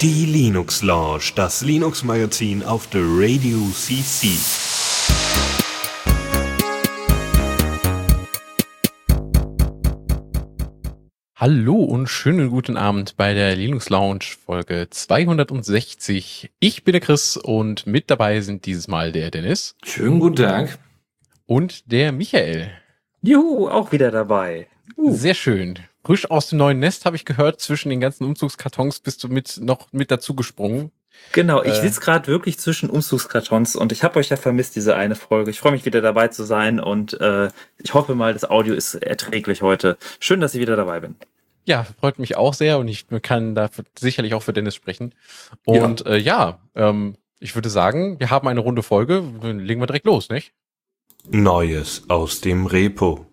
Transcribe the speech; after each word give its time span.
Die 0.00 0.26
Linux 0.26 0.82
Lounge, 0.82 1.32
das 1.36 1.62
Linux 1.62 2.02
Magazin 2.02 2.64
auf 2.64 2.88
der 2.88 3.02
Radio 3.02 3.58
CC. 3.72 4.30
Hallo 11.36 11.76
und 11.76 12.08
schönen 12.08 12.50
guten 12.50 12.76
Abend 12.76 13.16
bei 13.16 13.34
der 13.34 13.54
Linux 13.54 13.88
Lounge 13.90 14.24
Folge 14.44 14.88
260. 14.90 16.50
Ich 16.58 16.82
bin 16.82 16.92
der 16.92 17.00
Chris 17.00 17.36
und 17.36 17.86
mit 17.86 18.10
dabei 18.10 18.40
sind 18.40 18.66
dieses 18.66 18.88
Mal 18.88 19.12
der 19.12 19.30
Dennis. 19.30 19.76
Schönen 19.84 20.18
guten 20.18 20.36
Tag. 20.36 20.78
Und 21.46 21.92
der 21.92 22.10
Michael. 22.10 22.72
Juhu, 23.22 23.68
auch 23.68 23.92
wieder 23.92 24.10
dabei. 24.10 24.66
Uh. 24.96 25.14
Sehr 25.14 25.34
schön. 25.34 25.78
Frisch 26.04 26.30
aus 26.30 26.48
dem 26.48 26.58
neuen 26.58 26.78
Nest 26.78 27.06
habe 27.06 27.16
ich 27.16 27.24
gehört, 27.24 27.60
zwischen 27.60 27.88
den 27.88 28.00
ganzen 28.00 28.24
Umzugskartons 28.24 29.00
bist 29.00 29.24
du 29.24 29.28
mit 29.28 29.58
noch 29.60 29.92
mit 29.92 30.10
dazu 30.10 30.34
gesprungen. 30.34 30.90
Genau, 31.32 31.62
ich 31.62 31.72
äh, 31.72 31.80
sitze 31.80 32.00
gerade 32.00 32.26
wirklich 32.26 32.58
zwischen 32.58 32.90
Umzugskartons 32.90 33.76
und 33.76 33.92
ich 33.92 34.02
habe 34.04 34.18
euch 34.18 34.28
ja 34.28 34.36
vermisst, 34.36 34.76
diese 34.76 34.96
eine 34.96 35.14
Folge. 35.14 35.50
Ich 35.50 35.60
freue 35.60 35.72
mich 35.72 35.84
wieder 35.86 36.00
dabei 36.00 36.28
zu 36.28 36.44
sein 36.44 36.80
und 36.80 37.18
äh, 37.20 37.48
ich 37.78 37.94
hoffe 37.94 38.14
mal, 38.14 38.32
das 38.34 38.44
Audio 38.44 38.74
ist 38.74 38.94
erträglich 38.94 39.62
heute. 39.62 39.96
Schön, 40.20 40.40
dass 40.40 40.54
ich 40.54 40.60
wieder 40.60 40.76
dabei 40.76 41.00
bin. 41.00 41.16
Ja, 41.64 41.86
freut 41.98 42.18
mich 42.18 42.36
auch 42.36 42.52
sehr 42.52 42.78
und 42.78 42.88
ich 42.88 43.06
kann 43.22 43.54
da 43.54 43.70
sicherlich 43.98 44.34
auch 44.34 44.42
für 44.42 44.52
Dennis 44.52 44.74
sprechen. 44.74 45.14
Und 45.64 46.00
ja, 46.00 46.06
äh, 46.10 46.18
ja 46.18 46.58
ähm, 46.74 47.16
ich 47.40 47.54
würde 47.54 47.70
sagen, 47.70 48.20
wir 48.20 48.28
haben 48.30 48.46
eine 48.48 48.60
runde 48.60 48.82
Folge. 48.82 49.24
Legen 49.42 49.80
wir 49.80 49.86
direkt 49.86 50.06
los, 50.06 50.28
nicht? 50.28 50.52
Neues 51.30 52.04
aus 52.08 52.42
dem 52.42 52.66
Repo. 52.66 53.26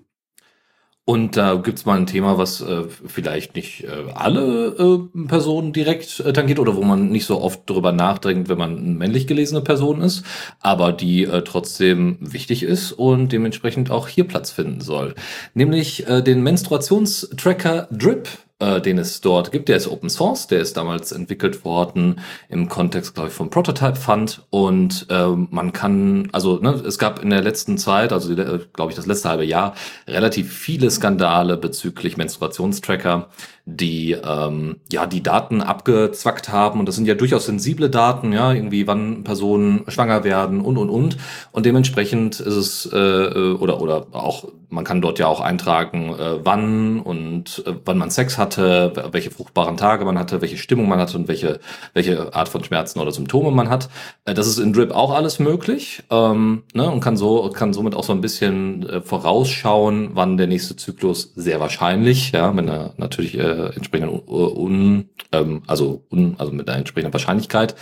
Und 1.03 1.35
da 1.35 1.55
gibt's 1.55 1.85
mal 1.85 1.97
ein 1.97 2.05
Thema, 2.05 2.37
was 2.37 2.61
äh, 2.61 2.83
vielleicht 3.07 3.55
nicht 3.55 3.83
äh, 3.83 4.11
alle 4.13 4.67
äh, 4.77 5.27
Personen 5.27 5.73
direkt 5.73 6.19
äh, 6.19 6.31
tangiert 6.31 6.59
oder 6.59 6.75
wo 6.75 6.83
man 6.83 7.09
nicht 7.09 7.25
so 7.25 7.41
oft 7.41 7.67
drüber 7.67 7.91
nachdenkt, 7.91 8.49
wenn 8.49 8.59
man 8.59 8.97
männlich 8.97 9.25
gelesene 9.25 9.61
Person 9.61 10.02
ist, 10.02 10.23
aber 10.59 10.93
die 10.93 11.23
äh, 11.23 11.41
trotzdem 11.41 12.17
wichtig 12.19 12.61
ist 12.61 12.91
und 12.91 13.31
dementsprechend 13.31 13.89
auch 13.89 14.08
hier 14.08 14.27
Platz 14.27 14.52
finden 14.52 14.81
soll. 14.81 15.16
Nämlich 15.55 16.08
äh, 16.08 16.21
den 16.21 16.43
Menstruationstracker 16.43 17.88
Drip 17.91 18.30
äh, 18.62 18.80
den 18.80 18.98
es 18.98 19.22
dort 19.22 19.52
gibt. 19.52 19.67
Der 19.67 19.78
ist 19.78 19.88
Open 19.88 20.09
Source, 20.09 20.48
der 20.48 20.59
ist 20.59 20.78
damals 20.78 21.12
entwickelt 21.12 21.66
worden 21.66 22.22
im 22.48 22.70
Kontext, 22.70 23.16
glaube 23.16 23.30
ich, 23.30 23.36
vom 23.36 23.50
Prototype 23.50 23.95
Fund. 23.95 24.44
Und 24.50 25.08
äh, 25.09 25.28
man 25.28 25.73
kann, 25.73 26.30
also 26.31 26.58
ne, 26.59 26.72
es 26.72 26.98
gab 26.98 27.22
in 27.22 27.32
der 27.32 27.42
letzten 27.42 27.78
Zeit, 27.78 28.14
also 28.14 28.32
äh, 28.32 28.59
glaube 28.73 28.92
ich 28.92 28.95
das 28.95 29.08
letzte 29.08 29.30
halbe 29.30 29.45
Jahr, 29.45 29.73
relativ 30.08 30.54
viele 30.54 30.89
Skandale 30.92 31.58
bezüglich 31.58 32.17
Menstruationstracker 32.17 33.30
die 33.66 34.12
ähm, 34.12 34.78
ja 34.92 35.06
die 35.06 35.23
Daten 35.23 35.62
abgezwackt 35.62 36.50
haben 36.50 36.80
und 36.80 36.88
das 36.88 36.95
sind 36.95 37.08
ja 37.08 37.16
durchaus 37.16 37.45
sensible 37.45 37.90
Daten, 37.90 38.34
ja 38.34 38.52
irgendwie 38.52 38.88
wann 38.88 39.23
Personen 39.23 39.84
schwanger 39.88 40.23
werden 40.23 40.62
und 40.62 40.78
und 40.78 40.90
und 40.90 41.17
und 41.52 41.66
dementsprechend 41.66 42.39
ist 42.39 42.56
es 42.56 42.89
äh, 42.92 42.98
äh, 42.98 43.54
oder 43.54 43.82
oder 43.82 44.08
auch 44.12 44.45
man 44.72 44.86
kann 44.86 45.02
dort 45.02 45.20
ja 45.20 45.28
auch 45.28 45.42
eintragen, 45.42 46.14
äh, 46.17 46.45
wann 46.45 47.02
und 47.02 47.64
äh, 47.67 47.73
wann 47.84 47.98
man 47.98 48.09
Sex 48.09 48.38
hatte, 48.38 48.94
welche 49.12 49.30
fruchtbaren 49.30 49.76
Tage 49.78 50.06
man 50.06 50.17
hatte, 50.17 50.42
welche 50.42 50.58
Stimmung 50.58 50.88
man 50.88 51.00
hatte 51.00 51.17
und 51.17 51.28
welche 51.28 51.59
welche 51.94 52.34
Art 52.34 52.48
von 52.48 52.64
Schmerzen 52.64 53.00
oder 53.00 53.12
Symptome 53.12 53.52
man 53.52 53.70
hat. 53.70 53.89
Äh, 54.26 54.34
das 54.34 54.48
ist 54.48 54.59
in 54.59 54.73
Drip 54.73 54.92
auch 54.92 55.14
alles 55.14 55.39
möglich 55.39 56.04
ähm, 56.09 56.64
ne, 56.73 56.89
und 56.89 57.02
kann 57.02 57.17
so 57.17 57.50
kann 57.50 57.73
somit 57.73 57.95
auch 57.95 58.04
so 58.04 58.14
ein 58.14 58.22
bisschen 58.22 58.88
äh, 58.88 59.02
vorausschauen, 59.02 60.12
wann 60.14 60.38
der 60.38 60.48
nächste 60.48 60.76
Zyklus 60.76 61.34
sehr 61.36 61.59
wahrscheinlich, 61.59 62.32
ja, 62.32 62.56
wenn 62.56 62.70
er 62.70 62.94
natürlich 62.98 63.38
äh, 63.38 63.50
äh, 63.52 63.75
entsprechenden 63.75 64.21
un, 64.27 65.09
ähm, 65.31 65.63
also 65.67 66.05
un, 66.11 66.35
also 66.38 66.52
mit 66.52 66.67
einer 66.69 66.77
entsprechenden 66.80 67.13
Wahrscheinlichkeit 67.13 67.75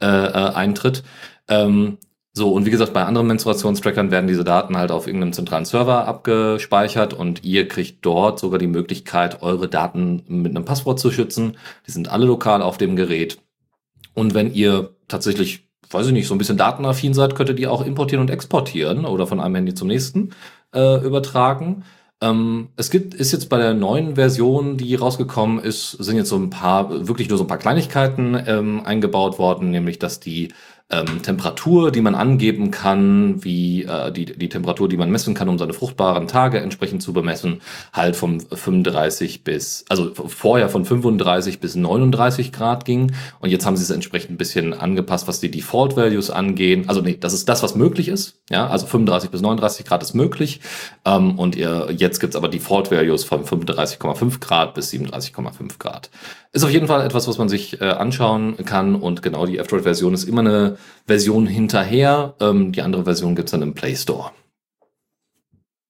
äh, 0.00 0.06
äh, 0.06 0.52
eintritt. 0.54 1.02
Ähm, 1.48 1.98
so, 2.32 2.52
und 2.52 2.66
wie 2.66 2.70
gesagt, 2.70 2.92
bei 2.92 3.02
anderen 3.02 3.28
Menstruationstrackern 3.28 4.10
werden 4.10 4.26
diese 4.26 4.44
Daten 4.44 4.76
halt 4.76 4.90
auf 4.90 5.06
irgendeinem 5.06 5.32
zentralen 5.32 5.64
Server 5.64 6.06
abgespeichert 6.06 7.14
und 7.14 7.44
ihr 7.44 7.66
kriegt 7.66 8.04
dort 8.04 8.38
sogar 8.38 8.58
die 8.58 8.66
Möglichkeit, 8.66 9.40
eure 9.40 9.68
Daten 9.68 10.22
mit 10.28 10.54
einem 10.54 10.66
Passwort 10.66 11.00
zu 11.00 11.10
schützen. 11.10 11.56
Die 11.86 11.92
sind 11.92 12.10
alle 12.10 12.26
lokal 12.26 12.60
auf 12.60 12.76
dem 12.76 12.94
Gerät. 12.94 13.38
Und 14.12 14.34
wenn 14.34 14.52
ihr 14.52 14.94
tatsächlich, 15.08 15.66
weiß 15.90 16.08
ich 16.08 16.12
nicht, 16.12 16.26
so 16.26 16.34
ein 16.34 16.38
bisschen 16.38 16.58
datenaffin 16.58 17.14
seid, 17.14 17.34
könnt 17.34 17.48
ihr 17.48 17.54
die 17.54 17.68
auch 17.68 17.80
importieren 17.80 18.20
und 18.20 18.30
exportieren 18.30 19.06
oder 19.06 19.26
von 19.26 19.40
einem 19.40 19.54
Handy 19.54 19.72
zum 19.72 19.88
nächsten 19.88 20.32
äh, 20.74 21.02
übertragen. 21.02 21.84
Ähm, 22.22 22.68
es 22.76 22.90
gibt, 22.90 23.14
ist 23.14 23.32
jetzt 23.32 23.48
bei 23.48 23.58
der 23.58 23.74
neuen 23.74 24.14
Version, 24.16 24.78
die 24.78 24.94
rausgekommen 24.94 25.58
ist, 25.58 25.90
sind 25.92 26.16
jetzt 26.16 26.30
so 26.30 26.36
ein 26.36 26.50
paar, 26.50 27.06
wirklich 27.06 27.28
nur 27.28 27.36
so 27.36 27.44
ein 27.44 27.48
paar 27.48 27.58
Kleinigkeiten 27.58 28.40
ähm, 28.46 28.82
eingebaut 28.84 29.38
worden, 29.38 29.70
nämlich 29.70 29.98
dass 29.98 30.18
die 30.18 30.48
ähm, 30.88 31.20
Temperatur, 31.22 31.90
die 31.90 32.00
man 32.00 32.14
angeben 32.14 32.70
kann, 32.70 33.42
wie 33.42 33.82
äh, 33.82 34.12
die, 34.12 34.26
die 34.26 34.48
Temperatur, 34.48 34.88
die 34.88 34.96
man 34.96 35.10
messen 35.10 35.34
kann, 35.34 35.48
um 35.48 35.58
seine 35.58 35.72
fruchtbaren 35.72 36.28
Tage 36.28 36.60
entsprechend 36.60 37.02
zu 37.02 37.12
bemessen, 37.12 37.60
halt 37.92 38.14
vom 38.14 38.38
35 38.38 39.42
bis, 39.42 39.84
also 39.88 40.12
vorher 40.14 40.68
von 40.68 40.84
35 40.84 41.58
bis 41.58 41.74
39 41.74 42.52
Grad 42.52 42.84
ging. 42.84 43.12
Und 43.40 43.50
jetzt 43.50 43.66
haben 43.66 43.76
sie 43.76 43.82
es 43.82 43.90
entsprechend 43.90 44.32
ein 44.32 44.36
bisschen 44.36 44.74
angepasst, 44.74 45.26
was 45.26 45.40
die 45.40 45.50
Default 45.50 45.96
Values 45.96 46.30
angehen. 46.30 46.88
Also 46.88 47.00
nee, 47.00 47.16
das 47.18 47.32
ist 47.32 47.48
das, 47.48 47.64
was 47.64 47.74
möglich 47.74 48.06
ist. 48.06 48.40
Ja, 48.48 48.68
also 48.68 48.86
35 48.86 49.30
bis 49.30 49.40
39 49.40 49.86
Grad 49.86 50.04
ist 50.04 50.14
möglich. 50.14 50.60
Ähm, 51.04 51.36
und 51.36 51.56
ihr, 51.56 51.88
jetzt 51.96 52.20
gibt's 52.20 52.36
aber 52.36 52.48
Default 52.48 52.92
Values 52.92 53.24
von 53.24 53.44
35,5 53.44 54.38
Grad 54.38 54.74
bis 54.74 54.92
37,5 54.92 55.78
Grad. 55.78 56.10
Ist 56.56 56.64
auf 56.64 56.70
jeden 56.70 56.86
Fall 56.86 57.04
etwas, 57.04 57.28
was 57.28 57.36
man 57.36 57.50
sich 57.50 57.82
äh, 57.82 57.84
anschauen 57.84 58.56
kann 58.64 58.94
und 58.94 59.20
genau 59.20 59.44
die 59.44 59.58
F-Droid-Version 59.58 60.14
ist 60.14 60.24
immer 60.24 60.40
eine 60.40 60.78
Version 61.06 61.46
hinterher. 61.46 62.32
Ähm, 62.40 62.72
die 62.72 62.80
andere 62.80 63.04
Version 63.04 63.34
gibt's 63.34 63.50
dann 63.50 63.60
im 63.60 63.74
Play 63.74 63.94
Store. 63.94 64.30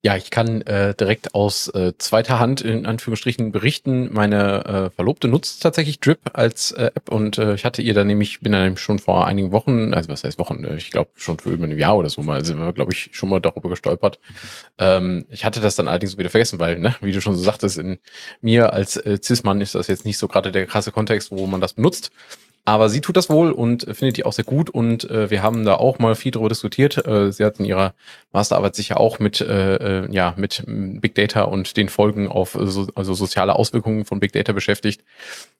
Ja, 0.07 0.17
ich 0.17 0.31
kann 0.31 0.63
äh, 0.63 0.95
direkt 0.95 1.35
aus 1.35 1.67
äh, 1.67 1.93
zweiter 1.99 2.39
Hand 2.39 2.61
in 2.61 2.87
Anführungsstrichen 2.87 3.51
berichten. 3.51 4.09
Meine 4.13 4.65
äh, 4.65 4.91
Verlobte 4.91 5.27
nutzt 5.27 5.65
tatsächlich 5.65 5.99
Drip 5.99 6.21
als 6.33 6.71
äh, 6.71 6.93
App 6.95 7.11
und 7.11 7.39
äh, 7.39 7.55
ich 7.55 7.65
hatte 7.65 7.83
ihr 7.83 7.93
dann 7.93 8.07
nämlich, 8.07 8.39
bin 8.39 8.53
dann 8.53 8.77
schon 8.77 9.01
vor 9.01 9.27
einigen 9.27 9.51
Wochen, 9.51 9.95
also 9.95 10.09
was 10.09 10.23
heißt 10.23 10.39
Wochen, 10.39 10.63
äh, 10.63 10.77
ich 10.77 10.93
glaube 10.93 11.11
schon 11.17 11.41
für 11.41 11.51
über 11.51 11.65
ein 11.65 11.77
Jahr 11.77 11.97
oder 11.97 12.09
so 12.09 12.23
mal, 12.23 12.45
sind 12.45 12.61
wir, 12.61 12.73
glaube 12.73 12.93
ich, 12.93 13.11
schon 13.15 13.31
mal 13.31 13.41
darüber 13.41 13.69
gestolpert. 13.69 14.21
Ähm, 14.79 15.27
ich 15.29 15.45
hatte 15.45 15.59
das 15.59 15.75
dann 15.75 15.89
allerdings 15.89 16.17
wieder 16.17 16.31
vergessen, 16.31 16.61
weil, 16.61 16.79
ne, 16.79 16.95
wie 17.01 17.11
du 17.11 17.21
schon 17.21 17.35
so 17.35 17.43
sagtest, 17.43 17.77
in 17.77 17.99
mir 18.41 18.73
als 18.73 18.97
äh, 18.97 19.19
Cis-Mann 19.21 19.61
ist 19.61 19.75
das 19.75 19.89
jetzt 19.89 20.05
nicht 20.05 20.19
so 20.19 20.29
gerade 20.29 20.53
der 20.53 20.67
krasse 20.67 20.93
Kontext, 20.93 21.33
wo 21.33 21.49
man 21.49 21.61
das 21.61 21.73
benutzt. 21.73 22.13
Aber 22.67 22.89
sie 22.89 23.01
tut 23.01 23.17
das 23.17 23.31
wohl 23.31 23.53
und 23.53 23.85
findet 23.97 24.17
die 24.17 24.25
auch 24.25 24.33
sehr 24.33 24.45
gut 24.45 24.71
und 24.71 25.09
äh, 25.09 25.31
wir 25.31 25.41
haben 25.41 25.65
da 25.65 25.77
auch 25.77 26.01
mal 26.01 26.17
viel 26.17 26.33
darüber 26.33 26.49
diskutiert. 26.49 27.07
Äh, 27.07 27.31
sie 27.31 27.45
hat 27.45 27.61
in 27.61 27.65
ihrer 27.65 27.95
Masterarbeit 28.33 28.75
sich 28.75 28.89
ja 28.89 28.97
auch 28.97 29.21
mit, 29.21 29.41
äh, 29.41 29.77
äh 30.03 30.13
ja, 30.13 30.35
mit 30.37 30.65
Big 30.67 31.15
Data 31.15 31.43
und 31.43 31.77
den 31.77 31.89
Folgen 31.89 32.27
auf 32.27 32.59
so, 32.61 32.89
also 32.97 33.15
soziale 33.15 33.55
Auswirkungen 33.55 34.05
von 34.05 34.19
Big 34.19 34.33
Data 34.33 34.53
beschäftigt. 34.53 35.05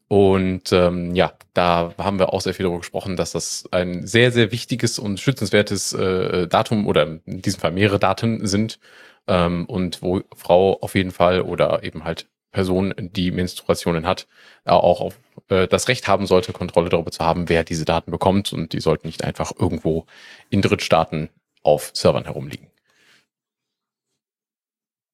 Und 0.09 0.73
ähm, 0.73 1.15
ja, 1.15 1.33
da 1.55 1.95
haben 1.97 2.19
wir 2.19 2.33
auch 2.33 2.41
sehr 2.41 2.55
viel 2.55 2.65
darüber 2.65 2.81
gesprochen, 2.81 3.17
dass 3.17 3.31
das 3.31 3.69
ein 3.71 4.05
sehr, 4.05 4.33
sehr 4.33 4.51
wichtiges 4.51 4.99
und 4.99 5.21
schützenswertes 5.21 5.93
äh, 5.93 6.49
Datum 6.49 6.89
oder 6.89 7.21
in 7.25 7.41
diesem 7.41 7.61
Fall 7.61 7.71
mehrere 7.71 8.01
Daten 8.01 8.45
sind 8.49 8.81
ähm, 9.29 9.65
und 9.67 10.03
wo 10.03 10.23
Frau 10.35 10.81
auf 10.81 10.97
jeden 10.97 11.13
Fall 11.13 11.43
oder 11.43 11.85
eben 11.85 12.03
halt 12.03 12.27
Person, 12.57 12.95
die 12.97 13.33
Menstruationen 13.33 14.07
hat, 14.07 14.27
auch 14.65 15.03
auf, 15.03 15.19
äh, 15.49 15.69
das 15.69 15.89
Recht 15.89 16.09
haben 16.09 16.27
sollte, 16.27 16.55
Kontrolle 16.55 16.89
darüber 16.89 17.11
zu 17.11 17.23
haben, 17.23 17.51
wer 17.51 17.65
diese 17.65 17.85
Daten 17.85 18.11
bekommt. 18.11 18.51
Und 18.55 18.73
die 18.73 18.81
sollten 18.81 19.09
nicht 19.09 19.25
einfach 19.25 19.53
irgendwo 19.59 20.07
in 20.49 20.63
Drittstaaten 20.63 21.29
auf 21.63 21.91
Servern 21.93 22.25
herumliegen. 22.25 22.69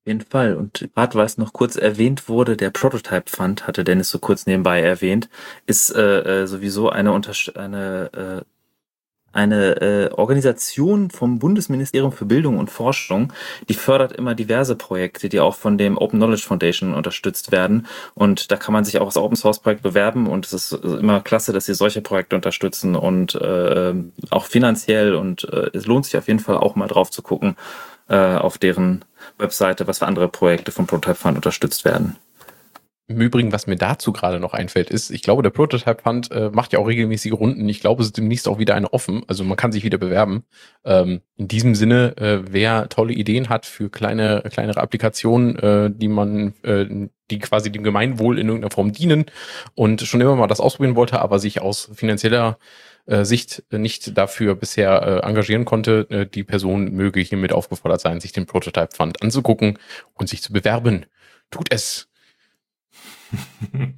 Auf 0.03 0.07
jeden 0.07 0.21
Fall. 0.21 0.55
Und 0.55 0.89
gerade 0.95 1.17
weil 1.17 1.27
es 1.27 1.37
noch 1.37 1.53
kurz 1.53 1.75
erwähnt 1.75 2.29
wurde, 2.29 2.57
der 2.57 2.71
Prototype 2.71 3.29
Fund, 3.29 3.67
hatte 3.67 3.83
Dennis 3.83 4.11
so 4.11 4.21
kurz 4.21 4.47
nebenbei 4.47 4.81
erwähnt, 4.81 5.29
ist 5.67 5.91
äh, 5.91 6.43
äh 6.43 6.47
sowieso 6.47 6.91
eine, 6.91 7.11
Unterst 7.11 7.57
eine 7.57 8.45
äh, 8.45 8.52
eine 9.33 9.81
äh, 9.81 10.11
Organisation 10.13 11.11
vom 11.11 11.39
Bundesministerium 11.39 12.13
für 12.13 12.25
Bildung 12.25 12.59
und 12.59 12.71
Forschung, 12.71 13.33
die 13.69 13.75
fördert 13.75 14.13
immer 14.13 14.35
diverse 14.35 14.77
Projekte, 14.77 15.29
die 15.29 15.41
auch 15.41 15.55
von 15.55 15.79
dem 15.79 15.99
Open 15.99 16.19
Knowledge 16.19 16.43
Foundation 16.47 16.95
unterstützt 16.95 17.53
werden. 17.53 17.87
Und 18.15 18.51
da 18.51 18.57
kann 18.57 18.73
man 18.73 18.85
sich 18.85 18.99
auch 18.99 19.07
als 19.07 19.17
Open 19.17 19.37
Source 19.37 19.61
Projekt 19.61 19.83
bewerben 19.83 20.27
und 20.27 20.47
es 20.47 20.53
ist 20.53 20.73
immer 20.73 21.21
klasse, 21.21 21.53
dass 21.53 21.67
sie 21.67 21.75
solche 21.75 22.01
Projekte 22.03 22.37
unterstützen 22.37 22.95
und 22.95 23.35
äh, 23.35 23.95
auch 24.31 24.47
finanziell 24.47 25.15
und 25.15 25.45
äh, 25.45 25.71
es 25.73 25.87
lohnt 25.87 26.05
sich 26.05 26.17
auf 26.17 26.29
jeden 26.29 26.41
Fall 26.41 26.57
auch 26.57 26.77
mal 26.77 26.89
drauf 26.89 27.11
zu 27.11 27.23
gucken 27.23 27.57
äh, 28.09 28.17
auf 28.17 28.59
deren 28.59 29.05
Webseite, 29.39 29.87
was 29.87 29.99
für 29.99 30.07
andere 30.07 30.29
Projekte 30.29 30.73
vom 30.73 30.87
Prototype 30.87 31.15
Fund 31.15 31.37
unterstützt 31.37 31.85
werden. 31.85 32.17
Im 33.09 33.21
Übrigen, 33.21 33.53
was 33.53 33.67
mir 33.67 33.77
dazu 33.77 34.13
gerade 34.13 34.39
noch 34.39 34.55
einfällt, 34.55 34.89
ist, 34.89 35.11
ich 35.11 35.23
glaube, 35.23 35.43
der 35.43 35.51
Prototype 35.51 36.03
Fund 36.03 36.31
äh, 36.31 36.51
macht 36.51 36.73
ja 36.73 36.79
auch 36.79 36.87
regelmäßige 36.87 37.33
Runden. 37.33 37.69
Ich 37.69 37.81
glaube, 37.81 38.01
es 38.01 38.09
ist 38.09 38.17
demnächst 38.17 38.47
auch 38.49 38.59
wieder 38.59 38.75
eine 38.75 38.93
offen. 38.93 39.23
Also 39.27 39.43
man 39.45 39.57
kann 39.57 39.73
sich 39.73 39.83
wieder 39.85 39.99
bewerben. 39.99 40.45
Ähm, 40.85 41.21
in 41.37 41.49
diesem 41.49 41.75
Sinne, 41.75 42.17
äh, 42.17 42.43
wer 42.51 42.89
tolle 42.89 43.13
Ideen 43.13 43.49
hat 43.49 43.67
für 43.67 43.91
kleine, 43.91 44.43
kleinere 44.51 44.81
Applikationen, 44.81 45.57
äh, 45.59 45.91
die 45.93 46.09
man, 46.09 46.55
äh, 46.63 46.87
die 47.31 47.39
quasi 47.41 47.73
dem 47.73 47.83
Gemeinwohl 47.83 48.39
in 48.39 48.47
irgendeiner 48.47 48.73
Form 48.73 48.93
dienen 48.93 49.27
und 49.75 50.03
schon 50.03 50.21
immer 50.21 50.37
mal 50.37 50.47
das 50.47 50.61
ausprobieren 50.61 50.97
wollte, 50.97 51.21
aber 51.21 51.41
sich 51.41 51.61
aus 51.61 51.91
finanzieller 51.95 52.57
äh, 53.07 53.25
Sicht 53.25 53.65
nicht 53.73 54.17
dafür 54.17 54.55
bisher 54.55 55.03
äh, 55.03 55.27
engagieren 55.27 55.65
konnte, 55.65 56.07
äh, 56.09 56.27
die 56.27 56.45
Person 56.45 56.93
möge 56.93 57.21
hiermit 57.21 57.53
aufgefordert 57.53 58.01
sein, 58.01 58.21
sich 58.21 58.33
den 58.33 58.47
Prototype 58.47 58.95
Fund 58.95 59.23
anzugucken 59.23 59.79
und 60.15 60.29
sich 60.29 60.41
zu 60.41 60.53
bewerben. 60.53 61.07
Tut 61.51 61.73
es. 61.73 62.12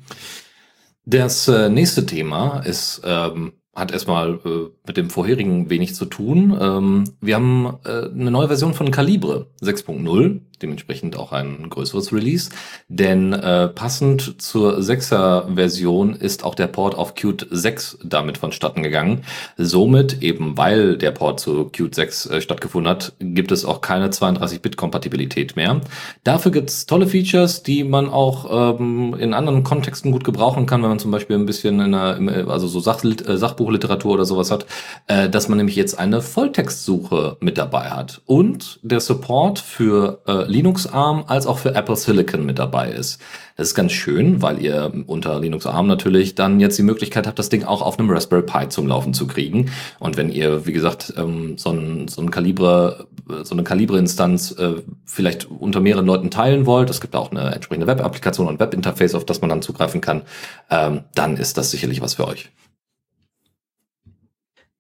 Das 1.07 1.49
äh, 1.49 1.69
nächste 1.69 2.07
Thema 2.07 2.61
ist 2.61 3.03
ähm, 3.05 3.53
hat 3.75 3.93
erstmal 3.93 4.41
äh, 4.45 4.71
mit 4.87 4.97
dem 4.97 5.11
vorherigen 5.11 5.69
wenig 5.69 5.95
zu 5.95 6.07
tun. 6.07 6.57
Ähm, 6.59 7.05
wir 7.21 7.35
haben 7.35 7.79
äh, 7.85 8.09
eine 8.09 8.31
neue 8.31 8.49
Version 8.49 8.73
von 8.73 8.91
Calibre 8.91 9.49
6.0, 9.61 10.41
dementsprechend 10.65 11.17
auch 11.17 11.33
ein 11.33 11.69
größeres 11.69 12.13
Release. 12.13 12.51
Denn 12.89 13.33
äh, 13.33 13.69
passend 13.69 14.41
zur 14.41 14.79
6er 14.79 15.55
Version 15.55 16.15
ist 16.15 16.43
auch 16.43 16.55
der 16.55 16.69
Port 16.69 16.95
auf 16.97 17.15
Qt 17.15 17.47
6 17.51 17.99
damit 18.03 18.39
vonstatten 18.39 18.83
gegangen. 18.83 19.25
Somit, 19.59 20.23
eben 20.23 20.57
weil 20.57 20.97
der 20.97 21.11
Port 21.11 21.39
zu 21.39 21.67
Qt 21.67 21.95
6 21.95 22.27
äh, 22.27 22.41
stattgefunden 22.41 22.91
hat, 22.91 23.13
gibt 23.21 23.53
es 23.53 23.65
auch 23.65 23.83
keine 23.83 24.09
32-Bit-Kompatibilität 24.09 25.55
mehr. 25.57 25.83
Dafür 26.25 26.51
gibt's 26.51 26.87
tolle 26.87 27.07
Features, 27.07 27.63
die 27.63 27.85
man 27.85 28.09
auch 28.09 28.79
ähm, 28.79 29.15
in 29.19 29.35
anderen 29.35 29.65
Kontexten 29.65 30.11
gut 30.13 30.25
gebrauchen 30.25 30.65
kann, 30.65 30.83
wenn 30.83 30.89
man 30.89 30.99
zum 30.99 31.11
Beispiel 31.11 31.37
ein 31.37 31.47
bisschen 31.47 31.81
in 31.81 31.95
einer, 31.95 32.49
also 32.49 32.67
so 32.67 32.81
Sach 32.81 33.05
äh, 33.05 33.37
Sachbuchliteratur 33.37 34.15
oder 34.15 34.25
sowas 34.25 34.51
hat, 34.51 34.65
äh, 35.09 35.29
dass 35.29 35.49
man 35.49 35.59
nämlich 35.59 35.77
jetzt 35.77 35.99
eine 35.99 36.23
Volltextsuche 36.23 37.37
mit 37.41 37.59
dabei 37.59 37.91
hat. 37.91 38.23
Und 38.25 38.81
der 38.83 39.01
Support 39.01 39.59
für 39.59 40.23
äh, 40.27 40.45
Linux 40.55 40.87
ARM 40.87 41.25
als 41.27 41.47
auch 41.49 41.59
für 41.59 41.75
Apple 41.75 41.97
Silicon 41.97 42.47
mit 42.47 42.61
dabei 42.61 42.93
ist. 42.93 43.21
Das 43.57 43.69
ist 43.69 43.75
ganz 43.75 43.91
schön, 43.91 44.41
weil 44.41 44.63
ihr 44.63 44.93
unter 45.07 45.41
Linux 45.41 45.67
ARM 45.67 45.89
natürlich 45.89 46.37
dann 46.37 46.61
jetzt 46.61 46.79
die 46.79 46.83
Möglichkeit 46.83 47.27
habt, 47.27 47.39
das 47.39 47.49
Ding 47.49 47.65
auch 47.65 47.83
auf 47.83 47.99
einem 47.99 48.09
Raspberry 48.09 48.43
Pi 48.43 48.69
zum 48.69 48.87
Laufen 48.87 49.15
zu 49.15 49.27
kriegen. 49.27 49.73
Und 49.99 50.17
wenn 50.17 50.31
ihr, 50.31 50.65
wie 50.65 50.73
gesagt, 50.73 51.13
ähm, 51.17 51.59
so 51.59 51.71
ein, 51.71 52.07
so 52.07 52.23
ein 52.23 52.31
Kalibre, 52.31 53.09
so 53.43 53.55
eine 53.55 53.65
Kalibre-Instanz 53.65 54.53
äh, 54.53 54.83
vielleicht 55.05 55.47
unter 55.51 55.81
mehreren 55.81 56.07
Leuten 56.07 56.31
teilen 56.31 56.67
wollt, 56.67 56.89
es 56.89 57.01
gibt 57.01 57.17
auch 57.17 57.33
eine 57.33 57.53
entsprechende 57.53 57.89
Web-Applikation 57.89 58.47
und 58.47 58.61
Web-Interface, 58.61 59.17
auf 59.17 59.27
das 59.27 59.41
man 59.41 59.51
dann 59.51 59.63
zugreifen 59.63 60.01
kann, 60.01 60.23
ähm, 60.71 61.03
dann 61.15 61.37
ist 61.37 61.59
das 61.59 61.73
sicherlich 61.73 62.01
was 62.01 62.15
für 62.15 62.29
euch. 62.29 62.51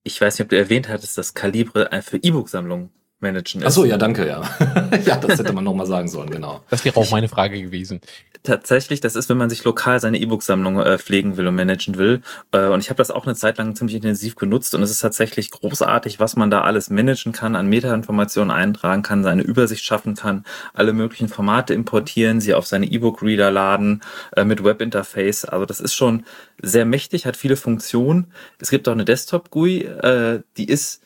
Ich 0.04 0.20
weiß 0.20 0.38
nicht, 0.38 0.44
ob 0.44 0.50
du 0.50 0.56
erwähnt 0.56 0.88
hattest, 0.88 1.18
dass 1.18 1.34
Kalibre 1.34 1.88
für 2.02 2.18
E-Book-Sammlungen 2.18 2.90
managen 3.24 3.62
ist. 3.62 3.66
Ach 3.66 3.72
so, 3.72 3.84
ja, 3.84 3.96
danke, 3.96 4.26
ja. 4.28 4.42
ja, 5.04 5.16
das 5.16 5.38
hätte 5.38 5.52
man 5.52 5.64
nochmal 5.64 5.86
sagen 5.86 6.08
sollen, 6.08 6.30
genau. 6.30 6.60
Das 6.70 6.84
wäre 6.84 6.96
auch 6.96 7.10
meine 7.10 7.28
Frage 7.28 7.60
gewesen. 7.60 8.00
Tatsächlich, 8.44 9.00
das 9.00 9.16
ist, 9.16 9.30
wenn 9.30 9.38
man 9.38 9.48
sich 9.48 9.64
lokal 9.64 9.98
seine 10.00 10.18
E-Book-Sammlung 10.18 10.78
äh, 10.78 10.98
pflegen 10.98 11.38
will 11.38 11.48
und 11.48 11.54
managen 11.54 11.96
will. 11.96 12.20
Äh, 12.52 12.66
und 12.66 12.80
ich 12.80 12.90
habe 12.90 12.98
das 12.98 13.10
auch 13.10 13.26
eine 13.26 13.34
Zeit 13.34 13.56
lang 13.56 13.74
ziemlich 13.74 13.96
intensiv 13.96 14.36
genutzt 14.36 14.74
und 14.74 14.82
es 14.82 14.90
ist 14.90 15.00
tatsächlich 15.00 15.50
großartig, 15.50 16.20
was 16.20 16.36
man 16.36 16.50
da 16.50 16.60
alles 16.60 16.90
managen 16.90 17.32
kann, 17.32 17.56
an 17.56 17.66
Metainformationen 17.68 18.50
eintragen 18.50 19.02
kann, 19.02 19.22
seine 19.22 19.42
Übersicht 19.42 19.82
schaffen 19.82 20.14
kann, 20.14 20.44
alle 20.74 20.92
möglichen 20.92 21.28
Formate 21.28 21.72
importieren, 21.72 22.42
sie 22.42 22.52
auf 22.52 22.66
seine 22.66 22.86
E-Book-Reader 22.86 23.50
laden, 23.50 24.02
äh, 24.36 24.44
mit 24.44 24.62
Webinterface. 24.62 25.46
Also 25.46 25.64
das 25.64 25.80
ist 25.80 25.94
schon 25.94 26.24
sehr 26.60 26.84
mächtig, 26.84 27.24
hat 27.24 27.38
viele 27.38 27.56
Funktionen. 27.56 28.26
Es 28.58 28.70
gibt 28.70 28.86
auch 28.88 28.92
eine 28.92 29.06
Desktop-GUI, 29.06 29.78
äh, 29.84 30.40
die 30.58 30.68
ist 30.68 31.00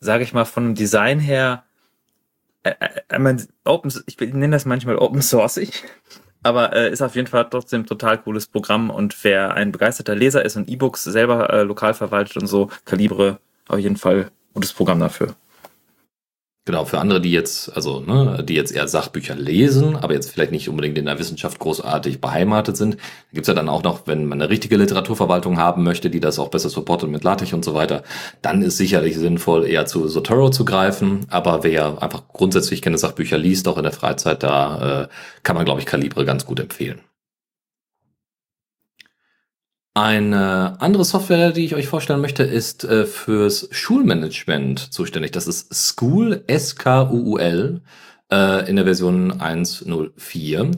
sage 0.00 0.24
ich 0.24 0.32
mal, 0.32 0.44
von 0.44 0.64
dem 0.64 0.74
Design 0.74 1.18
her, 1.18 1.64
äh, 2.62 2.74
äh, 2.80 3.36
Open, 3.64 3.92
ich 4.06 4.18
nenne 4.18 4.50
das 4.50 4.64
manchmal 4.64 4.96
Open 4.96 5.22
Sourceig, 5.22 5.84
aber 6.42 6.74
äh, 6.74 6.90
ist 6.90 7.02
auf 7.02 7.14
jeden 7.14 7.28
Fall 7.28 7.48
trotzdem 7.50 7.86
total 7.86 8.18
cooles 8.18 8.46
Programm 8.46 8.90
und 8.90 9.22
wer 9.24 9.54
ein 9.54 9.72
begeisterter 9.72 10.14
Leser 10.14 10.44
ist 10.44 10.56
und 10.56 10.68
E-Books 10.68 11.04
selber 11.04 11.50
äh, 11.50 11.62
lokal 11.62 11.94
verwaltet 11.94 12.36
und 12.36 12.46
so, 12.46 12.70
Kalibre 12.84 13.38
auf 13.68 13.78
jeden 13.78 13.96
Fall 13.96 14.30
gutes 14.54 14.72
Programm 14.72 15.00
dafür. 15.00 15.34
Genau, 16.66 16.84
für 16.84 16.98
andere, 16.98 17.20
die 17.20 17.30
jetzt, 17.30 17.76
also, 17.76 18.00
ne, 18.00 18.42
die 18.42 18.54
jetzt 18.54 18.72
eher 18.72 18.88
Sachbücher 18.88 19.36
lesen, 19.36 19.94
aber 19.94 20.14
jetzt 20.14 20.32
vielleicht 20.32 20.50
nicht 20.50 20.68
unbedingt 20.68 20.98
in 20.98 21.04
der 21.04 21.20
Wissenschaft 21.20 21.60
großartig 21.60 22.20
beheimatet 22.20 22.76
sind, 22.76 22.96
gibt's 23.32 23.46
ja 23.46 23.54
dann 23.54 23.68
auch 23.68 23.84
noch, 23.84 24.08
wenn 24.08 24.26
man 24.26 24.42
eine 24.42 24.50
richtige 24.50 24.76
Literaturverwaltung 24.76 25.58
haben 25.58 25.84
möchte, 25.84 26.10
die 26.10 26.18
das 26.18 26.40
auch 26.40 26.48
besser 26.48 26.68
supportet 26.68 27.08
mit 27.08 27.22
LaTeX 27.22 27.52
und 27.52 27.64
so 27.64 27.74
weiter, 27.74 28.02
dann 28.42 28.62
ist 28.62 28.78
sicherlich 28.78 29.16
sinnvoll, 29.16 29.64
eher 29.64 29.86
zu 29.86 30.08
Zotero 30.08 30.50
zu 30.50 30.64
greifen. 30.64 31.26
Aber 31.30 31.62
wer 31.62 32.02
einfach 32.02 32.24
grundsätzlich 32.32 32.82
keine 32.82 32.98
Sachbücher 32.98 33.38
liest, 33.38 33.68
auch 33.68 33.76
in 33.76 33.84
der 33.84 33.92
Freizeit, 33.92 34.42
da 34.42 35.02
äh, 35.04 35.08
kann 35.44 35.54
man, 35.54 35.66
glaube 35.66 35.80
ich, 35.80 35.86
Kalibre 35.86 36.24
ganz 36.24 36.46
gut 36.46 36.58
empfehlen. 36.58 37.00
Eine 39.96 40.76
andere 40.80 41.06
Software, 41.06 41.52
die 41.52 41.64
ich 41.64 41.74
euch 41.74 41.86
vorstellen 41.86 42.20
möchte, 42.20 42.42
ist 42.42 42.84
äh, 42.84 43.06
fürs 43.06 43.66
Schulmanagement 43.70 44.92
zuständig. 44.92 45.30
Das 45.32 45.46
ist 45.46 45.74
School, 45.74 46.44
S-K-U-U-L, 46.48 47.80
äh, 48.30 48.68
in 48.68 48.76
der 48.76 48.84
Version 48.84 49.32
1.04. 49.40 50.72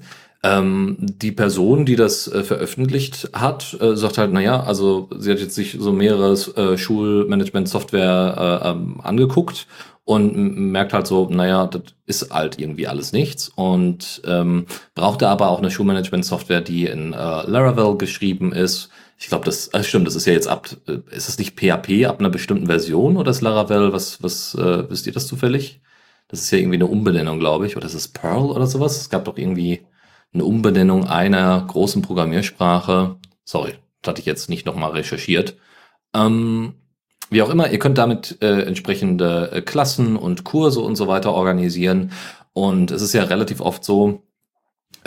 Ähm, 0.44 0.97
die 1.00 1.32
Person, 1.32 1.85
die 1.85 1.97
das 1.97 2.29
äh, 2.29 2.44
veröffentlicht 2.44 3.31
hat, 3.32 3.76
äh, 3.81 3.97
sagt 3.97 4.19
halt, 4.19 4.32
naja, 4.32 4.62
also 4.62 5.11
sie 5.19 5.32
hat 5.32 5.41
jetzt 5.41 5.56
sich 5.56 5.76
so 5.81 5.91
mehrere 5.91 6.35
äh, 6.55 6.79
Schulmanagement-Software 6.79 8.62
äh, 8.62 8.69
ähm, 8.69 9.00
angeguckt 9.03 9.67
und 10.05 10.70
merkt 10.70 10.93
halt 10.93 11.09
so, 11.09 11.29
naja, 11.29 11.67
das 11.67 11.82
ist 12.06 12.31
halt 12.32 12.61
irgendwie 12.61 12.87
alles 12.87 13.11
nichts 13.11 13.49
und 13.49 14.23
ähm, 14.25 14.67
brauchte 14.94 15.29
aber 15.29 15.49
auch 15.50 15.59
eine 15.59 15.73
Schulmanagement-Software, 15.73 16.61
die 16.61 16.87
in 16.87 17.15
äh, 17.15 17.17
Laravel 17.17 17.99
geschrieben 17.99 18.53
ist, 18.53 18.91
ich 19.19 19.29
glaube, 19.29 19.44
das 19.44 19.73
äh, 19.75 19.82
stimmt, 19.82 20.06
das 20.06 20.15
ist 20.15 20.26
ja 20.26 20.32
jetzt 20.32 20.49
ab, 20.49 20.69
äh, 20.87 20.99
ist 21.11 21.29
es 21.29 21.38
nicht 21.38 21.59
PHP 21.59 22.06
ab 22.06 22.20
einer 22.20 22.31
bestimmten 22.31 22.67
Version 22.67 23.17
oder 23.17 23.31
ist 23.31 23.41
Laravel, 23.41 23.93
was, 23.93 24.23
was, 24.23 24.55
äh, 24.55 24.88
wisst 24.88 25.06
ihr 25.06 25.12
das 25.12 25.26
zufällig? 25.26 25.81
Das 26.29 26.41
ist 26.41 26.50
ja 26.50 26.59
irgendwie 26.59 26.76
eine 26.76 26.87
Umbenennung, 26.87 27.38
glaube 27.41 27.67
ich, 27.67 27.76
oder 27.76 27.87
ist 27.87 27.94
es 27.94 28.09
Perl 28.09 28.50
oder 28.50 28.67
sowas? 28.67 29.00
Es 29.00 29.11
gab 29.11 29.25
doch 29.25 29.37
irgendwie 29.37 29.81
eine 30.32 30.44
Umbenennung 30.44 31.06
einer 31.09 31.65
großen 31.67 32.03
Programmiersprache. 32.03 33.17
Sorry, 33.44 33.75
das 34.03 34.11
hatte 34.11 34.20
ich 34.20 34.26
jetzt 34.26 34.49
nicht 34.49 34.67
nochmal 34.67 34.93
recherchiert. 34.93 35.56
Ähm, 36.15 36.75
wie 37.31 37.43
auch 37.43 37.50
immer, 37.50 37.70
ihr 37.70 37.79
könnt 37.79 37.99
damit 37.99 38.38
äh, 38.41 38.62
entsprechende 38.62 39.50
äh, 39.53 39.62
Klassen 39.62 40.17
und 40.17 40.44
Kurse 40.44 40.81
und 40.81 40.97
so 40.97 41.09
weiter 41.09 41.32
organisieren. 41.32 42.12
Und 42.53 42.91
es 42.91 43.03
ist 43.03 43.15
ja 43.15 43.25
relativ 43.25 43.61
oft 43.61 43.85
so, 43.85 44.23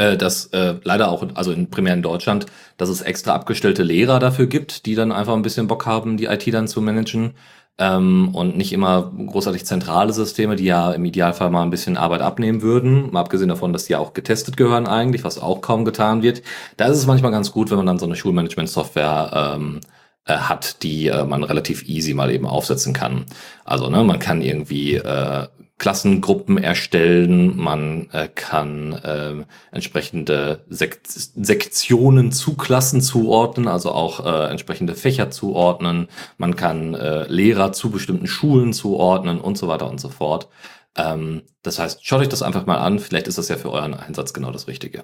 äh, 0.01 0.17
dass 0.17 0.47
äh, 0.47 0.75
leider 0.83 1.09
auch, 1.09 1.23
also 1.35 1.51
in, 1.51 1.69
primär 1.69 1.93
in 1.93 2.01
Deutschland, 2.01 2.47
dass 2.77 2.89
es 2.89 3.01
extra 3.01 3.33
abgestellte 3.33 3.83
Lehrer 3.83 4.19
dafür 4.19 4.47
gibt, 4.47 4.87
die 4.87 4.95
dann 4.95 5.11
einfach 5.11 5.35
ein 5.35 5.43
bisschen 5.43 5.67
Bock 5.67 5.85
haben, 5.85 6.17
die 6.17 6.25
IT 6.25 6.51
dann 6.53 6.67
zu 6.67 6.81
managen. 6.81 7.35
Ähm, 7.77 8.29
und 8.33 8.57
nicht 8.57 8.73
immer 8.73 9.11
großartig 9.11 9.65
zentrale 9.65 10.11
Systeme, 10.11 10.55
die 10.55 10.65
ja 10.65 10.91
im 10.91 11.05
Idealfall 11.05 11.51
mal 11.51 11.63
ein 11.63 11.69
bisschen 11.69 11.97
Arbeit 11.97 12.21
abnehmen 12.21 12.61
würden. 12.61 13.11
Mal 13.11 13.21
abgesehen 13.21 13.49
davon, 13.49 13.73
dass 13.73 13.85
die 13.85 13.93
ja 13.93 13.99
auch 13.99 14.13
getestet 14.13 14.57
gehören 14.57 14.87
eigentlich, 14.87 15.23
was 15.23 15.39
auch 15.39 15.61
kaum 15.61 15.85
getan 15.85 16.21
wird. 16.21 16.41
Da 16.77 16.85
ist 16.87 16.97
es 16.97 17.05
manchmal 17.05 17.31
ganz 17.31 17.51
gut, 17.51 17.69
wenn 17.69 17.77
man 17.77 17.85
dann 17.85 17.99
so 17.99 18.05
eine 18.05 18.15
Schulmanagement-Software 18.15 19.55
ähm, 19.55 19.79
äh, 20.25 20.33
hat, 20.33 20.83
die 20.83 21.07
äh, 21.07 21.23
man 21.25 21.43
relativ 21.43 21.87
easy 21.87 22.13
mal 22.13 22.31
eben 22.31 22.45
aufsetzen 22.47 22.93
kann. 22.93 23.25
Also 23.65 23.89
ne, 23.89 24.03
man 24.03 24.19
kann 24.19 24.41
irgendwie 24.41 24.95
äh, 24.95 25.47
Klassengruppen 25.81 26.59
erstellen, 26.59 27.57
man 27.57 28.07
äh, 28.11 28.27
kann 28.27 28.93
äh, 28.93 29.43
entsprechende 29.71 30.63
Sek 30.69 30.99
Sektionen 31.07 32.31
zu 32.31 32.53
Klassen 32.53 33.01
zuordnen, 33.01 33.67
also 33.67 33.91
auch 33.91 34.23
äh, 34.23 34.51
entsprechende 34.51 34.93
Fächer 34.93 35.31
zuordnen, 35.31 36.07
man 36.37 36.55
kann 36.55 36.93
äh, 36.93 37.23
Lehrer 37.23 37.73
zu 37.73 37.89
bestimmten 37.89 38.27
Schulen 38.27 38.73
zuordnen 38.73 39.41
und 39.41 39.57
so 39.57 39.67
weiter 39.67 39.89
und 39.89 39.99
so 39.99 40.09
fort. 40.09 40.49
Ähm, 40.95 41.41
das 41.63 41.79
heißt, 41.79 42.05
schaut 42.05 42.21
euch 42.21 42.29
das 42.29 42.43
einfach 42.43 42.67
mal 42.67 42.77
an, 42.77 42.99
vielleicht 42.99 43.27
ist 43.27 43.39
das 43.39 43.49
ja 43.49 43.57
für 43.57 43.71
euren 43.71 43.95
Einsatz 43.95 44.33
genau 44.33 44.51
das 44.51 44.67
Richtige. 44.67 45.03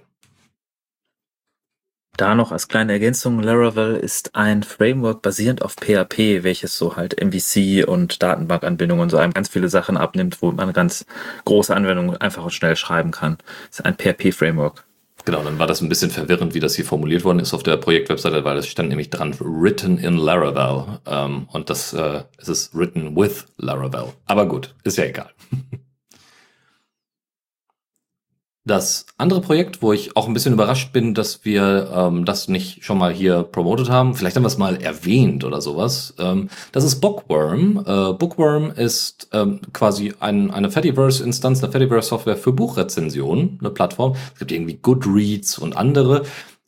Da 2.17 2.33
noch 2.33 2.51
als 2.51 2.67
kleine 2.67 2.93
Ergänzung, 2.93 3.39
Laravel 3.43 3.95
ist 3.95 4.35
ein 4.35 4.63
Framework 4.63 5.21
basierend 5.21 5.61
auf 5.61 5.75
PHP, 5.75 6.43
welches 6.43 6.75
so 6.75 6.95
halt 6.95 7.23
MVC 7.23 7.87
und 7.87 8.23
Datenbankanbindungen 8.23 9.03
und 9.03 9.09
so 9.11 9.17
einem 9.17 9.33
ganz 9.33 9.49
viele 9.49 9.69
Sachen 9.69 9.97
abnimmt, 9.97 10.41
wo 10.41 10.51
man 10.51 10.73
ganz 10.73 11.05
große 11.45 11.75
Anwendungen 11.75 12.17
einfach 12.17 12.43
und 12.43 12.53
schnell 12.53 12.75
schreiben 12.75 13.11
kann. 13.11 13.37
Das 13.69 13.79
ist 13.79 13.85
ein 13.85 13.93
PHP-Framework. 13.93 14.83
Genau, 15.25 15.43
dann 15.43 15.59
war 15.59 15.67
das 15.67 15.81
ein 15.81 15.89
bisschen 15.89 16.09
verwirrend, 16.09 16.55
wie 16.55 16.59
das 16.59 16.73
hier 16.73 16.85
formuliert 16.85 17.23
worden 17.23 17.39
ist 17.39 17.53
auf 17.53 17.61
der 17.61 17.77
Projektwebseite, 17.77 18.43
weil 18.43 18.57
es 18.57 18.65
stand 18.65 18.89
nämlich 18.89 19.11
dran 19.11 19.35
written 19.39 19.99
in 19.99 20.17
Laravel 20.17 20.99
ähm, 21.05 21.47
und 21.51 21.69
das 21.69 21.93
äh, 21.93 22.23
es 22.37 22.49
ist 22.49 22.73
written 22.73 23.15
with 23.15 23.45
Laravel. 23.57 24.13
Aber 24.25 24.47
gut, 24.47 24.73
ist 24.83 24.97
ja 24.97 25.03
egal. 25.03 25.29
Das 28.67 29.05
andere 29.17 29.39
Projekt, 29.39 29.81
wo 29.81 29.93
ich 29.93 30.17
auch 30.17 30.27
ein 30.27 30.33
bisschen 30.33 30.51
überrascht 30.51 30.91
bin, 30.91 31.13
dass 31.13 31.45
wir 31.45 31.89
ähm, 31.95 32.25
das 32.25 32.49
nicht 32.49 32.83
schon 32.83 32.97
mal 32.97 33.13
hier 33.13 33.43
promotet 33.43 33.89
haben, 33.89 34.13
vielleicht 34.13 34.35
haben 34.35 34.43
wir 34.43 34.47
es 34.47 34.57
mal 34.57 34.75
erwähnt 34.81 35.45
oder 35.45 35.61
sowas, 35.61 36.13
ähm, 36.19 36.49
das 36.73 36.83
ist 36.83 36.99
Bookworm. 36.99 37.77
Äh, 37.77 38.11
Bookworm 38.11 38.71
ist 38.71 39.29
ähm, 39.31 39.61
quasi 39.71 40.13
ein, 40.19 40.51
eine 40.51 40.69
Fediverse-Instanz, 40.69 41.63
eine 41.63 41.71
Fediverse-Software 41.71 42.35
für 42.35 42.51
Buchrezensionen, 42.51 43.57
eine 43.61 43.69
Plattform. 43.69 44.17
Es 44.33 44.39
gibt 44.39 44.51
irgendwie 44.51 44.77
Goodreads 44.81 45.57
und 45.59 45.77
andere. 45.77 46.23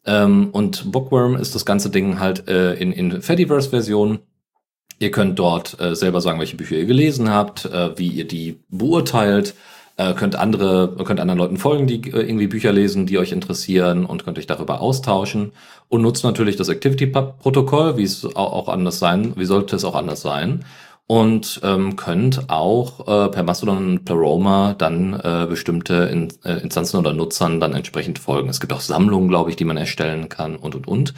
Ähm, 0.06 0.52
und 0.54 0.94
Bookworm 0.94 1.36
ist 1.36 1.54
das 1.54 1.66
ganze 1.66 1.90
Ding 1.90 2.22
halt 2.22 2.48
äh, 2.48 2.76
in, 2.76 2.94
in 2.94 3.22
Fediverse-Version. 3.22 4.20
Ihr 5.00 5.12
könnt 5.12 5.38
dort 5.38 5.78
äh, 5.82 5.96
selber 5.98 6.22
sagen, 6.22 6.40
welche 6.40 6.56
Bücher 6.56 6.78
ihr 6.78 6.86
gelesen 6.86 7.30
habt, 7.30 7.66
äh, 7.66 7.98
wie 7.98 8.08
ihr 8.08 8.26
die 8.26 8.62
beurteilt 8.70 9.54
äh, 10.00 10.14
könnt 10.14 10.36
andere, 10.38 10.96
könnt 11.04 11.20
anderen 11.20 11.38
Leuten 11.38 11.58
folgen, 11.58 11.86
die 11.86 12.10
äh, 12.10 12.22
irgendwie 12.22 12.48
Bücher 12.48 12.72
lesen, 12.72 13.06
die 13.06 13.18
euch 13.18 13.34
interessieren 13.34 14.06
und 14.06 14.24
könnt 14.24 14.38
euch 14.38 14.48
darüber 14.48 14.80
austauschen 14.80 15.52
und 15.90 16.02
nutzt 16.02 16.24
natürlich 16.24 16.56
das 16.56 16.70
Activity-Protokoll, 16.70 17.98
wie 17.98 18.04
es 18.04 18.26
auch 18.36 18.70
anders 18.70 19.00
sein, 19.00 19.34
wie 19.36 19.46
sollte 19.46 19.76
es 19.76 19.84
auch 19.84 19.96
anders 19.96 20.22
sein 20.22 20.64
und 21.06 21.60
ähm, 21.64 21.96
könnt 21.96 22.50
auch 22.50 23.00
äh, 23.08 23.30
per 23.30 23.44
Mastodon 23.44 23.78
und 23.78 24.06
per 24.06 24.16
Roma 24.16 24.76
dann 24.78 25.20
äh, 25.20 25.48
bestimmte 25.50 25.96
In 26.06 26.30
äh, 26.46 26.62
Instanzen 26.62 26.98
oder 26.98 27.14
Nutzern 27.14 27.60
dann 27.60 27.74
entsprechend 27.74 28.20
folgen. 28.20 28.48
Es 28.48 28.60
gibt 28.60 28.72
auch 28.72 28.80
Sammlungen, 28.80 29.28
glaube 29.28 29.50
ich, 29.50 29.56
die 29.56 29.66
man 29.66 29.76
erstellen 29.76 30.30
kann 30.30 30.56
und 30.56 30.76
und 30.76 30.88
und. 30.88 31.14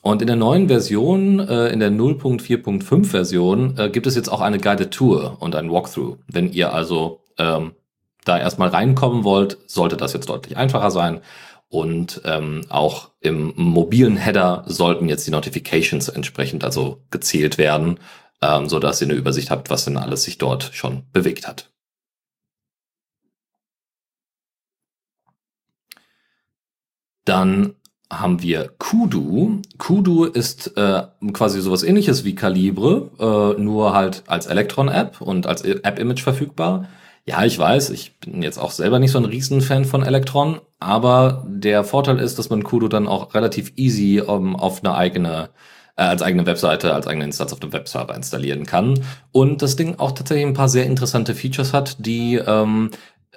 Und 0.00 0.22
in 0.22 0.26
der 0.26 0.36
neuen 0.36 0.68
Version, 0.68 1.38
äh, 1.40 1.68
in 1.68 1.80
der 1.80 1.90
0.4.5 1.90 3.04
Version, 3.04 3.74
äh, 3.76 3.90
gibt 3.90 4.06
es 4.06 4.16
jetzt 4.16 4.32
auch 4.32 4.40
eine 4.40 4.58
Guided 4.58 4.90
Tour 4.90 5.36
und 5.38 5.54
ein 5.54 5.70
Walkthrough. 5.70 6.16
Wenn 6.28 6.50
ihr 6.50 6.72
also 6.72 7.20
ähm, 7.36 7.72
da 8.26 8.38
erstmal 8.38 8.68
reinkommen 8.68 9.24
wollt, 9.24 9.58
sollte 9.66 9.96
das 9.96 10.12
jetzt 10.12 10.28
deutlich 10.28 10.56
einfacher 10.56 10.90
sein. 10.90 11.20
Und 11.68 12.20
ähm, 12.24 12.64
auch 12.68 13.10
im 13.20 13.52
mobilen 13.56 14.16
Header 14.16 14.64
sollten 14.66 15.08
jetzt 15.08 15.26
die 15.26 15.32
Notifications 15.32 16.08
entsprechend 16.08 16.64
also 16.64 17.02
gezählt 17.10 17.58
werden, 17.58 17.98
ähm, 18.42 18.68
so 18.68 18.78
dass 18.78 19.00
ihr 19.00 19.08
eine 19.08 19.16
Übersicht 19.16 19.50
habt, 19.50 19.70
was 19.70 19.84
denn 19.84 19.96
alles 19.96 20.24
sich 20.24 20.38
dort 20.38 20.70
schon 20.72 21.04
bewegt 21.12 21.48
hat. 21.48 21.70
Dann 27.24 27.74
haben 28.10 28.40
wir 28.40 28.70
Kudu. 28.78 29.62
Kudu 29.78 30.24
ist 30.24 30.76
äh, 30.76 31.02
quasi 31.32 31.60
sowas 31.60 31.82
ähnliches 31.82 32.24
wie 32.24 32.36
Calibre, 32.36 33.10
äh, 33.18 33.60
nur 33.60 33.94
halt 33.94 34.22
als 34.28 34.46
Electron-App 34.46 35.20
und 35.20 35.46
als 35.46 35.62
App-Image 35.62 36.22
verfügbar. 36.22 36.88
Ja, 37.28 37.44
ich 37.44 37.58
weiß, 37.58 37.90
ich 37.90 38.20
bin 38.20 38.42
jetzt 38.42 38.58
auch 38.58 38.70
selber 38.70 39.00
nicht 39.00 39.10
so 39.10 39.18
ein 39.18 39.24
Riesenfan 39.24 39.84
von 39.84 40.04
Electron, 40.04 40.60
aber 40.78 41.44
der 41.48 41.82
Vorteil 41.82 42.20
ist, 42.20 42.38
dass 42.38 42.50
man 42.50 42.62
Kudo 42.62 42.86
dann 42.86 43.08
auch 43.08 43.34
relativ 43.34 43.72
easy 43.74 44.20
um, 44.20 44.54
auf 44.54 44.84
eine 44.84 44.94
eigene 44.94 45.50
äh, 45.96 46.02
als 46.02 46.22
eigene 46.22 46.46
Webseite, 46.46 46.94
als 46.94 47.06
eigene 47.06 47.24
Instanz 47.24 47.52
auf 47.52 47.60
dem 47.60 47.72
Webserver 47.72 48.14
installieren 48.14 48.64
kann. 48.64 49.00
Und 49.32 49.62
das 49.62 49.76
Ding 49.76 49.98
auch 49.98 50.12
tatsächlich 50.12 50.46
ein 50.46 50.54
paar 50.54 50.68
sehr 50.68 50.86
interessante 50.86 51.34
Features 51.34 51.72
hat, 51.72 51.96
die 52.06 52.36
ähm, 52.36 52.90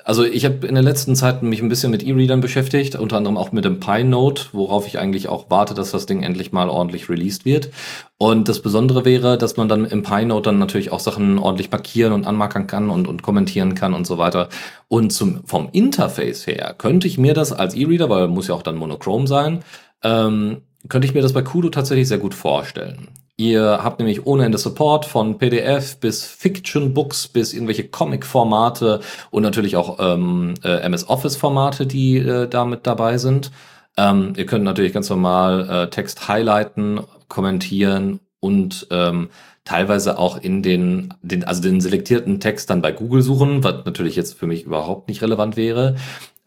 also 0.03 0.23
ich 0.23 0.45
habe 0.45 0.65
in 0.67 0.75
der 0.75 0.83
letzten 0.83 1.15
Zeit 1.15 1.43
mich 1.43 1.61
ein 1.61 1.69
bisschen 1.69 1.91
mit 1.91 2.03
E-Readern 2.03 2.41
beschäftigt, 2.41 2.95
unter 2.95 3.17
anderem 3.17 3.37
auch 3.37 3.51
mit 3.51 3.65
dem 3.65 3.79
Pi-Note, 3.79 4.47
worauf 4.53 4.87
ich 4.87 4.99
eigentlich 4.99 5.27
auch 5.27 5.49
warte, 5.49 5.73
dass 5.73 5.91
das 5.91 6.05
Ding 6.05 6.23
endlich 6.23 6.51
mal 6.51 6.69
ordentlich 6.69 7.09
released 7.09 7.45
wird. 7.45 7.69
Und 8.17 8.47
das 8.47 8.61
Besondere 8.61 9.05
wäre, 9.05 9.37
dass 9.37 9.57
man 9.57 9.69
dann 9.69 9.85
im 9.85 10.03
Pi-Note 10.03 10.49
dann 10.49 10.59
natürlich 10.59 10.91
auch 10.91 10.99
Sachen 10.99 11.37
ordentlich 11.39 11.71
markieren 11.71 12.13
und 12.13 12.27
anmarkern 12.27 12.67
kann 12.67 12.89
und, 12.89 13.07
und 13.07 13.21
kommentieren 13.21 13.75
kann 13.75 13.93
und 13.93 14.07
so 14.07 14.17
weiter. 14.17 14.49
Und 14.87 15.11
zum, 15.11 15.41
vom 15.45 15.69
Interface 15.71 16.47
her 16.47 16.75
könnte 16.77 17.07
ich 17.07 17.17
mir 17.17 17.33
das 17.33 17.51
als 17.51 17.75
E-Reader, 17.75 18.09
weil 18.09 18.27
muss 18.27 18.47
ja 18.47 18.55
auch 18.55 18.63
dann 18.63 18.75
monochrom 18.75 19.27
sein, 19.27 19.59
ähm, 20.03 20.61
könnte 20.87 21.07
ich 21.07 21.13
mir 21.13 21.21
das 21.21 21.33
bei 21.33 21.41
Kudo 21.41 21.69
tatsächlich 21.69 22.07
sehr 22.07 22.19
gut 22.19 22.33
vorstellen. 22.33 23.09
Ihr 23.39 23.79
habt 23.81 23.99
nämlich 23.99 24.25
ohne 24.25 24.43
Ende 24.43 24.57
Support 24.57 25.05
von 25.05 25.37
PDF 25.37 25.95
bis 26.01 26.25
Fiction-Books 26.25 27.29
bis 27.29 27.53
irgendwelche 27.53 27.87
Comic-Formate 27.87 28.99
und 29.31 29.43
natürlich 29.43 29.77
auch 29.77 29.97
ähm, 30.01 30.55
äh, 30.61 30.81
MS 30.81 31.07
Office-Formate, 31.07 31.87
die 31.87 32.17
äh, 32.17 32.49
damit 32.49 32.85
dabei 32.85 33.17
sind. 33.17 33.51
Ähm, 33.95 34.33
ihr 34.35 34.45
könnt 34.45 34.65
natürlich 34.65 34.91
ganz 34.91 35.09
normal 35.09 35.69
äh, 35.69 35.89
Text 35.89 36.27
highlighten, 36.27 36.99
kommentieren 37.29 38.19
und 38.41 38.87
ähm, 38.91 39.29
teilweise 39.63 40.19
auch 40.19 40.37
in 40.41 40.61
den, 40.61 41.13
den, 41.21 41.45
also 41.45 41.61
den 41.61 41.79
selektierten 41.79 42.41
Text 42.41 42.69
dann 42.69 42.81
bei 42.81 42.91
Google 42.91 43.21
suchen, 43.21 43.63
was 43.63 43.85
natürlich 43.85 44.17
jetzt 44.17 44.37
für 44.37 44.47
mich 44.47 44.65
überhaupt 44.65 45.07
nicht 45.07 45.21
relevant 45.21 45.55
wäre. 45.55 45.95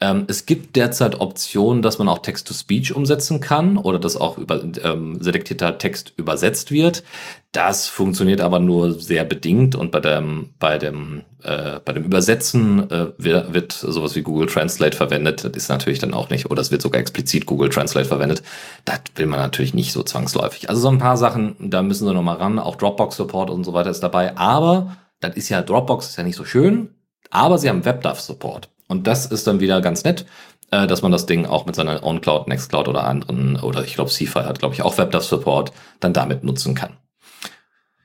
Ähm, 0.02 0.24
es 0.26 0.46
gibt 0.46 0.74
derzeit 0.74 1.20
Optionen, 1.20 1.80
dass 1.80 1.98
man 2.00 2.08
auch 2.08 2.18
Text-to-Speech 2.18 2.96
umsetzen 2.96 3.38
kann 3.38 3.78
oder 3.78 4.00
dass 4.00 4.16
auch 4.16 4.36
über, 4.36 4.60
ähm, 4.82 5.22
selektierter 5.22 5.78
Text 5.78 6.12
übersetzt 6.16 6.72
wird. 6.72 7.04
Das 7.52 7.86
funktioniert 7.86 8.40
aber 8.40 8.58
nur 8.58 8.94
sehr 8.98 9.24
bedingt 9.24 9.76
und 9.76 9.92
bei 9.92 10.00
dem, 10.00 10.54
bei 10.58 10.76
dem, 10.76 11.22
äh, 11.44 11.78
bei 11.84 11.92
dem 11.92 12.02
Übersetzen 12.02 12.90
äh, 12.90 13.12
wird, 13.16 13.54
wird 13.54 13.72
sowas 13.72 14.16
wie 14.16 14.22
Google 14.22 14.48
Translate 14.48 14.96
verwendet. 14.96 15.44
Das 15.44 15.52
ist 15.54 15.68
natürlich 15.68 16.00
dann 16.00 16.14
auch 16.14 16.30
nicht, 16.30 16.50
oder 16.50 16.62
es 16.62 16.72
wird 16.72 16.82
sogar 16.82 17.00
explizit 17.00 17.46
Google 17.46 17.68
Translate 17.68 18.08
verwendet. 18.08 18.42
Das 18.84 19.02
will 19.14 19.26
man 19.26 19.38
natürlich 19.38 19.72
nicht 19.72 19.92
so 19.92 20.02
zwangsläufig. 20.02 20.68
Also 20.68 20.80
so 20.80 20.88
ein 20.88 20.98
paar 20.98 21.16
Sachen, 21.16 21.54
da 21.60 21.80
müssen 21.80 22.08
sie 22.08 22.12
nochmal 22.12 22.38
ran. 22.38 22.58
Auch 22.58 22.74
Dropbox-Support 22.74 23.50
und 23.50 23.62
so 23.62 23.72
weiter 23.72 23.90
ist 23.90 24.00
dabei. 24.00 24.36
Aber 24.36 24.96
das 25.20 25.36
ist 25.36 25.48
ja, 25.48 25.62
Dropbox 25.62 26.08
ist 26.08 26.16
ja 26.16 26.24
nicht 26.24 26.36
so 26.36 26.44
schön, 26.44 26.88
aber 27.30 27.58
sie 27.58 27.68
haben 27.68 27.84
WebDAV-Support. 27.84 28.71
Und 28.92 29.06
das 29.06 29.24
ist 29.24 29.46
dann 29.46 29.60
wieder 29.60 29.80
ganz 29.80 30.04
nett, 30.04 30.26
äh, 30.70 30.86
dass 30.86 31.00
man 31.00 31.10
das 31.10 31.24
Ding 31.24 31.46
auch 31.46 31.64
mit 31.64 31.74
seiner 31.74 32.04
OwnCloud, 32.04 32.46
Nextcloud 32.46 32.88
oder 32.88 33.04
anderen, 33.04 33.56
oder 33.56 33.84
ich 33.84 33.94
glaube, 33.94 34.10
CFI 34.10 34.44
hat, 34.44 34.58
glaube 34.58 34.74
ich, 34.74 34.82
auch 34.82 34.98
WebDAV-Support, 34.98 35.72
dann 35.98 36.12
damit 36.12 36.44
nutzen 36.44 36.74
kann. 36.74 36.98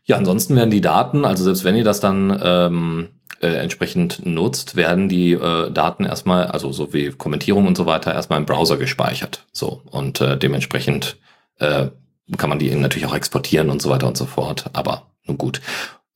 Ja, 0.05 0.15
ansonsten 0.15 0.55
werden 0.55 0.71
die 0.71 0.79
Daten, 0.79 1.25
also 1.25 1.43
selbst 1.43 1.65
wenn 1.65 1.75
ihr 1.75 1.83
das 1.83 1.99
dann 1.99 2.39
ähm, 2.41 3.09
äh, 3.41 3.49
entsprechend 3.49 4.25
nutzt, 4.25 4.77
werden 4.77 5.09
die 5.09 5.33
äh, 5.33 5.69
Daten 5.71 6.05
erstmal, 6.05 6.47
also 6.47 6.71
so 6.71 6.93
wie 6.93 7.09
Kommentierung 7.09 7.67
und 7.67 7.75
so 7.75 7.85
weiter, 7.85 8.13
erstmal 8.13 8.39
im 8.39 8.45
Browser 8.45 8.77
gespeichert. 8.77 9.45
So, 9.51 9.81
und 9.91 10.21
äh, 10.21 10.37
dementsprechend 10.37 11.17
äh, 11.59 11.87
kann 12.37 12.49
man 12.49 12.59
die 12.59 12.73
natürlich 12.73 13.07
auch 13.07 13.15
exportieren 13.15 13.69
und 13.69 13.81
so 13.81 13.89
weiter 13.89 14.07
und 14.07 14.15
so 14.15 14.25
fort. 14.25 14.69
Aber 14.71 15.07
nun 15.25 15.37
gut. 15.37 15.59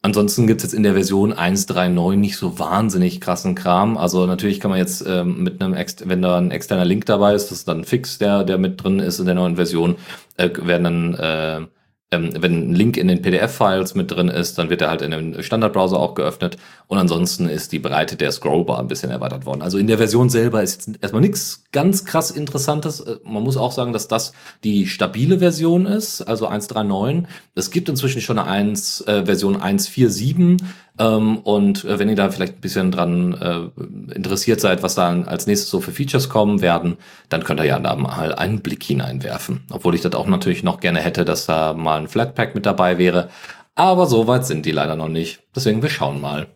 Ansonsten 0.04 0.48
gibt's 0.48 0.64
jetzt 0.64 0.74
in 0.74 0.82
der 0.82 0.94
Version 0.94 1.32
1.3.9 1.32 2.16
nicht 2.16 2.36
so 2.36 2.58
wahnsinnig 2.58 3.22
krassen 3.22 3.54
Kram. 3.54 3.98
Also 3.98 4.26
natürlich 4.26 4.60
kann 4.60 4.72
man 4.72 4.80
jetzt 4.80 5.06
ähm, 5.08 5.44
mit 5.44 5.62
einem, 5.62 5.76
Ex 5.76 5.98
wenn 6.06 6.24
da 6.24 6.38
ein 6.38 6.50
externer 6.50 6.86
Link 6.86 7.06
dabei 7.06 7.36
ist, 7.36 7.52
das 7.52 7.60
ist 7.60 7.68
dann 7.68 7.84
fix, 7.84 8.18
der, 8.18 8.44
der 8.44 8.58
mit 8.58 8.84
drin 8.84 9.00
ist 9.00 9.20
in 9.20 9.28
der 9.28 9.36
neuen 9.36 9.58
Version, 9.58 9.98
äh, 10.38 10.50
werden 10.56 10.84
dann 10.84 11.14
äh, 11.14 11.68
ähm, 12.12 12.32
wenn 12.40 12.72
ein 12.72 12.76
Link 12.76 12.98
in 12.98 13.08
den 13.08 13.22
PDF-Files 13.22 13.96
mit 13.96 14.12
drin 14.12 14.28
ist, 14.28 14.58
dann 14.58 14.70
wird 14.70 14.82
er 14.82 14.90
halt 14.90 15.02
in 15.02 15.12
dem 15.12 15.42
Standardbrowser 15.42 15.98
auch 15.98 16.14
geöffnet. 16.14 16.58
Und 16.88 16.98
ansonsten 16.98 17.48
ist 17.48 17.72
die 17.72 17.80
Breite 17.80 18.18
der 18.18 18.34
Scrollbar 18.34 18.80
ein 18.80 18.88
bisschen 18.88 19.12
erweitert 19.12 19.46
worden. 19.46 19.62
Also 19.62 19.78
in 19.78 19.88
der 19.88 19.98
Version 19.98 20.30
selber 20.30 20.62
ist 20.62 20.88
jetzt 20.88 21.02
erstmal 21.02 21.22
nichts 21.22 21.64
ganz 21.72 22.04
krass 22.04 22.30
Interessantes. 22.30 23.00
Äh, 23.00 23.18
man 23.24 23.44
muss 23.44 23.56
auch 23.56 23.72
sagen, 23.72 23.94
dass 23.94 24.10
das 24.10 24.34
die 24.66 24.88
stabile 24.88 25.40
Version 25.40 25.86
ist, 25.86 26.22
also 26.22 26.50
1.3.9. 26.50 27.24
Es 27.56 27.72
gibt 27.72 27.88
inzwischen 27.88 28.22
schon 28.22 28.38
eine 28.38 28.50
1, 28.50 29.02
äh, 29.08 29.26
Version 29.26 29.56
1.4.7 29.56 30.42
ähm, 30.42 30.58
und 31.06 31.86
äh, 31.86 32.00
wenn 32.00 32.10
ihr 32.10 32.16
da 32.16 32.30
vielleicht 32.30 32.56
ein 32.56 32.62
bisschen 32.62 32.92
dran 32.92 33.34
äh, 33.34 34.14
interessiert 34.14 34.60
seid, 34.62 34.84
was 34.84 34.96
da 34.96 35.10
als 35.24 35.48
nächstes 35.48 35.70
so 35.70 35.82
für 35.82 35.92
Features 35.92 36.30
kommen 36.30 36.62
werden, 36.62 36.98
dann 37.30 37.44
könnt 37.44 37.60
ihr 37.60 37.66
ja 37.66 37.80
da 37.80 37.96
mal 37.96 38.36
einen 38.36 38.62
Blick 38.62 38.84
hineinwerfen. 38.84 39.66
Obwohl 39.72 39.96
ich 39.96 40.02
das 40.02 40.14
auch 40.14 40.28
natürlich 40.28 40.64
noch 40.64 40.80
gerne 40.80 41.00
hätte, 41.00 41.26
dass 41.26 41.46
da 41.46 41.74
mal 41.74 42.00
ein 42.00 42.08
Flatpak 42.08 42.56
mit 42.56 42.66
dabei 42.66 42.98
wäre. 42.98 43.30
Aber 43.74 44.06
so 44.06 44.28
weit 44.28 44.46
sind 44.46 44.66
die 44.66 44.72
leider 44.72 44.96
noch 44.96 45.08
nicht. 45.08 45.42
Deswegen 45.56 45.82
wir 45.82 45.90
schauen 45.90 46.22
mal. 46.22 46.48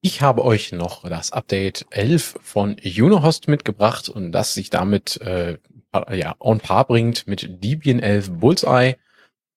Ich 0.00 0.22
habe 0.22 0.44
euch 0.44 0.70
noch 0.72 1.02
das 1.08 1.32
Update 1.32 1.84
11 1.90 2.38
von 2.40 2.76
Unohost 2.84 3.48
mitgebracht 3.48 4.08
und 4.08 4.30
das 4.30 4.54
sich 4.54 4.70
damit 4.70 5.20
äh, 5.20 5.58
ja, 6.14 6.36
on 6.38 6.60
par 6.60 6.86
bringt 6.86 7.26
mit 7.26 7.62
Debian 7.64 7.98
11 7.98 8.30
Bullseye. 8.30 8.96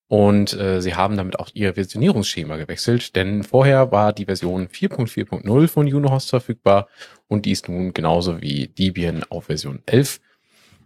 Und 0.09 0.59
äh, 0.59 0.81
sie 0.81 0.95
haben 0.95 1.17
damit 1.17 1.37
auch 1.37 1.49
ihr 1.53 1.75
Versionierungsschema 1.75 2.57
gewechselt, 2.57 3.15
denn 3.15 3.43
vorher 3.43 3.91
war 3.91 4.11
die 4.11 4.25
Version 4.25 4.67
4.4.0 4.67 5.67
von 5.67 5.93
Unohost 5.93 6.31
verfügbar 6.31 6.87
und 7.27 7.45
die 7.45 7.51
ist 7.51 7.69
nun 7.69 7.93
genauso 7.93 8.41
wie 8.41 8.67
Debian 8.67 9.23
auf 9.29 9.45
Version 9.45 9.83
11. 9.85 10.19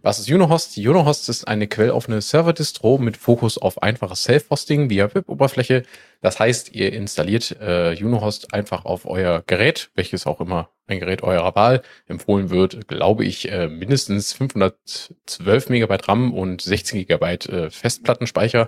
Was 0.02 0.18
ist 0.18 0.30
Unohost? 0.30 0.76
Unohost 0.76 1.30
ist 1.30 1.48
eine 1.48 1.66
quelloffene 1.66 2.20
Server-Distro 2.20 2.98
mit 2.98 3.16
Fokus 3.16 3.56
auf 3.56 3.82
einfaches 3.82 4.24
Self-Hosting 4.24 4.90
via 4.90 5.14
Web-Oberfläche. 5.14 5.84
Das 6.20 6.38
heißt, 6.38 6.74
ihr 6.74 6.92
installiert 6.92 7.56
äh, 7.58 7.96
Unohost 7.98 8.52
einfach 8.52 8.84
auf 8.84 9.06
euer 9.06 9.42
Gerät, 9.46 9.90
welches 9.94 10.26
auch 10.26 10.42
immer 10.42 10.68
ein 10.86 11.00
Gerät 11.00 11.22
eurer 11.22 11.54
Wahl 11.54 11.80
empfohlen 12.06 12.50
wird, 12.50 12.86
glaube 12.86 13.24
ich, 13.24 13.50
äh, 13.50 13.68
mindestens 13.68 14.34
512 14.34 15.70
Megabyte 15.70 16.06
RAM 16.06 16.34
und 16.34 16.60
16 16.60 16.98
Gigabyte 16.98 17.48
äh, 17.48 17.70
Festplattenspeicher 17.70 18.66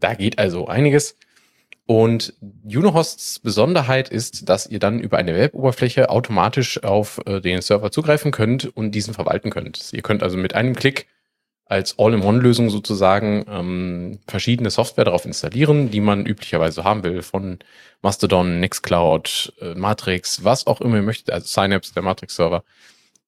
da 0.00 0.14
geht 0.14 0.38
also 0.38 0.68
einiges. 0.68 1.16
Und 1.86 2.34
Unohosts 2.64 3.38
Besonderheit 3.38 4.10
ist, 4.10 4.50
dass 4.50 4.66
ihr 4.66 4.78
dann 4.78 5.00
über 5.00 5.16
eine 5.16 5.34
Web-Oberfläche 5.34 6.10
automatisch 6.10 6.84
auf 6.84 7.18
äh, 7.24 7.40
den 7.40 7.62
Server 7.62 7.90
zugreifen 7.90 8.30
könnt 8.30 8.76
und 8.76 8.90
diesen 8.90 9.14
verwalten 9.14 9.50
könnt. 9.50 9.92
Ihr 9.94 10.02
könnt 10.02 10.22
also 10.22 10.36
mit 10.36 10.54
einem 10.54 10.76
Klick 10.76 11.06
als 11.64 11.98
All-in-One-Lösung 11.98 12.70
sozusagen 12.70 13.44
ähm, 13.48 14.18
verschiedene 14.26 14.70
Software 14.70 15.04
darauf 15.04 15.24
installieren, 15.24 15.90
die 15.90 16.00
man 16.00 16.26
üblicherweise 16.26 16.84
haben 16.84 17.04
will, 17.04 17.22
von 17.22 17.58
Mastodon, 18.02 18.60
Nextcloud, 18.60 19.54
äh, 19.60 19.74
Matrix, 19.74 20.44
was 20.44 20.66
auch 20.66 20.80
immer 20.80 20.96
ihr 20.96 21.02
möchtet, 21.02 21.30
also 21.30 21.46
Synapse, 21.46 21.92
der 21.92 22.02
Matrix-Server, 22.02 22.64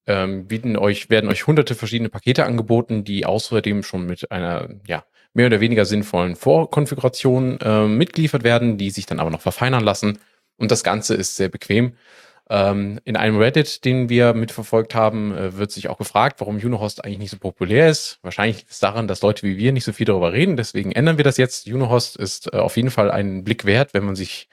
ähm, 0.06 0.46
bieten 0.48 0.76
euch, 0.76 1.10
werden 1.10 1.30
euch 1.30 1.46
hunderte 1.46 1.74
verschiedene 1.74 2.08
Pakete 2.08 2.44
angeboten, 2.46 3.04
die 3.04 3.26
außerdem 3.26 3.82
schon 3.82 4.06
mit 4.06 4.30
einer, 4.30 4.68
ja, 4.86 5.04
mehr 5.34 5.46
oder 5.46 5.60
weniger 5.60 5.84
sinnvollen 5.84 6.36
Vorkonfigurationen 6.36 7.58
äh, 7.60 7.86
mitgeliefert 7.86 8.42
werden, 8.44 8.78
die 8.78 8.90
sich 8.90 9.06
dann 9.06 9.20
aber 9.20 9.30
noch 9.30 9.40
verfeinern 9.40 9.84
lassen. 9.84 10.18
Und 10.56 10.70
das 10.70 10.84
Ganze 10.84 11.14
ist 11.14 11.36
sehr 11.36 11.48
bequem. 11.48 11.94
Ähm, 12.48 12.98
in 13.04 13.16
einem 13.16 13.38
Reddit, 13.38 13.84
den 13.84 14.08
wir 14.08 14.34
mitverfolgt 14.34 14.94
haben, 14.94 15.32
äh, 15.36 15.56
wird 15.56 15.70
sich 15.70 15.88
auch 15.88 15.98
gefragt, 15.98 16.40
warum 16.40 16.56
Unohost 16.56 17.04
eigentlich 17.04 17.18
nicht 17.20 17.30
so 17.30 17.38
populär 17.38 17.88
ist. 17.88 18.18
Wahrscheinlich 18.22 18.58
liegt 18.58 18.70
es 18.72 18.80
daran, 18.80 19.06
dass 19.06 19.22
Leute 19.22 19.44
wie 19.46 19.56
wir 19.56 19.72
nicht 19.72 19.84
so 19.84 19.92
viel 19.92 20.06
darüber 20.06 20.32
reden. 20.32 20.56
Deswegen 20.56 20.90
ändern 20.90 21.16
wir 21.16 21.24
das 21.24 21.36
jetzt. 21.36 21.68
Unohost 21.68 22.16
ist 22.16 22.52
äh, 22.52 22.56
auf 22.56 22.76
jeden 22.76 22.90
Fall 22.90 23.10
einen 23.10 23.44
Blick 23.44 23.66
wert, 23.66 23.94
wenn 23.94 24.04
man 24.04 24.16
sich, 24.16 24.48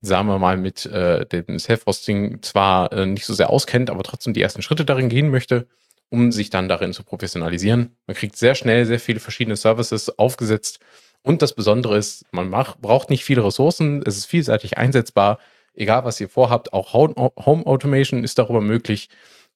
sagen 0.00 0.26
wir 0.26 0.40
mal, 0.40 0.56
mit 0.56 0.86
äh, 0.86 1.24
dem 1.24 1.58
Self-Hosting 1.60 2.42
zwar 2.42 2.92
äh, 2.92 3.06
nicht 3.06 3.26
so 3.26 3.32
sehr 3.34 3.50
auskennt, 3.50 3.90
aber 3.90 4.02
trotzdem 4.02 4.34
die 4.34 4.42
ersten 4.42 4.62
Schritte 4.62 4.84
darin 4.84 5.08
gehen 5.08 5.30
möchte 5.30 5.68
um 6.10 6.32
sich 6.32 6.50
dann 6.50 6.68
darin 6.68 6.92
zu 6.92 7.02
professionalisieren. 7.02 7.96
Man 8.06 8.16
kriegt 8.16 8.36
sehr 8.36 8.54
schnell 8.54 8.86
sehr 8.86 9.00
viele 9.00 9.20
verschiedene 9.20 9.56
Services 9.56 10.18
aufgesetzt. 10.18 10.78
Und 11.22 11.42
das 11.42 11.54
Besondere 11.54 11.96
ist, 11.96 12.24
man 12.30 12.48
macht, 12.48 12.80
braucht 12.80 13.10
nicht 13.10 13.24
viele 13.24 13.44
Ressourcen. 13.44 14.02
Es 14.06 14.16
ist 14.16 14.26
vielseitig 14.26 14.78
einsetzbar. 14.78 15.38
Egal, 15.74 16.04
was 16.04 16.20
ihr 16.20 16.28
vorhabt, 16.28 16.72
auch 16.72 16.92
Home 16.92 17.66
Automation 17.66 18.24
ist 18.24 18.38
darüber 18.38 18.60
möglich. 18.60 19.08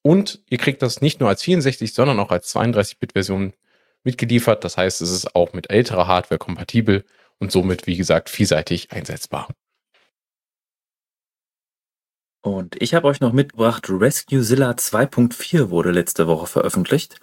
Und 0.02 0.40
ihr 0.48 0.58
kriegt 0.58 0.82
das 0.82 1.00
nicht 1.00 1.20
nur 1.20 1.28
als 1.28 1.42
64, 1.42 1.94
sondern 1.94 2.18
auch 2.18 2.30
als 2.30 2.54
32-Bit-Version 2.54 3.52
mitgeliefert. 4.02 4.64
Das 4.64 4.76
heißt, 4.76 5.00
es 5.00 5.10
ist 5.10 5.36
auch 5.36 5.52
mit 5.52 5.70
älterer 5.70 6.06
Hardware 6.06 6.38
kompatibel 6.38 7.04
und 7.38 7.52
somit, 7.52 7.86
wie 7.86 7.96
gesagt, 7.96 8.30
vielseitig 8.30 8.92
einsetzbar. 8.92 9.48
Und 12.42 12.80
ich 12.80 12.94
habe 12.94 13.06
euch 13.06 13.20
noch 13.20 13.32
mitgebracht, 13.32 13.90
RescueZilla 13.90 14.70
2.4 14.70 15.68
wurde 15.68 15.90
letzte 15.90 16.26
Woche 16.26 16.46
veröffentlicht. 16.46 17.20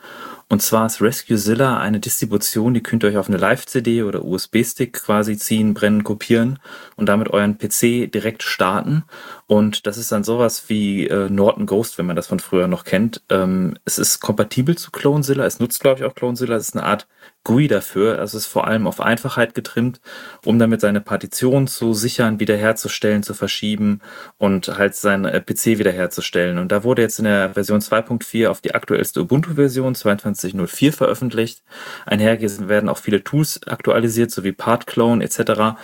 Und 0.50 0.62
zwar 0.62 0.86
ist 0.86 1.02
RescueZilla 1.02 1.78
eine 1.78 2.00
Distribution, 2.00 2.74
die 2.74 2.82
könnt 2.82 3.04
ihr 3.04 3.10
euch 3.10 3.18
auf 3.18 3.28
eine 3.28 3.38
Live-CD 3.38 4.04
oder 4.04 4.24
USB-Stick 4.24 4.94
quasi 4.94 5.38
ziehen, 5.38 5.74
brennen, 5.74 6.06
kopieren 6.06 6.60
und 6.96 7.08
damit 7.08 7.30
euren 7.30 7.58
PC 7.58 8.10
direkt 8.10 8.44
starten. 8.44 9.04
Und 9.48 9.88
das 9.88 9.98
ist 9.98 10.12
dann 10.12 10.24
sowas 10.24 10.70
wie 10.70 11.08
äh, 11.08 11.30
Norton 11.30 11.66
Ghost, 11.66 11.98
wenn 11.98 12.06
man 12.06 12.16
das 12.16 12.28
von 12.28 12.40
früher 12.40 12.68
noch 12.68 12.86
kennt. 12.86 13.22
Ähm, 13.30 13.78
es 13.84 14.00
ist 14.00 14.22
kompatibel 14.22 14.78
zu 14.78 14.92
CloneZilla, 14.92 15.46
es 15.46 15.60
nutzt 15.60 15.82
glaube 15.82 16.00
ich 16.00 16.06
auch 16.06 16.16
CloneZilla, 16.16 16.56
es 16.56 16.70
ist 16.70 16.76
eine 16.78 16.86
Art 16.86 17.08
GUI 17.48 17.68
dafür. 17.70 18.20
Also 18.20 18.38
es 18.38 18.46
ist 18.46 18.52
vor 18.52 18.68
allem 18.68 18.88
auf 18.88 19.00
Einfachheit 19.00 19.54
getrimmt, 19.54 20.02
um 20.44 20.60
damit 20.60 20.82
seine 20.82 21.00
Partition 21.00 21.68
zu 21.68 21.94
sichern, 21.94 22.42
wiederherzustellen, 22.42 23.24
zu 23.24 23.34
verschieben 23.34 24.02
und 24.38 24.68
halt 24.78 24.96
seinen 24.96 25.24
äh, 25.24 25.42
PC 25.42 25.80
wiederherzustellen. 25.80 26.58
Und 26.58 26.74
da 26.74 26.84
wurde 26.84 27.04
jetzt 27.04 27.20
in 27.20 27.26
der 27.26 27.54
Version 27.54 27.80
2.4 27.80 28.50
auf 28.50 28.60
die 28.60 28.76
aktuellste 28.76 29.22
Ubuntu-Version 29.22 29.96
22.04 30.38 30.92
veröffentlicht. 30.92 31.64
Einher 32.06 32.40
werden 32.42 32.90
auch 32.90 32.98
viele 32.98 33.24
Tools 33.24 33.62
aktualisiert, 33.68 34.32
sowie 34.32 34.52
PartClone 34.52 35.24
etc. 35.24 35.78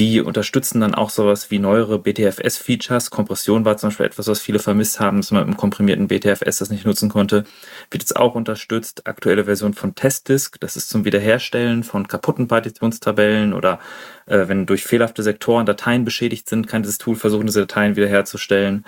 Die 0.00 0.20
unterstützen 0.20 0.80
dann 0.80 0.92
auch 0.92 1.08
sowas 1.08 1.52
wie 1.52 1.60
neuere 1.60 2.00
BTFS-Features. 2.00 3.10
Kompression 3.10 3.64
war 3.64 3.76
zum 3.76 3.90
Beispiel 3.90 4.06
etwas, 4.06 4.26
was 4.26 4.40
viele 4.40 4.58
vermisst 4.58 4.98
haben, 4.98 5.18
dass 5.18 5.30
man 5.30 5.46
im 5.46 5.56
komprimierten 5.56 6.08
BTFS 6.08 6.58
das 6.58 6.70
nicht 6.70 6.84
nutzen 6.84 7.08
konnte. 7.08 7.44
Wird 7.92 8.02
jetzt 8.02 8.16
auch 8.16 8.34
unterstützt. 8.34 9.06
Aktuelle 9.06 9.44
Version 9.44 9.72
von 9.72 9.94
Testdisk. 9.94 10.58
Das 10.58 10.74
ist 10.74 10.90
zum 10.90 11.04
Wiederherstellen 11.04 11.84
von 11.84 12.08
kaputten 12.08 12.48
Partitionstabellen 12.48 13.52
oder 13.52 13.78
äh, 14.26 14.48
wenn 14.48 14.66
durch 14.66 14.82
fehlerhafte 14.82 15.22
Sektoren 15.22 15.64
Dateien 15.64 16.04
beschädigt 16.04 16.48
sind, 16.48 16.66
kann 16.66 16.82
dieses 16.82 16.98
Tool 16.98 17.14
versuchen, 17.14 17.46
diese 17.46 17.60
Dateien 17.60 17.94
wiederherzustellen. 17.94 18.84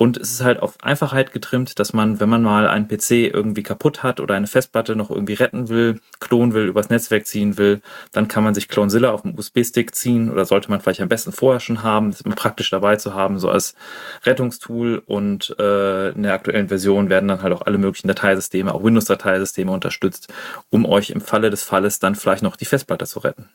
Und 0.00 0.16
es 0.16 0.30
ist 0.30 0.44
halt 0.44 0.62
auf 0.62 0.76
Einfachheit 0.80 1.32
getrimmt, 1.32 1.80
dass 1.80 1.92
man, 1.92 2.20
wenn 2.20 2.28
man 2.28 2.40
mal 2.40 2.68
einen 2.68 2.86
PC 2.86 3.34
irgendwie 3.34 3.64
kaputt 3.64 4.04
hat 4.04 4.20
oder 4.20 4.36
eine 4.36 4.46
Festplatte 4.46 4.94
noch 4.94 5.10
irgendwie 5.10 5.34
retten 5.34 5.68
will, 5.68 6.00
klonen 6.20 6.54
will, 6.54 6.68
übers 6.68 6.88
Netzwerk 6.88 7.26
ziehen 7.26 7.58
will, 7.58 7.82
dann 8.12 8.28
kann 8.28 8.44
man 8.44 8.54
sich 8.54 8.68
CloneZilla 8.68 9.10
auf 9.10 9.22
dem 9.22 9.36
USB-Stick 9.36 9.96
ziehen 9.96 10.30
oder 10.30 10.44
sollte 10.44 10.70
man 10.70 10.80
vielleicht 10.80 11.00
am 11.00 11.08
besten 11.08 11.32
vorher 11.32 11.58
schon 11.58 11.82
haben, 11.82 12.12
das 12.12 12.20
ist 12.20 12.36
praktisch 12.36 12.70
dabei 12.70 12.94
zu 12.94 13.14
haben, 13.14 13.40
so 13.40 13.50
als 13.50 13.74
Rettungstool. 14.22 15.02
Und 15.04 15.56
äh, 15.58 16.10
in 16.10 16.22
der 16.22 16.34
aktuellen 16.34 16.68
Version 16.68 17.10
werden 17.10 17.26
dann 17.26 17.42
halt 17.42 17.52
auch 17.52 17.62
alle 17.62 17.78
möglichen 17.78 18.06
Dateisysteme, 18.06 18.72
auch 18.72 18.84
Windows-Dateisysteme 18.84 19.72
unterstützt, 19.72 20.32
um 20.70 20.86
euch 20.86 21.10
im 21.10 21.20
Falle 21.20 21.50
des 21.50 21.64
Falles 21.64 21.98
dann 21.98 22.14
vielleicht 22.14 22.44
noch 22.44 22.54
die 22.54 22.66
Festplatte 22.66 23.04
zu 23.04 23.18
retten. 23.18 23.48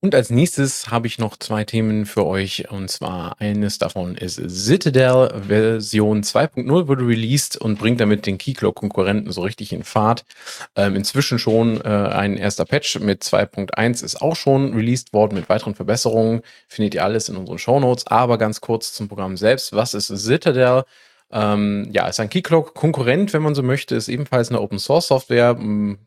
Und 0.00 0.14
als 0.14 0.30
nächstes 0.30 0.92
habe 0.92 1.08
ich 1.08 1.18
noch 1.18 1.36
zwei 1.36 1.64
Themen 1.64 2.06
für 2.06 2.24
euch. 2.24 2.70
Und 2.70 2.88
zwar 2.88 3.40
eines 3.40 3.78
davon 3.78 4.14
ist 4.14 4.40
Citadel 4.48 5.42
Version 5.48 6.22
2.0 6.22 6.86
wurde 6.86 7.04
released 7.04 7.56
und 7.56 7.80
bringt 7.80 8.00
damit 8.00 8.24
den 8.24 8.38
Keycloak-Konkurrenten 8.38 9.32
so 9.32 9.40
richtig 9.40 9.72
in 9.72 9.82
Fahrt. 9.82 10.24
Ähm, 10.76 10.94
inzwischen 10.94 11.40
schon 11.40 11.80
äh, 11.80 11.88
ein 11.88 12.36
erster 12.36 12.64
Patch 12.64 13.00
mit 13.00 13.24
2.1 13.24 14.04
ist 14.04 14.22
auch 14.22 14.36
schon 14.36 14.72
released 14.72 15.12
worden 15.12 15.34
mit 15.34 15.48
weiteren 15.48 15.74
Verbesserungen. 15.74 16.42
Findet 16.68 16.94
ihr 16.94 17.02
alles 17.02 17.28
in 17.28 17.36
unseren 17.36 17.58
Shownotes. 17.58 18.06
Aber 18.06 18.38
ganz 18.38 18.60
kurz 18.60 18.92
zum 18.92 19.08
Programm 19.08 19.36
selbst. 19.36 19.72
Was 19.72 19.94
ist 19.94 20.16
Citadel? 20.16 20.84
Ähm, 21.32 21.88
ja, 21.90 22.06
ist 22.06 22.20
ein 22.20 22.30
Keycloak-Konkurrent, 22.30 23.32
wenn 23.32 23.42
man 23.42 23.56
so 23.56 23.64
möchte, 23.64 23.96
ist 23.96 24.08
ebenfalls 24.08 24.48
eine 24.48 24.60
Open-Source-Software, 24.60 25.58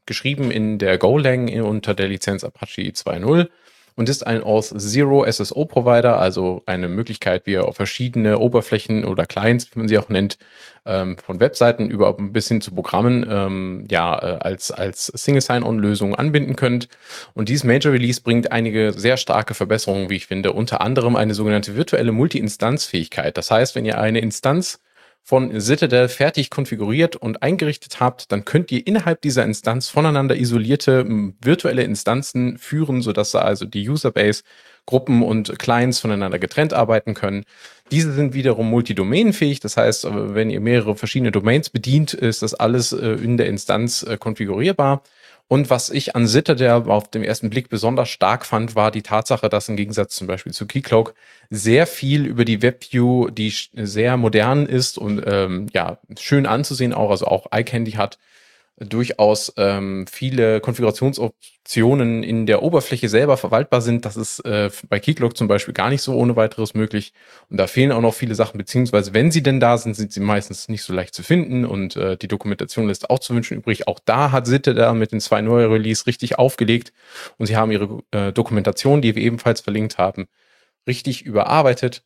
geschrieben 0.06 0.50
in 0.50 0.80
der 0.80 0.98
Golang 0.98 1.50
unter 1.62 1.94
der 1.94 2.08
Lizenz 2.08 2.46
Apache 2.46 2.84
2.0 2.84 3.50
und 3.96 4.10
ist 4.10 4.26
ein 4.26 4.44
Auth 4.44 4.74
Zero 4.78 5.30
SSO 5.30 5.66
Provider, 5.66 6.20
also 6.20 6.64
eine 6.66 6.88
Möglichkeit, 6.88 7.46
wie 7.46 7.54
ihr 7.54 7.66
auf 7.66 7.76
verschiedene 7.76 8.40
Oberflächen 8.40 9.06
oder 9.06 9.26
Clients, 9.26 9.68
wie 9.74 9.80
man 9.80 9.88
sie 9.88 9.98
auch 9.98 10.10
nennt, 10.10 10.38
ähm, 10.86 11.18
von 11.18 11.40
Webseiten 11.40 11.90
über 11.90 12.18
ein 12.18 12.34
bisschen 12.34 12.62
zu 12.62 12.72
Programmen, 12.74 13.26
ähm, 13.30 13.86
ja, 13.90 14.18
äh, 14.18 14.40
als, 14.40 14.72
als 14.72 15.08
Single 15.08 15.42
Sign-On-Lösung 15.42 16.16
anbinden 16.16 16.56
könnt. 16.56 16.88
Und 17.34 17.50
dieses 17.50 17.64
Major 17.64 17.94
Release 17.94 18.22
bringt 18.22 18.52
einige 18.52 18.94
sehr 18.94 19.18
starke 19.18 19.54
Verbesserungen, 19.54 20.10
wie 20.10 20.16
ich 20.16 20.28
finde, 20.28 20.54
unter 20.54 20.82
anderem 20.82 21.16
eine 21.16 21.34
sogenannte 21.34 21.76
virtuelle 21.76 22.12
Multi-Instanz-Fähigkeit. 22.12 23.38
Das 23.38 23.52
heißt, 23.52 23.76
wenn 23.76 23.86
ihr 23.86 24.00
eine 24.00 24.20
Instanz 24.20 24.80
von 25.24 25.60
Citadel 25.62 26.10
fertig 26.10 26.50
konfiguriert 26.50 27.16
und 27.16 27.44
eingerichtet 27.44 28.00
habt, 28.00 28.32
dann 28.32 28.44
könnt 28.44 28.72
ihr 28.72 28.86
innerhalb 28.86 29.22
dieser 29.22 29.44
Instanz 29.44 29.88
voneinander 29.88 30.36
isolierte 30.36 31.06
virtuelle 31.42 31.84
Instanzen 31.84 32.58
führen, 32.58 33.02
sodass 33.02 33.36
also 33.36 33.66
die 33.66 33.88
Userbase 33.88 34.44
Gruppen 34.86 35.22
und 35.22 35.58
Clients 35.60 36.00
voneinander 36.00 36.40
getrennt 36.40 36.74
arbeiten 36.74 37.14
können. 37.14 37.46
Diese 37.92 38.14
sind 38.14 38.34
wiederum 38.34 38.70
multidomänenfähig, 38.70 39.60
das 39.60 39.78
heißt, 39.78 40.08
wenn 40.10 40.50
ihr 40.50 40.60
mehrere 40.60 40.96
verschiedene 40.96 41.32
Domains 41.32 41.70
bedient, 41.70 42.14
ist 42.14 42.42
das 42.42 42.54
alles 42.54 42.92
äh, 42.92 43.12
in 43.12 43.38
der 43.38 43.48
Instanz 43.48 44.04
äh, 44.04 44.18
konfigurierbar. 44.18 45.04
Und 45.52 45.70
was 45.70 45.90
ich 45.90 46.16
an 46.16 46.30
Citadel 46.30 46.90
auf 46.90 47.12
den 47.12 47.26
ersten 47.26 47.50
Blick 47.50 47.68
besonders 47.68 48.08
stark 48.08 48.46
fand, 48.46 48.78
war 48.78 48.90
die 48.90 49.02
Tatsache, 49.02 49.50
dass 49.50 49.68
im 49.68 49.76
Gegensatz 49.76 50.16
zum 50.16 50.26
Beispiel 50.26 50.54
zu 50.54 50.66
Keycloak 50.66 51.14
sehr 51.50 51.88
viel 51.88 52.26
über 52.26 52.46
die 52.46 52.62
WebView, 52.62 53.28
die 53.32 53.54
sehr 53.74 54.16
modern 54.16 54.66
ist 54.66 54.98
und 54.98 55.22
ähm, 55.26 55.68
ja 55.74 55.98
schön 56.18 56.46
anzusehen 56.46 56.94
auch, 56.94 57.10
also 57.10 57.26
auch 57.26 57.48
iCandy 57.54 57.92
hat, 57.92 58.18
durchaus 58.86 59.54
ähm, 59.58 60.06
viele 60.12 60.60
Konfigurationsoptionen 60.60 62.24
in 62.24 62.46
der 62.46 62.64
Oberfläche 62.64 63.10
selber 63.10 63.38
verwaltbar 63.38 63.82
sind. 63.82 64.06
Das 64.06 64.18
ist 64.18 64.40
äh, 64.40 64.70
bei 64.90 65.00
Keycloak 65.00 65.38
zum 65.38 65.48
Beispiel 65.48 65.74
gar 65.74 65.90
nicht 65.90 66.02
so 66.02 66.16
ohne 66.16 66.36
weiteres 66.36 66.74
möglich. 66.74 67.14
Und 67.50 67.58
da 67.58 67.68
fehlen 67.68 67.92
auch 67.92 68.02
noch 68.02 68.14
viele 68.14 68.34
Sachen, 68.34 68.58
beziehungsweise 68.58 69.14
wenn 69.14 69.32
sie 69.32 69.44
denn 69.44 69.60
da 69.60 69.78
sind, 69.78 69.96
sind 69.96 70.12
sie 70.12 70.20
meistens 70.20 70.68
nicht 70.68 70.84
so 70.84 70.94
leicht 70.94 71.14
zu 71.14 71.22
finden 71.22 71.66
und 71.66 71.96
äh, 71.96 72.18
die 72.18 72.28
Dokumentation 72.28 72.88
lässt 72.88 73.10
auch 73.10 73.20
zu 73.20 73.36
wünschen 73.36 73.58
übrig. 73.58 73.88
Auch 73.88 74.00
da 74.04 74.32
hat 74.32 74.48
Sitte 74.48 74.74
da 74.74 74.94
mit 74.94 75.12
den 75.12 75.20
zwei 75.20 75.42
neuen 75.42 75.72
Release 75.72 76.08
richtig 76.08 76.40
aufgelegt 76.40 76.92
und 77.38 77.46
sie 77.46 77.58
haben 77.58 77.72
ihre 77.72 78.00
äh, 78.12 78.34
Dokumentation, 78.34 79.02
die 79.02 79.16
wir 79.16 79.22
ebenfalls 79.22 79.62
verlinkt 79.62 79.98
haben, 80.00 80.28
richtig 80.88 81.24
überarbeitet 81.24 82.04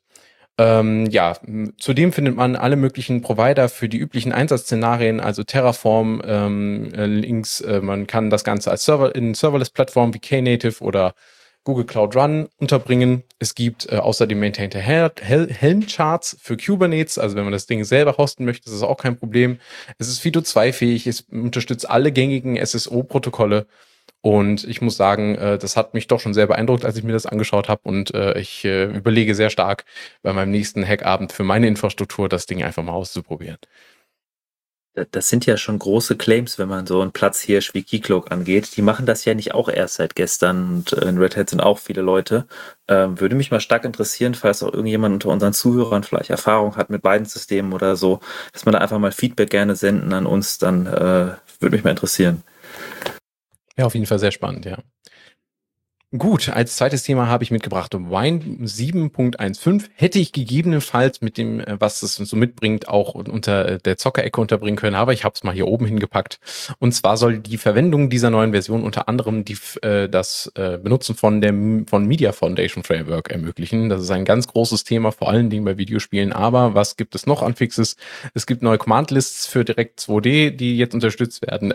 ähm, 0.57 1.05
ja, 1.07 1.37
zudem 1.77 2.13
findet 2.13 2.35
man 2.35 2.55
alle 2.55 2.77
möglichen 2.77 3.21
Provider 3.21 3.67
für 3.67 3.89
die 3.89 3.97
üblichen 3.97 4.31
Einsatzszenarien, 4.31 5.19
also 5.19 5.43
Terraform, 5.43 6.21
ähm, 6.25 6.93
äh, 6.93 7.05
Links. 7.05 7.59
Äh, 7.59 7.81
man 7.81 8.07
kann 8.07 8.29
das 8.29 8.45
Ganze 8.45 8.71
als 8.71 8.85
Server 8.85 9.13
in 9.15 9.33
Serverless-Plattformen 9.33 10.13
wie 10.13 10.19
Knative 10.19 10.81
oder 10.81 11.13
Google 11.65 11.85
Cloud 11.85 12.15
Run 12.15 12.47
unterbringen. 12.57 13.23
Es 13.39 13.53
gibt 13.53 13.91
äh, 13.91 13.97
außerdem 13.97 14.39
maintained 14.39 14.75
Hel 14.75 15.11
Hel 15.19 15.51
Helm-Charts 15.51 16.37
für 16.39 16.55
Kubernetes. 16.55 17.17
Also 17.17 17.35
wenn 17.35 17.43
man 17.43 17.53
das 17.53 17.65
Ding 17.65 17.83
selber 17.83 18.17
hosten 18.17 18.45
möchte, 18.45 18.69
ist 18.69 18.75
das 18.75 18.87
auch 18.87 18.97
kein 18.97 19.17
Problem. 19.17 19.59
Es 19.97 20.07
ist 20.07 20.19
Fido 20.19 20.39
2 20.39 20.71
fähig, 20.71 21.05
es 21.05 21.21
unterstützt 21.21 21.89
alle 21.89 22.13
gängigen 22.13 22.55
SSO-Protokolle 22.55 23.65
Und 24.25 24.63
ich 24.63 24.81
muss 24.81 24.97
sagen, 24.97 25.35
äh, 25.35 25.59
das 25.59 25.77
hat 25.77 25.93
mich 25.93 26.07
doch 26.07 26.19
schon 26.19 26.33
sehr 26.33 26.47
beeindruckt, 26.47 26.83
als 26.83 26.97
ich 26.97 27.03
mir 27.03 27.13
das 27.13 27.27
angeschaut 27.27 27.69
habe. 27.69 27.81
Und 27.83 28.11
äh, 28.15 28.39
ich 28.39 28.65
äh, 28.65 28.85
überlege 28.85 29.35
sehr 29.35 29.51
stark, 29.51 29.85
bei 30.23 30.33
meinem 30.33 30.49
nächsten 30.49 30.83
Hackabend 30.83 31.31
für 31.31 31.43
meine 31.43 31.67
Infrastruktur 31.67 32.27
das 32.27 32.47
Ding 32.47 32.63
einfach 32.63 32.81
mal 32.81 32.93
auszuprobieren. 32.93 33.59
Das 35.11 35.29
sind 35.29 35.45
ja 35.45 35.57
schon 35.57 35.77
große 35.77 36.15
Claims, 36.15 36.57
wenn 36.57 36.69
man 36.69 36.87
so 36.87 37.01
einen 37.01 37.11
Platzhirsch 37.11 37.75
wie 37.75 37.83
Keycloak 37.83 38.31
angeht. 38.31 38.75
Die 38.75 38.81
machen 38.81 39.05
das 39.05 39.25
ja 39.25 39.35
nicht 39.35 39.53
auch 39.53 39.69
erst 39.69 39.95
seit 39.95 40.15
gestern 40.15 40.77
und 40.77 40.93
in 40.93 41.19
Red 41.19 41.37
Hat 41.37 41.51
sind 41.51 41.59
auch 41.59 41.77
viele 41.77 42.01
Leute. 42.01 42.47
Ähm, 42.87 43.19
würde 43.19 43.35
mich 43.35 43.51
mal 43.51 43.59
stark 43.59 43.85
interessieren, 43.85 44.33
falls 44.33 44.63
auch 44.63 44.73
irgendjemand 44.73 45.13
unter 45.13 45.29
unseren 45.29 45.53
Zuhörern 45.53 46.01
vielleicht 46.01 46.31
Erfahrung 46.31 46.77
hat 46.77 46.89
mit 46.89 47.03
beiden 47.03 47.27
Systemen 47.27 47.73
oder 47.73 47.95
so, 47.95 48.21
dass 48.53 48.65
man 48.65 48.73
da 48.73 48.79
einfach 48.79 48.97
mal 48.97 49.11
Feedback 49.11 49.51
gerne 49.51 49.75
senden 49.75 50.13
an 50.13 50.25
uns, 50.25 50.57
dann 50.57 50.85
würde 50.87 51.75
mich 51.75 51.83
mal 51.83 51.91
interessieren. 51.91 52.41
Ja, 53.77 53.85
auf 53.85 53.93
jeden 53.93 54.05
Fall 54.05 54.19
sehr 54.19 54.31
spannend, 54.31 54.65
ja. 54.65 54.77
Gut, 56.17 56.49
als 56.49 56.77
zweites 56.77 57.03
Thema 57.03 57.27
habe 57.27 57.43
ich 57.43 57.51
mitgebracht 57.51 57.93
Wine 57.93 58.39
7.15. 58.63 59.85
Hätte 59.95 60.19
ich 60.19 60.31
gegebenenfalls 60.31 61.21
mit 61.21 61.37
dem, 61.37 61.59
äh, 61.59 61.77
was 61.79 62.03
es 62.03 62.15
so 62.15 62.35
mitbringt, 62.37 62.87
auch 62.87 63.15
unter 63.15 63.67
äh, 63.67 63.77
der 63.79 63.97
Zockerecke 63.97 64.39
unterbringen 64.39 64.77
können, 64.77 64.95
aber 64.95 65.13
ich 65.13 65.23
habe 65.23 65.33
es 65.35 65.43
mal 65.43 65.53
hier 65.53 65.67
oben 65.67 65.85
hingepackt. 65.85 66.39
Und 66.79 66.93
zwar 66.93 67.17
soll 67.17 67.39
die 67.39 67.57
Verwendung 67.57 68.09
dieser 68.09 68.29
neuen 68.29 68.51
Version 68.51 68.83
unter 68.83 69.09
anderem 69.09 69.45
die, 69.45 69.57
äh, 69.81 70.07
das 70.07 70.51
äh, 70.55 70.77
Benutzen 70.77 71.15
von 71.15 71.41
dem 71.41 71.87
von 71.87 72.05
Media 72.05 72.31
Foundation 72.31 72.83
Framework 72.83 73.31
ermöglichen. 73.31 73.89
Das 73.89 74.01
ist 74.01 74.11
ein 74.11 74.25
ganz 74.25 74.47
großes 74.47 74.83
Thema, 74.83 75.11
vor 75.11 75.29
allen 75.29 75.49
Dingen 75.49 75.65
bei 75.65 75.77
Videospielen. 75.77 76.31
Aber 76.33 76.75
was 76.75 76.97
gibt 76.97 77.15
es 77.15 77.25
noch 77.25 77.41
an 77.41 77.55
Fixes? 77.55 77.97
Es 78.33 78.45
gibt 78.45 78.61
neue 78.61 78.77
Command 78.77 79.11
Lists 79.11 79.47
für 79.47 79.65
Direct 79.65 79.99
2D, 79.99 80.51
die 80.51 80.77
jetzt 80.77 80.93
unterstützt 80.93 81.41
werden. 81.41 81.73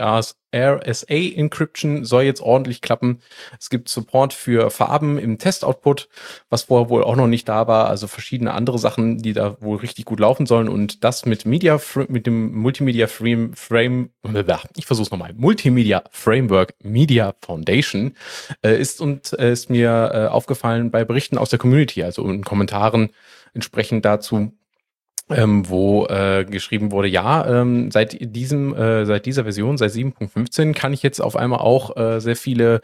RSA 0.55 1.15
Encryption 1.15 2.05
soll 2.05 2.25
jetzt 2.25 2.41
ordentlich 2.41 2.81
klappen. 2.81 3.21
Es 3.59 3.71
gibt 3.71 3.89
Support 3.89 4.30
Support 4.31 4.33
für 4.33 4.71
Farben 4.71 5.19
im 5.19 5.39
Test-Output, 5.39 6.09
was 6.49 6.65
vorher 6.65 6.89
wohl 6.89 7.05
auch 7.05 7.17
noch 7.17 7.27
nicht 7.27 7.49
da 7.49 7.67
war. 7.67 7.89
Also 7.89 8.07
verschiedene 8.07 8.53
andere 8.53 8.79
Sachen, 8.79 9.19
die 9.19 9.33
da 9.33 9.57
wohl 9.61 9.79
richtig 9.79 10.05
gut 10.05 10.21
laufen 10.21 10.47
sollen. 10.47 10.69
Und 10.69 11.05
das 11.05 11.27
mit 11.27 11.47
Media, 11.47 11.81
mit 12.09 12.27
dem 12.27 12.55
Multimedia 12.55 13.07
Frame, 13.07 13.53
Frame 13.55 14.11
ich 14.77 14.87
versuche 14.87 15.11
nochmal, 15.11 15.33
Multimedia 15.35 16.05
Framework 16.11 16.75
Media 16.83 17.35
Foundation 17.45 18.15
äh, 18.63 18.81
ist 18.81 19.01
und 19.01 19.33
äh, 19.39 19.53
ist 19.53 19.71
mir 19.71 20.11
äh, 20.13 20.27
aufgefallen 20.27 20.91
bei 20.91 21.05
Berichten 21.05 21.39
aus 21.39 21.51
der 21.51 21.59
Community, 21.59 22.03
also 22.03 22.29
in 22.29 22.45
Kommentaren 22.45 23.11
entsprechend 23.55 24.05
dazu 24.05 24.53
ähm, 25.31 25.69
wo 25.69 26.07
äh, 26.07 26.45
geschrieben 26.45 26.91
wurde, 26.91 27.09
ja, 27.09 27.47
ähm, 27.47 27.91
seit 27.91 28.17
diesem, 28.21 28.75
äh, 28.75 29.07
seit 29.07 29.27
dieser 29.27 29.45
Version, 29.45 29.79
seit 29.79 29.93
7.15 29.93 30.75
kann 30.75 30.93
ich 30.93 31.03
jetzt 31.03 31.21
auf 31.21 31.37
einmal 31.37 31.61
auch 31.61 31.97
äh, 31.97 32.21
sehr 32.21 32.37
viele 32.37 32.81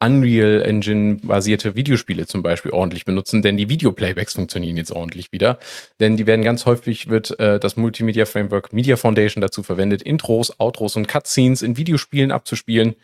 Unreal 0.00 0.62
Engine 0.62 1.16
basierte 1.22 1.74
Videospiele 1.74 2.26
zum 2.26 2.42
Beispiel 2.42 2.72
ordentlich 2.72 3.04
benutzen, 3.04 3.42
denn 3.42 3.56
die 3.56 3.68
Videoplaybacks 3.68 4.34
funktionieren 4.34 4.76
jetzt 4.76 4.92
ordentlich 4.92 5.32
wieder. 5.32 5.58
Denn 6.00 6.16
die 6.16 6.26
werden 6.26 6.42
ganz 6.42 6.66
häufig 6.66 7.08
wird 7.08 7.38
äh, 7.40 7.58
das 7.58 7.76
Multimedia 7.76 8.26
Framework 8.26 8.72
Media 8.72 8.96
Foundation 8.96 9.40
dazu 9.40 9.62
verwendet, 9.62 10.02
Intros, 10.02 10.58
Outros 10.60 10.96
und 10.96 11.08
Cutscenes 11.08 11.62
in 11.62 11.76
Videospielen 11.76 12.30
abzuspielen. 12.30 12.94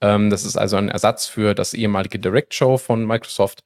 Ähm, 0.00 0.30
das 0.30 0.44
ist 0.44 0.56
also 0.56 0.76
ein 0.76 0.88
Ersatz 0.88 1.26
für 1.26 1.54
das 1.54 1.74
ehemalige 1.74 2.18
Direct 2.18 2.54
Show 2.54 2.78
von 2.78 3.06
Microsoft. 3.06 3.64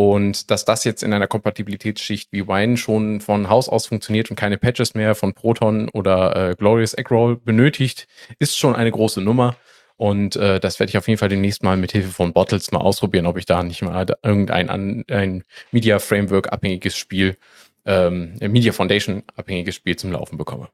Und 0.00 0.50
dass 0.50 0.64
das 0.64 0.84
jetzt 0.84 1.02
in 1.02 1.12
einer 1.12 1.26
Kompatibilitätsschicht 1.26 2.32
wie 2.32 2.48
Wine 2.48 2.78
schon 2.78 3.20
von 3.20 3.50
Haus 3.50 3.68
aus 3.68 3.84
funktioniert 3.84 4.30
und 4.30 4.36
keine 4.36 4.56
Patches 4.56 4.94
mehr 4.94 5.14
von 5.14 5.34
Proton 5.34 5.90
oder 5.90 6.52
äh, 6.52 6.54
Glorious 6.54 6.94
Eggroll 6.94 7.36
benötigt, 7.36 8.08
ist 8.38 8.56
schon 8.56 8.74
eine 8.74 8.90
große 8.90 9.20
Nummer. 9.20 9.56
Und 9.98 10.36
äh, 10.36 10.58
das 10.58 10.80
werde 10.80 10.88
ich 10.88 10.96
auf 10.96 11.06
jeden 11.06 11.18
Fall 11.18 11.28
demnächst 11.28 11.62
mal 11.62 11.76
mit 11.76 11.92
Hilfe 11.92 12.08
von 12.08 12.32
Bottles 12.32 12.72
mal 12.72 12.78
ausprobieren, 12.78 13.26
ob 13.26 13.36
ich 13.36 13.44
da 13.44 13.62
nicht 13.62 13.82
mal 13.82 14.06
irgendein 14.22 15.04
ein 15.06 15.44
Media 15.70 15.98
Framework 15.98 16.50
abhängiges 16.50 16.96
Spiel, 16.96 17.36
ähm, 17.84 18.36
Media 18.40 18.72
Foundation 18.72 19.22
abhängiges 19.36 19.74
Spiel 19.74 19.96
zum 19.96 20.12
Laufen 20.12 20.38
bekomme. 20.38 20.70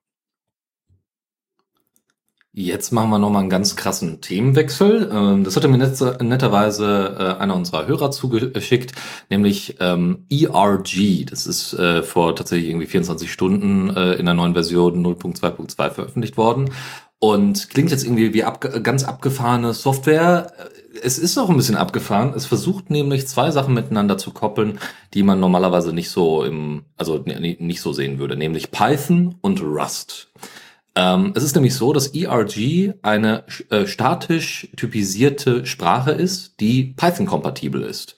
Jetzt 2.58 2.90
machen 2.90 3.10
wir 3.10 3.18
nochmal 3.18 3.42
einen 3.42 3.50
ganz 3.50 3.76
krassen 3.76 4.22
Themenwechsel. 4.22 5.10
Ähm, 5.12 5.44
das 5.44 5.56
hatte 5.56 5.68
mir 5.68 5.76
netterweise 5.76 7.14
äh, 7.18 7.42
einer 7.42 7.54
unserer 7.54 7.86
Hörer 7.86 8.10
zugeschickt, 8.10 8.92
nämlich 9.28 9.76
ähm, 9.78 10.24
ERG. 10.30 11.26
Das 11.28 11.46
ist 11.46 11.74
äh, 11.74 12.02
vor 12.02 12.34
tatsächlich 12.34 12.70
irgendwie 12.70 12.86
24 12.86 13.30
Stunden 13.30 13.94
äh, 13.94 14.14
in 14.14 14.24
der 14.24 14.32
neuen 14.32 14.54
Version 14.54 15.04
0.2.2 15.04 15.90
veröffentlicht 15.90 16.38
worden. 16.38 16.70
Und 17.18 17.68
klingt 17.68 17.90
jetzt 17.90 18.04
irgendwie 18.04 18.32
wie 18.32 18.44
abge 18.44 18.80
ganz 18.80 19.04
abgefahrene 19.04 19.74
Software. 19.74 20.50
Es 21.02 21.18
ist 21.18 21.36
auch 21.36 21.50
ein 21.50 21.58
bisschen 21.58 21.76
abgefahren. 21.76 22.32
Es 22.34 22.46
versucht 22.46 22.88
nämlich 22.88 23.28
zwei 23.28 23.50
Sachen 23.50 23.74
miteinander 23.74 24.16
zu 24.16 24.30
koppeln, 24.30 24.78
die 25.12 25.24
man 25.24 25.40
normalerweise 25.40 25.92
nicht 25.92 26.08
so 26.08 26.42
im, 26.42 26.84
also 26.96 27.22
nicht 27.22 27.82
so 27.82 27.92
sehen 27.92 28.18
würde, 28.18 28.34
nämlich 28.34 28.70
Python 28.70 29.34
und 29.42 29.60
Rust. 29.60 30.30
Ähm, 30.96 31.32
es 31.36 31.42
ist 31.44 31.54
nämlich 31.54 31.74
so, 31.74 31.92
dass 31.92 32.08
ERG 32.08 32.94
eine 33.02 33.44
äh, 33.68 33.86
statisch 33.86 34.68
typisierte 34.76 35.66
Sprache 35.66 36.10
ist, 36.10 36.58
die 36.58 36.94
Python-kompatibel 36.96 37.82
ist. 37.82 38.16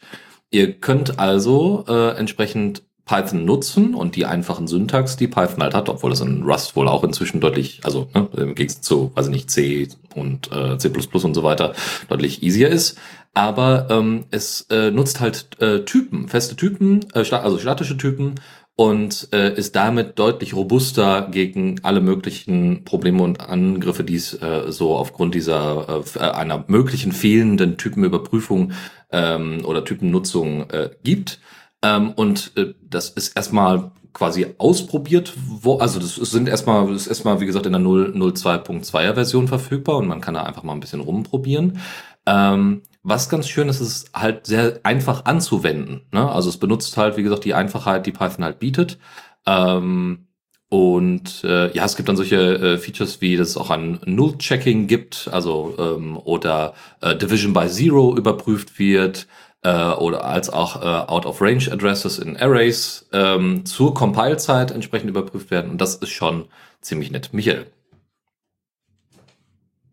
Ihr 0.50 0.74
könnt 0.74 1.18
also 1.18 1.84
äh, 1.88 2.16
entsprechend 2.16 2.84
Python 3.04 3.44
nutzen 3.44 3.94
und 3.94 4.16
die 4.16 4.26
einfachen 4.26 4.68
Syntax, 4.68 5.16
die 5.16 5.26
Python 5.28 5.62
halt 5.62 5.74
hat, 5.74 5.88
obwohl 5.88 6.10
das 6.10 6.20
in 6.20 6.44
Rust 6.44 6.76
wohl 6.76 6.88
auch 6.88 7.02
inzwischen 7.02 7.40
deutlich, 7.40 7.80
also 7.82 8.08
ne, 8.14 8.28
im 8.36 8.54
Gegensatz 8.54 8.82
zu, 8.82 9.10
weiß 9.14 9.26
ich 9.26 9.32
nicht, 9.32 9.50
C 9.50 9.88
und 10.14 10.52
äh, 10.52 10.78
C++ 10.78 10.88
und 10.90 11.34
so 11.34 11.42
weiter, 11.42 11.74
deutlich 12.08 12.42
easier 12.42 12.68
ist. 12.68 12.98
Aber 13.34 13.88
ähm, 13.90 14.26
es 14.30 14.66
äh, 14.70 14.90
nutzt 14.90 15.20
halt 15.20 15.60
äh, 15.60 15.84
Typen, 15.84 16.28
feste 16.28 16.54
Typen, 16.54 17.00
äh, 17.14 17.24
also 17.30 17.58
statische 17.58 17.96
Typen 17.96 18.36
und 18.78 19.30
äh, 19.32 19.52
ist 19.54 19.74
damit 19.74 20.20
deutlich 20.20 20.54
robuster 20.54 21.26
gegen 21.32 21.80
alle 21.82 22.00
möglichen 22.00 22.84
Probleme 22.84 23.24
und 23.24 23.40
Angriffe, 23.40 24.04
die 24.04 24.14
es 24.14 24.40
äh, 24.40 24.70
so 24.70 24.94
aufgrund 24.96 25.34
dieser 25.34 26.04
äh, 26.14 26.20
einer 26.20 26.64
möglichen 26.68 27.10
fehlenden 27.10 27.76
Typenüberprüfung 27.76 28.70
ähm, 29.10 29.64
oder 29.64 29.84
Typennutzung 29.84 30.70
äh, 30.70 30.90
gibt. 31.02 31.40
Ähm, 31.82 32.12
und 32.12 32.52
äh, 32.54 32.74
das 32.88 33.08
ist 33.08 33.36
erstmal 33.36 33.90
quasi 34.12 34.46
ausprobiert, 34.58 35.34
wo, 35.44 35.78
also 35.78 35.98
das 35.98 36.14
sind 36.14 36.48
erstmal, 36.48 36.86
das 36.86 37.02
ist 37.02 37.08
erstmal, 37.08 37.40
wie 37.40 37.46
gesagt, 37.46 37.66
in 37.66 37.72
der 37.72 37.82
0.2.2er 37.82 39.14
Version 39.14 39.48
verfügbar 39.48 39.96
und 39.96 40.06
man 40.06 40.20
kann 40.20 40.34
da 40.34 40.44
einfach 40.44 40.62
mal 40.62 40.74
ein 40.74 40.80
bisschen 40.80 41.00
rumprobieren. 41.00 41.80
Ähm, 42.26 42.82
was 43.02 43.28
ganz 43.28 43.48
schön 43.48 43.68
ist, 43.68 43.80
ist 43.80 44.11
halt 44.14 44.46
sehr 44.46 44.80
einfach 44.82 45.24
anzuwenden. 45.24 46.02
Ne? 46.12 46.30
Also 46.30 46.48
es 46.48 46.58
benutzt 46.58 46.96
halt, 46.96 47.16
wie 47.16 47.22
gesagt, 47.22 47.44
die 47.44 47.54
Einfachheit, 47.54 48.06
die 48.06 48.12
Python 48.12 48.44
halt 48.44 48.58
bietet. 48.58 48.98
Ähm, 49.46 50.26
und 50.70 51.44
äh, 51.44 51.74
ja, 51.74 51.87
es 51.87 51.96
gibt 51.96 52.08
dann 52.11 52.16
solche 52.16 52.37
äh, 52.37 52.78
Features 52.78 53.20
wie, 53.22 53.37
dass 53.37 53.48
es 53.48 53.56
auch 53.56 53.70
ein 53.70 54.00
Null-Checking 54.04 54.87
gibt, 54.87 55.30
also 55.32 55.74
ähm, 55.78 56.18
oder 56.18 56.74
äh, 57.00 57.16
Division 57.16 57.54
by 57.54 57.68
Zero 57.68 58.14
überprüft 58.14 58.78
wird 58.78 59.26
äh, 59.62 59.92
oder 59.92 60.24
als 60.24 60.50
auch 60.50 60.82
äh, 60.82 61.11
Out-of-Range-Addresses 61.11 62.18
in 62.18 62.37
Arrays 62.37 63.08
ähm, 63.12 63.64
zur 63.64 63.94
Compile-Zeit 63.94 64.70
entsprechend 64.70 65.08
überprüft 65.08 65.50
werden. 65.50 65.70
Und 65.70 65.80
das 65.80 65.96
ist 65.96 66.11
schon 66.11 66.46
ziemlich 66.82 67.11
nett. 67.11 67.30
Michael. 67.32 67.66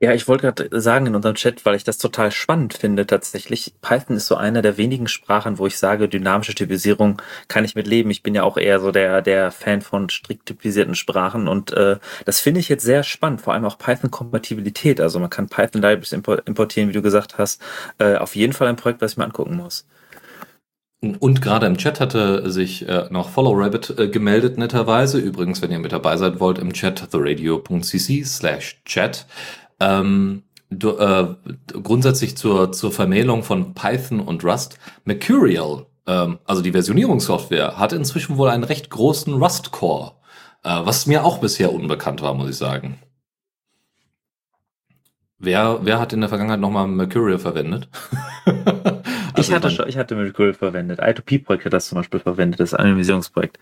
Ja, 0.05 0.13
ich 0.13 0.27
wollte 0.27 0.51
gerade 0.51 0.79
sagen 0.79 1.07
in 1.07 1.15
unserem 1.15 1.33
Chat, 1.33 1.65
weil 1.65 1.73
ich 1.73 1.83
das 1.83 1.97
total 1.97 2.29
spannend 2.29 2.75
finde 2.75 3.07
tatsächlich. 3.07 3.73
Python 3.81 4.17
ist 4.17 4.27
so 4.27 4.35
einer 4.35 4.61
der 4.61 4.77
wenigen 4.77 5.07
Sprachen, 5.07 5.57
wo 5.57 5.65
ich 5.65 5.79
sage, 5.79 6.07
dynamische 6.07 6.53
Typisierung 6.53 7.19
kann 7.47 7.65
ich 7.65 7.73
mit 7.73 7.87
leben. 7.87 8.11
Ich 8.11 8.21
bin 8.21 8.35
ja 8.35 8.43
auch 8.43 8.57
eher 8.57 8.79
so 8.79 8.91
der, 8.91 9.23
der 9.23 9.49
Fan 9.49 9.81
von 9.81 10.07
strikt 10.09 10.45
typisierten 10.45 10.93
Sprachen 10.93 11.47
und 11.47 11.71
äh, 11.71 11.97
das 12.23 12.39
finde 12.39 12.59
ich 12.59 12.69
jetzt 12.69 12.83
sehr 12.83 13.01
spannend, 13.01 13.41
vor 13.41 13.55
allem 13.55 13.65
auch 13.65 13.79
Python-Kompatibilität. 13.79 15.01
Also 15.01 15.17
man 15.17 15.31
kann 15.31 15.49
Python-Libraries 15.49 16.13
importieren, 16.13 16.89
wie 16.89 16.93
du 16.93 17.01
gesagt 17.01 17.39
hast. 17.39 17.59
Äh, 17.97 18.17
auf 18.17 18.35
jeden 18.35 18.53
Fall 18.53 18.67
ein 18.67 18.75
Projekt, 18.75 19.01
was 19.01 19.13
ich 19.13 19.17
mir 19.17 19.25
angucken 19.25 19.55
muss. 19.55 19.87
Und 21.01 21.41
gerade 21.41 21.65
im 21.65 21.77
Chat 21.77 21.99
hatte 21.99 22.51
sich 22.51 22.87
äh, 22.87 23.07
noch 23.09 23.29
Follow 23.29 23.53
Rabbit 23.53 23.95
äh, 23.97 24.07
gemeldet, 24.07 24.59
netterweise. 24.59 25.17
Übrigens, 25.17 25.63
wenn 25.63 25.71
ihr 25.71 25.79
mit 25.79 25.91
dabei 25.91 26.17
seid 26.17 26.39
wollt, 26.39 26.59
im 26.59 26.73
Chat 26.73 27.09
theradio.cc 27.11 28.23
slash 28.23 28.81
chat. 28.85 29.25
Ähm, 29.79 30.43
du, 30.69 30.97
äh, 30.97 31.35
grundsätzlich 31.81 32.37
zur, 32.37 32.71
zur 32.71 32.91
Vermählung 32.91 33.43
von 33.43 33.73
Python 33.73 34.19
und 34.19 34.43
Rust. 34.43 34.77
Mercurial, 35.03 35.85
ähm, 36.07 36.39
also 36.45 36.61
die 36.61 36.71
Versionierungssoftware, 36.71 37.77
hat 37.77 37.93
inzwischen 37.93 38.37
wohl 38.37 38.49
einen 38.49 38.63
recht 38.63 38.89
großen 38.89 39.33
Rust-Core, 39.33 40.13
äh, 40.63 40.81
was 40.83 41.05
mir 41.05 41.23
auch 41.23 41.39
bisher 41.39 41.73
unbekannt 41.73 42.21
war, 42.21 42.33
muss 42.33 42.49
ich 42.49 42.57
sagen. 42.57 42.99
Wer, 45.37 45.79
wer 45.83 45.99
hat 45.99 46.13
in 46.13 46.21
der 46.21 46.29
Vergangenheit 46.29 46.59
nochmal 46.59 46.87
Mercurial 46.87 47.39
verwendet? 47.39 47.89
ich, 49.37 49.51
hatte 49.51 49.69
schon, 49.69 49.87
ich 49.87 49.97
hatte 49.97 50.15
Miracle 50.15 50.53
verwendet. 50.53 51.01
I2P-Projekt 51.01 51.65
hat 51.65 51.73
das 51.73 51.87
zum 51.87 51.97
Beispiel 51.97 52.19
verwendet, 52.19 52.59
das 52.59 52.73
Anonymisierungsprojekt. 52.73 53.59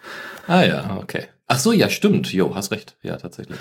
Ah 0.48 0.64
ja, 0.64 0.98
okay. 1.02 1.26
Ach 1.48 1.60
so, 1.60 1.72
ja, 1.72 1.90
stimmt. 1.90 2.32
Jo, 2.34 2.56
hast 2.56 2.72
recht. 2.72 2.96
Ja, 3.02 3.18
tatsächlich. 3.18 3.60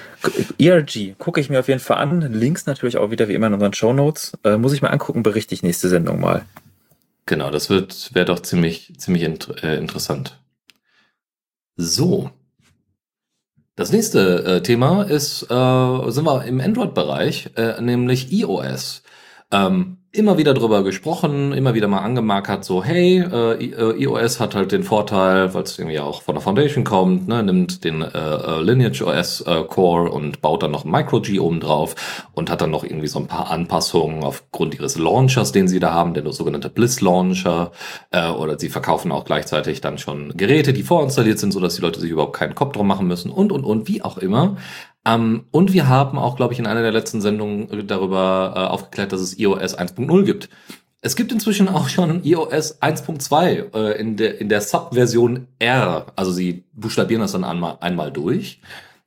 ERG, 0.58 1.14
gucke 1.18 1.40
ich 1.40 1.50
mir 1.50 1.60
auf 1.60 1.68
jeden 1.68 1.80
Fall 1.80 1.98
an. 1.98 2.20
Links 2.32 2.66
natürlich 2.66 2.96
auch 2.96 3.10
wieder 3.10 3.28
wie 3.28 3.34
immer 3.34 3.48
in 3.48 3.54
unseren 3.54 3.74
Shownotes. 3.74 4.38
Äh, 4.44 4.56
muss 4.56 4.72
ich 4.72 4.82
mal 4.82 4.88
angucken, 4.88 5.22
berichte 5.22 5.54
ich 5.54 5.62
nächste 5.62 5.88
Sendung 5.88 6.20
mal. 6.20 6.44
Genau, 7.26 7.50
das 7.50 7.70
wird 7.70 8.14
wäre 8.14 8.26
doch 8.26 8.40
ziemlich 8.40 8.94
ziemlich 8.98 9.22
int 9.22 9.62
äh, 9.62 9.76
interessant. 9.76 10.38
So. 11.76 12.30
Das 13.74 13.90
nächste 13.90 14.44
äh, 14.44 14.62
Thema 14.62 15.02
ist, 15.02 15.44
äh, 15.44 16.10
sind 16.10 16.24
wir 16.24 16.44
im 16.44 16.60
Android-Bereich, 16.60 17.50
äh, 17.56 17.80
nämlich 17.80 18.30
iOS. 18.30 19.02
Ähm, 19.50 19.98
immer 20.14 20.36
wieder 20.36 20.52
drüber 20.52 20.84
gesprochen, 20.84 21.52
immer 21.52 21.72
wieder 21.72 21.88
mal 21.88 22.00
angemarkert, 22.00 22.66
so 22.66 22.84
hey, 22.84 23.20
äh, 23.20 23.64
I- 23.64 23.72
äh, 23.72 24.02
iOS 24.02 24.40
hat 24.40 24.54
halt 24.54 24.70
den 24.70 24.82
Vorteil, 24.82 25.54
weil 25.54 25.62
es 25.62 25.78
irgendwie 25.78 26.00
auch 26.00 26.20
von 26.20 26.34
der 26.34 26.42
Foundation 26.42 26.84
kommt, 26.84 27.28
ne, 27.28 27.42
nimmt 27.42 27.82
den 27.82 28.02
äh, 28.02 28.08
äh, 28.08 28.60
Lineage 28.60 29.00
OS 29.06 29.40
äh, 29.40 29.62
Core 29.64 30.10
und 30.10 30.42
baut 30.42 30.62
dann 30.62 30.70
noch 30.70 30.84
Micro-G 30.84 31.38
oben 31.38 31.60
drauf 31.60 31.94
und 32.34 32.50
hat 32.50 32.60
dann 32.60 32.70
noch 32.70 32.84
irgendwie 32.84 33.06
so 33.06 33.18
ein 33.20 33.26
paar 33.26 33.50
Anpassungen 33.50 34.22
aufgrund 34.22 34.74
ihres 34.74 34.98
Launchers, 34.98 35.50
den 35.52 35.66
sie 35.66 35.80
da 35.80 35.94
haben, 35.94 36.12
der 36.12 36.30
sogenannte 36.30 36.68
Bliss 36.68 37.00
Launcher, 37.00 37.72
äh, 38.10 38.28
oder 38.28 38.58
sie 38.58 38.68
verkaufen 38.68 39.12
auch 39.12 39.24
gleichzeitig 39.24 39.80
dann 39.80 39.96
schon 39.96 40.36
Geräte, 40.36 40.74
die 40.74 40.82
vorinstalliert 40.82 41.38
sind, 41.38 41.52
sodass 41.52 41.76
die 41.76 41.82
Leute 41.82 42.00
sich 42.00 42.10
überhaupt 42.10 42.36
keinen 42.36 42.54
Kopf 42.54 42.72
drum 42.74 42.86
machen 42.86 43.06
müssen 43.06 43.30
und 43.30 43.50
und 43.50 43.64
und 43.64 43.88
wie 43.88 44.02
auch 44.02 44.18
immer. 44.18 44.58
Ähm, 45.04 45.44
und 45.50 45.72
wir 45.72 45.88
haben 45.88 46.18
auch, 46.18 46.36
glaube 46.36 46.52
ich, 46.52 46.58
in 46.58 46.66
einer 46.66 46.82
der 46.82 46.92
letzten 46.92 47.20
Sendungen 47.20 47.86
darüber 47.86 48.52
äh, 48.54 48.58
aufgeklärt, 48.60 49.12
dass 49.12 49.20
es 49.20 49.38
iOS 49.38 49.76
1.0 49.76 50.24
gibt. 50.24 50.48
Es 51.00 51.16
gibt 51.16 51.32
inzwischen 51.32 51.68
auch 51.68 51.88
schon 51.88 52.22
iOS 52.22 52.80
1.2 52.80 53.74
äh, 53.74 54.00
in 54.00 54.16
der, 54.16 54.40
in 54.40 54.48
der 54.48 54.60
Subversion 54.60 55.48
R. 55.58 56.06
Also 56.14 56.30
sie 56.30 56.64
buchstabieren 56.72 57.22
das 57.22 57.32
dann 57.32 57.44
einmal, 57.44 57.78
einmal 57.80 58.12
durch. 58.12 58.60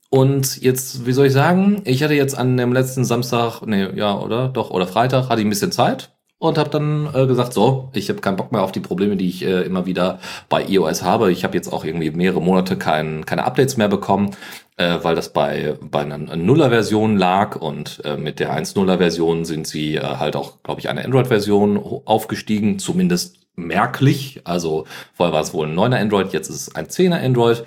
Und 0.10 0.62
jetzt, 0.62 1.06
wie 1.06 1.14
soll 1.14 1.28
ich 1.28 1.34
sagen, 1.34 1.82
ich 1.86 2.04
hatte 2.04 2.14
jetzt 2.14 2.38
an 2.38 2.58
dem 2.58 2.74
letzten 2.74 3.06
Samstag, 3.06 3.62
nee, 3.66 3.88
ja, 3.96 4.18
oder? 4.18 4.50
Doch, 4.50 4.72
oder 4.72 4.88
Freitag, 4.88 5.30
hatte 5.30 5.42
ich 5.42 5.48
ein 5.48 5.50
bisschen 5.50 5.72
Zeit 5.72 6.15
und 6.38 6.58
habe 6.58 6.70
dann 6.70 7.10
äh, 7.14 7.26
gesagt, 7.28 7.54
so, 7.54 7.90
ich 7.94 8.10
habe 8.10 8.20
keinen 8.20 8.36
Bock 8.36 8.52
mehr 8.52 8.62
auf 8.62 8.72
die 8.72 8.82
Probleme, 8.82 9.16
die 9.16 9.30
ich 9.30 9.44
äh, 9.46 9.62
immer 9.62 9.86
wieder 9.86 10.20
bei 10.50 10.66
iOS 10.66 11.04
habe. 11.04 11.32
Ich 11.32 11.44
habe 11.44 11.56
jetzt 11.56 11.72
auch 11.72 11.86
irgendwie 11.86 12.12
mehrere 12.12 12.42
Monate 12.42 12.78
kein, 12.78 13.26
keine 13.26 13.46
Updates 13.46 13.78
mehr 13.78 13.88
bekommen, 13.88 14.32
äh, 14.78 14.98
weil 15.02 15.16
das 15.16 15.32
bei, 15.32 15.78
bei 15.82 16.02
einer 16.02 16.18
Nuller-Version 16.18 17.18
lag 17.18 17.56
und 17.56 18.02
äh, 18.04 18.18
mit 18.18 18.40
der 18.40 18.54
1.0er-Version 18.54 19.46
sind 19.46 19.66
sie 19.68 19.96
äh, 19.96 20.02
halt 20.02 20.36
auch, 20.36 20.62
glaube 20.64 20.82
ich, 20.82 20.90
eine 20.90 21.06
Android-Version 21.06 22.02
aufgestiegen, 22.06 22.80
zumindest 22.80 23.38
merklich. 23.56 24.42
Also 24.44 24.86
vorher 25.14 25.34
war 25.34 25.42
es 25.42 25.54
wohl 25.54 25.68
ein 25.68 25.76
9er 25.76 26.02
Android, 26.02 26.34
jetzt 26.34 26.50
ist 26.50 26.68
es 26.68 26.76
ein 26.76 26.88
10er 26.88 27.24
Android. 27.24 27.64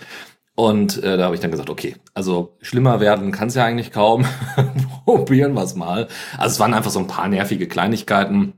Und 0.55 1.03
äh, 1.05 1.17
da 1.17 1.27
habe 1.27 1.37
ich 1.37 1.41
dann 1.41 1.53
gesagt, 1.53 1.71
okay, 1.71 1.95
also 2.15 2.57
schlimmer 2.61 2.99
werden 3.01 3.31
kann 3.31 3.47
es 3.49 3.55
ja 3.55 3.65
eigentlich 3.65 3.93
kaum. 3.93 4.25
Probieren 5.17 5.55
wir 5.55 5.63
es 5.63 5.75
mal. 5.75 6.09
Also 6.37 6.55
es 6.55 6.61
waren 6.61 6.75
einfach 6.75 6.91
so 6.91 6.99
ein 6.99 7.07
paar 7.07 7.29
nervige 7.29 7.67
Kleinigkeiten 7.67 8.53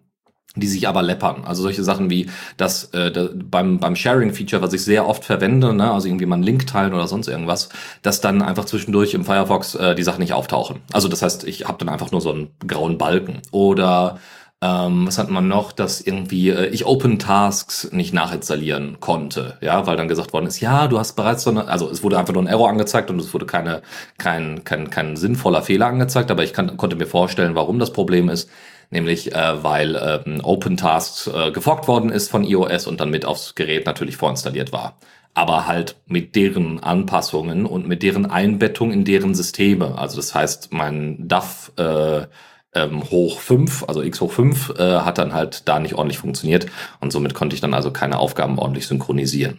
die 0.57 0.67
sich 0.67 0.89
aber 0.89 1.03
läppern. 1.03 1.45
Also 1.45 1.63
solche 1.63 1.85
Sachen 1.85 2.11
wie 2.11 2.29
das 2.57 2.87
äh, 2.93 3.13
da, 3.13 3.29
beim, 3.33 3.79
beim 3.79 3.95
Sharing-Feature, 3.95 4.61
was 4.61 4.73
ich 4.73 4.83
sehr 4.83 5.07
oft 5.07 5.25
verwende, 5.25 5.73
ne, 5.73 5.93
also 5.93 6.09
irgendwie 6.09 6.27
mal 6.27 6.35
einen 6.35 6.43
Link 6.43 6.67
teilen 6.67 6.93
oder 6.93 7.07
sonst 7.07 7.29
irgendwas, 7.29 7.69
dass 8.03 8.21
dann 8.21 8.43
einfach 8.43 8.65
zwischendurch 8.65 9.15
im 9.15 9.25
Firefox 9.25 9.77
äh, 9.77 9.95
die 9.95 10.03
Sachen 10.03 10.21
nicht 10.21 10.33
auftauchen. 10.33 10.81
Also 10.93 11.07
das 11.07 11.23
heißt, 11.23 11.45
ich 11.45 11.69
habe 11.69 11.79
dann 11.79 11.89
einfach 11.89 12.11
nur 12.11 12.21
so 12.21 12.33
einen 12.33 12.51
grauen 12.67 12.99
Balken. 12.99 13.43
Oder 13.53 14.19
ähm, 14.63 15.07
was 15.07 15.19
hat 15.19 15.31
man 15.31 15.49
noch, 15.49 15.73
dass 15.73 16.01
irgendwie 16.01 16.51
äh, 16.51 16.67
ich 16.67 16.87
Open 16.87 17.19
Tasks 17.19 17.91
nicht 17.93 18.13
nachinstallieren 18.13 18.99
konnte, 19.01 19.57
ja, 19.63 19.87
weil 19.87 19.97
dann 19.97 20.09
gesagt 20.09 20.33
worden 20.33 20.47
ist, 20.47 20.61
ja, 20.61 20.87
du 20.87 20.99
hast 20.99 21.15
bereits 21.15 21.45
so 21.45 21.51
eine, 21.51 21.69
also 21.69 21.89
es 21.91 22.03
wurde 22.03 22.19
einfach 22.19 22.35
nur 22.35 22.43
ein 22.43 22.47
Error 22.47 22.69
angezeigt 22.69 23.11
und 23.11 23.19
es 23.19 23.33
wurde 23.33 23.47
keine, 23.47 23.83
kein, 24.19 24.65
kein, 24.65 24.91
kein 24.91 25.17
sinnvoller 25.17 25.63
Fehler 25.63 25.87
angezeigt, 25.87 26.31
aber 26.31 26.45
ich 26.45 26.53
kann, 26.53 26.77
konnte 26.77 26.97
mir 26.97 27.07
vorstellen, 27.07 27.55
warum 27.55 27.79
das 27.79 27.93
Problem 27.93 28.29
ist 28.29 28.51
nämlich 28.91 29.35
äh, 29.35 29.63
weil 29.63 29.97
ähm, 29.97 30.41
OpenTasks 30.43 31.29
äh, 31.29 31.51
geforkt 31.53 31.89
worden 31.89 32.11
ist 32.11 32.31
von 32.31 32.45
iOS 32.45 32.87
und 32.87 33.01
dann 33.01 33.11
mit 33.11 33.25
aufs 33.25 33.55
Gerät 33.55 33.87
natürlich 33.87 34.17
vorinstalliert 34.17 34.73
war. 34.73 34.99
Aber 35.33 35.67
halt 35.67 35.97
mit 36.07 36.35
deren 36.35 36.83
Anpassungen 36.83 37.65
und 37.65 37.87
mit 37.87 38.03
deren 38.03 38.27
Einbettung 38.27 38.91
in 38.91 39.05
deren 39.05 39.35
Systeme. 39.35 39.97
Also 39.97 40.17
das 40.17 40.35
heißt, 40.35 40.73
mein 40.73 41.29
DAF 41.29 41.73
äh, 41.77 42.27
ähm, 42.75 43.03
hoch 43.11 43.41
5, 43.41 43.85
also 43.89 44.03
x 44.03 44.21
hoch 44.21 44.33
5, 44.33 44.75
äh, 44.79 45.01
hat 45.01 45.19
dann 45.19 45.35
halt 45.35 45.69
da 45.69 45.79
nicht 45.79 45.95
ordentlich 45.95 46.19
funktioniert 46.19 46.67
und 47.01 47.13
somit 47.13 47.35
konnte 47.35 47.55
ich 47.55 47.61
dann 47.61 47.75
also 47.75 47.91
keine 47.93 48.19
Aufgaben 48.19 48.59
ordentlich 48.59 48.87
synchronisieren. 48.87 49.59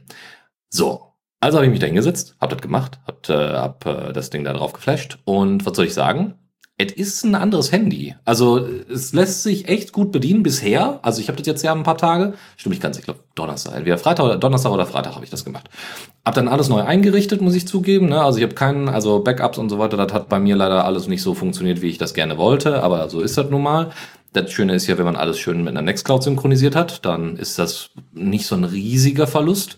So, 0.69 1.13
also 1.39 1.57
habe 1.57 1.65
ich 1.65 1.71
mich 1.71 1.79
da 1.79 1.87
hingesetzt, 1.87 2.35
habe 2.39 2.55
das 2.55 2.61
gemacht, 2.61 2.99
hab, 3.07 3.29
äh, 3.29 3.33
hab 3.33 3.85
äh, 3.85 4.13
das 4.13 4.29
Ding 4.29 4.43
da 4.43 4.53
drauf 4.53 4.73
geflasht 4.73 5.19
und 5.25 5.65
was 5.65 5.75
soll 5.75 5.85
ich 5.85 5.93
sagen? 5.93 6.35
Es 6.81 6.93
ist 6.93 7.23
ein 7.23 7.35
anderes 7.35 7.71
Handy. 7.71 8.15
Also 8.25 8.65
es 8.91 9.13
lässt 9.13 9.43
sich 9.43 9.67
echt 9.67 9.91
gut 9.91 10.11
bedienen 10.11 10.41
bisher. 10.41 10.99
Also 11.03 11.21
ich 11.21 11.27
habe 11.27 11.37
das 11.37 11.45
jetzt 11.45 11.63
ja 11.63 11.73
ein 11.73 11.83
paar 11.83 11.97
Tage. 11.97 12.33
Stimmt 12.57 12.71
nicht 12.71 12.81
ganz, 12.81 12.97
ich 12.97 13.03
glaube 13.03 13.19
Donnerstag. 13.35 13.75
Entweder 13.75 13.97
Freitag 13.97 14.25
oder 14.25 14.37
Donnerstag 14.37 14.71
oder 14.71 14.85
Freitag 14.85 15.13
habe 15.13 15.23
ich 15.23 15.29
das 15.29 15.45
gemacht. 15.45 15.69
Hab 16.25 16.33
dann 16.33 16.47
alles 16.47 16.69
neu 16.69 16.81
eingerichtet, 16.81 17.41
muss 17.41 17.55
ich 17.55 17.67
zugeben. 17.67 18.09
Ne? 18.09 18.21
Also 18.21 18.39
ich 18.39 18.43
habe 18.43 18.55
keinen, 18.55 18.89
also 18.89 19.19
Backups 19.19 19.57
und 19.57 19.69
so 19.69 19.77
weiter, 19.79 19.97
das 19.97 20.11
hat 20.13 20.29
bei 20.29 20.39
mir 20.39 20.55
leider 20.55 20.85
alles 20.85 21.07
nicht 21.07 21.21
so 21.21 21.33
funktioniert, 21.33 21.81
wie 21.81 21.89
ich 21.89 21.97
das 21.97 22.13
gerne 22.13 22.37
wollte. 22.37 22.81
Aber 22.81 23.09
so 23.09 23.21
ist 23.21 23.37
das 23.37 23.49
nun 23.49 23.61
mal. 23.61 23.91
Das 24.33 24.51
Schöne 24.51 24.73
ist 24.73 24.87
ja, 24.87 24.97
wenn 24.97 25.05
man 25.05 25.17
alles 25.17 25.37
schön 25.37 25.59
mit 25.59 25.69
einer 25.69 25.81
Nextcloud 25.81 26.23
synchronisiert 26.23 26.75
hat, 26.75 27.05
dann 27.05 27.35
ist 27.35 27.59
das 27.59 27.91
nicht 28.13 28.45
so 28.45 28.55
ein 28.55 28.63
riesiger 28.63 29.27
Verlust. 29.27 29.77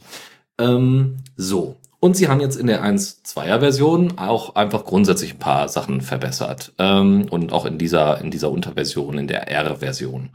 Ähm, 0.60 1.18
so. 1.36 1.78
Und 2.04 2.18
sie 2.18 2.28
haben 2.28 2.42
jetzt 2.42 2.58
in 2.58 2.68
der 2.68 2.84
1.2er 2.84 3.62
Version 3.62 4.18
auch 4.18 4.56
einfach 4.56 4.84
grundsätzlich 4.84 5.36
ein 5.36 5.40
paar 5.40 5.70
Sachen 5.70 6.02
verbessert. 6.02 6.74
Ähm, 6.78 7.28
und 7.30 7.54
auch 7.54 7.66
in 7.66 7.78
dieser, 7.78 8.20
in 8.20 8.30
dieser 8.30 8.52
Unterversion, 8.52 9.18
in 9.18 9.28
der 9.28 9.50
R-Version. 9.50 10.32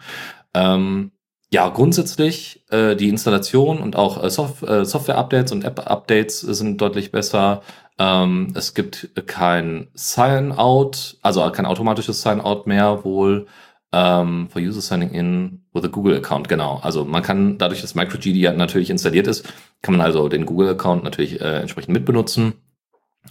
Ähm, 0.54 1.10
ja, 1.52 1.68
grundsätzlich 1.68 2.64
äh, 2.70 2.96
die 2.96 3.10
Installation 3.10 3.80
und 3.80 3.96
auch 3.96 4.24
äh, 4.24 4.30
Sof 4.30 4.62
äh, 4.62 4.86
Software-Updates 4.86 5.52
und 5.52 5.62
App-Updates 5.62 6.40
sind 6.40 6.80
deutlich 6.80 7.12
besser. 7.12 7.60
Ähm, 7.98 8.54
es 8.54 8.72
gibt 8.72 9.10
kein 9.26 9.88
Sign-out, 9.92 11.18
also 11.20 11.50
kein 11.50 11.66
automatisches 11.66 12.22
Sign-out 12.22 12.66
mehr 12.66 13.04
wohl. 13.04 13.46
Ähm, 13.90 14.48
for 14.50 14.60
User 14.60 14.82
Signing 14.82 15.10
In 15.10 15.62
with 15.72 15.84
a 15.84 15.88
Google 15.88 16.16
Account, 16.16 16.48
genau. 16.48 16.78
Also 16.82 17.04
man 17.04 17.22
kann 17.22 17.56
dadurch, 17.56 17.80
dass 17.80 17.94
MicroGD 17.94 18.36
ja 18.36 18.52
natürlich 18.52 18.90
installiert 18.90 19.26
ist, 19.26 19.50
kann 19.80 19.96
man 19.96 20.04
also 20.04 20.28
den 20.28 20.44
Google 20.44 20.68
Account 20.68 21.04
natürlich 21.04 21.40
äh, 21.40 21.60
entsprechend 21.60 21.94
mitbenutzen. 21.94 22.54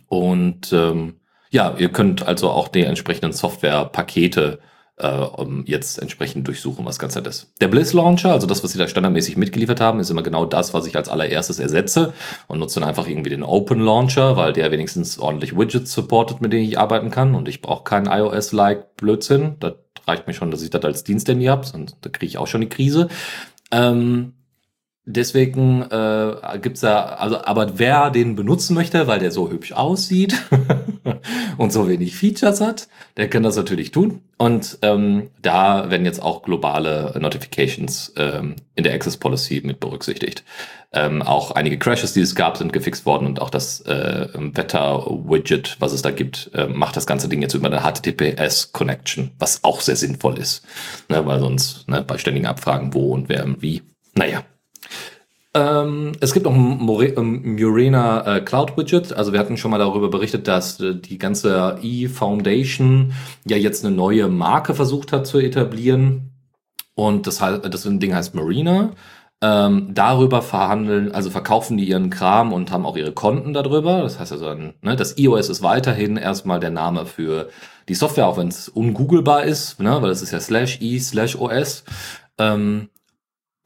Und 0.08 0.74
ähm, 0.74 1.20
ja, 1.52 1.76
ihr 1.78 1.90
könnt 1.90 2.28
also 2.28 2.50
auch 2.50 2.70
die 2.70 2.84
entsprechenden 2.84 3.34
Softwarepakete 3.34 4.60
äh, 4.98 5.08
um 5.08 5.64
jetzt 5.66 6.02
entsprechend 6.02 6.48
durchsuchen, 6.48 6.86
was 6.86 7.00
ganz 7.00 7.16
nett 7.16 7.28
ist. 7.28 7.54
Der 7.62 7.68
Bliss 7.68 7.94
Launcher, 7.94 8.32
also 8.32 8.48
das, 8.48 8.64
was 8.64 8.72
sie 8.72 8.80
da 8.80 8.88
standardmäßig 8.88 9.38
mitgeliefert 9.38 9.80
haben, 9.80 10.00
ist 10.00 10.10
immer 10.10 10.24
genau 10.24 10.46
das, 10.46 10.74
was 10.74 10.88
ich 10.88 10.96
als 10.96 11.10
allererstes 11.10 11.60
ersetze 11.60 12.14
und 12.48 12.60
nutze 12.60 12.80
dann 12.80 12.90
einfach 12.90 13.08
irgendwie 13.08 13.30
den 13.30 13.44
Open 13.44 13.80
Launcher, 13.80 14.38
weil 14.38 14.54
der 14.54 14.72
wenigstens 14.72 15.20
ordentlich 15.20 15.56
Widgets 15.56 15.94
supportet, 15.94 16.42
mit 16.42 16.52
denen 16.52 16.66
ich 16.66 16.80
arbeiten 16.80 17.12
kann 17.12 17.36
und 17.36 17.48
ich 17.48 17.62
brauche 17.62 17.84
keinen 17.84 18.08
iOS-like 18.08 18.96
Blödsinn. 18.96 19.56
Das 19.60 19.74
reicht 20.08 20.28
mir 20.28 20.34
schon, 20.34 20.52
dass 20.52 20.62
ich 20.62 20.70
das 20.70 20.84
als 20.84 21.04
Diensthandy 21.04 21.46
habe, 21.46 21.66
sonst 21.66 21.98
kriege 22.02 22.26
ich 22.26 22.38
auch 22.38 22.48
schon 22.48 22.62
die 22.62 22.70
Krise. 22.70 23.10
Ähm, 23.72 24.34
deswegen 25.08 25.82
äh, 25.84 26.60
gibt's 26.62 26.82
da, 26.82 27.06
also, 27.06 27.44
aber 27.44 27.80
wer 27.80 28.12
den 28.12 28.36
benutzen 28.36 28.76
möchte, 28.76 29.08
weil 29.08 29.20
der 29.20 29.32
so 29.32 29.50
hübsch 29.50 29.72
aussieht 29.72 30.36
und 31.58 31.72
so 31.72 31.88
wenig 31.88 32.16
Features 32.16 32.62
hat, 32.62 32.88
der 33.16 33.30
kann 33.30 33.42
das 33.42 33.56
natürlich 33.56 33.92
tun. 33.92 34.22
Und 34.38 34.78
ähm, 34.84 35.32
da 35.42 35.90
werden 35.90 36.06
jetzt 36.06 36.22
auch 36.22 36.44
globale 36.44 37.16
Notifications 37.20 38.14
ähm, 38.18 38.56
in 38.76 38.84
der 38.84 38.94
Access 38.94 39.18
Policy 39.18 39.62
mit 39.64 39.80
berücksichtigt. 39.80 40.44
Ähm, 40.94 41.22
auch 41.22 41.52
einige 41.52 41.80
Crashes, 41.80 42.14
die 42.14 42.22
es 42.22 42.36
gab, 42.36 42.58
sind 42.58 42.72
gefixt 42.72 43.06
worden 43.06 43.28
und 43.28 43.42
auch 43.42 43.50
das 43.50 43.82
äh, 43.82 44.28
Wetter-Widget, 44.34 45.78
was 45.80 45.94
es 45.94 46.02
da 46.02 46.12
gibt, 46.12 46.52
äh, 46.54 46.68
macht 46.68 46.96
das 46.96 47.08
ganze 47.08 47.28
Ding 47.28 47.42
jetzt 47.42 47.56
über 47.56 47.68
eine 47.68 47.82
HTTPS-Connection, 47.82 49.32
was 49.40 49.64
auch 49.64 49.82
sehr 49.82 49.96
sinnvoll 49.96 50.38
ist. 50.38 50.66
Ne, 51.10 51.26
weil 51.26 51.40
sonst 51.40 51.88
ne, 51.90 52.04
bei 52.04 52.18
ständigen 52.18 52.48
Abfragen, 52.48 52.94
wo 52.94 53.14
und 53.14 53.30
wer 53.30 53.44
und 53.44 53.62
wie. 53.62 53.82
Naja. 54.14 54.44
Ähm, 55.58 56.12
es 56.20 56.34
gibt 56.34 56.46
auch 56.46 56.54
ein 56.54 56.88
ähm, 57.18 57.56
Murena 57.56 58.38
äh, 58.38 58.42
Cloud 58.42 58.78
Widget. 58.78 59.14
Also 59.14 59.34
wir 59.34 59.40
hatten 59.40 59.58
schon 59.58 59.72
mal 59.72 59.80
darüber 59.80 60.08
berichtet, 60.10 60.48
dass 60.48 60.80
äh, 60.80 60.94
die 60.94 61.18
ganze 61.18 61.80
E-Foundation 61.82 63.14
ja 63.44 63.58
jetzt 63.58 63.84
eine 63.84 63.96
neue 63.96 64.28
Marke 64.28 64.76
versucht 64.76 65.12
hat 65.12 65.26
zu 65.26 65.40
etablieren. 65.40 66.30
Und 66.94 67.26
das, 67.26 67.38
das 67.38 67.84
Ding 67.84 68.14
heißt 68.14 68.36
Marina. 68.36 68.92
Ähm, 69.42 69.94
darüber 69.94 70.44
verhandeln, 70.44 71.12
also 71.12 71.30
verkaufen 71.32 71.78
die 71.78 71.88
ihren 71.88 72.10
Kram 72.12 72.54
und 72.54 72.72
haben 72.72 72.86
auch 72.86 72.98
ihre 72.98 73.12
Konten 73.12 73.54
darüber. 73.54 74.02
Das 74.04 74.20
heißt 74.20 74.34
also, 74.34 74.54
ne, 74.54 74.96
das 74.96 75.18
iOS 75.18 75.50
ist 75.50 75.64
weiterhin 75.64 76.18
erstmal 76.18 76.60
der 76.60 76.72
Name 76.72 77.08
für 77.08 77.50
die 77.90 77.96
Software, 77.96 78.28
auch 78.28 78.38
wenn 78.38 78.50
es 78.50 78.70
ungoogelbar 78.70 79.44
ist, 79.44 79.80
ne, 79.80 80.02
weil 80.02 80.10
das 80.10 80.22
ist 80.22 80.32
ja 80.32 80.40
slash 80.40 80.82
i 80.82 81.00
slash 81.00 81.36
OS. 81.36 81.84
Ähm, 82.40 82.90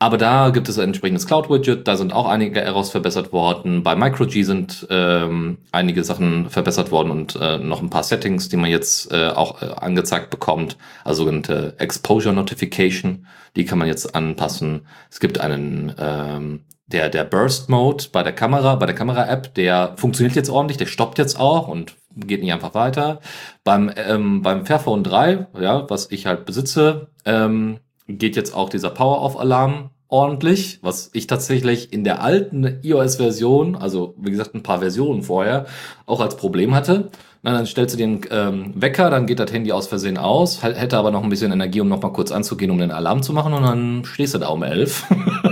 aber 0.02 0.18
da 0.18 0.50
gibt 0.50 0.68
es 0.68 0.80
ein 0.80 0.86
entsprechendes 0.86 1.28
Cloud-Widget, 1.28 1.88
da 1.88 1.96
sind 1.96 2.12
auch 2.12 2.28
einige 2.28 2.60
Errors 2.60 2.90
verbessert 2.90 3.32
worden. 3.32 3.84
Bei 3.84 3.96
MicroG 3.96 4.32
sind 4.32 4.88
ähm, 4.90 5.60
einige 5.72 6.04
Sachen 6.04 6.50
verbessert 6.50 6.92
worden 6.92 7.12
und 7.12 7.38
äh, 7.40 7.60
noch 7.60 7.84
ein 7.84 7.92
paar 7.92 8.02
Settings, 8.02 8.50
die 8.50 8.58
man 8.58 8.72
jetzt 8.72 9.14
äh, 9.14 9.28
auch 9.28 9.62
äh, 9.62 9.66
angezeigt 9.68 10.32
bekommt. 10.32 10.76
Also 11.04 11.22
sogenannte 11.22 11.76
Exposure 11.78 12.34
Notification, 12.34 13.28
die 13.56 13.64
kann 13.64 13.78
man 13.78 13.88
jetzt 13.88 14.16
anpassen. 14.16 14.88
Es 15.12 15.20
gibt 15.20 15.40
einen 15.40 15.94
ähm, 16.00 16.62
der, 16.88 17.10
der 17.10 17.24
Burst 17.24 17.70
Mode 17.70 18.06
bei 18.12 18.24
der 18.24 18.34
Kamera, 18.34 18.74
bei 18.78 18.88
der 18.88 18.96
Kamera-App, 18.96 19.54
der 19.54 19.94
funktioniert 19.98 20.36
jetzt 20.36 20.50
ordentlich, 20.50 20.80
der 20.80 20.88
stoppt 20.88 21.20
jetzt 21.20 21.40
auch 21.40 21.68
und 21.68 21.96
geht 22.16 22.42
nicht 22.42 22.52
einfach 22.52 22.74
weiter. 22.74 23.20
Beim, 23.64 23.92
ähm, 23.96 24.42
beim 24.42 24.66
Fairphone 24.66 25.04
3, 25.04 25.46
ja, 25.60 25.88
was 25.92 26.10
ich 26.10 26.26
halt 26.26 26.46
besitze, 26.46 27.10
ähm, 27.24 27.78
geht 28.14 28.36
jetzt 28.36 28.56
auch 28.56 28.70
dieser 28.70 28.90
Power-Off-Alarm 28.90 29.90
ordentlich, 30.12 30.80
was 30.82 31.10
ich 31.14 31.26
tatsächlich 31.26 31.94
in 31.94 32.04
der 32.04 32.22
alten 32.22 32.80
iOS-Version, 32.84 33.78
also 33.78 34.14
wie 34.18 34.32
gesagt 34.32 34.54
ein 34.54 34.62
paar 34.62 34.80
Versionen 34.80 35.24
vorher, 35.24 35.66
auch 36.06 36.20
als 36.20 36.36
Problem 36.36 36.76
hatte. 36.76 37.10
Na, 37.44 37.54
dann 37.54 37.66
stellst 37.66 37.96
du 37.96 37.98
den 37.98 38.22
ähm, 38.30 38.74
Wecker, 38.76 39.10
dann 39.10 39.26
geht 39.26 39.40
das 39.40 39.52
Handy 39.52 39.72
aus 39.72 39.88
Versehen 39.88 40.18
aus, 40.18 40.62
hätte 40.62 40.98
aber 40.98 41.12
noch 41.12 41.24
ein 41.24 41.30
bisschen 41.30 41.52
Energie, 41.52 41.82
um 41.82 41.88
noch 41.88 42.02
mal 42.02 42.12
kurz 42.12 42.32
anzugehen, 42.32 42.70
um 42.70 42.78
den 42.78 42.92
Alarm 42.92 43.24
zu 43.24 43.34
machen 43.34 43.54
und 43.54 43.64
dann 43.64 44.06
stehst 44.06 44.34
du 44.34 44.38
da 44.38 44.50
um 44.50 44.64
elf. 44.64 45.06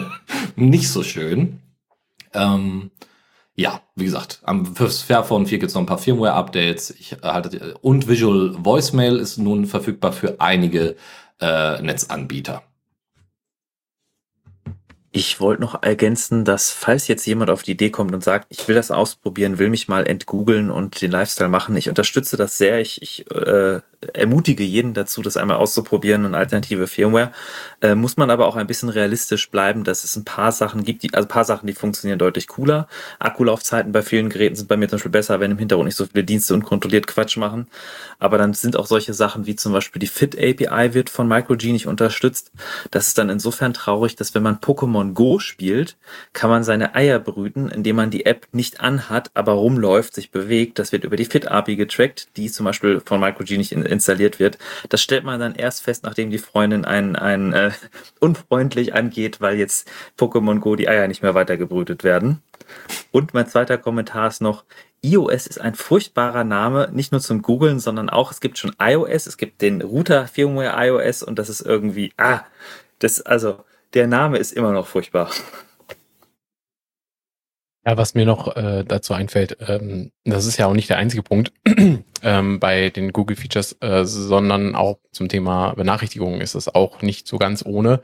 Nicht 0.56 0.90
so 0.90 1.04
schön. 1.04 1.60
Ähm, 2.34 2.92
ja, 3.56 3.82
wie 3.96 4.06
gesagt, 4.06 4.42
am 4.44 4.66
Fairphone 4.76 5.48
4 5.48 5.58
gibt 5.58 5.70
es 5.70 5.76
noch 5.76 5.82
ein 5.82 5.88
paar 5.88 5.98
Firmware-Updates. 5.98 6.92
Ich 6.92 7.18
halte 7.24 7.76
und 7.82 8.08
Visual 8.08 8.54
Voicemail 8.58 9.16
ist 9.16 9.38
nun 9.38 9.66
verfügbar 9.66 10.12
für 10.12 10.40
einige 10.40 10.96
äh, 11.40 11.82
Netzanbieter. 11.82 12.64
Ich 15.12 15.40
wollte 15.40 15.62
noch 15.62 15.82
ergänzen, 15.82 16.46
dass 16.46 16.70
falls 16.70 17.08
jetzt 17.08 17.26
jemand 17.26 17.50
auf 17.50 17.64
die 17.64 17.72
Idee 17.72 17.90
kommt 17.90 18.14
und 18.14 18.24
sagt, 18.24 18.46
ich 18.50 18.68
will 18.68 18.76
das 18.76 18.92
ausprobieren, 18.92 19.58
will 19.58 19.70
mich 19.70 19.88
mal 19.88 20.08
entgoogeln 20.08 20.70
und 20.70 21.02
den 21.02 21.10
Lifestyle 21.10 21.50
machen, 21.50 21.76
ich 21.76 21.90
unterstütze 21.90 22.38
das 22.38 22.58
sehr. 22.60 22.80
Ich, 22.80 23.02
ich 23.02 23.30
äh, 23.32 23.82
ermutige 24.14 24.64
jeden 24.64 24.94
dazu, 24.94 25.22
das 25.22 25.36
einmal 25.36 25.58
auszuprobieren 25.58 26.26
und 26.26 26.36
alternative 26.36 26.88
Firmware. 26.88 27.32
Äh, 27.82 27.96
muss 27.96 28.18
man 28.18 28.30
aber 28.30 28.48
auch 28.48 28.56
ein 28.56 28.68
bisschen 28.68 28.90
realistisch 28.90 29.50
bleiben, 29.50 29.84
dass 29.84 30.04
es 30.04 30.16
ein 30.16 30.26
paar 30.26 30.52
Sachen 30.52 30.84
gibt, 30.84 31.04
die, 31.04 31.14
also 31.14 31.26
ein 31.26 31.30
paar 31.30 31.46
Sachen, 31.46 31.68
die 31.68 31.74
funktionieren 31.74 32.20
deutlich 32.20 32.48
cooler. 32.48 32.88
Akkulaufzeiten 33.20 33.92
bei 33.92 34.02
vielen 34.02 34.30
Geräten 34.30 34.56
sind 34.56 34.68
bei 34.68 34.78
mir 34.78 34.88
zum 34.88 34.98
Beispiel 34.98 35.12
besser, 35.12 35.40
wenn 35.40 35.52
im 35.52 35.58
Hintergrund 35.58 35.88
nicht 35.88 35.98
so 35.98 36.06
viele 36.06 36.24
Dienste 36.24 36.54
unkontrolliert 36.54 37.08
Quatsch 37.08 37.38
machen. 37.38 37.68
Aber 38.20 38.38
dann 38.38 38.54
sind 38.54 38.78
auch 38.78 38.88
solche 38.88 39.14
Sachen 39.14 39.46
wie 39.46 39.56
zum 39.56 39.74
Beispiel 39.74 40.00
die 40.00 40.08
Fit 40.08 40.38
API 40.38 40.94
wird 40.94 41.10
von 41.10 41.28
MicroG 41.28 41.64
nicht 41.66 41.88
unterstützt. 41.88 42.52
Das 42.92 43.08
ist 43.08 43.18
dann 43.18 43.30
insofern 43.30 43.74
traurig, 43.74 44.16
dass 44.16 44.34
wenn 44.34 44.44
man 44.44 44.60
Pokémon 44.60 45.14
Go 45.14 45.40
spielt, 45.40 45.98
kann 46.34 46.50
man 46.50 46.64
seine 46.64 46.96
Eier 46.96 47.20
brüten, 47.20 47.70
indem 47.70 47.98
man 47.98 48.12
die 48.12 48.26
App 48.26 48.48
nicht 48.52 48.80
anhat, 48.80 49.32
aber 49.34 49.54
rumläuft, 49.54 50.14
sich 50.14 50.32
bewegt. 50.32 50.80
Das 50.80 50.92
wird 50.92 51.04
über 51.04 51.18
die 51.18 51.26
Fit 51.26 51.50
API 51.50 51.76
getrackt, 51.76 52.30
die 52.38 52.50
zum 52.50 52.66
Beispiel 52.66 53.02
von 53.04 53.20
MicroG 53.20 53.52
nicht 53.52 53.72
in 53.72 53.89
installiert 53.90 54.40
wird. 54.40 54.58
Das 54.90 55.02
stellt 55.02 55.24
man 55.24 55.40
dann 55.40 55.56
erst 55.56 55.84
fest, 55.84 56.04
nachdem 56.04 56.30
die 56.30 56.38
Freundin 56.38 56.86
einen, 56.86 57.16
einen 57.16 57.54
äh, 57.54 57.72
unfreundlich 58.20 58.94
angeht, 58.94 59.42
weil 59.42 59.58
jetzt 59.58 59.90
Pokémon 60.18 60.60
Go 60.60 60.76
die 60.76 60.88
Eier 60.88 61.08
nicht 61.08 61.22
mehr 61.24 61.36
weitergebrütet 61.36 62.04
werden. 62.04 62.42
Und 63.12 63.34
mein 63.34 63.48
zweiter 63.48 63.78
Kommentar 63.78 64.28
ist 64.28 64.42
noch, 64.42 64.64
iOS 65.02 65.48
ist 65.48 65.62
ein 65.62 65.76
furchtbarer 65.76 66.44
Name, 66.44 66.90
nicht 66.92 67.12
nur 67.12 67.22
zum 67.22 67.42
Googlen, 67.42 67.80
sondern 67.80 68.10
auch, 68.10 68.32
es 68.32 68.42
gibt 68.42 68.58
schon 68.58 68.76
iOS, 68.80 69.28
es 69.28 69.38
gibt 69.38 69.62
den 69.62 69.82
Router 69.82 70.28
Firmware 70.28 70.74
iOS 70.88 71.24
und 71.24 71.40
das 71.40 71.50
ist 71.50 71.62
irgendwie, 71.62 72.14
ah, 72.18 72.42
das, 73.00 73.22
also, 73.22 73.64
der 73.94 74.08
Name 74.08 74.38
ist 74.38 74.52
immer 74.52 74.72
noch 74.72 74.88
furchtbar. 74.88 75.32
Ja, 77.86 77.98
was 77.98 78.14
mir 78.14 78.26
noch 78.26 78.56
äh, 78.56 78.84
dazu 78.84 79.14
einfällt, 79.14 79.58
ähm, 79.62 80.12
das 80.26 80.46
ist 80.46 80.58
ja 80.58 80.68
auch 80.68 80.74
nicht 80.74 80.90
der 80.90 80.98
einzige 80.98 81.24
Punkt 81.24 81.54
ähm, 82.24 82.60
bei 82.60 82.90
den 82.90 83.14
Google 83.14 83.38
Features, 83.38 83.78
äh, 83.82 84.06
sondern 84.06 84.76
auch 84.76 85.00
zum 85.12 85.30
Thema 85.30 85.74
Benachrichtigungen 85.74 86.42
ist 86.42 86.56
es 86.56 86.74
auch 86.74 87.02
nicht 87.02 87.28
so 87.28 87.38
ganz 87.38 87.66
ohne. 87.66 88.02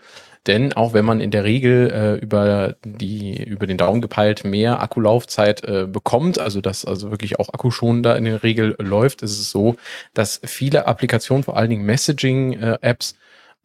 Denn 0.48 0.74
auch 0.74 0.94
wenn 0.94 1.06
man 1.06 1.22
in 1.22 1.32
der 1.32 1.44
Regel 1.44 1.92
äh, 1.92 2.24
über 2.24 2.76
die 2.84 3.44
über 3.44 3.66
den 3.66 3.78
Daumen 3.78 4.02
gepeilt 4.02 4.44
mehr 4.44 4.80
Akkulaufzeit 4.80 5.64
äh, 5.64 5.88
bekommt, 5.88 6.38
also 6.38 6.62
dass 6.62 6.86
also 6.86 7.10
wirklich 7.10 7.40
auch 7.40 7.50
akkuschonender 7.50 8.16
in 8.16 8.26
der 8.26 8.44
Regel 8.44 8.76
läuft, 8.78 9.24
ist 9.24 9.40
es 9.40 9.50
so, 9.50 9.76
dass 10.14 10.40
viele 10.44 10.86
Applikationen, 10.88 11.44
vor 11.44 11.58
allen 11.58 11.72
Dingen 11.72 11.86
Messaging-Apps, 11.86 13.12
äh, 13.14 13.16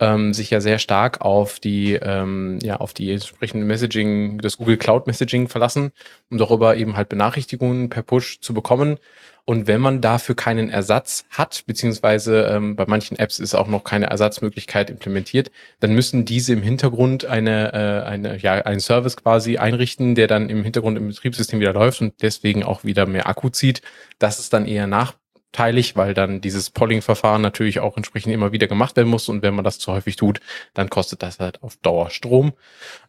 ähm, 0.00 0.32
sich 0.32 0.50
ja 0.50 0.60
sehr 0.60 0.78
stark 0.78 1.20
auf 1.20 1.60
die, 1.60 1.92
ähm, 1.92 2.58
ja, 2.62 2.76
auf 2.76 2.94
die 2.94 3.12
entsprechende 3.12 3.66
Messaging, 3.66 4.38
das 4.38 4.56
Google 4.56 4.78
Cloud 4.78 5.06
Messaging 5.06 5.48
verlassen, 5.48 5.92
um 6.30 6.38
darüber 6.38 6.76
eben 6.76 6.96
halt 6.96 7.10
Benachrichtigungen 7.10 7.90
per 7.90 8.02
Push 8.02 8.40
zu 8.40 8.54
bekommen. 8.54 8.98
Und 9.44 9.66
wenn 9.66 9.80
man 9.80 10.00
dafür 10.00 10.34
keinen 10.34 10.70
Ersatz 10.70 11.24
hat, 11.30 11.64
beziehungsweise 11.66 12.44
ähm, 12.44 12.76
bei 12.76 12.86
manchen 12.86 13.18
Apps 13.18 13.38
ist 13.38 13.54
auch 13.54 13.68
noch 13.68 13.84
keine 13.84 14.06
Ersatzmöglichkeit 14.06 14.90
implementiert, 14.90 15.50
dann 15.80 15.92
müssen 15.94 16.24
diese 16.24 16.52
im 16.52 16.62
Hintergrund 16.62 17.24
eine, 17.24 17.72
äh, 17.72 18.06
eine, 18.06 18.38
ja, 18.38 18.54
einen 18.54 18.80
Service 18.80 19.16
quasi 19.16 19.58
einrichten, 19.58 20.14
der 20.14 20.26
dann 20.26 20.48
im 20.48 20.62
Hintergrund 20.62 20.98
im 20.98 21.08
Betriebssystem 21.08 21.60
wieder 21.60 21.72
läuft 21.72 22.00
und 22.00 22.14
deswegen 22.22 22.62
auch 22.62 22.84
wieder 22.84 23.06
mehr 23.06 23.28
Akku 23.28 23.48
zieht. 23.48 23.82
Das 24.18 24.38
ist 24.38 24.52
dann 24.52 24.66
eher 24.66 24.86
nach, 24.86 25.14
teilig, 25.52 25.96
weil 25.96 26.14
dann 26.14 26.40
dieses 26.40 26.70
Polling-Verfahren 26.70 27.42
natürlich 27.42 27.80
auch 27.80 27.96
entsprechend 27.96 28.32
immer 28.32 28.52
wieder 28.52 28.66
gemacht 28.66 28.96
werden 28.96 29.08
muss 29.08 29.28
und 29.28 29.42
wenn 29.42 29.54
man 29.54 29.64
das 29.64 29.78
zu 29.78 29.92
häufig 29.92 30.16
tut, 30.16 30.40
dann 30.74 30.90
kostet 30.90 31.22
das 31.22 31.40
halt 31.40 31.62
auf 31.62 31.76
Dauer 31.78 32.10
Strom. 32.10 32.52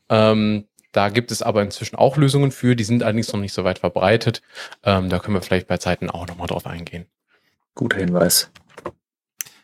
Ähm, 0.09 0.65
da 0.91 1.09
gibt 1.09 1.31
es 1.31 1.41
aber 1.41 1.61
inzwischen 1.61 1.95
auch 1.95 2.17
Lösungen 2.17 2.51
für, 2.51 2.75
die 2.75 2.83
sind 2.83 3.03
allerdings 3.03 3.31
noch 3.31 3.39
nicht 3.39 3.53
so 3.53 3.63
weit 3.63 3.79
verbreitet. 3.79 4.41
Ähm, 4.83 5.09
da 5.09 5.19
können 5.19 5.35
wir 5.35 5.41
vielleicht 5.41 5.67
bei 5.67 5.77
Zeiten 5.77 6.09
auch 6.09 6.27
nochmal 6.27 6.47
drauf 6.47 6.65
eingehen. 6.65 7.05
Guter 7.75 7.97
Hinweis. 7.97 8.51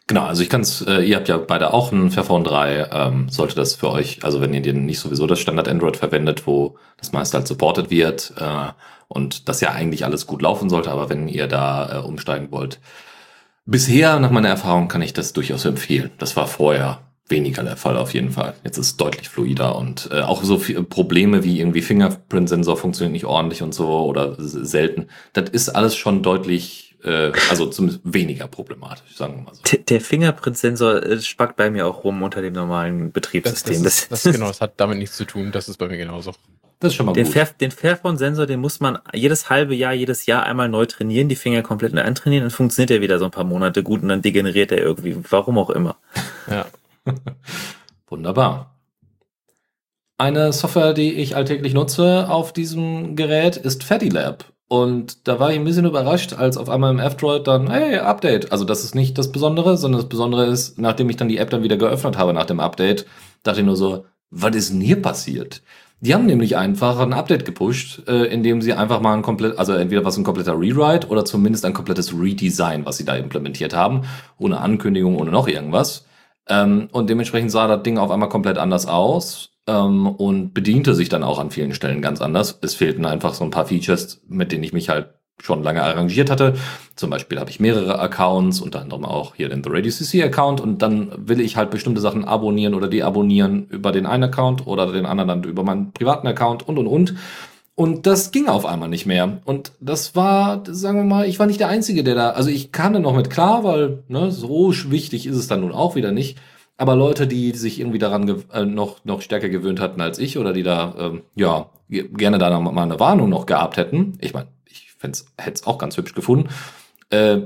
Genau, 0.07 0.23
also 0.23 0.41
ich 0.41 0.49
kann 0.49 0.61
es, 0.61 0.81
äh, 0.81 1.01
ihr 1.01 1.17
habt 1.17 1.27
ja 1.27 1.37
beide 1.37 1.73
auch 1.73 1.91
ein 1.91 2.11
Fairphone 2.11 2.45
3, 2.45 2.89
ähm, 2.93 3.29
sollte 3.29 3.55
das 3.55 3.75
für 3.75 3.91
euch, 3.91 4.23
also 4.23 4.39
wenn 4.39 4.53
ihr 4.53 4.61
den 4.61 4.85
nicht 4.85 4.99
sowieso 4.99 5.27
das 5.27 5.39
Standard 5.39 5.67
Android 5.67 5.97
verwendet, 5.97 6.47
wo 6.47 6.77
das 6.95 7.11
meiste 7.11 7.37
halt 7.37 7.47
supported 7.47 7.89
wird, 7.89 8.33
äh, 8.39 8.69
und 9.09 9.49
das 9.49 9.59
ja 9.59 9.71
eigentlich 9.71 10.05
alles 10.05 10.25
gut 10.25 10.41
laufen 10.41 10.69
sollte, 10.69 10.91
aber 10.91 11.09
wenn 11.09 11.27
ihr 11.27 11.47
da 11.47 11.97
äh, 11.97 11.99
umsteigen 11.99 12.51
wollt, 12.51 12.79
bisher 13.65 14.19
nach 14.19 14.31
meiner 14.31 14.49
Erfahrung 14.49 14.87
kann 14.87 15.01
ich 15.01 15.13
das 15.13 15.33
durchaus 15.33 15.65
empfehlen. 15.65 16.11
Das 16.19 16.37
war 16.37 16.47
vorher 16.47 17.01
weniger 17.29 17.63
der 17.63 17.77
Fall 17.77 17.97
auf 17.97 18.13
jeden 18.13 18.31
Fall. 18.31 18.55
Jetzt 18.63 18.77
ist 18.77 18.85
es 18.87 18.97
deutlich 18.97 19.29
fluider 19.29 19.75
und 19.75 20.09
äh, 20.11 20.21
auch 20.21 20.43
so 20.43 20.57
viele 20.57 20.83
Probleme 20.83 21.43
wie 21.43 21.59
irgendwie 21.59 21.81
Fingerprint-Sensor 21.81 22.77
funktioniert 22.77 23.13
nicht 23.13 23.25
ordentlich 23.25 23.61
und 23.61 23.73
so 23.73 23.87
oder 24.05 24.35
selten. 24.37 25.07
Das 25.33 25.49
ist 25.49 25.69
alles 25.69 25.95
schon 25.95 26.23
deutlich, 26.23 26.95
äh, 27.03 27.31
also 27.49 27.67
zumindest 27.67 28.01
weniger 28.03 28.47
problematisch, 28.47 29.15
sagen 29.15 29.35
wir 29.35 29.43
mal 29.43 29.53
so. 29.53 29.61
Der 29.77 30.01
Fingerprint-Sensor 30.01 31.03
äh, 31.03 31.21
spackt 31.21 31.57
bei 31.57 31.69
mir 31.69 31.85
auch 31.87 32.03
rum 32.03 32.21
unter 32.23 32.41
dem 32.41 32.53
normalen 32.53 33.11
Betriebssystem. 33.11 33.83
Das, 33.83 34.07
das, 34.07 34.23
das, 34.23 34.33
genau, 34.35 34.47
das 34.47 34.61
hat 34.61 34.73
damit 34.77 34.97
nichts 34.97 35.17
zu 35.17 35.25
tun. 35.25 35.51
Das 35.51 35.67
ist 35.67 35.77
bei 35.77 35.87
mir 35.87 35.97
genauso. 35.97 36.33
Das 36.79 36.91
ist 36.91 36.95
schon 36.95 37.07
mal 37.07 37.13
den 37.13 37.25
gut. 37.25 37.33
Fair, 37.33 37.49
den 37.59 37.71
Fairphone-Sensor, 37.71 38.45
den 38.45 38.59
muss 38.59 38.79
man 38.79 38.99
jedes 39.11 39.49
halbe 39.49 39.73
Jahr, 39.73 39.93
jedes 39.93 40.27
Jahr 40.27 40.43
einmal 40.43 40.69
neu 40.69 40.85
trainieren, 40.85 41.27
die 41.27 41.35
Finger 41.35 41.63
komplett 41.63 41.93
neu 41.93 42.03
antrainieren, 42.03 42.43
dann 42.43 42.51
funktioniert 42.51 42.91
er 42.91 43.01
wieder 43.01 43.17
so 43.17 43.25
ein 43.25 43.31
paar 43.31 43.45
Monate 43.45 43.81
gut 43.81 44.03
und 44.03 44.09
dann 44.09 44.21
degeneriert 44.21 44.71
er 44.71 44.77
irgendwie, 44.77 45.17
warum 45.29 45.57
auch 45.57 45.71
immer. 45.71 45.97
Ja. 46.49 46.67
Wunderbar. 48.07 48.75
Eine 50.17 50.51
Software, 50.51 50.93
die 50.93 51.13
ich 51.13 51.35
alltäglich 51.35 51.73
nutze 51.73 52.29
auf 52.29 52.51
diesem 52.51 53.15
Gerät, 53.15 53.55
ist 53.55 53.83
FattyLab. 53.83 54.45
Und 54.69 55.27
da 55.27 55.39
war 55.39 55.51
ich 55.51 55.57
ein 55.57 55.63
bisschen 55.63 55.85
überrascht, 55.85 56.33
als 56.33 56.57
auf 56.57 56.69
einmal 56.69 56.91
im 56.91 56.99
F-Droid 56.99 57.47
dann, 57.47 57.69
hey, 57.69 57.97
Update. 57.99 58.51
Also 58.51 58.65
das 58.65 58.83
ist 58.83 58.95
nicht 58.95 59.17
das 59.17 59.31
Besondere, 59.31 59.77
sondern 59.77 60.01
das 60.01 60.09
Besondere 60.09 60.45
ist, 60.45 60.77
nachdem 60.77 61.09
ich 61.09 61.15
dann 61.15 61.29
die 61.29 61.37
App 61.37 61.51
dann 61.51 61.63
wieder 61.63 61.77
geöffnet 61.77 62.17
habe 62.17 62.33
nach 62.33 62.45
dem 62.45 62.59
Update, 62.59 63.05
dachte 63.43 63.61
ich 63.61 63.65
nur 63.65 63.77
so, 63.77 64.05
was 64.29 64.55
ist 64.55 64.73
denn 64.73 64.81
hier 64.81 65.01
passiert? 65.01 65.61
Die 65.99 66.13
haben 66.13 66.25
nämlich 66.25 66.57
einfach 66.57 66.99
ein 66.99 67.13
Update 67.13 67.45
gepusht, 67.45 68.07
äh, 68.07 68.25
in 68.25 68.43
dem 68.43 68.61
sie 68.61 68.73
einfach 68.73 68.99
mal 69.01 69.13
ein 69.13 69.21
komplett, 69.21 69.57
also 69.57 69.73
entweder 69.73 70.03
was 70.03 70.17
ein 70.17 70.23
kompletter 70.23 70.53
Rewrite 70.53 71.07
oder 71.07 71.25
zumindest 71.25 71.63
ein 71.63 71.73
komplettes 71.73 72.13
Redesign, 72.13 72.85
was 72.85 72.97
sie 72.97 73.05
da 73.05 73.15
implementiert 73.15 73.73
haben, 73.73 74.01
ohne 74.37 74.59
Ankündigung, 74.59 75.15
ohne 75.15 75.31
noch 75.31 75.47
irgendwas. 75.47 76.06
Ähm, 76.49 76.89
und 76.91 77.09
dementsprechend 77.09 77.51
sah 77.51 77.67
das 77.67 77.83
Ding 77.83 77.97
auf 77.97 78.11
einmal 78.11 78.29
komplett 78.29 78.57
anders 78.57 78.87
aus 78.87 79.51
ähm, 79.67 80.07
und 80.07 80.53
bediente 80.53 80.95
sich 80.95 81.09
dann 81.09 81.23
auch 81.23 81.39
an 81.39 81.51
vielen 81.51 81.73
Stellen 81.73 82.01
ganz 82.01 82.21
anders. 82.21 82.59
Es 82.61 82.75
fehlten 82.75 83.05
einfach 83.05 83.33
so 83.33 83.43
ein 83.43 83.51
paar 83.51 83.65
Features, 83.65 84.21
mit 84.27 84.51
denen 84.51 84.63
ich 84.63 84.73
mich 84.73 84.89
halt 84.89 85.09
schon 85.39 85.61
lange 85.63 85.83
arrangiert 85.83 86.31
hatte. 86.31 86.55
Zum 86.95 87.09
Beispiel 87.09 87.39
habe 87.39 87.49
ich 87.49 87.59
mehrere 87.59 87.99
Accounts, 87.99 88.59
unter 88.59 88.81
anderem 88.81 89.05
auch 89.05 89.35
hier 89.35 89.49
den 89.49 89.63
The 89.63 89.69
Radio 89.71 89.91
CC 89.91 90.23
Account 90.23 90.61
und 90.61 90.81
dann 90.81 91.11
will 91.15 91.39
ich 91.39 91.57
halt 91.57 91.69
bestimmte 91.69 92.01
Sachen 92.01 92.25
abonnieren 92.25 92.73
oder 92.73 92.87
deabonnieren 92.87 93.67
über 93.69 93.91
den 93.91 94.07
einen 94.07 94.23
Account 94.23 94.65
oder 94.65 94.91
den 94.91 95.05
anderen 95.05 95.27
dann 95.27 95.43
über 95.43 95.63
meinen 95.63 95.91
privaten 95.91 96.27
Account 96.27 96.67
und 96.67 96.79
und 96.79 96.87
und. 96.87 97.15
Und 97.79 98.07
das 98.07 98.31
ging 98.31 98.47
auf 98.47 98.65
einmal 98.65 98.89
nicht 98.89 99.05
mehr. 99.05 99.37
Und 99.45 99.71
das 99.79 100.15
war, 100.15 100.63
sagen 100.65 100.97
wir 100.97 101.05
mal, 101.05 101.27
ich 101.27 101.37
war 101.37 101.45
nicht 101.45 101.59
der 101.59 101.67
Einzige, 101.69 102.03
der 102.03 102.15
da, 102.15 102.29
also 102.31 102.49
ich 102.49 102.71
kam 102.71 102.93
da 102.93 102.97
noch 102.97 103.15
mit 103.15 103.29
klar, 103.29 103.63
weil 103.63 104.03
ne, 104.07 104.31
so 104.31 104.73
wichtig 104.89 105.27
ist 105.27 105.35
es 105.35 105.45
dann 105.45 105.61
nun 105.61 105.71
auch 105.71 105.93
wieder 105.93 106.11
nicht. 106.11 106.39
Aber 106.77 106.95
Leute, 106.95 107.27
die 107.27 107.51
sich 107.51 107.79
irgendwie 107.79 107.99
daran 107.99 108.43
äh, 108.51 108.65
noch, 108.65 109.05
noch 109.05 109.21
stärker 109.21 109.49
gewöhnt 109.49 109.79
hatten 109.79 110.01
als 110.01 110.17
ich 110.17 110.39
oder 110.39 110.53
die 110.53 110.63
da, 110.63 110.95
ähm, 110.97 111.21
ja, 111.35 111.69
gerne 111.87 112.39
da 112.39 112.59
mal 112.59 112.81
eine 112.81 112.99
Warnung 112.99 113.29
noch 113.29 113.45
gehabt 113.45 113.77
hätten, 113.77 114.17
ich 114.21 114.33
meine, 114.33 114.47
ich 114.65 114.87
hätte 114.99 115.25
es 115.53 115.67
auch 115.67 115.77
ganz 115.77 115.97
hübsch 115.97 116.15
gefunden, 116.15 116.49
äh, 117.11 117.41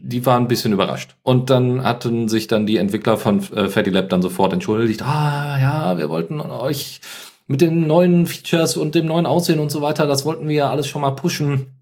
die 0.00 0.24
waren 0.24 0.44
ein 0.44 0.48
bisschen 0.48 0.72
überrascht. 0.72 1.16
Und 1.22 1.50
dann 1.50 1.84
hatten 1.84 2.28
sich 2.28 2.46
dann 2.46 2.64
die 2.64 2.78
Entwickler 2.78 3.18
von 3.18 3.40
äh, 3.52 3.68
Fatty 3.68 3.90
Lab 3.90 4.08
dann 4.08 4.22
sofort 4.22 4.54
entschuldigt, 4.54 5.02
ah 5.02 5.58
ja, 5.60 5.98
wir 5.98 6.08
wollten 6.08 6.40
euch 6.40 7.02
mit 7.46 7.60
den 7.60 7.86
neuen 7.86 8.26
Features 8.26 8.76
und 8.76 8.94
dem 8.94 9.06
neuen 9.06 9.26
Aussehen 9.26 9.60
und 9.60 9.70
so 9.70 9.82
weiter, 9.82 10.06
das 10.06 10.24
wollten 10.24 10.48
wir 10.48 10.56
ja 10.56 10.70
alles 10.70 10.86
schon 10.86 11.02
mal 11.02 11.12
pushen 11.12 11.76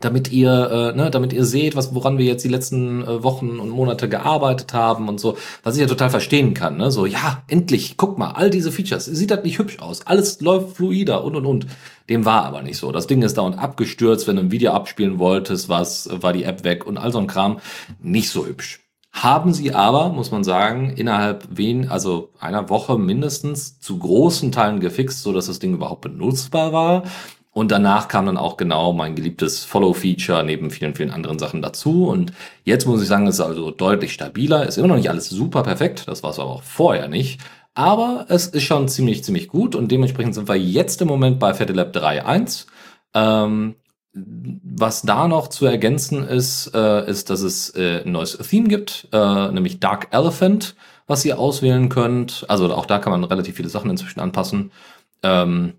damit 0.00 0.30
ihr, 0.30 0.50
äh, 0.70 0.96
ne, 0.96 1.10
damit 1.10 1.32
ihr 1.32 1.44
seht, 1.44 1.74
was, 1.74 1.94
woran 1.94 2.18
wir 2.18 2.26
jetzt 2.26 2.44
die 2.44 2.50
letzten 2.50 3.02
äh, 3.02 3.22
Wochen 3.22 3.58
und 3.58 3.70
Monate 3.70 4.08
gearbeitet 4.08 4.74
haben 4.74 5.08
und 5.08 5.18
so, 5.18 5.36
was 5.62 5.74
ich 5.76 5.80
ja 5.80 5.86
total 5.86 6.10
verstehen 6.10 6.52
kann, 6.52 6.76
ne, 6.76 6.90
so, 6.90 7.06
ja, 7.06 7.42
endlich, 7.48 7.96
guck 7.96 8.18
mal, 8.18 8.32
all 8.32 8.50
diese 8.50 8.72
Features, 8.72 9.06
sieht 9.06 9.30
das 9.30 9.42
nicht 9.42 9.58
hübsch 9.58 9.78
aus, 9.78 10.06
alles 10.06 10.40
läuft 10.40 10.76
fluider 10.76 11.24
und 11.24 11.34
und 11.36 11.46
und. 11.46 11.66
Dem 12.08 12.24
war 12.24 12.44
aber 12.44 12.62
nicht 12.62 12.76
so. 12.76 12.92
Das 12.92 13.08
Ding 13.08 13.22
ist 13.22 13.36
dauernd 13.36 13.58
abgestürzt, 13.58 14.28
wenn 14.28 14.36
du 14.36 14.42
ein 14.42 14.52
Video 14.52 14.72
abspielen 14.72 15.18
wolltest, 15.18 15.68
was, 15.68 16.08
war 16.12 16.32
die 16.32 16.44
App 16.44 16.62
weg 16.62 16.86
und 16.86 16.98
all 16.98 17.10
so 17.10 17.18
ein 17.18 17.26
Kram, 17.26 17.58
nicht 18.00 18.30
so 18.30 18.46
hübsch. 18.46 18.85
Haben 19.16 19.54
sie 19.54 19.72
aber, 19.74 20.10
muss 20.10 20.30
man 20.30 20.44
sagen, 20.44 20.90
innerhalb 20.90 21.48
wen, 21.50 21.88
also 21.88 22.34
einer 22.38 22.68
Woche 22.68 22.98
mindestens 22.98 23.80
zu 23.80 23.98
großen 23.98 24.52
Teilen 24.52 24.78
gefixt, 24.78 25.22
so 25.22 25.32
dass 25.32 25.46
das 25.46 25.58
Ding 25.58 25.72
überhaupt 25.72 26.02
benutzbar 26.02 26.74
war. 26.74 27.04
Und 27.50 27.72
danach 27.72 28.08
kam 28.08 28.26
dann 28.26 28.36
auch 28.36 28.58
genau 28.58 28.92
mein 28.92 29.14
geliebtes 29.14 29.64
Follow-Feature 29.64 30.44
neben 30.44 30.70
vielen, 30.70 30.94
vielen 30.94 31.10
anderen 31.10 31.38
Sachen 31.38 31.62
dazu. 31.62 32.08
Und 32.08 32.34
jetzt 32.64 32.86
muss 32.86 33.00
ich 33.00 33.08
sagen, 33.08 33.26
es 33.26 33.36
ist 33.36 33.40
also 33.40 33.70
deutlich 33.70 34.12
stabiler. 34.12 34.66
Ist 34.66 34.76
immer 34.76 34.88
noch 34.88 34.96
nicht 34.96 35.08
alles 35.08 35.30
super 35.30 35.62
perfekt. 35.62 36.06
Das 36.08 36.22
war 36.22 36.32
es 36.32 36.38
aber 36.38 36.50
auch 36.50 36.62
vorher 36.62 37.08
nicht. 37.08 37.40
Aber 37.72 38.26
es 38.28 38.48
ist 38.48 38.64
schon 38.64 38.86
ziemlich, 38.86 39.24
ziemlich 39.24 39.48
gut. 39.48 39.74
Und 39.74 39.90
dementsprechend 39.90 40.34
sind 40.34 40.46
wir 40.46 40.56
jetzt 40.56 41.00
im 41.00 41.08
Moment 41.08 41.38
bei 41.38 41.54
FettiLab 41.54 41.96
3.1. 41.96 42.66
Ähm, 43.14 43.76
was 44.16 45.02
da 45.02 45.28
noch 45.28 45.48
zu 45.48 45.66
ergänzen 45.66 46.26
ist, 46.26 46.74
äh, 46.74 47.08
ist, 47.08 47.28
dass 47.30 47.42
es 47.42 47.74
äh, 47.76 48.02
ein 48.04 48.12
neues 48.12 48.38
Theme 48.38 48.68
gibt, 48.68 49.08
äh, 49.12 49.48
nämlich 49.52 49.78
Dark 49.80 50.08
Elephant, 50.10 50.74
was 51.06 51.24
ihr 51.24 51.38
auswählen 51.38 51.88
könnt. 51.88 52.44
Also 52.48 52.72
auch 52.72 52.86
da 52.86 52.98
kann 52.98 53.12
man 53.12 53.24
relativ 53.24 53.56
viele 53.56 53.68
Sachen 53.68 53.90
inzwischen 53.90 54.20
anpassen. 54.20 54.72
Ähm, 55.22 55.74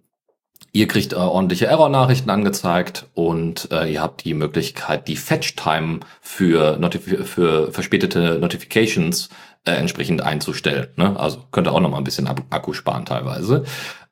Ihr 0.73 0.87
kriegt 0.87 1.13
äh, 1.13 1.15
ordentliche 1.15 1.65
Error-Nachrichten 1.65 2.29
angezeigt 2.29 3.07
und 3.15 3.69
äh, 3.71 3.91
ihr 3.91 4.01
habt 4.01 4.23
die 4.25 4.35
Möglichkeit, 4.35 5.07
die 5.07 5.15
Fetch-Time 5.15 6.01
für, 6.21 6.79
für 7.25 7.71
verspätete 7.71 8.37
Notifications 8.39 9.29
äh, 9.65 9.71
entsprechend 9.71 10.21
einzustellen. 10.21 10.89
Ne? 10.95 11.19
Also 11.19 11.43
könnt 11.51 11.67
ihr 11.67 11.73
auch 11.73 11.79
noch 11.79 11.89
mal 11.89 11.97
ein 11.97 12.03
bisschen 12.03 12.27
Akku 12.27 12.73
sparen 12.73 13.05
teilweise. 13.05 13.63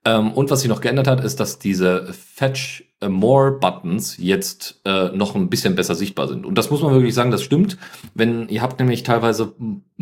Ähm, 0.06 0.32
und 0.32 0.50
was 0.50 0.62
sich 0.62 0.70
noch 0.70 0.82
geändert 0.82 1.08
hat, 1.08 1.24
ist, 1.24 1.40
dass 1.40 1.60
diese 1.60 2.12
Fetch 2.14 2.84
More 3.10 3.52
Buttons 3.52 4.18
jetzt 4.18 4.82
äh, 4.86 5.10
noch 5.10 5.36
ein 5.36 5.50
bisschen 5.50 5.76
besser 5.76 5.96
sichtbar 5.96 6.28
sind. 6.28 6.46
Und 6.46 6.58
das 6.58 6.70
muss 6.72 6.82
man 6.82 6.94
wirklich 6.94 7.14
sagen, 7.14 7.32
das 7.32 7.44
stimmt. 7.44 7.78
Wenn 8.14 8.48
ihr 8.50 8.62
habt 8.62 8.80
nämlich 8.80 9.04
teilweise 9.04 9.54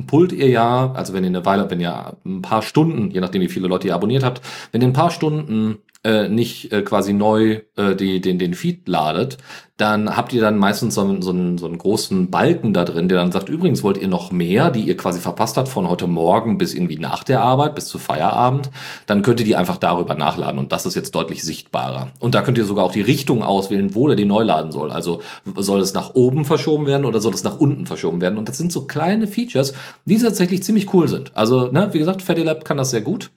pullt 0.08 0.32
ihr 0.32 0.50
ja, 0.50 0.92
also 0.94 1.14
wenn 1.14 1.24
ihr 1.24 1.30
eine 1.30 1.46
Weile, 1.46 1.70
wenn 1.70 1.80
ihr 1.80 2.18
ein 2.26 2.42
paar 2.42 2.62
Stunden, 2.62 3.12
je 3.12 3.22
nachdem 3.22 3.42
wie 3.42 3.50
viele 3.50 3.68
Leute 3.68 3.88
ihr 3.88 3.96
abonniert 3.96 4.24
habt, 4.24 4.42
wenn 4.72 4.82
ihr 4.82 4.88
ein 4.88 4.94
paar 4.94 5.12
Stunden 5.12 5.80
äh, 6.04 6.28
nicht 6.28 6.72
äh, 6.72 6.82
quasi 6.82 7.14
neu 7.14 7.62
äh, 7.78 7.96
die, 7.96 8.20
den, 8.20 8.38
den 8.38 8.54
Feed 8.54 8.88
ladet, 8.88 9.38
dann 9.78 10.16
habt 10.16 10.34
ihr 10.34 10.42
dann 10.42 10.58
meistens 10.58 10.96
so 10.96 11.22
so, 11.22 11.32
einen, 11.32 11.58
so 11.58 11.66
einen 11.66 11.78
großen 11.78 12.30
Balken 12.30 12.74
da 12.74 12.86
drin, 12.86 13.10
der 13.10 13.18
dann 13.18 13.32
sagt, 13.32 13.50
übrigens 13.50 13.84
wollt 13.84 13.98
ihr 13.98 14.08
noch 14.08 14.32
mehr, 14.32 14.70
die 14.70 14.82
ihr 14.82 14.98
quasi 14.98 15.20
verpasst 15.20 15.58
habt 15.58 15.68
von 15.68 15.90
heute 15.90 16.06
Morgen 16.06 16.58
bis 16.58 16.74
irgendwie 16.74 17.00
nach 17.00 17.24
der 17.24 17.42
Arbeit, 17.42 17.74
bis 17.76 17.88
zu 17.88 17.98
Feierabend, 17.98 18.70
dann 19.08 19.24
könnt 19.24 19.40
ihr 19.40 19.46
die 19.46 19.56
einfach 19.56 19.78
darüber 19.78 20.14
nachladen 20.14 20.60
und 20.60 20.72
das 20.72 20.86
ist 20.86 20.96
jetzt 20.96 21.16
deutlich 21.16 21.44
sichtbarer. 21.44 22.10
Und 22.20 22.36
da 22.36 22.42
könnt 22.42 22.58
ihr 22.58 22.66
sogar 22.66 22.86
auch 22.86 22.93
die 22.96 23.02
Richtung 23.02 23.44
auswählen, 23.44 23.96
wo 23.96 24.08
der 24.08 24.16
die 24.16 24.26
neu 24.26 24.44
laden 24.44 24.72
soll. 24.72 24.92
Also 24.92 25.22
soll 25.56 25.82
es 25.82 25.94
nach 25.94 26.16
oben 26.16 26.46
verschoben 26.46 26.86
werden 26.86 27.06
oder 27.06 27.22
soll 27.22 27.34
es 27.34 27.44
nach 27.44 27.60
unten 27.60 27.86
verschoben 27.86 28.22
werden? 28.22 28.38
Und 28.38 28.50
das 28.50 28.58
sind 28.58 28.72
so 28.72 28.86
kleine 28.86 29.28
Features, 29.28 29.74
die 30.06 30.18
tatsächlich 30.18 30.64
ziemlich 30.64 30.94
cool 30.94 31.08
sind. 31.08 31.36
Also, 31.36 31.72
ne, 31.72 31.90
wie 31.92 32.00
gesagt, 32.00 32.22
Fatty 32.22 32.44
Lab 32.44 32.66
kann 32.66 32.78
das 32.78 32.92
sehr 32.92 33.02
gut. 33.02 33.32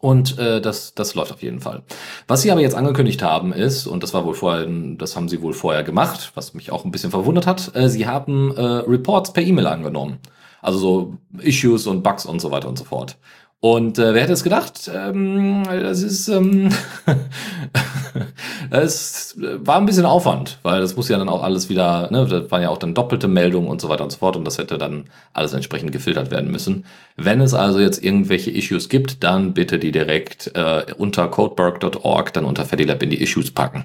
Und 0.00 0.38
äh, 0.38 0.62
das, 0.62 0.94
das 0.94 1.14
läuft 1.14 1.32
auf 1.32 1.42
jeden 1.42 1.60
Fall. 1.60 1.82
Was 2.26 2.40
sie 2.40 2.50
aber 2.50 2.62
jetzt 2.62 2.74
angekündigt 2.74 3.22
haben 3.22 3.52
ist, 3.52 3.86
und 3.86 4.02
das 4.02 4.14
war 4.14 4.24
wohl 4.24 4.34
vorher, 4.34 4.66
das 4.96 5.14
haben 5.14 5.28
sie 5.28 5.42
wohl 5.42 5.52
vorher 5.52 5.82
gemacht, 5.82 6.32
was 6.34 6.54
mich 6.54 6.72
auch 6.72 6.86
ein 6.86 6.90
bisschen 6.90 7.10
verwundert 7.10 7.46
hat, 7.46 7.76
äh, 7.76 7.88
sie 7.90 8.06
haben 8.06 8.56
äh, 8.56 8.62
Reports 8.62 9.34
per 9.34 9.42
E-Mail 9.42 9.66
angenommen. 9.66 10.18
Also 10.62 10.78
so 10.78 11.14
Issues 11.38 11.86
und 11.86 12.02
Bugs 12.02 12.26
und 12.26 12.40
so 12.40 12.50
weiter 12.50 12.68
und 12.68 12.78
so 12.78 12.84
fort. 12.84 13.18
Und 13.62 13.98
äh, 13.98 14.14
wer 14.14 14.22
hätte 14.22 14.32
es 14.32 14.42
gedacht? 14.42 14.90
Ähm, 14.92 15.64
das 15.64 16.02
ist, 16.02 16.28
ähm, 16.28 16.70
es 18.70 19.36
war 19.38 19.76
ein 19.76 19.84
bisschen 19.84 20.06
Aufwand, 20.06 20.58
weil 20.62 20.80
das 20.80 20.96
muss 20.96 21.10
ja 21.10 21.18
dann 21.18 21.28
auch 21.28 21.42
alles 21.42 21.68
wieder, 21.68 22.10
ne, 22.10 22.26
das 22.26 22.50
waren 22.50 22.62
ja 22.62 22.70
auch 22.70 22.78
dann 22.78 22.94
doppelte 22.94 23.28
Meldungen 23.28 23.68
und 23.68 23.82
so 23.82 23.90
weiter 23.90 24.02
und 24.02 24.12
so 24.12 24.18
fort 24.18 24.36
und 24.36 24.46
das 24.46 24.56
hätte 24.56 24.78
dann 24.78 25.10
alles 25.34 25.52
entsprechend 25.52 25.92
gefiltert 25.92 26.30
werden 26.30 26.50
müssen. 26.50 26.86
Wenn 27.16 27.42
es 27.42 27.52
also 27.52 27.80
jetzt 27.80 28.02
irgendwelche 28.02 28.50
Issues 28.50 28.88
gibt, 28.88 29.22
dann 29.24 29.52
bitte 29.52 29.78
die 29.78 29.92
direkt 29.92 30.52
äh, 30.54 30.86
unter 30.96 31.28
codeberg.org 31.28 32.32
dann 32.32 32.46
unter 32.46 32.64
FediLab 32.64 33.02
in 33.02 33.10
die 33.10 33.20
Issues 33.20 33.50
packen. 33.50 33.84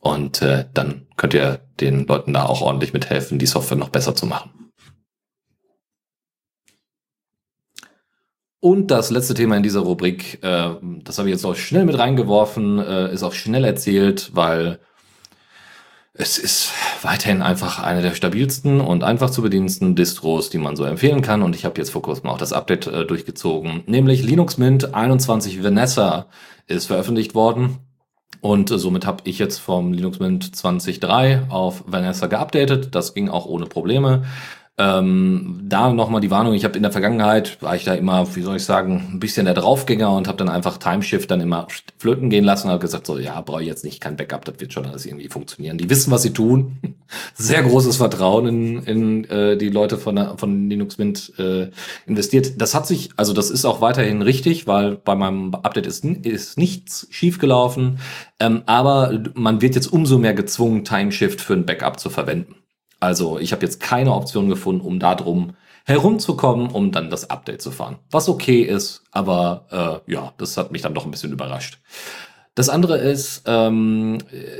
Und 0.00 0.42
äh, 0.42 0.64
dann 0.74 1.06
könnt 1.16 1.34
ihr 1.34 1.60
den 1.80 2.08
Leuten 2.08 2.32
da 2.32 2.46
auch 2.46 2.60
ordentlich 2.60 2.92
mithelfen, 2.92 3.38
die 3.38 3.46
Software 3.46 3.78
noch 3.78 3.90
besser 3.90 4.16
zu 4.16 4.26
machen. 4.26 4.50
Und 8.64 8.92
das 8.92 9.10
letzte 9.10 9.34
Thema 9.34 9.56
in 9.56 9.64
dieser 9.64 9.80
Rubrik, 9.80 10.38
äh, 10.40 10.68
das 11.02 11.18
habe 11.18 11.28
ich 11.28 11.34
jetzt 11.34 11.44
auch 11.44 11.56
schnell 11.56 11.84
mit 11.84 11.98
reingeworfen, 11.98 12.78
äh, 12.78 13.12
ist 13.12 13.24
auch 13.24 13.32
schnell 13.32 13.64
erzählt, 13.64 14.30
weil 14.34 14.78
es 16.14 16.38
ist 16.38 16.70
weiterhin 17.02 17.42
einfach 17.42 17.82
eine 17.82 18.02
der 18.02 18.14
stabilsten 18.14 18.80
und 18.80 19.02
einfach 19.02 19.30
zu 19.30 19.42
bedienendsten 19.42 19.96
Distros, 19.96 20.48
die 20.48 20.58
man 20.58 20.76
so 20.76 20.84
empfehlen 20.84 21.22
kann. 21.22 21.42
Und 21.42 21.56
ich 21.56 21.64
habe 21.64 21.80
jetzt 21.80 21.90
vor 21.90 22.02
kurzem 22.02 22.30
auch 22.30 22.38
das 22.38 22.52
Update 22.52 22.86
äh, 22.86 23.04
durchgezogen, 23.04 23.82
nämlich 23.86 24.22
Linux 24.22 24.58
Mint 24.58 24.94
21 24.94 25.64
Vanessa 25.64 26.26
ist 26.68 26.86
veröffentlicht 26.86 27.34
worden. 27.34 27.78
Und 28.40 28.70
äh, 28.70 28.78
somit 28.78 29.06
habe 29.06 29.24
ich 29.24 29.40
jetzt 29.40 29.58
vom 29.58 29.92
Linux 29.92 30.20
Mint 30.20 30.44
20.3 30.44 31.50
auf 31.50 31.82
Vanessa 31.88 32.28
geupdatet. 32.28 32.94
Das 32.94 33.12
ging 33.12 33.28
auch 33.28 33.46
ohne 33.46 33.66
Probleme. 33.66 34.22
Ähm, 34.82 35.60
da 35.68 35.92
nochmal 35.92 36.20
die 36.20 36.32
Warnung, 36.32 36.54
ich 36.54 36.64
habe 36.64 36.76
in 36.76 36.82
der 36.82 36.90
Vergangenheit, 36.90 37.62
war 37.62 37.76
ich 37.76 37.84
da 37.84 37.94
immer, 37.94 38.34
wie 38.34 38.42
soll 38.42 38.56
ich 38.56 38.64
sagen, 38.64 39.10
ein 39.12 39.20
bisschen 39.20 39.44
der 39.44 39.54
Draufgänger 39.54 40.10
und 40.10 40.26
habe 40.26 40.38
dann 40.38 40.48
einfach 40.48 40.76
Timeshift 40.76 41.30
dann 41.30 41.40
immer 41.40 41.68
flöten 41.98 42.30
gehen 42.30 42.42
lassen 42.42 42.66
und 42.66 42.72
habe 42.72 42.80
gesagt, 42.80 43.06
so 43.06 43.16
ja, 43.16 43.40
brauche 43.42 43.62
ich 43.62 43.68
jetzt 43.68 43.84
nicht 43.84 44.00
kein 44.00 44.16
Backup, 44.16 44.44
das 44.44 44.58
wird 44.58 44.72
schon 44.72 44.84
alles 44.86 45.06
irgendwie 45.06 45.28
funktionieren. 45.28 45.78
Die 45.78 45.88
wissen, 45.88 46.10
was 46.10 46.22
sie 46.22 46.32
tun. 46.32 46.78
Sehr 47.34 47.62
großes 47.62 47.98
Vertrauen 47.98 48.48
in, 48.48 48.82
in 48.82 49.24
äh, 49.30 49.56
die 49.56 49.68
Leute 49.68 49.98
von, 49.98 50.36
von 50.36 50.68
Linux 50.68 50.98
Mint 50.98 51.32
äh, 51.38 51.70
investiert. 52.06 52.60
Das 52.60 52.74
hat 52.74 52.88
sich, 52.88 53.10
also 53.16 53.34
das 53.34 53.50
ist 53.50 53.64
auch 53.64 53.80
weiterhin 53.80 54.20
richtig, 54.20 54.66
weil 54.66 54.96
bei 54.96 55.14
meinem 55.14 55.54
Update 55.54 55.86
ist, 55.86 56.04
ist 56.04 56.58
nichts 56.58 57.06
schiefgelaufen. 57.10 58.00
Ähm, 58.40 58.62
aber 58.66 59.22
man 59.34 59.62
wird 59.62 59.76
jetzt 59.76 59.92
umso 59.92 60.18
mehr 60.18 60.34
gezwungen, 60.34 60.82
Timeshift 60.82 61.40
für 61.40 61.54
ein 61.54 61.66
Backup 61.66 62.00
zu 62.00 62.10
verwenden. 62.10 62.56
Also 63.02 63.40
ich 63.40 63.52
habe 63.52 63.62
jetzt 63.64 63.80
keine 63.80 64.14
Option 64.14 64.48
gefunden, 64.48 64.80
um 64.80 65.00
da 65.00 65.16
drum 65.16 65.54
herumzukommen, 65.84 66.68
um 66.68 66.92
dann 66.92 67.10
das 67.10 67.28
Update 67.30 67.60
zu 67.60 67.72
fahren. 67.72 67.96
Was 68.12 68.28
okay 68.28 68.62
ist, 68.62 69.02
aber 69.10 70.02
äh, 70.06 70.12
ja, 70.12 70.32
das 70.38 70.56
hat 70.56 70.70
mich 70.70 70.82
dann 70.82 70.94
doch 70.94 71.04
ein 71.04 71.10
bisschen 71.10 71.32
überrascht. 71.32 71.80
Das 72.54 72.68
andere 72.68 72.98
ist, 72.98 73.42
ähm, 73.46 74.18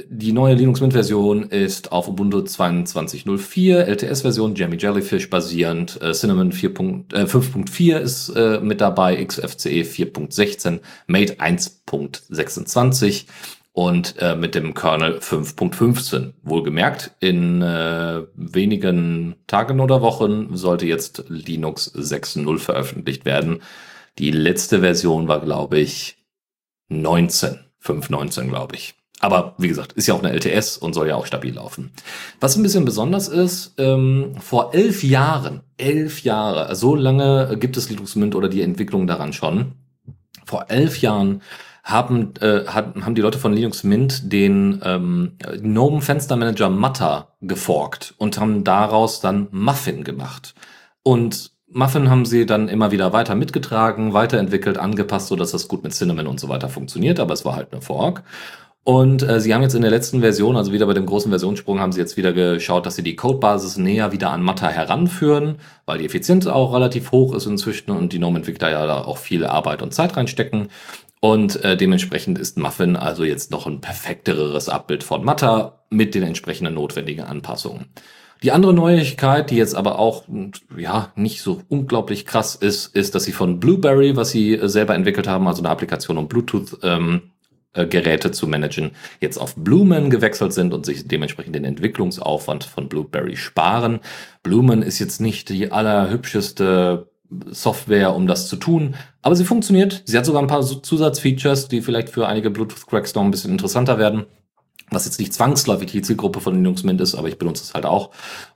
die 0.09 0.33
neue 0.33 0.55
Linux 0.55 0.81
Mint 0.81 0.95
Version 0.95 1.45
ist 1.45 1.93
auf 1.93 2.09
Ubuntu 2.09 2.39
22.04, 2.39 3.75
LTS-Version, 3.85 4.57
Jammy 4.57 4.77
Jellyfish 4.77 5.31
basierend, 5.31 6.01
äh, 6.03 6.13
Cinnamon 6.13 6.51
5.4 6.53 7.93
äh, 7.93 8.03
ist 8.03 8.31
äh, 8.31 8.59
mit 8.61 8.81
dabei, 8.81 9.23
XFCE 9.23 9.83
4.16, 9.83 10.81
Mate 11.07 11.35
1.26 11.35 13.27
und 13.73 14.17
äh, 14.19 14.37
mit 14.37 14.55
dem 14.55 14.75
Kernel 14.75 15.19
5.15. 15.19 16.35
Wohlgemerkt, 16.43 17.13
in 17.21 17.63
äh, 17.63 18.23
wenigen 18.35 19.37
Tagen 19.47 19.81
oder 19.81 20.03
Wochen 20.03 20.55
sollte 20.57 20.87
jetzt 20.87 21.25
Linux 21.29 21.95
6.0 21.95 22.59
veröffentlicht 22.59 23.25
werden. 23.25 23.63
Die 24.19 24.31
letzte 24.31 24.81
Version 24.81 25.27
war, 25.27 25.41
glaube 25.41 25.79
ich, 25.79 26.19
19. 26.89 27.59
5.19, 27.83 28.49
glaube 28.49 28.77
ich. 28.77 28.95
Aber 29.21 29.55
wie 29.57 29.69
gesagt, 29.69 29.93
ist 29.93 30.09
ja 30.09 30.15
auch 30.15 30.23
eine 30.23 30.33
LTS 30.33 30.77
und 30.77 30.95
soll 30.95 31.09
ja 31.09 31.15
auch 31.15 31.27
stabil 31.27 31.55
laufen. 31.55 31.93
Was 32.41 32.57
ein 32.57 32.63
bisschen 32.63 32.85
besonders 32.85 33.29
ist, 33.29 33.75
ähm, 33.79 34.35
vor 34.41 34.75
elf 34.75 35.05
Jahren, 35.05 35.63
elf 35.77 36.23
Jahre, 36.23 36.75
so 36.75 36.95
lange 36.95 37.57
gibt 37.59 37.77
es 37.77 37.89
Linux 37.89 38.17
Mint 38.17 38.35
oder 38.35 38.49
die 38.49 38.63
Entwicklung 38.63 39.07
daran 39.07 39.33
schon. 39.33 39.73
Vor 40.45 40.67
elf 40.69 41.01
Jahren 41.01 41.41
haben, 41.83 42.35
äh, 42.41 42.67
haben 42.67 43.15
die 43.15 43.23
Leute 43.23 43.39
von 43.39 43.53
Linux 43.53 43.83
Mint 43.83 44.33
den 44.33 44.81
ähm, 44.85 45.33
GNOME 45.61 46.01
Fenstermanager 46.01 46.71
Matter 46.71 47.29
geforkt 47.41 48.15
und 48.19 48.39
haben 48.39 48.63
daraus 48.63 49.21
dann 49.21 49.49
Muffin 49.51 50.05
gemacht. 50.05 50.55
Und 51.03 51.51
Muffin 51.69 52.11
haben 52.11 52.25
sie 52.25 52.47
dann 52.47 52.69
immer 52.69 52.93
wieder 52.93 53.13
weiter 53.13 53.35
mitgetragen, 53.35 54.13
weiterentwickelt, 54.13 54.79
angepasst, 54.79 55.29
so 55.29 55.37
dass 55.37 55.53
das 55.53 55.69
gut 55.69 55.83
mit 55.83 55.93
Cinnamon 55.93 56.27
und 56.27 56.39
so 56.39 56.49
weiter 56.49 56.69
funktioniert, 56.69 57.19
aber 57.19 57.33
es 57.35 57.45
war 57.45 57.57
halt 57.57 57.73
eine 57.73 57.83
Fork. 57.83 58.23
Und 58.85 59.23
äh, 59.23 59.41
sie 59.41 59.55
haben 59.55 59.63
jetzt 59.63 59.75
in 59.75 59.83
der 59.83 59.93
letzten 59.93 60.21
Version, 60.21 60.57
also 60.57 60.73
wieder 60.73 60.87
bei 60.87 60.93
dem 60.93 61.07
großen 61.07 61.31
Versionssprung, 61.31 61.79
haben 61.79 61.93
sie 61.93 62.01
jetzt 62.01 62.17
wieder 62.17 62.33
geschaut, 62.33 62.85
dass 62.85 62.97
sie 62.97 63.05
die 63.05 63.15
Codebasis 63.15 63.77
näher 63.77 64.11
wieder 64.11 64.31
an 64.31 64.43
Matter 64.43 64.69
heranführen, 64.69 65.57
weil 65.87 65.99
die 65.99 66.05
Effizienz 66.05 66.49
auch 66.49 66.75
relativ 66.75 67.13
hoch 67.13 67.33
ist 67.35 67.47
inzwischen 67.47 67.93
und 67.93 68.13
die 68.13 68.19
GNOME-Entwickler 68.19 68.71
ja 68.71 68.87
da 68.87 69.03
auch 69.03 69.19
viel 69.19 69.47
Arbeit 69.47 69.83
und 69.83 69.95
Zeit 69.95 70.17
reinstecken. 70.17 70.69
Und 71.25 71.63
äh, 71.65 71.77
dementsprechend 71.77 72.37
ist 72.37 72.59
Muffin 72.59 72.97
also 72.97 73.23
jetzt 73.23 73.53
noch 73.53 73.69
ein 73.69 73.81
perfekteres 73.81 74.69
Abbild 74.69 75.05
von 75.05 75.25
Matter 75.25 75.85
mit 75.89 76.17
den 76.17 76.25
entsprechenden 76.25 76.75
notwendigen 76.75 77.23
Anpassungen. 77.23 77.87
Die 78.43 78.51
andere 78.51 78.75
Neuigkeit, 78.75 79.49
die 79.51 79.57
jetzt 79.57 79.77
aber 79.77 80.01
auch 80.01 80.25
ja 80.77 81.13
nicht 81.15 81.41
so 81.43 81.63
unglaublich 81.69 82.27
krass 82.27 82.57
ist, 82.57 82.97
ist, 82.97 83.15
dass 83.15 83.23
sie 83.23 83.31
von 83.31 83.61
Blueberry, 83.61 84.17
was 84.17 84.31
sie 84.31 84.55
äh, 84.55 84.69
selber 84.69 84.97
entwickelt 84.97 85.29
haben, 85.29 85.47
also 85.47 85.63
eine 85.63 85.71
Applikation, 85.71 86.19
um 86.19 86.27
Bluetooth 86.27 86.79
ähm, 86.83 87.31
äh, 87.75 88.19
zu 88.33 88.49
managen, 88.49 88.91
jetzt 89.21 89.39
auf 89.39 89.55
Blumen 89.55 90.11
gewechselt 90.11 90.53
sind 90.53 90.75
und 90.75 90.85
sich 90.85 91.07
dementsprechend 91.07 91.55
den 91.55 91.65
Entwicklungsaufwand 91.65 92.65
von 92.65 92.89
Blueberry 92.89 93.37
sparen. 93.37 94.01
Blumen 94.43 94.83
ist 94.83 94.99
jetzt 94.99 95.21
nicht 95.21 95.51
die 95.51 95.71
allerhübscheste 95.71 97.12
Software, 97.51 98.15
um 98.15 98.27
das 98.27 98.49
zu 98.49 98.57
tun, 98.57 98.95
aber 99.23 99.37
sie 99.37 99.45
funktioniert. 99.45 100.03
Sie 100.05 100.17
hat 100.17 100.27
sogar 100.27 100.43
ein 100.43 100.49
paar 100.49 100.63
Zusatzfeatures, 100.63 101.69
die 101.69 101.83
vielleicht 101.83 102.11
für 102.11 102.27
einige 102.27 102.51
Bluetooth-Cracks 102.51 103.15
noch 103.15 103.23
ein 103.23 103.31
bisschen 103.31 103.53
interessanter 103.53 103.99
werden 103.99 104.27
was 104.93 105.05
jetzt 105.05 105.19
nicht 105.19 105.33
zwangsläufig 105.33 105.91
die 105.91 106.03
Zielgruppe 106.03 106.41
von 106.41 106.55
Linux 106.55 106.83
Mint 106.83 107.01
ist, 107.01 107.15
aber 107.15 107.29
ich 107.29 107.39
benutze 107.39 107.65
es 107.65 107.75
halt 107.75 107.87
auch. 107.87 108.11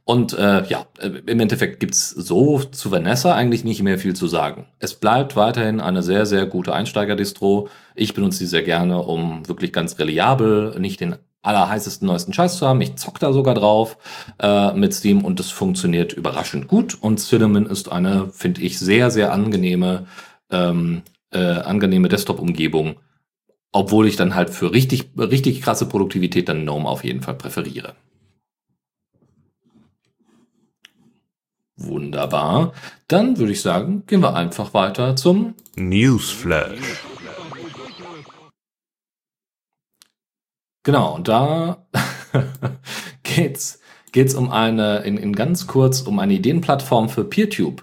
Und 0.04 0.32
äh, 0.34 0.66
ja, 0.66 0.86
äh, 0.98 1.08
im 1.26 1.40
Endeffekt 1.40 1.80
gibt's 1.80 2.10
so 2.10 2.58
zu 2.58 2.90
Vanessa 2.90 3.34
eigentlich 3.34 3.64
nicht 3.64 3.82
mehr 3.82 3.98
viel 3.98 4.14
zu 4.14 4.26
sagen. 4.26 4.66
Es 4.78 4.94
bleibt 4.94 5.36
weiterhin 5.36 5.80
eine 5.80 6.02
sehr, 6.02 6.26
sehr 6.26 6.46
gute 6.46 6.72
Einsteiger-Distro. 6.74 7.68
Ich 7.94 8.14
benutze 8.14 8.38
sie 8.38 8.46
sehr 8.46 8.62
gerne, 8.62 9.02
um 9.02 9.48
wirklich 9.48 9.72
ganz 9.72 9.98
reliabel, 9.98 10.78
nicht 10.78 11.00
den 11.00 11.16
allerheißesten 11.46 12.06
neuesten 12.06 12.32
Scheiß 12.32 12.58
zu 12.58 12.66
haben. 12.66 12.80
Ich 12.80 12.96
zock 12.96 13.18
da 13.18 13.32
sogar 13.32 13.54
drauf 13.54 13.96
äh, 14.40 14.72
mit 14.72 14.92
Steam 14.94 15.24
und 15.24 15.40
es 15.40 15.50
funktioniert 15.50 16.12
überraschend 16.12 16.68
gut. 16.68 16.96
Und 17.00 17.18
Cinnamon 17.18 17.66
ist 17.66 17.90
eine, 17.90 18.30
finde 18.32 18.62
ich, 18.62 18.78
sehr, 18.78 19.10
sehr 19.10 19.32
angenehme, 19.32 20.06
ähm, 20.50 21.02
äh, 21.30 21.38
angenehme 21.38 22.08
Desktop-Umgebung 22.08 22.96
obwohl 23.76 24.08
ich 24.08 24.16
dann 24.16 24.34
halt 24.34 24.48
für 24.48 24.72
richtig, 24.72 25.10
richtig 25.18 25.60
krasse 25.60 25.84
Produktivität 25.86 26.48
dann 26.48 26.62
GNOME 26.62 26.88
auf 26.88 27.04
jeden 27.04 27.20
Fall 27.20 27.34
präferiere. 27.34 27.94
Wunderbar. 31.76 32.72
Dann 33.06 33.36
würde 33.36 33.52
ich 33.52 33.60
sagen, 33.60 34.04
gehen 34.06 34.22
wir 34.22 34.34
einfach 34.34 34.72
weiter 34.72 35.14
zum 35.14 35.54
Newsflash. 35.76 37.04
Genau, 40.86 41.16
und 41.16 41.26
da 41.26 41.84
geht's, 43.24 43.80
geht's 44.12 44.36
um 44.36 44.52
eine, 44.52 44.98
in, 44.98 45.16
in 45.16 45.34
ganz 45.34 45.66
kurz, 45.66 46.02
um 46.02 46.20
eine 46.20 46.34
Ideenplattform 46.34 47.08
für 47.08 47.24
PeerTube. 47.24 47.82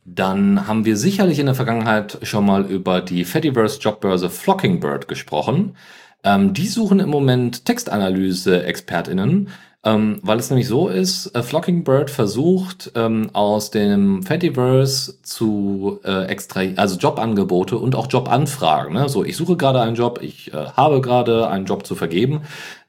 Dann 0.08 0.68
haben 0.68 0.84
wir 0.84 0.96
sicherlich 0.96 1.40
in 1.40 1.46
der 1.46 1.56
Vergangenheit 1.56 2.18
schon 2.22 2.46
mal 2.46 2.64
über 2.64 3.00
die 3.00 3.24
Fediverse 3.24 3.80
Jobbörse 3.80 4.30
Flockingbird 4.30 5.08
gesprochen. 5.08 5.76
Ähm, 6.22 6.54
die 6.54 6.68
suchen 6.68 7.00
im 7.00 7.08
Moment 7.08 7.64
Textanalyse-ExpertInnen, 7.64 9.48
ähm, 9.82 10.20
weil 10.22 10.38
es 10.38 10.48
nämlich 10.48 10.68
so 10.68 10.86
ist, 10.86 11.34
äh, 11.34 11.42
Flockingbird 11.42 12.10
versucht 12.10 12.92
ähm, 12.94 13.30
aus 13.32 13.72
dem 13.72 14.22
Fediverse 14.22 15.20
zu 15.22 15.98
äh, 16.04 16.26
extra, 16.26 16.60
also 16.76 16.96
Jobangebote 16.96 17.76
und 17.76 17.96
auch 17.96 18.06
Jobanfragen. 18.08 18.94
Ne? 18.94 19.08
So, 19.08 19.24
ich 19.24 19.36
suche 19.36 19.56
gerade 19.56 19.80
einen 19.80 19.96
Job, 19.96 20.20
ich 20.22 20.54
äh, 20.54 20.66
habe 20.76 21.00
gerade 21.00 21.48
einen 21.48 21.66
Job 21.66 21.84
zu 21.84 21.96
vergeben, 21.96 22.42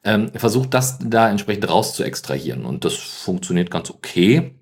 ähm, 0.03 0.29
versucht 0.35 0.75
das 0.75 0.99
da 1.03 1.31
entsprechend 1.31 1.67
raus 1.67 1.95
zu 1.95 2.03
extrahieren 2.03 2.63
und 2.63 2.85
das 2.85 2.93
funktioniert 2.93 3.71
ganz 3.71 3.89
okay. 3.89 4.56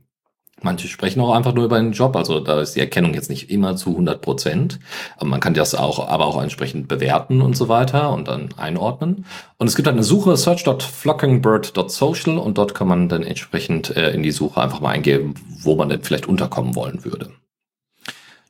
Manche 0.61 0.87
sprechen 0.87 1.19
auch 1.19 1.33
einfach 1.33 1.53
nur 1.53 1.65
über 1.65 1.75
einen 1.75 1.91
Job, 1.91 2.15
also 2.15 2.39
da 2.39 2.61
ist 2.61 2.75
die 2.75 2.79
Erkennung 2.79 3.13
jetzt 3.13 3.29
nicht 3.29 3.49
immer 3.49 3.75
zu 3.75 3.89
100 3.89 4.21
Prozent. 4.21 4.79
Aber 5.17 5.27
man 5.27 5.41
kann 5.41 5.53
das 5.53 5.75
auch, 5.75 6.07
aber 6.07 6.25
auch 6.25 6.41
entsprechend 6.41 6.87
bewerten 6.87 7.41
und 7.41 7.57
so 7.57 7.67
weiter 7.67 8.11
und 8.11 8.29
dann 8.29 8.53
einordnen. 8.55 9.25
Und 9.57 9.67
es 9.67 9.75
gibt 9.75 9.89
eine 9.89 10.03
Suche, 10.03 10.37
search.flockingbird.social 10.37 12.37
und 12.37 12.57
dort 12.57 12.73
kann 12.73 12.87
man 12.87 13.09
dann 13.09 13.23
entsprechend 13.23 13.95
äh, 13.95 14.11
in 14.11 14.23
die 14.23 14.31
Suche 14.31 14.61
einfach 14.61 14.79
mal 14.79 14.91
eingeben, 14.91 15.33
wo 15.61 15.75
man 15.75 15.89
denn 15.89 16.03
vielleicht 16.03 16.27
unterkommen 16.27 16.75
wollen 16.75 17.03
würde. 17.03 17.31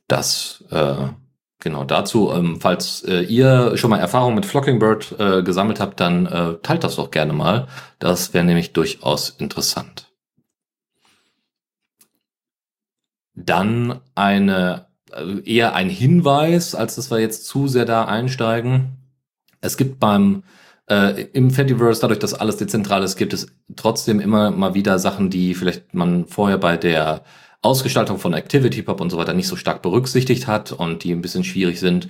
Das, 0.06 0.62
äh, 0.70 1.08
genau 1.58 1.82
dazu, 1.82 2.30
ähm, 2.32 2.60
falls 2.60 3.02
äh, 3.02 3.22
ihr 3.22 3.76
schon 3.76 3.90
mal 3.90 3.98
Erfahrung 3.98 4.36
mit 4.36 4.46
Flockingbird 4.46 5.16
äh, 5.18 5.42
gesammelt 5.42 5.80
habt, 5.80 5.98
dann 5.98 6.26
äh, 6.26 6.54
teilt 6.62 6.84
das 6.84 6.96
doch 6.96 7.10
gerne 7.10 7.32
mal. 7.32 7.66
Das 7.98 8.32
wäre 8.32 8.44
nämlich 8.44 8.72
durchaus 8.72 9.30
interessant. 9.30 10.05
Dann 13.36 14.00
eine, 14.14 14.86
also 15.12 15.38
eher 15.40 15.74
ein 15.74 15.88
Hinweis, 15.88 16.74
als 16.74 16.96
dass 16.96 17.10
wir 17.10 17.20
jetzt 17.20 17.46
zu 17.46 17.68
sehr 17.68 17.84
da 17.84 18.06
einsteigen. 18.06 18.96
Es 19.60 19.76
gibt 19.76 20.00
beim 20.00 20.42
äh, 20.88 21.22
im 21.32 21.50
Fediverse, 21.50 22.00
dadurch, 22.00 22.20
dass 22.20 22.34
alles 22.34 22.56
dezentral 22.56 23.02
ist, 23.02 23.16
gibt 23.16 23.32
es 23.32 23.48
trotzdem 23.74 24.20
immer 24.20 24.50
mal 24.50 24.74
wieder 24.74 24.98
Sachen, 24.98 25.30
die 25.30 25.54
vielleicht 25.54 25.94
man 25.94 26.26
vorher 26.26 26.58
bei 26.58 26.76
der 26.76 27.22
Ausgestaltung 27.62 28.18
von 28.18 28.34
ActivityPub 28.34 29.00
und 29.00 29.10
so 29.10 29.18
weiter 29.18 29.34
nicht 29.34 29.48
so 29.48 29.56
stark 29.56 29.82
berücksichtigt 29.82 30.46
hat 30.46 30.72
und 30.72 31.02
die 31.04 31.12
ein 31.12 31.22
bisschen 31.22 31.44
schwierig 31.44 31.80
sind. 31.80 32.08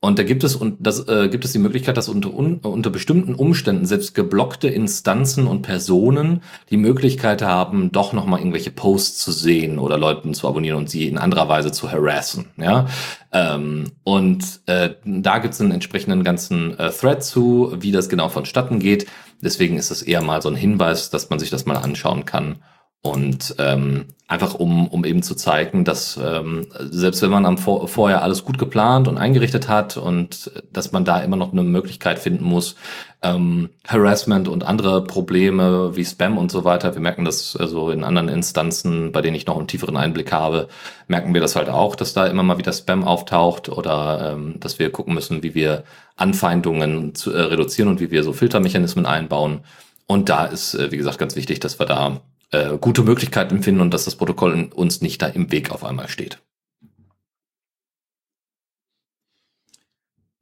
Und 0.00 0.18
da 0.18 0.24
gibt 0.24 0.44
es 0.44 0.54
und 0.54 0.76
das 0.78 1.08
äh, 1.08 1.28
gibt 1.30 1.46
es 1.46 1.52
die 1.52 1.58
Möglichkeit, 1.58 1.96
dass 1.96 2.10
unter 2.10 2.32
un, 2.32 2.58
unter 2.58 2.90
bestimmten 2.90 3.34
Umständen 3.34 3.86
selbst 3.86 4.14
geblockte 4.14 4.68
Instanzen 4.68 5.46
und 5.46 5.62
Personen 5.62 6.42
die 6.70 6.76
Möglichkeit 6.76 7.40
haben, 7.40 7.92
doch 7.92 8.12
noch 8.12 8.26
mal 8.26 8.38
irgendwelche 8.38 8.70
Posts 8.70 9.18
zu 9.18 9.32
sehen 9.32 9.78
oder 9.78 9.96
Leuten 9.96 10.34
zu 10.34 10.46
abonnieren 10.46 10.76
und 10.76 10.90
sie 10.90 11.08
in 11.08 11.16
anderer 11.16 11.48
Weise 11.48 11.72
zu 11.72 11.90
harassen. 11.90 12.50
Ja, 12.58 12.86
ähm, 13.32 13.92
und 14.04 14.60
äh, 14.66 14.90
da 15.04 15.38
gibt 15.38 15.54
es 15.54 15.60
einen 15.62 15.72
entsprechenden 15.72 16.24
ganzen 16.24 16.78
äh, 16.78 16.90
Thread 16.90 17.24
zu, 17.24 17.74
wie 17.80 17.90
das 17.90 18.10
genau 18.10 18.28
vonstatten 18.28 18.78
geht. 18.78 19.06
Deswegen 19.42 19.78
ist 19.78 19.90
es 19.90 20.02
eher 20.02 20.22
mal 20.22 20.42
so 20.42 20.50
ein 20.50 20.56
Hinweis, 20.56 21.08
dass 21.08 21.30
man 21.30 21.38
sich 21.38 21.48
das 21.50 21.64
mal 21.64 21.76
anschauen 21.76 22.26
kann 22.26 22.58
und 23.02 23.54
ähm, 23.58 24.06
einfach 24.28 24.54
um, 24.54 24.88
um 24.88 25.04
eben 25.04 25.22
zu 25.22 25.36
zeigen, 25.36 25.84
dass 25.84 26.18
ähm, 26.20 26.66
selbst 26.80 27.22
wenn 27.22 27.30
man 27.30 27.46
am 27.46 27.58
Vor 27.58 27.86
vorher 27.86 28.22
alles 28.22 28.44
gut 28.44 28.58
geplant 28.58 29.06
und 29.06 29.18
eingerichtet 29.18 29.68
hat 29.68 29.96
und 29.96 30.50
dass 30.72 30.90
man 30.90 31.04
da 31.04 31.20
immer 31.20 31.36
noch 31.36 31.52
eine 31.52 31.62
Möglichkeit 31.62 32.18
finden 32.18 32.44
muss, 32.44 32.74
ähm, 33.22 33.70
Harassment 33.86 34.48
und 34.48 34.64
andere 34.64 35.04
Probleme 35.04 35.94
wie 35.94 36.04
Spam 36.04 36.38
und 36.38 36.50
so 36.50 36.64
weiter, 36.64 36.94
wir 36.94 37.00
merken 37.00 37.24
das 37.24 37.56
also 37.56 37.90
in 37.90 38.02
anderen 38.02 38.28
Instanzen, 38.28 39.12
bei 39.12 39.22
denen 39.22 39.36
ich 39.36 39.46
noch 39.46 39.56
einen 39.56 39.68
tieferen 39.68 39.96
Einblick 39.96 40.32
habe, 40.32 40.66
merken 41.06 41.32
wir 41.32 41.40
das 41.40 41.54
halt 41.54 41.68
auch, 41.68 41.94
dass 41.94 42.12
da 42.12 42.26
immer 42.26 42.42
mal 42.42 42.58
wieder 42.58 42.72
Spam 42.72 43.04
auftaucht 43.04 43.68
oder 43.68 44.32
ähm, 44.32 44.58
dass 44.58 44.80
wir 44.80 44.90
gucken 44.90 45.14
müssen, 45.14 45.44
wie 45.44 45.54
wir 45.54 45.84
Anfeindungen 46.16 47.14
zu, 47.14 47.32
äh, 47.32 47.42
reduzieren 47.42 47.88
und 47.88 48.00
wie 48.00 48.10
wir 48.10 48.24
so 48.24 48.32
Filtermechanismen 48.32 49.06
einbauen. 49.06 49.60
Und 50.06 50.28
da 50.28 50.46
ist, 50.46 50.74
äh, 50.74 50.90
wie 50.90 50.96
gesagt, 50.96 51.18
ganz 51.18 51.36
wichtig, 51.36 51.60
dass 51.60 51.78
wir 51.78 51.86
da 51.86 52.20
äh, 52.52 52.78
gute 52.78 53.02
Möglichkeiten 53.02 53.62
finden 53.62 53.80
und 53.80 53.92
dass 53.92 54.04
das 54.04 54.16
Protokoll 54.16 54.70
uns 54.74 55.00
nicht 55.00 55.22
da 55.22 55.26
im 55.26 55.50
Weg 55.52 55.70
auf 55.70 55.84
einmal 55.84 56.08
steht. 56.08 56.38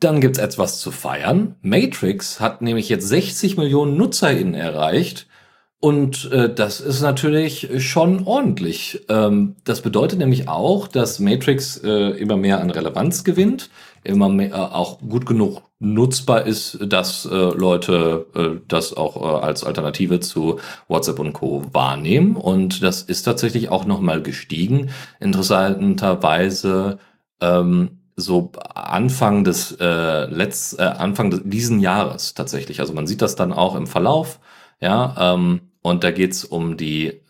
Dann 0.01 0.21
gibt's 0.21 0.39
etwas 0.39 0.81
zu 0.81 0.91
feiern. 0.91 1.57
Matrix 1.63 2.39
hat 2.41 2.61
nämlich 2.61 2.89
jetzt 2.91 3.09
60 3.09 3.57
Millionen 3.57 3.97
NutzerInnen 3.97 4.55
erreicht 4.55 5.27
Und 5.81 6.31
äh, 6.33 6.53
das 6.53 6.81
ist 6.81 7.01
natürlich 7.03 7.69
schon 7.87 8.27
ordentlich. 8.27 9.05
Ähm, 9.09 9.57
das 9.65 9.83
bedeutet 9.83 10.19
nämlich 10.19 10.49
auch, 10.49 10.89
dass 10.89 11.21
Matrix 11.21 11.79
äh, 11.79 12.11
immer 12.19 12.37
mehr 12.37 12.61
an 12.61 12.71
Relevanz 12.71 13.25
gewinnt, 13.25 13.71
immer 14.03 14.29
mehr, 14.29 14.51
äh, 14.51 14.55
auch 14.55 14.99
gut 15.01 15.27
genug 15.27 15.63
nutzbar 15.85 16.47
ist, 16.47 16.79
dass 16.81 17.27
äh, 17.27 17.35
Leute 17.35 18.27
äh, 18.35 18.61
das 18.67 18.95
auch 18.95 19.17
äh, 19.17 19.45
als 19.45 19.65
Alternative 19.65 20.21
zu 20.21 20.59
WhatsApp 20.89 21.19
und 21.19 21.33
Co. 21.33 21.65
wahrnehmen. 21.73 22.37
Und 22.37 22.83
das 22.83 23.03
ist 23.03 23.23
tatsächlich 23.23 23.69
auch 23.69 23.85
nochmal 23.85 24.23
gestiegen. 24.23 24.91
Interessanterweise 25.21 26.99
ähm, 27.41 27.99
so 28.17 28.53
Anfang 28.75 29.45
des 29.45 29.73
äh, 29.81 30.25
letzt, 30.27 30.79
äh, 30.79 30.83
Anfang 30.83 31.31
des, 31.31 31.43
diesen 31.45 31.81
Jahres 31.81 32.35
tatsächlich. 32.35 32.81
Also 32.81 32.93
man 32.93 33.07
sieht 33.07 33.23
das 33.23 33.37
dann 33.37 33.53
auch 33.53 33.75
im 33.75 33.87
Verlauf. 33.87 34.41
Ja, 34.81 35.35
ähm, 35.35 35.61
und 35.83 36.05
da 36.05 36.11
geht's 36.11 36.45
um 36.45 36.77
die, 36.77 37.09
äh, 37.09 37.21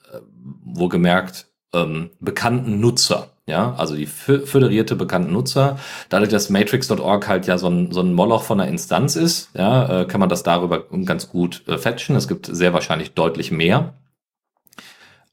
wohlgemerkt, 0.64 1.46
ähm, 1.72 2.10
bekannten 2.20 2.80
Nutzer. 2.80 3.33
Ja, 3.46 3.74
also 3.74 3.94
die 3.94 4.06
föderierte 4.06 4.96
bekannten 4.96 5.32
Nutzer. 5.32 5.78
Dadurch, 6.08 6.30
dass 6.30 6.48
Matrix.org 6.48 7.28
halt 7.28 7.46
ja 7.46 7.58
so 7.58 7.68
ein, 7.68 7.92
so 7.92 8.00
ein 8.00 8.14
Moloch 8.14 8.42
von 8.42 8.58
einer 8.58 8.70
Instanz 8.70 9.16
ist, 9.16 9.50
ja, 9.54 10.00
äh, 10.00 10.04
kann 10.06 10.20
man 10.20 10.30
das 10.30 10.42
darüber 10.42 10.84
ganz 11.04 11.28
gut 11.28 11.62
äh, 11.68 11.76
fetchen. 11.76 12.16
Es 12.16 12.26
gibt 12.26 12.46
sehr 12.46 12.72
wahrscheinlich 12.72 13.12
deutlich 13.12 13.50
mehr. 13.50 13.94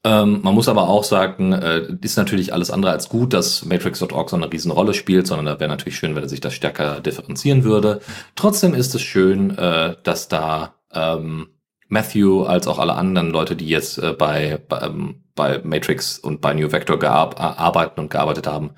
Ähm, 0.04 0.40
man 0.42 0.54
muss 0.54 0.68
aber 0.68 0.88
auch 0.88 1.04
sagen, 1.04 1.52
äh, 1.52 1.86
ist 2.02 2.16
natürlich 2.16 2.52
alles 2.52 2.70
andere 2.70 2.92
als 2.92 3.08
gut, 3.08 3.32
dass 3.32 3.64
Matrix.org 3.64 4.28
so 4.28 4.36
eine 4.36 4.52
Riesenrolle 4.52 4.94
spielt, 4.94 5.26
sondern 5.26 5.46
da 5.46 5.60
wäre 5.60 5.70
natürlich 5.70 5.96
schön, 5.96 6.14
wenn 6.14 6.24
er 6.24 6.28
sich 6.28 6.40
das 6.40 6.54
stärker 6.54 7.00
differenzieren 7.00 7.64
würde. 7.64 8.00
Trotzdem 8.34 8.74
ist 8.74 8.94
es 8.94 9.00
schön, 9.00 9.56
äh, 9.56 9.94
dass 10.02 10.28
da 10.28 10.74
ähm, 10.92 11.48
Matthew 11.92 12.44
als 12.44 12.66
auch 12.66 12.78
alle 12.78 12.94
anderen 12.94 13.30
Leute, 13.30 13.54
die 13.54 13.68
jetzt 13.68 13.98
äh, 13.98 14.14
bei, 14.14 14.58
bei, 14.66 14.80
ähm, 14.80 15.16
bei 15.34 15.60
Matrix 15.62 16.18
und 16.18 16.40
bei 16.40 16.54
New 16.54 16.72
Vector 16.72 16.98
gear 16.98 17.38
arbeiten 17.38 18.00
und 18.00 18.10
gearbeitet 18.10 18.46
haben, 18.46 18.70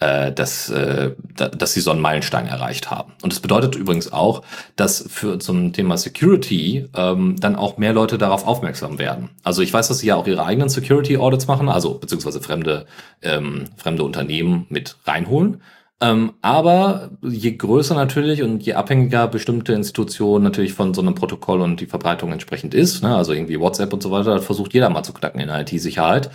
äh, 0.00 0.32
dass, 0.32 0.70
äh, 0.70 1.12
da, 1.36 1.48
dass 1.48 1.74
sie 1.74 1.82
so 1.82 1.90
einen 1.90 2.00
Meilenstein 2.00 2.46
erreicht 2.46 2.90
haben. 2.90 3.12
Und 3.22 3.34
das 3.34 3.40
bedeutet 3.40 3.74
übrigens 3.76 4.12
auch, 4.14 4.42
dass 4.76 5.04
für 5.08 5.38
zum 5.38 5.74
Thema 5.74 5.98
Security 5.98 6.88
ähm, 6.96 7.36
dann 7.38 7.54
auch 7.54 7.76
mehr 7.76 7.92
Leute 7.92 8.16
darauf 8.16 8.46
aufmerksam 8.46 8.98
werden. 8.98 9.28
Also 9.42 9.60
ich 9.60 9.72
weiß, 9.72 9.88
dass 9.88 9.98
sie 9.98 10.06
ja 10.06 10.16
auch 10.16 10.26
ihre 10.26 10.46
eigenen 10.46 10.70
Security 10.70 11.18
Audits 11.18 11.46
machen, 11.46 11.68
also 11.68 11.98
beziehungsweise 11.98 12.40
fremde, 12.40 12.86
ähm, 13.20 13.64
fremde 13.76 14.04
Unternehmen 14.04 14.64
mit 14.70 14.96
reinholen. 15.04 15.60
Ähm, 16.04 16.34
aber 16.42 17.12
je 17.22 17.52
größer 17.52 17.94
natürlich 17.94 18.42
und 18.42 18.62
je 18.62 18.74
abhängiger 18.74 19.26
bestimmte 19.26 19.72
Institutionen 19.72 20.44
natürlich 20.44 20.74
von 20.74 20.92
so 20.92 21.00
einem 21.00 21.14
Protokoll 21.14 21.62
und 21.62 21.80
die 21.80 21.86
Verbreitung 21.86 22.30
entsprechend 22.30 22.74
ist, 22.74 23.02
ne, 23.02 23.16
also 23.16 23.32
irgendwie 23.32 23.58
WhatsApp 23.58 23.90
und 23.90 24.02
so 24.02 24.10
weiter, 24.10 24.42
versucht 24.42 24.74
jeder 24.74 24.90
mal 24.90 25.02
zu 25.02 25.14
knacken 25.14 25.40
in 25.40 25.48
IT-Sicherheit. 25.48 26.30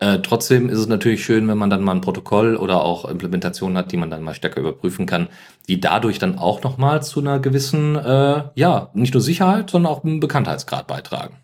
Äh, 0.00 0.18
trotzdem 0.18 0.68
ist 0.68 0.80
es 0.80 0.86
natürlich 0.86 1.24
schön, 1.24 1.48
wenn 1.48 1.56
man 1.56 1.70
dann 1.70 1.82
mal 1.82 1.92
ein 1.92 2.02
Protokoll 2.02 2.56
oder 2.56 2.82
auch 2.82 3.06
Implementationen 3.06 3.78
hat, 3.78 3.90
die 3.90 3.96
man 3.96 4.10
dann 4.10 4.22
mal 4.22 4.34
stärker 4.34 4.60
überprüfen 4.60 5.06
kann, 5.06 5.28
die 5.66 5.80
dadurch 5.80 6.18
dann 6.18 6.38
auch 6.38 6.62
nochmal 6.62 7.02
zu 7.02 7.20
einer 7.20 7.38
gewissen, 7.38 7.96
äh, 7.96 8.42
ja, 8.54 8.90
nicht 8.92 9.14
nur 9.14 9.22
Sicherheit, 9.22 9.70
sondern 9.70 9.90
auch 9.90 10.04
einen 10.04 10.20
Bekanntheitsgrad 10.20 10.86
beitragen. 10.86 11.36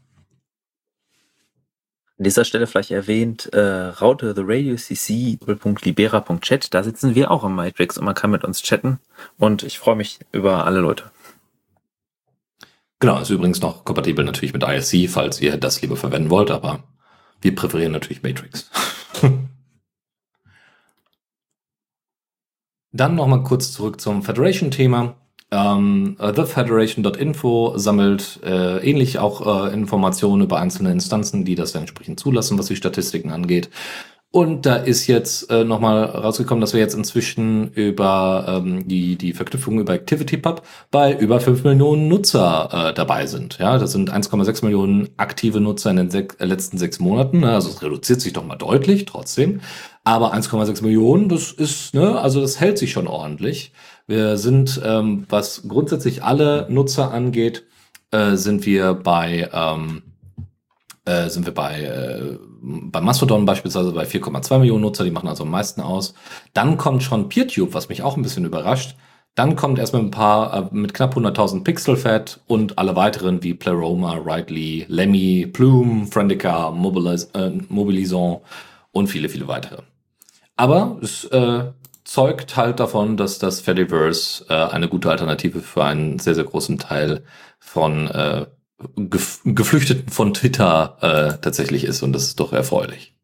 An 2.22 2.24
dieser 2.24 2.44
Stelle 2.44 2.68
vielleicht 2.68 2.92
erwähnt, 2.92 3.52
äh, 3.52 3.58
Raute 3.58 4.32
The 4.36 4.42
Radio 4.44 4.76
CC 4.76 5.40
libera.chat, 5.82 6.72
da 6.72 6.84
sitzen 6.84 7.16
wir 7.16 7.32
auch 7.32 7.42
im 7.42 7.56
Matrix 7.56 7.98
und 7.98 8.04
man 8.04 8.14
kann 8.14 8.30
mit 8.30 8.44
uns 8.44 8.62
chatten 8.62 9.00
und 9.38 9.64
ich 9.64 9.80
freue 9.80 9.96
mich 9.96 10.20
über 10.30 10.64
alle 10.64 10.78
Leute. 10.78 11.10
Genau, 13.00 13.18
ist 13.18 13.30
übrigens 13.30 13.60
noch 13.60 13.84
kompatibel 13.84 14.24
natürlich 14.24 14.52
mit 14.52 14.62
ISC, 14.62 15.10
falls 15.10 15.40
ihr 15.40 15.56
das 15.56 15.82
lieber 15.82 15.96
verwenden 15.96 16.30
wollt, 16.30 16.52
aber 16.52 16.84
wir 17.40 17.56
präferieren 17.56 17.90
natürlich 17.90 18.22
Matrix. 18.22 18.70
Dann 22.92 23.16
nochmal 23.16 23.42
kurz 23.42 23.72
zurück 23.72 24.00
zum 24.00 24.22
Federation-Thema. 24.22 25.16
Ähm, 25.52 26.16
uh, 26.18 26.32
TheFederation.info 26.32 27.74
sammelt 27.76 28.40
äh, 28.42 28.78
ähnlich 28.78 29.18
auch 29.18 29.66
äh, 29.66 29.74
Informationen 29.74 30.42
über 30.42 30.58
einzelne 30.58 30.90
Instanzen, 30.90 31.44
die 31.44 31.54
das 31.54 31.74
entsprechend 31.74 32.18
zulassen, 32.18 32.58
was 32.58 32.66
die 32.66 32.76
Statistiken 32.76 33.30
angeht. 33.30 33.68
Und 34.32 34.64
da 34.64 34.76
ist 34.76 35.08
jetzt 35.08 35.50
äh, 35.50 35.62
nochmal 35.62 36.04
rausgekommen, 36.04 36.62
dass 36.62 36.72
wir 36.72 36.80
jetzt 36.80 36.94
inzwischen 36.94 37.70
über 37.74 38.62
ähm, 38.64 38.88
die, 38.88 39.16
die 39.16 39.34
Verknüpfung 39.34 39.78
über 39.78 39.92
ActivityPub 39.92 40.62
bei 40.90 41.14
über 41.14 41.38
5 41.38 41.64
Millionen 41.64 42.08
Nutzer 42.08 42.70
äh, 42.72 42.94
dabei 42.94 43.26
sind. 43.26 43.58
Ja, 43.58 43.76
das 43.76 43.92
sind 43.92 44.10
1,6 44.10 44.64
Millionen 44.64 45.10
aktive 45.18 45.60
Nutzer 45.60 45.90
in 45.90 45.96
den 45.96 46.10
sech, 46.10 46.28
äh, 46.38 46.46
letzten 46.46 46.78
sechs 46.78 46.98
Monaten. 46.98 47.44
Also 47.44 47.68
es 47.68 47.82
reduziert 47.82 48.22
sich 48.22 48.32
doch 48.32 48.46
mal 48.46 48.56
deutlich 48.56 49.04
trotzdem. 49.04 49.60
Aber 50.02 50.32
1,6 50.32 50.82
Millionen, 50.82 51.28
das 51.28 51.52
ist, 51.52 51.92
ne, 51.92 52.18
also 52.18 52.40
das 52.40 52.58
hält 52.58 52.78
sich 52.78 52.90
schon 52.90 53.06
ordentlich. 53.06 53.72
Wir 54.06 54.36
sind, 54.36 54.80
ähm, 54.84 55.26
was 55.28 55.62
grundsätzlich 55.66 56.22
alle 56.22 56.66
Nutzer 56.68 57.12
angeht, 57.12 57.64
äh, 58.10 58.36
sind 58.36 58.66
wir 58.66 58.94
bei 58.94 59.48
ähm, 59.52 60.02
äh, 61.04 61.28
sind 61.28 61.46
wir 61.46 61.54
bei 61.54 61.82
äh, 61.82 62.38
bei 62.62 63.00
Mastodon 63.00 63.44
beispielsweise 63.44 63.92
bei 63.92 64.04
4,2 64.04 64.58
Millionen 64.58 64.82
Nutzer, 64.82 65.04
die 65.04 65.10
machen 65.10 65.28
also 65.28 65.42
am 65.42 65.50
meisten 65.50 65.80
aus. 65.80 66.14
Dann 66.52 66.76
kommt 66.76 67.02
schon 67.02 67.28
PeerTube, 67.28 67.74
was 67.74 67.88
mich 67.88 68.02
auch 68.02 68.16
ein 68.16 68.22
bisschen 68.22 68.44
überrascht. 68.44 68.96
Dann 69.34 69.56
kommt 69.56 69.78
erstmal 69.78 70.02
ein 70.02 70.10
paar 70.10 70.70
äh, 70.70 70.74
mit 70.74 70.94
knapp 70.94 71.16
100.000 71.16 71.64
Pixelfed 71.64 72.40
und 72.46 72.78
alle 72.78 72.94
weiteren 72.94 73.42
wie 73.42 73.54
Pleroma, 73.54 74.14
Rightly, 74.14 74.84
Lemmy, 74.88 75.48
Plume, 75.50 76.06
Friendica, 76.06 76.70
Mobiliz 76.70 77.30
äh, 77.34 77.50
Mobilison 77.68 78.40
und 78.92 79.06
viele, 79.08 79.28
viele 79.28 79.48
weitere. 79.48 79.82
Aber 80.56 80.98
es 81.00 81.24
äh, 81.24 81.64
zeugt 82.04 82.56
halt 82.56 82.80
davon, 82.80 83.16
dass 83.16 83.38
das 83.38 83.60
Fediverse 83.60 84.44
äh, 84.48 84.54
eine 84.54 84.88
gute 84.88 85.10
Alternative 85.10 85.60
für 85.60 85.84
einen 85.84 86.18
sehr, 86.18 86.34
sehr 86.34 86.44
großen 86.44 86.78
Teil 86.78 87.24
von 87.58 88.08
äh, 88.08 88.46
Gef 88.96 89.40
Geflüchteten 89.44 90.08
von 90.08 90.34
Twitter 90.34 90.96
äh, 91.00 91.40
tatsächlich 91.40 91.84
ist 91.84 92.02
und 92.02 92.12
das 92.12 92.24
ist 92.24 92.40
doch 92.40 92.52
erfreulich. 92.52 93.14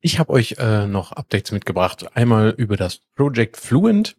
Ich 0.00 0.18
habe 0.18 0.32
euch 0.32 0.56
äh, 0.58 0.86
noch 0.86 1.12
Updates 1.12 1.52
mitgebracht. 1.52 2.16
Einmal 2.16 2.50
über 2.56 2.76
das 2.76 3.00
Project 3.16 3.56
Fluent. 3.56 4.16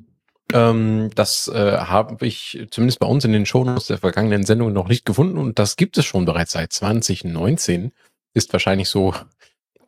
Ähm, 0.53 1.09
das 1.15 1.47
äh, 1.47 1.77
habe 1.77 2.25
ich 2.27 2.67
zumindest 2.71 2.99
bei 2.99 3.07
uns 3.07 3.25
in 3.25 3.31
den 3.31 3.45
Shownotes 3.45 3.87
der 3.87 3.97
vergangenen 3.97 4.43
Sendung 4.45 4.73
noch 4.73 4.87
nicht 4.87 5.05
gefunden 5.05 5.37
und 5.37 5.59
das 5.59 5.77
gibt 5.77 5.97
es 5.97 6.05
schon 6.05 6.25
bereits 6.25 6.51
seit 6.51 6.73
2019. 6.73 7.91
Ist 8.33 8.53
wahrscheinlich 8.53 8.89
so 8.89 9.13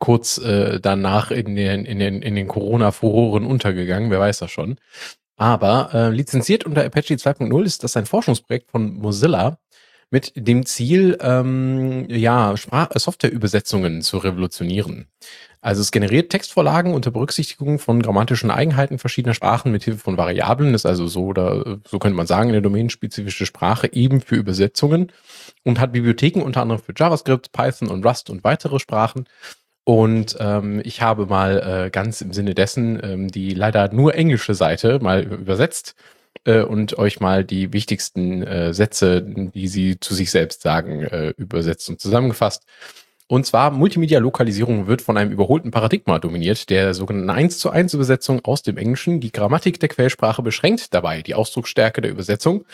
kurz 0.00 0.38
äh, 0.38 0.80
danach 0.80 1.30
in 1.30 1.54
den, 1.54 1.84
in 1.84 2.00
den, 2.00 2.22
in 2.22 2.34
den 2.34 2.48
Corona-Furoren 2.48 3.46
untergegangen, 3.46 4.10
wer 4.10 4.18
weiß 4.18 4.38
das 4.38 4.50
schon. 4.50 4.76
Aber 5.36 5.90
äh, 5.94 6.10
lizenziert 6.10 6.66
unter 6.66 6.84
Apache 6.84 7.14
2.0 7.14 7.64
ist 7.64 7.84
das 7.84 7.96
ein 7.96 8.06
Forschungsprojekt 8.06 8.70
von 8.70 8.94
Mozilla 8.94 9.58
mit 10.10 10.32
dem 10.34 10.66
Ziel, 10.66 11.16
ähm, 11.20 12.06
ja, 12.10 12.56
Sprach 12.56 12.90
Softwareübersetzungen 12.94 14.02
zu 14.02 14.18
revolutionieren. 14.18 15.06
Also 15.60 15.82
es 15.82 15.92
generiert 15.92 16.30
Textvorlagen 16.30 16.94
unter 16.94 17.10
Berücksichtigung 17.10 17.78
von 17.78 18.02
grammatischen 18.02 18.50
Eigenheiten 18.50 18.98
verschiedener 18.98 19.34
Sprachen 19.34 19.70
mit 19.70 19.84
Hilfe 19.84 20.00
von 20.00 20.16
Variablen. 20.16 20.74
Ist 20.74 20.86
also 20.86 21.06
so 21.06 21.26
oder 21.26 21.78
so 21.86 21.98
könnte 21.98 22.16
man 22.16 22.26
sagen, 22.26 22.48
eine 22.48 22.62
domänenspezifische 22.62 23.46
Sprache 23.46 23.92
eben 23.92 24.20
für 24.20 24.36
Übersetzungen 24.36 25.12
und 25.62 25.78
hat 25.78 25.92
Bibliotheken 25.92 26.42
unter 26.42 26.62
anderem 26.62 26.82
für 26.82 26.94
JavaScript, 26.96 27.52
Python 27.52 27.88
und 27.88 28.04
Rust 28.04 28.30
und 28.30 28.42
weitere 28.42 28.78
Sprachen 28.78 29.26
und 29.90 30.36
ähm, 30.38 30.80
ich 30.84 31.02
habe 31.02 31.26
mal 31.26 31.86
äh, 31.86 31.90
ganz 31.90 32.20
im 32.20 32.32
Sinne 32.32 32.54
dessen 32.54 33.00
ähm, 33.02 33.26
die 33.26 33.54
leider 33.54 33.92
nur 33.92 34.14
englische 34.14 34.54
Seite 34.54 35.00
mal 35.02 35.24
übersetzt 35.24 35.96
äh, 36.44 36.60
und 36.60 36.96
euch 36.96 37.18
mal 37.18 37.44
die 37.44 37.72
wichtigsten 37.72 38.44
äh, 38.44 38.72
Sätze, 38.72 39.20
die 39.20 39.66
sie 39.66 39.98
zu 39.98 40.14
sich 40.14 40.30
selbst 40.30 40.62
sagen, 40.62 41.02
äh, 41.02 41.30
übersetzt 41.30 41.88
und 41.90 42.00
zusammengefasst. 42.00 42.66
Und 43.30 43.46
zwar 43.46 43.70
Multimedia-Lokalisierung 43.70 44.88
wird 44.88 45.02
von 45.02 45.16
einem 45.16 45.30
überholten 45.30 45.70
Paradigma 45.70 46.18
dominiert, 46.18 46.68
der 46.68 46.94
sogenannten 46.94 47.30
1 47.30 47.60
zu 47.60 47.70
1 47.70 47.94
Übersetzung 47.94 48.44
aus 48.44 48.62
dem 48.62 48.76
Englischen. 48.76 49.20
Die 49.20 49.30
Grammatik 49.30 49.78
der 49.78 49.88
Quellsprache 49.88 50.42
beschränkt 50.42 50.92
dabei 50.94 51.22
die 51.22 51.36
Ausdrucksstärke 51.36 52.00
der 52.00 52.10
Übersetzung. 52.10 52.64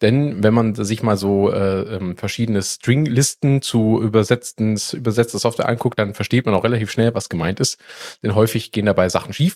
Denn 0.00 0.42
wenn 0.42 0.54
man 0.54 0.74
sich 0.74 1.02
mal 1.02 1.18
so 1.18 1.52
äh, 1.52 1.96
ähm, 1.96 2.16
verschiedene 2.16 2.62
Stringlisten 2.62 3.60
zu 3.60 4.00
übersetzten, 4.00 4.80
übersetzter 4.94 5.38
Software 5.38 5.68
anguckt, 5.68 5.98
dann 5.98 6.14
versteht 6.14 6.46
man 6.46 6.54
auch 6.54 6.64
relativ 6.64 6.90
schnell, 6.90 7.14
was 7.14 7.28
gemeint 7.28 7.60
ist. 7.60 7.78
Denn 8.22 8.34
häufig 8.34 8.72
gehen 8.72 8.86
dabei 8.86 9.10
Sachen 9.10 9.34
schief. 9.34 9.54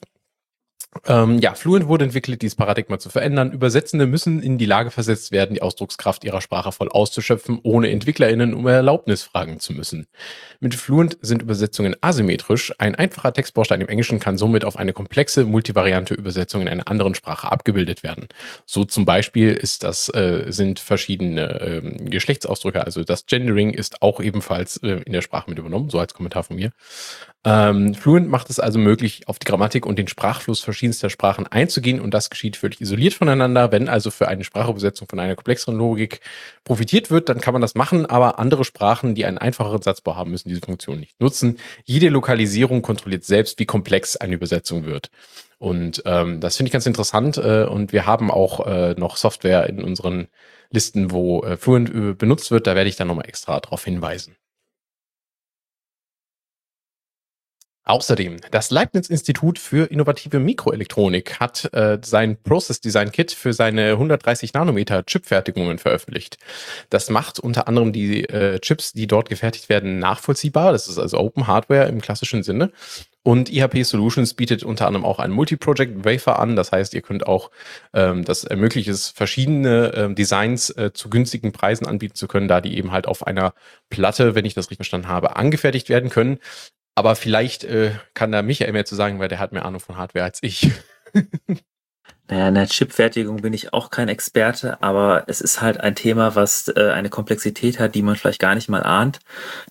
Ähm, 1.06 1.38
ja, 1.38 1.54
Fluent 1.54 1.86
wurde 1.86 2.04
entwickelt, 2.04 2.42
dieses 2.42 2.56
Paradigma 2.56 2.98
zu 2.98 3.10
verändern. 3.10 3.52
Übersetzende 3.52 4.06
müssen 4.06 4.42
in 4.42 4.58
die 4.58 4.66
Lage 4.66 4.90
versetzt 4.90 5.30
werden, 5.30 5.54
die 5.54 5.62
Ausdruckskraft 5.62 6.24
ihrer 6.24 6.40
Sprache 6.40 6.72
voll 6.72 6.88
auszuschöpfen, 6.88 7.60
ohne 7.62 7.90
EntwicklerInnen 7.90 8.54
um 8.54 8.66
Erlaubnis 8.66 9.22
fragen 9.22 9.60
zu 9.60 9.72
müssen. 9.72 10.08
Mit 10.58 10.74
Fluent 10.74 11.16
sind 11.22 11.42
Übersetzungen 11.42 11.94
asymmetrisch. 12.00 12.74
Ein 12.78 12.96
einfacher 12.96 13.32
Textbaustein 13.32 13.80
im 13.80 13.88
Englischen 13.88 14.18
kann 14.18 14.36
somit 14.36 14.64
auf 14.64 14.76
eine 14.76 14.92
komplexe, 14.92 15.44
multivariante 15.44 16.14
Übersetzung 16.14 16.62
in 16.62 16.68
einer 16.68 16.88
anderen 16.88 17.14
Sprache 17.14 17.52
abgebildet 17.52 18.02
werden. 18.02 18.26
So 18.66 18.84
zum 18.84 19.04
Beispiel 19.04 19.52
ist 19.52 19.84
das, 19.84 20.12
äh, 20.12 20.46
sind 20.48 20.80
verschiedene 20.80 21.60
äh, 21.60 21.80
Geschlechtsausdrücke, 22.10 22.84
also 22.84 23.04
das 23.04 23.26
Gendering 23.26 23.72
ist 23.72 24.02
auch 24.02 24.20
ebenfalls 24.20 24.78
äh, 24.78 25.02
in 25.06 25.12
der 25.12 25.22
Sprache 25.22 25.48
mit 25.48 25.58
übernommen, 25.58 25.88
so 25.88 26.00
als 26.00 26.14
Kommentar 26.14 26.42
von 26.42 26.56
mir. 26.56 26.72
Ähm, 27.42 27.94
Fluent 27.94 28.28
macht 28.28 28.50
es 28.50 28.60
also 28.60 28.78
möglich, 28.78 29.26
auf 29.26 29.38
die 29.38 29.46
Grammatik 29.46 29.86
und 29.86 29.98
den 29.98 30.08
Sprachfluss 30.08 30.60
verschiedenster 30.80 31.10
Sprachen 31.10 31.46
einzugehen 31.46 32.00
und 32.00 32.14
das 32.14 32.30
geschieht 32.30 32.56
völlig 32.56 32.80
isoliert 32.80 33.12
voneinander. 33.12 33.70
Wenn 33.70 33.88
also 33.88 34.10
für 34.10 34.28
eine 34.28 34.44
Sprachübersetzung 34.44 35.06
von 35.08 35.20
einer 35.20 35.36
komplexeren 35.36 35.76
Logik 35.76 36.20
profitiert 36.64 37.10
wird, 37.10 37.28
dann 37.28 37.40
kann 37.40 37.52
man 37.52 37.60
das 37.60 37.74
machen, 37.74 38.06
aber 38.06 38.38
andere 38.38 38.64
Sprachen, 38.64 39.14
die 39.14 39.26
einen 39.26 39.36
einfacheren 39.36 39.82
Satzbau 39.82 40.16
haben, 40.16 40.30
müssen 40.30 40.48
diese 40.48 40.62
Funktion 40.62 40.98
nicht 40.98 41.20
nutzen. 41.20 41.58
Jede 41.84 42.08
Lokalisierung 42.08 42.80
kontrolliert 42.80 43.24
selbst, 43.24 43.58
wie 43.58 43.66
komplex 43.66 44.16
eine 44.16 44.34
Übersetzung 44.34 44.86
wird. 44.86 45.10
Und 45.58 46.02
ähm, 46.06 46.40
das 46.40 46.56
finde 46.56 46.68
ich 46.68 46.72
ganz 46.72 46.86
interessant. 46.86 47.36
Äh, 47.36 47.64
und 47.64 47.92
wir 47.92 48.06
haben 48.06 48.30
auch 48.30 48.66
äh, 48.66 48.94
noch 48.96 49.18
Software 49.18 49.68
in 49.68 49.84
unseren 49.84 50.28
Listen, 50.70 51.10
wo 51.10 51.42
äh, 51.42 51.58
Fluent 51.58 51.90
äh, 51.94 52.14
benutzt 52.14 52.50
wird. 52.50 52.66
Da 52.66 52.74
werde 52.74 52.88
ich 52.88 52.96
dann 52.96 53.08
nochmal 53.08 53.28
extra 53.28 53.60
darauf 53.60 53.84
hinweisen. 53.84 54.36
Außerdem, 57.84 58.36
das 58.50 58.70
Leibniz-Institut 58.70 59.58
für 59.58 59.90
innovative 59.90 60.38
Mikroelektronik 60.38 61.40
hat 61.40 61.72
äh, 61.72 61.98
sein 62.04 62.36
Process 62.42 62.80
Design 62.80 63.10
Kit 63.10 63.32
für 63.32 63.54
seine 63.54 63.92
130 63.92 64.52
Nanometer 64.52 65.04
Chipfertigungen 65.04 65.78
veröffentlicht. 65.78 66.36
Das 66.90 67.08
macht 67.08 67.40
unter 67.40 67.68
anderem 67.68 67.92
die 67.92 68.28
äh, 68.28 68.60
Chips, 68.60 68.92
die 68.92 69.06
dort 69.06 69.30
gefertigt 69.30 69.70
werden, 69.70 69.98
nachvollziehbar. 69.98 70.72
Das 70.72 70.88
ist 70.88 70.98
also 70.98 71.18
Open 71.18 71.46
Hardware 71.46 71.88
im 71.88 72.02
klassischen 72.02 72.42
Sinne. 72.42 72.70
Und 73.22 73.50
IHP 73.50 73.82
Solutions 73.82 74.32
bietet 74.34 74.62
unter 74.62 74.86
anderem 74.86 75.04
auch 75.04 75.18
ein 75.18 75.30
Multi-Project 75.30 76.04
Wafer 76.04 76.38
an. 76.38 76.56
Das 76.56 76.72
heißt, 76.72 76.94
ihr 76.94 77.02
könnt 77.02 77.26
auch, 77.26 77.50
ähm, 77.92 78.24
das 78.24 78.44
ermöglicht 78.44 78.88
es, 78.88 79.08
verschiedene 79.08 79.92
ähm, 79.94 80.14
Designs 80.14 80.70
äh, 80.70 80.92
zu 80.94 81.10
günstigen 81.10 81.52
Preisen 81.52 81.86
anbieten 81.86 82.14
zu 82.14 82.28
können, 82.28 82.48
da 82.48 82.60
die 82.60 82.76
eben 82.78 82.92
halt 82.92 83.06
auf 83.06 83.26
einer 83.26 83.52
Platte, 83.90 84.34
wenn 84.34 84.46
ich 84.46 84.54
das 84.54 84.66
richtig 84.66 84.78
verstanden 84.78 85.08
habe, 85.08 85.36
angefertigt 85.36 85.90
werden 85.90 86.08
können. 86.08 86.38
Aber 87.00 87.16
vielleicht 87.16 87.64
äh, 87.64 87.92
kann 88.12 88.30
da 88.30 88.42
Michael 88.42 88.74
mehr 88.74 88.84
zu 88.84 88.94
sagen, 88.94 89.18
weil 89.20 89.28
der 89.28 89.38
hat 89.38 89.52
mehr 89.52 89.64
Ahnung 89.64 89.80
von 89.80 89.96
Hardware 89.96 90.22
als 90.22 90.42
ich. 90.42 90.70
Naja, 92.30 92.46
in 92.46 92.54
der 92.54 92.68
Chipfertigung 92.68 93.42
bin 93.42 93.52
ich 93.52 93.72
auch 93.72 93.90
kein 93.90 94.08
Experte, 94.08 94.80
aber 94.84 95.24
es 95.26 95.40
ist 95.40 95.60
halt 95.60 95.80
ein 95.80 95.96
Thema, 95.96 96.36
was 96.36 96.68
äh, 96.68 96.90
eine 96.90 97.08
Komplexität 97.08 97.80
hat, 97.80 97.96
die 97.96 98.02
man 98.02 98.14
vielleicht 98.14 98.38
gar 98.38 98.54
nicht 98.54 98.68
mal 98.68 98.84
ahnt. 98.84 99.18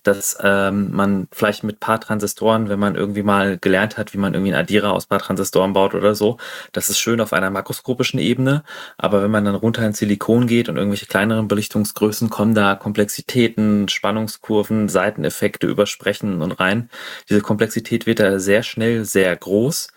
Dass 0.02 0.36
ähm, 0.42 0.90
man 0.92 1.26
vielleicht 1.32 1.64
mit 1.64 1.80
paar 1.80 2.02
Transistoren, 2.02 2.68
wenn 2.68 2.78
man 2.78 2.96
irgendwie 2.96 3.22
mal 3.22 3.56
gelernt 3.56 3.96
hat, 3.96 4.12
wie 4.12 4.18
man 4.18 4.34
irgendwie 4.34 4.52
einen 4.52 4.62
Addierer 4.62 4.92
aus 4.92 5.06
paar 5.06 5.20
Transistoren 5.20 5.72
baut 5.72 5.94
oder 5.94 6.14
so, 6.14 6.36
das 6.72 6.90
ist 6.90 6.98
schön 6.98 7.22
auf 7.22 7.32
einer 7.32 7.48
makroskopischen 7.48 8.20
Ebene. 8.20 8.62
Aber 8.98 9.22
wenn 9.22 9.30
man 9.30 9.46
dann 9.46 9.54
runter 9.54 9.86
in 9.86 9.94
Silikon 9.94 10.46
geht 10.46 10.68
und 10.68 10.76
irgendwelche 10.76 11.06
kleineren 11.06 11.48
Belichtungsgrößen, 11.48 12.28
kommen 12.28 12.54
da 12.54 12.74
Komplexitäten, 12.74 13.88
Spannungskurven, 13.88 14.90
Seiteneffekte 14.90 15.66
übersprechen 15.66 16.42
und 16.42 16.52
rein. 16.52 16.90
Diese 17.30 17.40
Komplexität 17.40 18.04
wird 18.04 18.20
da 18.20 18.38
sehr 18.38 18.62
schnell 18.62 19.06
sehr 19.06 19.34
groß. 19.34 19.88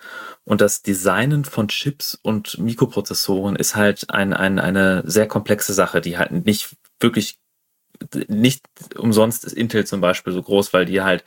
Und 0.46 0.62
das 0.62 0.82
Designen 0.82 1.46
von 1.46 1.70
Chips 1.70 2.20
und 2.22 2.58
Mikroprozessoren 2.58 3.56
ist 3.56 3.76
halt 3.76 4.10
ein, 4.10 4.34
ein, 4.34 4.60
eine 4.60 5.04
sehr 5.06 5.28
komplexe 5.28 5.74
Sache, 5.74 6.02
die 6.02 6.18
halt 6.18 6.32
nicht 6.46 6.76
wirklich 7.00 7.38
nicht 8.28 8.66
umsonst 8.98 9.46
ist 9.46 9.54
Intel 9.54 9.86
zum 9.86 10.02
Beispiel 10.02 10.34
so 10.34 10.42
groß, 10.42 10.74
weil 10.74 10.86
die 10.86 11.02
halt 11.02 11.24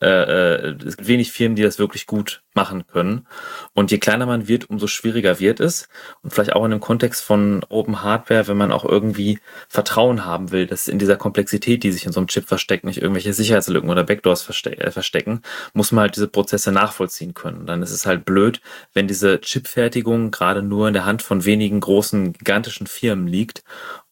äh, 0.00 0.06
äh, 0.06 0.76
es 0.86 0.96
gibt 0.96 1.08
wenig 1.08 1.32
Firmen, 1.32 1.56
die 1.56 1.62
das 1.62 1.78
wirklich 1.78 2.06
gut 2.06 2.42
machen 2.54 2.86
können. 2.86 3.26
Und 3.74 3.90
je 3.90 3.98
kleiner 3.98 4.26
man 4.26 4.48
wird, 4.48 4.68
umso 4.68 4.86
schwieriger 4.86 5.38
wird 5.38 5.60
es. 5.60 5.88
Und 6.22 6.32
vielleicht 6.32 6.52
auch 6.52 6.64
in 6.64 6.72
dem 6.72 6.80
Kontext 6.80 7.22
von 7.22 7.64
Open 7.68 8.02
Hardware, 8.02 8.48
wenn 8.48 8.56
man 8.56 8.72
auch 8.72 8.84
irgendwie 8.84 9.38
Vertrauen 9.68 10.24
haben 10.24 10.50
will, 10.50 10.66
dass 10.66 10.88
in 10.88 10.98
dieser 10.98 11.16
Komplexität, 11.16 11.82
die 11.84 11.92
sich 11.92 12.06
in 12.06 12.12
so 12.12 12.20
einem 12.20 12.26
Chip 12.26 12.46
versteckt, 12.46 12.84
nicht 12.84 13.00
irgendwelche 13.00 13.32
Sicherheitslücken 13.32 13.88
oder 13.88 14.04
Backdoors 14.04 14.42
verste 14.42 14.76
äh, 14.78 14.90
verstecken, 14.90 15.42
muss 15.74 15.92
man 15.92 16.02
halt 16.02 16.16
diese 16.16 16.28
Prozesse 16.28 16.72
nachvollziehen 16.72 17.34
können. 17.34 17.60
Und 17.60 17.66
dann 17.66 17.82
ist 17.82 17.92
es 17.92 18.06
halt 18.06 18.24
blöd, 18.24 18.60
wenn 18.94 19.06
diese 19.06 19.40
Chipfertigung 19.40 20.30
gerade 20.30 20.62
nur 20.62 20.88
in 20.88 20.94
der 20.94 21.04
Hand 21.04 21.22
von 21.22 21.44
wenigen 21.44 21.80
großen, 21.80 22.32
gigantischen 22.32 22.86
Firmen 22.86 23.26
liegt 23.26 23.62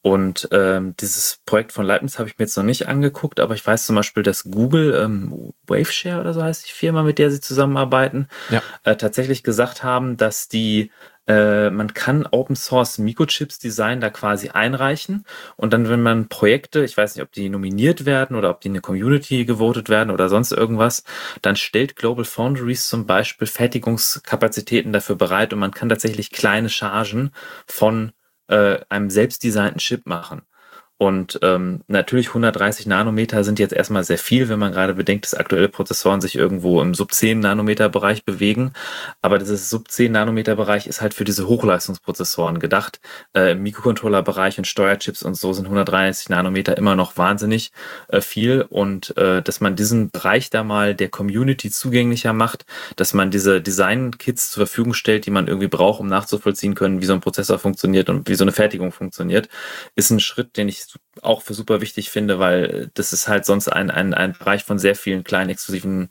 und 0.02 0.48
ähm, 0.52 0.94
dieses 1.00 1.40
Projekt 1.44 1.72
von 1.72 1.84
Leibniz 1.84 2.18
habe 2.18 2.28
ich 2.28 2.38
mir 2.38 2.44
jetzt 2.44 2.56
noch 2.56 2.64
nicht 2.64 2.86
angeguckt, 2.86 3.40
aber 3.40 3.54
ich 3.54 3.66
weiß 3.66 3.86
zum 3.86 3.96
Beispiel, 3.96 4.22
dass 4.22 4.44
Google, 4.44 4.94
ähm, 4.94 5.52
Waveshare 5.66 6.20
oder 6.20 6.34
so 6.34 6.42
heißt 6.42 6.68
die 6.68 6.72
Firma, 6.72 7.02
mit 7.02 7.18
der 7.18 7.30
sie 7.30 7.40
zusammenarbeiten, 7.40 8.28
ja. 8.48 8.62
äh, 8.84 8.96
tatsächlich 8.96 9.42
gesagt 9.42 9.82
haben, 9.82 10.16
dass 10.16 10.48
die 10.48 10.92
äh, 11.26 11.68
man 11.68 11.92
kann 11.92 12.26
Open 12.30 12.56
Source 12.56 12.96
Mikrochips 12.98 13.58
Design 13.58 14.00
da 14.00 14.08
quasi 14.08 14.48
einreichen 14.48 15.26
und 15.56 15.72
dann, 15.74 15.88
wenn 15.88 16.00
man 16.00 16.28
Projekte, 16.28 16.84
ich 16.84 16.96
weiß 16.96 17.14
nicht, 17.14 17.22
ob 17.22 17.32
die 17.32 17.50
nominiert 17.50 18.06
werden 18.06 18.34
oder 18.34 18.50
ob 18.50 18.62
die 18.62 18.68
in 18.68 18.74
eine 18.74 18.80
Community 18.80 19.44
gewotet 19.44 19.90
werden 19.90 20.10
oder 20.10 20.30
sonst 20.30 20.52
irgendwas, 20.52 21.04
dann 21.42 21.56
stellt 21.56 21.96
Global 21.96 22.24
Foundries 22.24 22.88
zum 22.88 23.04
Beispiel 23.04 23.46
Fertigungskapazitäten 23.46 24.92
dafür 24.92 25.16
bereit 25.16 25.52
und 25.52 25.58
man 25.58 25.72
kann 25.72 25.90
tatsächlich 25.90 26.30
kleine 26.30 26.70
Chargen 26.70 27.32
von 27.66 28.12
äh, 28.48 28.80
einem 28.88 29.10
selbstdesignten 29.10 29.78
Chip 29.78 30.06
machen. 30.06 30.42
Und 30.98 31.38
ähm, 31.42 31.82
natürlich 31.86 32.28
130 32.28 32.86
Nanometer 32.86 33.44
sind 33.44 33.60
jetzt 33.60 33.72
erstmal 33.72 34.02
sehr 34.02 34.18
viel, 34.18 34.48
wenn 34.48 34.58
man 34.58 34.72
gerade 34.72 34.94
bedenkt, 34.94 35.24
dass 35.24 35.34
aktuelle 35.34 35.68
Prozessoren 35.68 36.20
sich 36.20 36.34
irgendwo 36.34 36.82
im 36.82 36.92
Sub 36.92 37.12
10 37.12 37.38
Nanometer 37.38 37.88
Bereich 37.88 38.24
bewegen. 38.24 38.72
Aber 39.22 39.38
dieses 39.38 39.70
Sub 39.70 39.88
10 39.88 40.10
Nanometer 40.10 40.56
Bereich 40.56 40.88
ist 40.88 41.00
halt 41.00 41.14
für 41.14 41.22
diese 41.22 41.46
Hochleistungsprozessoren 41.46 42.58
gedacht. 42.58 43.00
Äh, 43.32 43.52
Im 43.52 43.62
Mikrocontroller 43.62 44.22
Bereich 44.22 44.58
und 44.58 44.66
Steuerchips 44.66 45.22
und 45.22 45.36
so 45.36 45.52
sind 45.52 45.66
130 45.66 46.30
Nanometer 46.30 46.76
immer 46.76 46.96
noch 46.96 47.16
wahnsinnig 47.16 47.70
äh, 48.08 48.20
viel. 48.20 48.62
Und 48.62 49.16
äh, 49.16 49.40
dass 49.40 49.60
man 49.60 49.76
diesen 49.76 50.10
Bereich 50.10 50.50
da 50.50 50.64
mal 50.64 50.96
der 50.96 51.10
Community 51.10 51.70
zugänglicher 51.70 52.32
macht, 52.32 52.66
dass 52.96 53.14
man 53.14 53.30
diese 53.30 53.60
Design-Kits 53.60 54.50
zur 54.50 54.66
Verfügung 54.66 54.94
stellt, 54.94 55.26
die 55.26 55.30
man 55.30 55.46
irgendwie 55.46 55.68
braucht, 55.68 56.00
um 56.00 56.08
nachzuvollziehen 56.08 56.74
können, 56.74 57.00
wie 57.00 57.06
so 57.06 57.12
ein 57.12 57.20
Prozessor 57.20 57.60
funktioniert 57.60 58.08
und 58.08 58.28
wie 58.28 58.34
so 58.34 58.42
eine 58.42 58.52
Fertigung 58.52 58.90
funktioniert, 58.90 59.48
ist 59.94 60.10
ein 60.10 60.18
Schritt, 60.18 60.56
den 60.56 60.66
ich 60.68 60.87
auch 61.22 61.42
für 61.42 61.54
super 61.54 61.80
wichtig 61.80 62.10
finde, 62.10 62.38
weil 62.38 62.90
das 62.94 63.12
ist 63.12 63.28
halt 63.28 63.44
sonst 63.44 63.68
ein, 63.68 63.90
ein, 63.90 64.14
ein 64.14 64.32
Bereich 64.32 64.64
von 64.64 64.78
sehr 64.78 64.94
vielen 64.94 65.24
kleinen 65.24 65.50
exklusiven 65.50 66.08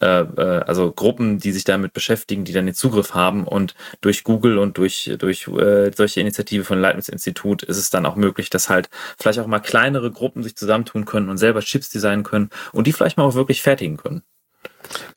äh, 0.00 0.20
äh, 0.20 0.62
also 0.66 0.92
Gruppen, 0.92 1.38
die 1.38 1.52
sich 1.52 1.64
damit 1.64 1.92
beschäftigen, 1.92 2.44
die 2.44 2.52
dann 2.52 2.66
den 2.66 2.74
Zugriff 2.74 3.14
haben 3.14 3.46
und 3.46 3.74
durch 4.00 4.24
Google 4.24 4.58
und 4.58 4.78
durch, 4.78 5.10
durch 5.18 5.48
äh, 5.48 5.90
solche 5.94 6.20
Initiative 6.20 6.64
von 6.64 6.80
Leibniz 6.80 7.08
Institut 7.08 7.62
ist 7.62 7.78
es 7.78 7.90
dann 7.90 8.06
auch 8.06 8.16
möglich, 8.16 8.50
dass 8.50 8.68
halt 8.68 8.90
vielleicht 9.18 9.40
auch 9.40 9.46
mal 9.46 9.58
kleinere 9.60 10.10
Gruppen 10.10 10.42
sich 10.42 10.56
zusammentun 10.56 11.04
können 11.04 11.28
und 11.28 11.38
selber 11.38 11.60
Chips 11.60 11.88
designen 11.90 12.22
können 12.22 12.50
und 12.72 12.86
die 12.86 12.92
vielleicht 12.92 13.16
mal 13.16 13.24
auch 13.24 13.34
wirklich 13.34 13.62
fertigen 13.62 13.96
können. 13.96 14.22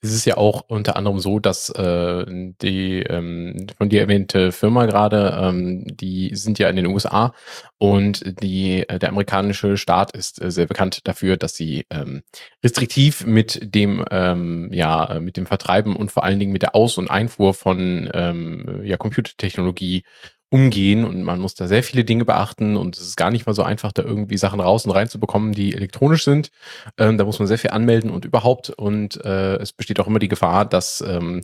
Es 0.01 0.13
ist 0.13 0.25
ja 0.25 0.37
auch 0.37 0.65
unter 0.67 0.95
anderem 0.95 1.19
so, 1.19 1.39
dass 1.39 1.69
äh, 1.69 2.25
die 2.27 2.99
ähm, 3.01 3.67
von 3.77 3.89
dir 3.89 4.01
erwähnte 4.01 4.51
Firma 4.51 4.85
gerade, 4.85 5.37
ähm, 5.41 5.85
die 5.85 6.35
sind 6.35 6.59
ja 6.59 6.69
in 6.69 6.75
den 6.75 6.87
USA 6.87 7.33
und 7.77 8.23
die, 8.43 8.87
äh, 8.87 8.99
der 8.99 9.09
amerikanische 9.09 9.77
Staat 9.77 10.11
ist 10.11 10.41
äh, 10.41 10.51
sehr 10.51 10.67
bekannt 10.67 11.07
dafür, 11.07 11.37
dass 11.37 11.55
sie 11.55 11.85
ähm, 11.89 12.21
restriktiv 12.63 13.25
mit 13.25 13.73
dem, 13.73 14.05
ähm, 14.11 14.69
ja, 14.71 15.15
äh, 15.15 15.19
mit 15.19 15.37
dem 15.37 15.45
Vertreiben 15.45 15.95
und 15.95 16.11
vor 16.11 16.23
allen 16.23 16.39
Dingen 16.39 16.51
mit 16.51 16.61
der 16.61 16.75
Aus- 16.75 16.97
und 16.97 17.09
Einfuhr 17.09 17.53
von 17.53 18.09
ähm, 18.13 18.81
ja, 18.83 18.97
Computertechnologie 18.97 20.03
umgehen 20.51 21.05
und 21.05 21.23
man 21.23 21.39
muss 21.39 21.55
da 21.55 21.67
sehr 21.67 21.81
viele 21.81 22.03
Dinge 22.03 22.25
beachten 22.25 22.75
und 22.75 22.97
es 22.97 23.03
ist 23.03 23.15
gar 23.15 23.31
nicht 23.31 23.47
mal 23.47 23.53
so 23.53 23.63
einfach, 23.63 23.93
da 23.93 24.03
irgendwie 24.03 24.37
Sachen 24.37 24.59
raus 24.59 24.85
und 24.85 24.91
rein 24.91 25.07
zu 25.07 25.19
bekommen, 25.19 25.53
die 25.53 25.73
elektronisch 25.73 26.25
sind. 26.25 26.51
Ähm, 26.97 27.17
da 27.17 27.23
muss 27.23 27.39
man 27.39 27.47
sehr 27.47 27.57
viel 27.57 27.71
anmelden 27.71 28.11
und 28.11 28.25
überhaupt 28.25 28.69
und 28.69 29.23
äh, 29.25 29.55
es 29.55 29.71
besteht 29.71 29.99
auch 29.99 30.07
immer 30.07 30.19
die 30.19 30.27
Gefahr, 30.27 30.65
dass 30.65 31.01
ähm, 31.07 31.41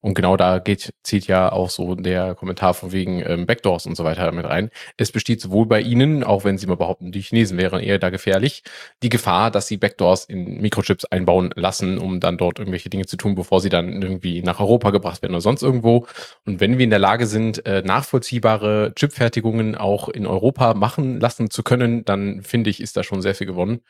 und 0.00 0.14
genau 0.14 0.36
da 0.36 0.58
geht, 0.58 0.92
zieht 1.02 1.26
ja 1.26 1.52
auch 1.52 1.70
so 1.70 1.94
der 1.94 2.34
Kommentar 2.34 2.74
von 2.74 2.92
wegen 2.92 3.22
ähm, 3.26 3.46
Backdoors 3.46 3.86
und 3.86 3.96
so 3.96 4.04
weiter 4.04 4.30
mit 4.32 4.46
rein. 4.46 4.70
Es 4.96 5.12
besteht 5.12 5.40
sowohl 5.40 5.66
bei 5.66 5.80
Ihnen, 5.80 6.24
auch 6.24 6.44
wenn 6.44 6.58
Sie 6.58 6.66
mal 6.66 6.76
behaupten, 6.76 7.12
die 7.12 7.20
Chinesen 7.20 7.58
wären 7.58 7.80
eher 7.80 7.98
da 7.98 8.10
gefährlich, 8.10 8.62
die 9.02 9.08
Gefahr, 9.08 9.50
dass 9.50 9.66
Sie 9.66 9.76
Backdoors 9.76 10.24
in 10.24 10.60
Mikrochips 10.60 11.04
einbauen 11.04 11.50
lassen, 11.54 11.98
um 11.98 12.20
dann 12.20 12.38
dort 12.38 12.58
irgendwelche 12.58 12.88
Dinge 12.90 13.06
zu 13.06 13.16
tun, 13.16 13.34
bevor 13.34 13.60
sie 13.60 13.68
dann 13.68 14.00
irgendwie 14.02 14.42
nach 14.42 14.60
Europa 14.60 14.90
gebracht 14.90 15.22
werden 15.22 15.32
oder 15.32 15.40
sonst 15.40 15.62
irgendwo. 15.62 16.06
Und 16.46 16.60
wenn 16.60 16.78
wir 16.78 16.84
in 16.84 16.90
der 16.90 16.98
Lage 16.98 17.26
sind, 17.26 17.66
äh, 17.66 17.82
nachvollziehbare 17.82 18.92
Chipfertigungen 18.94 19.74
auch 19.74 20.08
in 20.08 20.26
Europa 20.26 20.74
machen 20.74 21.20
lassen 21.20 21.50
zu 21.50 21.62
können, 21.62 22.04
dann 22.04 22.42
finde 22.42 22.70
ich, 22.70 22.80
ist 22.80 22.96
da 22.96 23.02
schon 23.02 23.22
sehr 23.22 23.34
viel 23.34 23.46
gewonnen, 23.46 23.80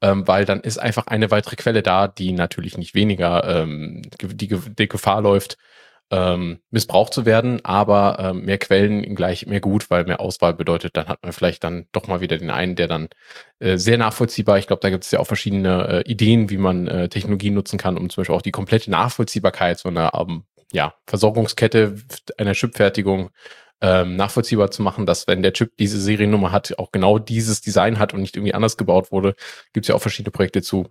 ähm, 0.00 0.26
weil 0.26 0.44
dann 0.44 0.60
ist 0.60 0.78
einfach 0.78 1.06
eine 1.06 1.30
weitere 1.30 1.56
Quelle 1.56 1.82
da, 1.82 2.08
die 2.08 2.32
natürlich 2.32 2.76
nicht 2.78 2.94
weniger 2.94 3.62
ähm, 3.62 4.02
die, 4.20 4.48
die 4.48 4.88
Gefahr 4.88 5.22
läuft, 5.22 5.58
ähm, 6.10 6.58
missbraucht 6.70 7.14
zu 7.14 7.24
werden, 7.24 7.64
aber 7.64 8.18
ähm, 8.18 8.44
mehr 8.44 8.58
Quellen 8.58 9.14
gleich 9.14 9.46
mehr 9.46 9.60
gut, 9.60 9.90
weil 9.90 10.04
mehr 10.04 10.20
Auswahl 10.20 10.54
bedeutet, 10.54 10.96
dann 10.96 11.06
hat 11.06 11.22
man 11.22 11.32
vielleicht 11.32 11.62
dann 11.62 11.86
doch 11.92 12.08
mal 12.08 12.20
wieder 12.20 12.36
den 12.36 12.50
einen, 12.50 12.74
der 12.74 12.88
dann 12.88 13.08
äh, 13.60 13.76
sehr 13.76 13.96
nachvollziehbar, 13.96 14.58
ich 14.58 14.66
glaube, 14.66 14.80
da 14.80 14.90
gibt 14.90 15.04
es 15.04 15.10
ja 15.12 15.20
auch 15.20 15.26
verschiedene 15.26 16.04
äh, 16.04 16.10
Ideen, 16.10 16.50
wie 16.50 16.58
man 16.58 16.88
äh, 16.88 17.08
Technologien 17.08 17.54
nutzen 17.54 17.78
kann, 17.78 17.96
um 17.96 18.10
zum 18.10 18.22
Beispiel 18.22 18.34
auch 18.34 18.42
die 18.42 18.50
komplette 18.50 18.90
Nachvollziehbarkeit 18.90 19.78
so 19.78 19.88
einer 19.88 20.12
ähm, 20.14 20.44
ja, 20.72 20.94
Versorgungskette 21.06 21.96
einer 22.38 22.52
Chipfertigung 22.52 23.30
ähm, 23.80 24.16
nachvollziehbar 24.16 24.70
zu 24.70 24.82
machen, 24.82 25.06
dass 25.06 25.26
wenn 25.26 25.42
der 25.42 25.52
Chip 25.52 25.76
diese 25.78 26.00
Seriennummer 26.00 26.52
hat, 26.52 26.78
auch 26.78 26.92
genau 26.92 27.18
dieses 27.18 27.60
Design 27.60 27.98
hat 27.98 28.14
und 28.14 28.20
nicht 28.20 28.36
irgendwie 28.36 28.54
anders 28.54 28.76
gebaut 28.76 29.10
wurde, 29.10 29.34
gibt 29.72 29.84
es 29.84 29.88
ja 29.88 29.94
auch 29.94 30.02
verschiedene 30.02 30.32
Projekte 30.32 30.60
zu, 30.60 30.88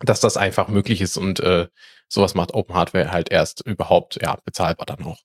dass 0.00 0.20
das 0.20 0.36
einfach 0.36 0.68
möglich 0.68 1.00
ist 1.00 1.16
und 1.16 1.40
äh, 1.40 1.68
sowas 2.08 2.34
macht 2.34 2.54
Open 2.54 2.74
Hardware 2.74 3.12
halt 3.12 3.30
erst 3.30 3.66
überhaupt 3.66 4.18
ja 4.22 4.36
bezahlbar 4.44 4.86
dann 4.86 5.04
auch. 5.04 5.18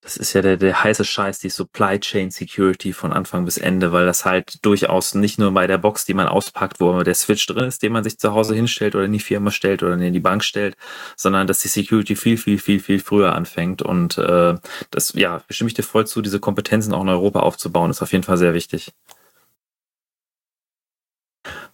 Das 0.00 0.16
ist 0.16 0.32
ja 0.32 0.42
der, 0.42 0.56
der 0.56 0.84
heiße 0.84 1.04
Scheiß, 1.04 1.40
die 1.40 1.50
Supply 1.50 1.98
Chain 1.98 2.30
Security 2.30 2.92
von 2.92 3.12
Anfang 3.12 3.44
bis 3.44 3.58
Ende, 3.58 3.92
weil 3.92 4.06
das 4.06 4.24
halt 4.24 4.64
durchaus 4.64 5.14
nicht 5.14 5.40
nur 5.40 5.52
bei 5.52 5.66
der 5.66 5.78
Box, 5.78 6.04
die 6.04 6.14
man 6.14 6.28
auspackt, 6.28 6.78
wo 6.78 7.02
der 7.02 7.14
Switch 7.14 7.44
drin 7.46 7.64
ist, 7.64 7.82
den 7.82 7.92
man 7.92 8.04
sich 8.04 8.16
zu 8.16 8.32
Hause 8.32 8.54
hinstellt 8.54 8.94
oder 8.94 9.04
in 9.06 9.12
die 9.12 9.18
Firma 9.18 9.50
stellt 9.50 9.82
oder 9.82 9.94
in 9.94 10.12
die 10.12 10.20
Bank 10.20 10.44
stellt, 10.44 10.76
sondern 11.16 11.48
dass 11.48 11.60
die 11.60 11.68
Security 11.68 12.14
viel, 12.14 12.38
viel, 12.38 12.58
viel, 12.58 12.78
viel 12.78 13.00
früher 13.00 13.34
anfängt. 13.34 13.82
Und 13.82 14.18
äh, 14.18 14.54
das, 14.92 15.14
ja, 15.14 15.42
stimme 15.50 15.68
ich 15.68 15.74
dir 15.74 15.82
voll 15.82 16.06
zu, 16.06 16.22
diese 16.22 16.38
Kompetenzen 16.38 16.94
auch 16.94 17.02
in 17.02 17.08
Europa 17.08 17.40
aufzubauen, 17.40 17.90
ist 17.90 18.00
auf 18.00 18.12
jeden 18.12 18.24
Fall 18.24 18.38
sehr 18.38 18.54
wichtig. 18.54 18.92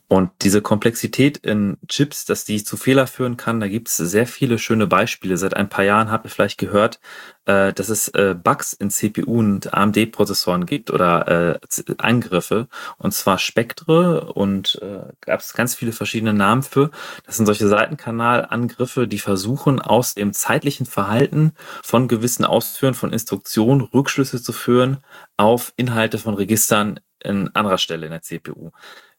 Und 0.06 0.30
diese 0.42 0.60
Komplexität 0.60 1.38
in 1.38 1.78
Chips, 1.88 2.26
dass 2.26 2.44
die 2.44 2.62
zu 2.62 2.76
Fehler 2.76 3.06
führen 3.06 3.38
kann, 3.38 3.58
da 3.58 3.68
gibt 3.68 3.88
es 3.88 3.96
sehr 3.96 4.26
viele 4.26 4.58
schöne 4.58 4.86
Beispiele. 4.86 5.38
Seit 5.38 5.56
ein 5.56 5.70
paar 5.70 5.84
Jahren 5.84 6.10
habt 6.10 6.26
ihr 6.26 6.30
vielleicht 6.30 6.58
gehört, 6.58 7.00
äh, 7.46 7.72
dass 7.72 7.88
es 7.88 8.08
äh, 8.08 8.34
Bugs 8.34 8.74
in 8.74 8.90
CPU 8.90 9.38
und 9.38 9.72
AMD-Prozessoren 9.72 10.66
gibt 10.66 10.90
oder 10.90 11.54
äh, 11.54 11.94
Angriffe. 11.96 12.68
Und 12.98 13.14
zwar 13.14 13.38
Spektre 13.38 14.32
und 14.34 14.78
äh, 14.82 15.10
gab 15.22 15.40
es 15.40 15.54
ganz 15.54 15.74
viele 15.74 15.92
verschiedene 15.92 16.34
Namen 16.34 16.62
für. 16.62 16.90
Das 17.24 17.38
sind 17.38 17.46
solche 17.46 17.66
Seitenkanalangriffe, 17.66 19.08
die 19.08 19.18
versuchen, 19.18 19.80
aus 19.80 20.14
dem 20.14 20.34
zeitlichen 20.34 20.84
Verhalten 20.84 21.52
von 21.82 22.08
gewissen 22.08 22.44
Ausführen 22.44 22.94
von 22.94 23.10
Instruktionen 23.10 23.80
Rückschlüsse 23.80 24.42
zu 24.42 24.52
führen 24.52 24.98
auf 25.38 25.72
Inhalte 25.76 26.18
von 26.18 26.34
Registern 26.34 27.00
in 27.20 27.48
anderer 27.54 27.78
Stelle 27.78 28.04
in 28.04 28.12
der 28.12 28.20
CPU 28.20 28.70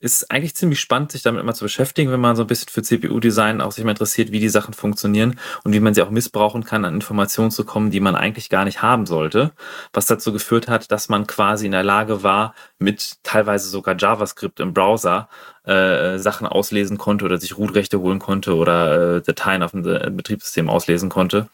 ist 0.06 0.32
eigentlich 0.32 0.56
ziemlich 0.56 0.80
spannend, 0.80 1.12
sich 1.12 1.24
damit 1.24 1.41
immer 1.41 1.53
zu 1.53 1.66
beschäftigen, 1.66 2.12
wenn 2.12 2.20
man 2.20 2.36
so 2.36 2.43
ein 2.43 2.47
bisschen 2.47 2.70
für 2.70 2.84
CPU-Design 2.84 3.60
auch 3.60 3.72
sich 3.72 3.84
mal 3.84 3.91
interessiert, 3.91 4.32
wie 4.32 4.39
die 4.39 4.49
Sachen 4.49 4.74
funktionieren 4.74 5.39
und 5.64 5.74
wie 5.74 5.80
man 5.80 5.93
sie 5.93 6.01
auch 6.01 6.12
missbrauchen 6.12 6.64
kann, 6.64 6.86
an 6.86 6.93
Informationen 6.93 7.51
zu 7.51 7.66
kommen, 7.66 7.89
die 7.89 7.99
man 7.99 8.16
eigentlich 8.16 8.49
gar 8.49 8.66
nicht 8.66 8.82
haben 8.82 9.06
sollte. 9.06 9.51
Was 9.93 10.06
dazu 10.06 10.32
geführt 10.32 10.68
hat, 10.68 10.91
dass 10.91 11.10
man 11.10 11.28
quasi 11.28 11.66
in 11.66 11.72
der 11.72 11.84
Lage 11.84 12.24
war, 12.24 12.53
mit 12.78 13.24
teilweise 13.24 13.68
sogar 13.68 13.95
JavaScript 13.97 14.60
im 14.60 14.74
Browser 14.74 15.28
äh, 15.68 16.20
Sachen 16.20 16.47
auslesen 16.47 16.97
konnte 16.97 17.26
oder 17.26 17.38
sich 17.38 17.57
Root-Rechte 17.57 17.99
holen 17.99 18.20
konnte 18.20 18.55
oder 18.55 19.18
äh, 19.18 19.22
Dateien 19.22 19.63
auf 19.63 19.72
dem 19.72 19.86
äh, 19.88 20.09
Betriebssystem 20.09 20.70
auslesen 20.70 21.09
konnte. 21.09 21.47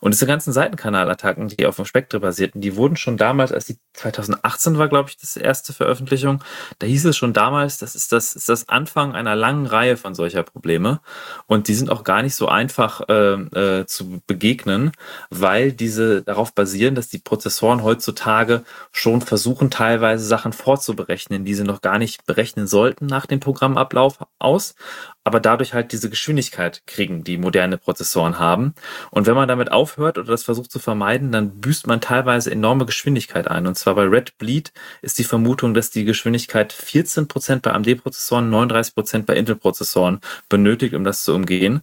Und 0.00 0.14
diese 0.14 0.26
ganzen 0.26 0.52
Seitenkanalattacken, 0.52 1.48
die 1.48 1.66
auf 1.66 1.76
dem 1.76 1.84
Spectre 1.84 2.20
basierten, 2.20 2.60
die 2.60 2.76
wurden 2.76 2.96
schon 2.96 3.16
damals, 3.16 3.52
als 3.52 3.66
die 3.66 3.76
2018 3.94 4.78
war, 4.78 4.88
glaube 4.88 5.10
ich, 5.10 5.16
das 5.16 5.36
erste 5.36 5.72
Veröffentlichung, 5.72 6.42
da 6.78 6.86
hieß 6.86 7.04
es 7.06 7.16
schon 7.16 7.32
damals, 7.32 7.78
das 7.78 7.94
ist 7.94 8.12
das, 8.12 8.34
ist 8.34 8.48
das 8.48 8.68
Anfang 8.68 9.14
einer 9.14 9.36
langen 9.36 9.66
Reihe 9.66 9.96
von 9.96 10.14
solcher 10.14 10.42
Probleme. 10.42 11.00
Und 11.46 11.68
die 11.68 11.74
sind 11.74 11.90
auch 11.90 12.04
gar 12.04 12.22
nicht 12.22 12.34
so 12.34 12.48
einfach 12.48 13.08
äh, 13.08 13.32
äh, 13.32 13.86
zu 13.86 14.22
begegnen, 14.26 14.92
weil 15.30 15.72
diese 15.72 16.22
darauf 16.22 16.54
basieren, 16.54 16.94
dass 16.94 17.08
die 17.08 17.18
Prozessoren 17.18 17.82
heutzutage 17.82 18.64
schon 18.92 19.20
versuchen, 19.20 19.70
teilweise 19.70 20.24
Sachen 20.24 20.52
vorzuberechnen, 20.52 21.44
die 21.44 21.54
sie 21.54 21.64
noch 21.64 21.80
gar 21.80 21.98
nicht 21.98 22.24
berechnen 22.26 22.66
sollten 22.66 23.06
nach 23.06 23.26
dem 23.26 23.40
Programm 23.40 23.57
Programmablauf 23.58 24.18
aus, 24.38 24.74
aber 25.24 25.40
dadurch 25.40 25.74
halt 25.74 25.92
diese 25.92 26.08
Geschwindigkeit 26.08 26.82
kriegen, 26.86 27.24
die 27.24 27.38
moderne 27.38 27.76
Prozessoren 27.76 28.38
haben. 28.38 28.74
Und 29.10 29.26
wenn 29.26 29.34
man 29.34 29.48
damit 29.48 29.72
aufhört 29.72 30.16
oder 30.16 30.30
das 30.30 30.44
versucht 30.44 30.70
zu 30.70 30.78
vermeiden, 30.78 31.32
dann 31.32 31.60
büßt 31.60 31.86
man 31.86 32.00
teilweise 32.00 32.50
enorme 32.50 32.86
Geschwindigkeit 32.86 33.48
ein. 33.48 33.66
Und 33.66 33.76
zwar 33.76 33.96
bei 33.96 34.04
Red 34.04 34.38
Bleed 34.38 34.72
ist 35.02 35.18
die 35.18 35.24
Vermutung, 35.24 35.74
dass 35.74 35.90
die 35.90 36.04
Geschwindigkeit 36.04 36.72
14% 36.72 37.60
bei 37.60 37.72
AMD-Prozessoren, 37.72 38.50
39% 38.50 39.24
bei 39.24 39.34
Intel-Prozessoren 39.34 40.20
benötigt, 40.48 40.94
um 40.94 41.04
das 41.04 41.24
zu 41.24 41.34
umgehen. 41.34 41.82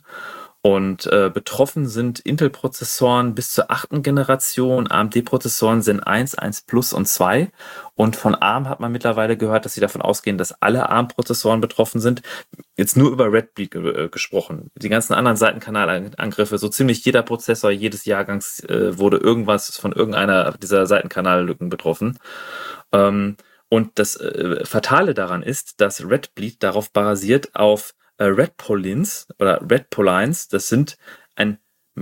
Und 0.66 1.06
äh, 1.06 1.30
betroffen 1.32 1.88
sind 1.88 2.22
Intel-Prozessoren 2.22 3.36
bis 3.36 3.52
zur 3.52 3.70
achten 3.70 4.02
Generation, 4.02 4.90
AMD-Prozessoren 4.90 5.84
sind 5.84 6.00
1, 6.00 6.40
1 6.40 6.62
Plus 6.62 6.92
und 6.92 7.08
2. 7.08 7.52
Und 7.94 8.16
von 8.16 8.34
ARM 8.34 8.68
hat 8.68 8.80
man 8.80 8.92
mittlerweile 8.92 9.38
gehört, 9.38 9.66
dass 9.66 9.76
sie 9.76 9.80
davon 9.80 10.02
ausgehen, 10.02 10.40
dass 10.40 10.60
alle 10.64 10.90
ARM-Prozessoren 10.90 11.62
betroffen 11.62 12.02
sind. 12.02 12.24
Jetzt 12.78 12.98
nur 12.98 13.12
über 13.12 13.30
ge 13.30 14.06
äh, 14.06 14.10
gesprochen. 14.10 14.72
Die 14.74 14.90
ganzen 14.90 15.14
anderen 15.14 15.38
Seitenkanalangriffe, 15.38 16.58
so 16.58 16.68
ziemlich 16.68 17.06
jeder 17.06 17.22
Prozessor 17.22 17.70
jedes 17.70 18.06
Jahrgangs 18.06 18.62
äh, 18.62 18.98
wurde 18.98 19.18
irgendwas 19.18 19.78
von 19.78 19.92
irgendeiner 19.92 20.54
dieser 20.54 20.88
Seitenkanallücken 20.88 21.70
betroffen. 21.70 22.18
Ähm, 22.92 23.38
und 23.70 24.00
das 24.00 24.16
äh, 24.16 24.66
Fatale 24.66 25.14
daran 25.14 25.44
ist, 25.44 25.80
dass 25.80 26.10
Redbleed 26.10 26.64
darauf 26.64 26.92
basiert 26.92 27.54
auf 27.54 27.94
äh, 28.18 28.26
Redpolins 28.26 29.28
oder 29.40 29.62
Redpolines, 29.70 30.48
das 30.48 30.70
sind 30.70 30.98
ein 31.36 31.60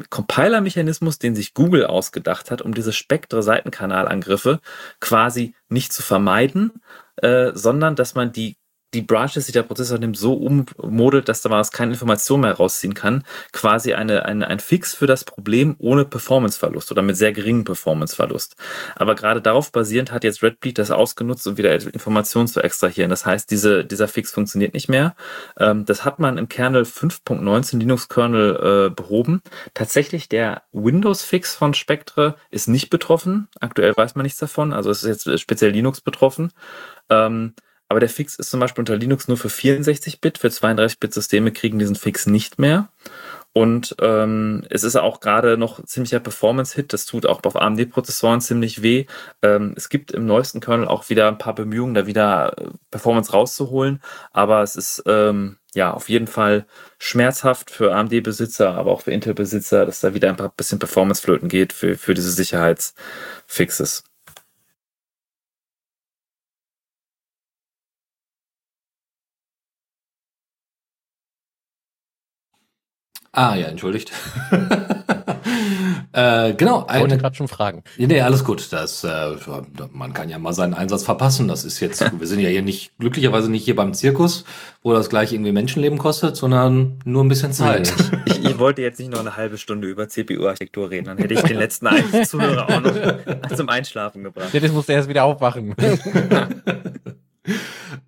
Compiler-Mechanismus, 0.10 1.20
den 1.20 1.36
sich 1.36 1.54
Google 1.54 1.86
ausgedacht 1.86 2.50
hat, 2.50 2.62
um 2.62 2.74
diese 2.74 2.94
Spektre-Seitenkanalangriffe 2.94 4.60
quasi 5.00 5.56
nicht 5.70 5.94
zu 5.94 6.02
vermeiden, 6.02 6.82
äh, 7.18 7.52
sondern 7.54 7.96
dass 7.96 8.16
man 8.16 8.32
die 8.32 8.58
die 8.94 9.02
Branches, 9.02 9.46
die 9.46 9.52
der 9.52 9.64
Prozessor 9.64 9.98
nimmt, 9.98 10.18
so 10.18 10.34
ummodelt, 10.34 11.28
dass 11.28 11.42
da 11.42 11.50
man 11.50 11.64
keine 11.72 11.94
Information 11.94 12.42
mehr 12.42 12.54
rausziehen 12.54 12.94
kann. 12.94 13.24
Quasi 13.52 13.94
eine, 13.94 14.26
eine, 14.26 14.48
ein 14.48 14.60
Fix 14.60 14.94
für 14.94 15.08
das 15.08 15.24
Problem 15.24 15.76
ohne 15.80 16.06
Performanceverlust 16.06 16.92
oder 16.92 17.02
mit 17.02 17.18
sehr 17.18 17.32
geringem 17.32 17.64
Performanceverlust. 17.64 18.56
Aber 18.96 19.16
gerade 19.16 19.42
darauf 19.42 19.72
basierend 19.72 20.12
hat 20.12 20.24
jetzt 20.24 20.44
Redbleed 20.44 20.78
das 20.78 20.92
ausgenutzt, 20.92 21.48
um 21.48 21.58
wieder 21.58 21.74
Informationen 21.74 22.48
zu 22.48 22.62
extrahieren. 22.62 23.10
Das 23.10 23.26
heißt, 23.26 23.50
diese, 23.50 23.86
dieser 23.86 24.08
Fix 24.08 24.32
funktioniert 24.32 24.74
nicht 24.74 24.90
mehr. 24.90 25.16
Ähm, 25.58 25.86
das 25.86 26.06
hat 26.06 26.20
man 26.20 26.38
im 26.38 26.50
Kernel 26.50 26.84
5.19 26.84 27.80
Linux-Kernel 27.80 28.88
äh, 28.88 28.90
behoben. 28.90 29.42
Tatsächlich 29.74 30.30
der 30.30 30.64
Windows-Fix 30.72 31.56
von 31.56 31.74
Spectre 31.74 32.36
ist 32.52 32.68
nicht 32.68 32.90
betroffen. 32.90 33.48
Aktuell 33.60 33.96
weiß 33.96 34.16
man 34.16 34.24
nichts 34.24 34.40
davon. 34.40 34.74
Also 34.74 34.92
es 34.92 35.04
ist 35.04 35.28
jetzt 35.28 35.42
speziell 35.42 35.72
Linux 35.72 36.02
betroffen. 36.02 36.52
Aber 37.90 38.00
der 38.00 38.10
Fix 38.10 38.36
ist 38.36 38.50
zum 38.50 38.60
Beispiel 38.60 38.82
unter 38.82 38.96
Linux 38.96 39.28
nur 39.28 39.38
für 39.38 39.50
64-Bit, 39.50 40.38
für 40.38 40.48
32-Bit-Systeme 40.48 41.52
kriegen 41.52 41.80
diesen 41.80 41.96
Fix 41.96 42.26
nicht 42.26 42.60
mehr. 42.60 42.90
Und 43.56 43.96
ähm, 44.02 44.64
es 44.72 44.84
ist 44.84 44.96
auch 44.96 45.20
gerade 45.20 45.58
noch 45.58 45.84
ziemlicher 45.86 46.20
Performance-Hit. 46.20 46.92
Das 46.92 47.06
tut 47.06 47.28
auch 47.28 47.44
auf 47.44 47.56
AMD-Prozessoren 47.56 48.42
ziemlich 48.42 48.82
weh. 48.82 49.06
Ähm, 49.44 49.74
es 49.78 49.90
gibt 49.90 50.12
im 50.12 50.26
neuesten 50.26 50.60
Kernel 50.60 50.88
auch 50.88 51.10
wieder 51.10 51.28
ein 51.28 51.38
paar 51.38 51.54
Bemühungen, 51.54 51.94
da 51.94 52.08
wieder 52.08 52.58
äh, 52.58 52.70
Performance 52.90 53.32
rauszuholen. 53.32 54.02
Aber 54.32 54.64
es 54.64 54.76
ist 54.76 55.04
ähm, 55.06 55.58
ja 55.76 55.94
auf 55.94 56.10
jeden 56.10 56.26
Fall 56.28 56.66
schmerzhaft 56.98 57.70
für 57.70 57.94
AMD-Besitzer, 57.96 58.74
aber 58.74 58.92
auch 58.92 59.02
für 59.02 59.12
Intel-Besitzer, 59.12 59.86
dass 59.86 60.02
da 60.02 60.16
wieder 60.16 60.30
ein 60.30 60.38
paar 60.38 60.50
bisschen 60.50 60.80
Performance 60.80 61.22
flöten 61.22 61.48
geht 61.48 61.74
für, 61.74 61.96
für 61.96 62.16
diese 62.16 62.32
Sicherheitsfixes. 62.32 64.04
Ah 73.36 73.56
ja, 73.56 73.66
entschuldigt. 73.66 74.12
äh, 76.14 76.54
genau. 76.54 76.86
Ich 76.88 77.00
wollte 77.00 77.18
gerade 77.18 77.36
schon 77.36 77.48
fragen. 77.48 77.84
Nee, 77.98 78.22
alles 78.22 78.44
gut. 78.44 78.72
Das, 78.72 79.04
äh, 79.04 79.36
man 79.92 80.14
kann 80.14 80.30
ja 80.30 80.38
mal 80.38 80.54
seinen 80.54 80.76
Einsatz 80.76 81.04
verpassen. 81.04 81.48
Das 81.48 81.66
ist 81.66 81.80
jetzt, 81.80 82.02
wir 82.20 82.28
sind 82.28 82.42
ja 82.42 82.50
hier 82.50 82.62
nicht, 82.62 82.96
glücklicherweise 83.00 83.50
nicht 83.50 83.66
hier 83.66 83.76
beim 83.76 83.96
Zirkus, 83.96 84.46
wo 84.84 84.94
das 84.94 85.10
gleich 85.10 85.34
irgendwie 85.34 85.52
Menschenleben 85.52 85.98
kostet, 85.98 86.38
sondern 86.38 87.00
nur 87.06 87.24
ein 87.24 87.28
bisschen 87.28 87.54
Zeit. 87.54 87.92
Ich, 88.26 88.44
ich 88.44 88.60
wollte 88.60 88.84
jetzt 88.84 89.00
nicht 89.00 89.12
noch 89.12 89.22
eine 89.22 89.36
halbe 89.36 89.58
Stunde 89.58 89.88
über 89.88 90.08
CPU-Architektur 90.08 90.92
reden, 90.92 91.06
dann 91.06 91.18
hätte 91.18 91.34
ich 91.34 91.42
den 91.42 91.58
letzten 91.58 91.88
Zuhörer 92.26 92.70
auch 92.70 92.82
noch 92.82 93.56
zum 93.56 93.68
Einschlafen 93.70 94.24
gebracht. 94.24 94.54
Ja, 94.54 94.60
das 94.60 94.72
musste 94.72 94.94
erst 94.94 95.10
wieder 95.10 95.24
aufwachen. 95.24 95.76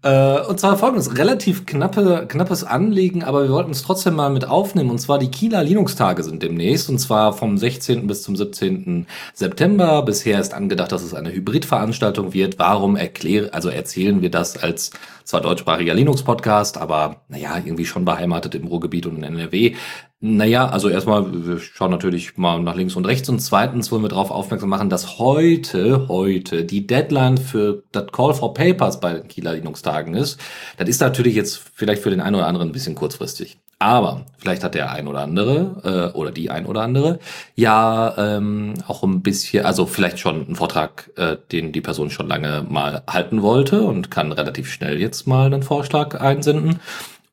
Äh, 0.02 0.40
und 0.42 0.60
zwar 0.60 0.78
folgendes, 0.78 1.18
relativ 1.18 1.66
knappe, 1.66 2.26
knappes 2.28 2.64
Anliegen, 2.64 3.24
aber 3.24 3.44
wir 3.44 3.50
wollten 3.50 3.72
es 3.72 3.84
trotzdem 3.84 4.16
mal 4.16 4.30
mit 4.30 4.48
aufnehmen. 4.48 4.90
Und 4.90 5.00
zwar 5.00 5.20
die 5.20 5.30
Kieler 5.30 5.64
Linux-Tage 5.64 6.24
sind 6.24 6.42
demnächst, 6.42 6.90
und 6.90 7.00
zwar 7.00 7.34
vom 7.34 7.58
16. 7.58 8.08
bis 8.08 8.24
zum 8.24 8.36
17. 8.36 9.08
September. 9.34 10.02
Bisher 10.04 10.40
ist 10.40 10.54
angedacht, 10.54 10.92
dass 10.92 11.04
es 11.04 11.14
eine 11.14 11.34
Hybridveranstaltung 11.34 12.34
wird. 12.34 12.60
Warum 12.60 12.96
erkläre, 12.96 13.54
also 13.54 13.70
erzählen 13.70 14.22
wir 14.22 14.32
das 14.32 14.58
als 14.58 14.92
zwar 15.26 15.42
deutschsprachiger 15.42 15.94
Linux-Podcast, 15.94 16.78
aber 16.78 17.22
naja, 17.28 17.58
irgendwie 17.58 17.86
schon 17.86 18.06
beheimatet 18.06 18.56
im 18.56 18.68
Ruhrgebiet 18.68 19.08
und 19.08 19.18
in 19.18 19.24
NRW. 19.24 19.76
Naja, 20.28 20.68
also 20.70 20.90
erstmal, 20.90 21.46
wir 21.46 21.60
schauen 21.60 21.92
natürlich 21.92 22.36
mal 22.36 22.60
nach 22.60 22.74
links 22.74 22.96
und 22.96 23.06
rechts 23.06 23.30
und 23.30 23.40
zweitens 23.42 23.92
wollen 23.92 24.02
wir 24.02 24.10
darauf 24.10 24.32
aufmerksam 24.32 24.70
machen, 24.70 24.90
dass 24.90 25.20
heute, 25.20 26.08
heute 26.08 26.66
die 26.66 26.88
Deadline 26.88 27.38
für 27.38 27.84
das 27.92 28.08
Call 28.12 28.34
for 28.34 28.56
Papers 28.56 29.00
bei 29.00 29.14
den 29.14 29.28
Kieler 29.28 29.54
Linux-Tagen 29.54 30.16
ist. 30.16 30.40
Das 30.78 30.90
ist 30.90 31.00
natürlich 31.00 31.36
jetzt 31.36 31.62
vielleicht 31.76 32.02
für 32.02 32.10
den 32.10 32.22
einen 32.22 32.38
oder 32.38 32.48
anderen 32.48 32.70
ein 32.70 32.72
bisschen 32.72 32.96
kurzfristig. 32.96 33.60
Aber 33.78 34.26
vielleicht 34.40 34.64
hat 34.64 34.74
der 34.74 34.92
ein 34.92 35.08
oder 35.08 35.20
andere 35.20 36.12
äh, 36.14 36.18
oder 36.18 36.32
die 36.32 36.50
ein 36.50 36.66
oder 36.66 36.82
andere 36.82 37.20
ja 37.54 38.16
ähm, 38.18 38.74
auch 38.88 39.04
ein 39.04 39.22
bisschen, 39.22 39.64
also 39.64 39.86
vielleicht 39.86 40.18
schon 40.18 40.44
einen 40.44 40.56
Vortrag, 40.56 41.12
äh, 41.18 41.38
den 41.52 41.72
die 41.72 41.82
Person 41.82 42.10
schon 42.10 42.28
lange 42.28 42.66
mal 42.68 43.04
halten 43.08 43.44
wollte 43.44 43.84
und 43.84 44.10
kann 44.10 44.32
relativ 44.32 44.72
schnell 44.72 45.00
jetzt 45.00 45.28
mal 45.28 45.46
einen 45.46 45.62
Vorschlag 45.62 46.20
einsenden. 46.20 46.80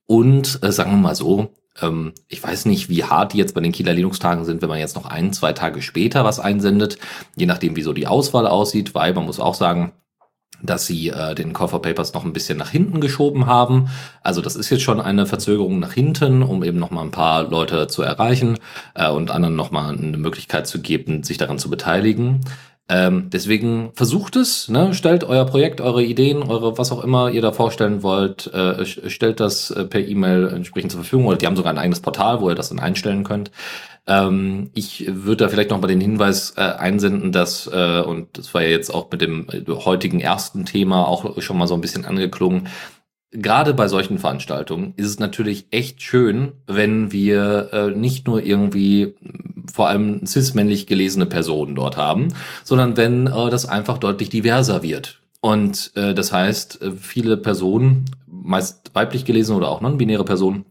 Und 0.05 0.59
äh, 0.61 0.71
sagen 0.71 0.91
wir 0.91 0.97
mal 0.97 1.15
so, 1.15 1.49
ähm, 1.81 2.13
ich 2.27 2.43
weiß 2.43 2.65
nicht, 2.65 2.89
wie 2.89 3.03
hart 3.03 3.33
die 3.33 3.37
jetzt 3.37 3.55
bei 3.55 3.61
den 3.61 3.71
Kieler 3.71 3.93
Linux-Tagen 3.93 4.45
sind, 4.45 4.61
wenn 4.61 4.69
man 4.69 4.79
jetzt 4.79 4.95
noch 4.95 5.05
ein, 5.05 5.33
zwei 5.33 5.53
Tage 5.53 5.81
später 5.81 6.23
was 6.23 6.39
einsendet, 6.39 6.97
je 7.35 7.45
nachdem, 7.45 7.75
wie 7.75 7.81
so 7.81 7.93
die 7.93 8.07
Auswahl 8.07 8.47
aussieht, 8.47 8.93
weil 8.95 9.13
man 9.13 9.25
muss 9.25 9.39
auch 9.39 9.55
sagen, 9.55 9.93
dass 10.61 10.85
sie 10.85 11.09
äh, 11.09 11.35
den 11.35 11.53
Call 11.53 11.67
for 11.67 11.81
Papers 11.81 12.13
noch 12.13 12.23
ein 12.23 12.33
bisschen 12.33 12.57
nach 12.57 12.69
hinten 12.69 13.01
geschoben 13.01 13.45
haben. 13.47 13.89
Also 14.21 14.41
das 14.41 14.55
ist 14.55 14.69
jetzt 14.69 14.83
schon 14.83 15.01
eine 15.01 15.25
Verzögerung 15.25 15.79
nach 15.79 15.91
hinten, 15.91 16.41
um 16.41 16.63
eben 16.63 16.79
noch 16.79 16.89
mal 16.89 17.01
ein 17.01 17.11
paar 17.11 17.49
Leute 17.49 17.87
zu 17.87 18.01
erreichen 18.01 18.57
äh, 18.95 19.09
und 19.09 19.29
anderen 19.29 19.55
noch 19.55 19.71
mal 19.71 19.93
eine 19.93 20.17
Möglichkeit 20.17 20.65
zu 20.65 20.81
geben, 20.81 21.23
sich 21.23 21.37
daran 21.37 21.59
zu 21.59 21.69
beteiligen. 21.69 22.41
Ähm, 22.89 23.29
deswegen 23.31 23.91
versucht 23.93 24.35
es, 24.35 24.67
ne? 24.67 24.93
stellt 24.93 25.23
euer 25.23 25.45
Projekt, 25.45 25.79
eure 25.79 26.03
Ideen, 26.03 26.43
eure 26.43 26.77
was 26.77 26.91
auch 26.91 27.03
immer 27.03 27.31
ihr 27.31 27.41
da 27.41 27.53
vorstellen 27.53 28.03
wollt, 28.03 28.47
äh, 28.53 28.85
stellt 28.85 29.39
das 29.39 29.71
äh, 29.71 29.85
per 29.85 30.05
E-Mail 30.05 30.47
entsprechend 30.49 30.91
zur 30.91 31.01
Verfügung. 31.01 31.27
Oder 31.27 31.37
die 31.37 31.47
haben 31.47 31.55
sogar 31.55 31.71
ein 31.71 31.77
eigenes 31.79 32.01
Portal, 32.01 32.41
wo 32.41 32.49
ihr 32.49 32.55
das 32.55 32.69
dann 32.69 32.79
einstellen 32.79 33.23
könnt. 33.23 33.51
Ähm, 34.05 34.69
ich 34.73 35.05
würde 35.07 35.45
da 35.45 35.49
vielleicht 35.49 35.69
noch 35.69 35.79
mal 35.79 35.87
den 35.87 36.01
Hinweis 36.01 36.55
äh, 36.57 36.61
einsenden, 36.61 37.31
dass, 37.31 37.67
äh, 37.67 38.01
und 38.01 38.37
das 38.37 38.53
war 38.53 38.61
ja 38.61 38.69
jetzt 38.69 38.93
auch 38.93 39.09
mit 39.11 39.21
dem 39.21 39.47
äh, 39.49 39.63
heutigen 39.71 40.19
ersten 40.19 40.65
Thema 40.65 41.07
auch 41.07 41.41
schon 41.41 41.57
mal 41.57 41.67
so 41.67 41.75
ein 41.75 41.81
bisschen 41.81 42.03
angeklungen, 42.03 42.67
gerade 43.33 43.73
bei 43.73 43.87
solchen 43.87 44.19
Veranstaltungen 44.19 44.93
ist 44.95 45.07
es 45.07 45.19
natürlich 45.19 45.67
echt 45.71 46.01
schön, 46.01 46.53
wenn 46.67 47.11
wir 47.11 47.69
äh, 47.73 47.91
nicht 47.91 48.27
nur 48.27 48.43
irgendwie 48.43 49.15
vor 49.71 49.87
allem 49.87 50.25
cis-männlich 50.25 50.87
gelesene 50.87 51.25
Personen 51.25 51.75
dort 51.75 51.97
haben, 51.97 52.29
sondern 52.63 52.97
wenn 52.97 53.27
äh, 53.27 53.49
das 53.49 53.67
einfach 53.67 53.97
deutlich 53.97 54.29
diverser 54.29 54.83
wird. 54.83 55.19
Und 55.41 55.91
äh, 55.95 56.13
das 56.13 56.31
heißt, 56.31 56.81
äh, 56.81 56.91
viele 56.91 57.37
Personen, 57.37 58.05
meist 58.27 58.91
weiblich 58.93 59.25
gelesen 59.25 59.55
oder 59.55 59.69
auch 59.69 59.81
non-binäre 59.81 60.25
Personen, 60.25 60.65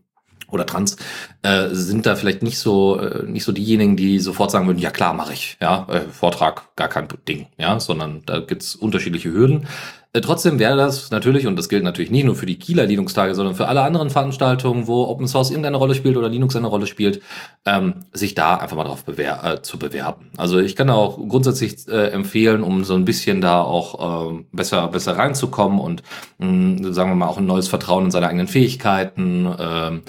oder 0.53 0.66
trans 0.66 0.97
äh, 1.43 1.68
sind 1.70 2.07
da 2.07 2.14
vielleicht 2.14 2.43
nicht 2.43 2.59
so 2.59 3.01
äh, 3.01 3.24
nicht 3.24 3.45
so 3.45 3.53
diejenigen, 3.53 3.97
die 3.97 4.18
sofort 4.18 4.51
sagen 4.51 4.66
würden, 4.66 4.78
ja 4.78 4.90
klar, 4.90 5.14
mache 5.14 5.32
ich, 5.32 5.57
ja, 5.61 5.86
äh, 5.88 6.01
Vortrag 6.01 6.76
gar 6.76 6.88
kein 6.88 7.09
Ding, 7.26 7.47
ja, 7.57 7.80
sondern 7.80 8.22
da 8.26 8.40
gibt's 8.40 8.74
unterschiedliche 8.74 9.32
Hürden. 9.32 9.66
Äh, 10.15 10.21
trotzdem 10.21 10.59
wäre 10.59 10.77
das 10.77 11.11
natürlich, 11.11 11.47
und 11.47 11.57
das 11.57 11.71
gilt 11.71 11.85
natürlich 11.85 12.11
nicht 12.11 12.25
nur 12.25 12.37
für 12.37 12.45
die 12.45 12.59
Kieler 12.59 12.85
Linux-Tage, 12.85 13.35
sondern 13.35 13.55
für 13.55 13.69
alle 13.69 13.83
anderen 13.83 14.11
Veranstaltungen, 14.11 14.87
wo 14.87 15.05
Open 15.05 15.27
Source 15.27 15.51
irgendeine 15.51 15.79
Rolle 15.79 15.95
spielt 15.95 16.19
oder 16.19 16.29
Linux 16.29 16.55
eine 16.55 16.67
Rolle 16.67 16.87
spielt, 16.87 17.23
ähm, 17.65 18.05
sich 18.13 18.35
da 18.35 18.57
einfach 18.57 18.77
mal 18.77 18.85
drauf 18.85 19.05
bewer 19.05 19.43
äh, 19.43 19.63
zu 19.63 19.79
bewerben. 19.79 20.31
Also 20.37 20.59
ich 20.59 20.77
kann 20.77 20.91
auch 20.91 21.17
grundsätzlich 21.17 21.89
äh, 21.89 22.09
empfehlen, 22.09 22.63
um 22.63 22.85
so 22.85 22.95
ein 22.95 23.07
bisschen 23.07 23.41
da 23.41 23.63
auch 23.63 24.33
äh, 24.33 24.45
besser, 24.53 24.89
besser 24.89 25.17
reinzukommen 25.17 25.81
und 25.81 26.03
mh, 26.39 26.93
sagen 26.93 27.11
wir 27.11 27.17
mal 27.17 27.29
auch 27.29 27.39
ein 27.39 27.47
neues 27.47 27.69
Vertrauen 27.69 28.07
in 28.07 28.11
seine 28.11 28.29
eigenen 28.29 28.49
Fähigkeiten, 28.49 29.47
äh, 29.47 30.01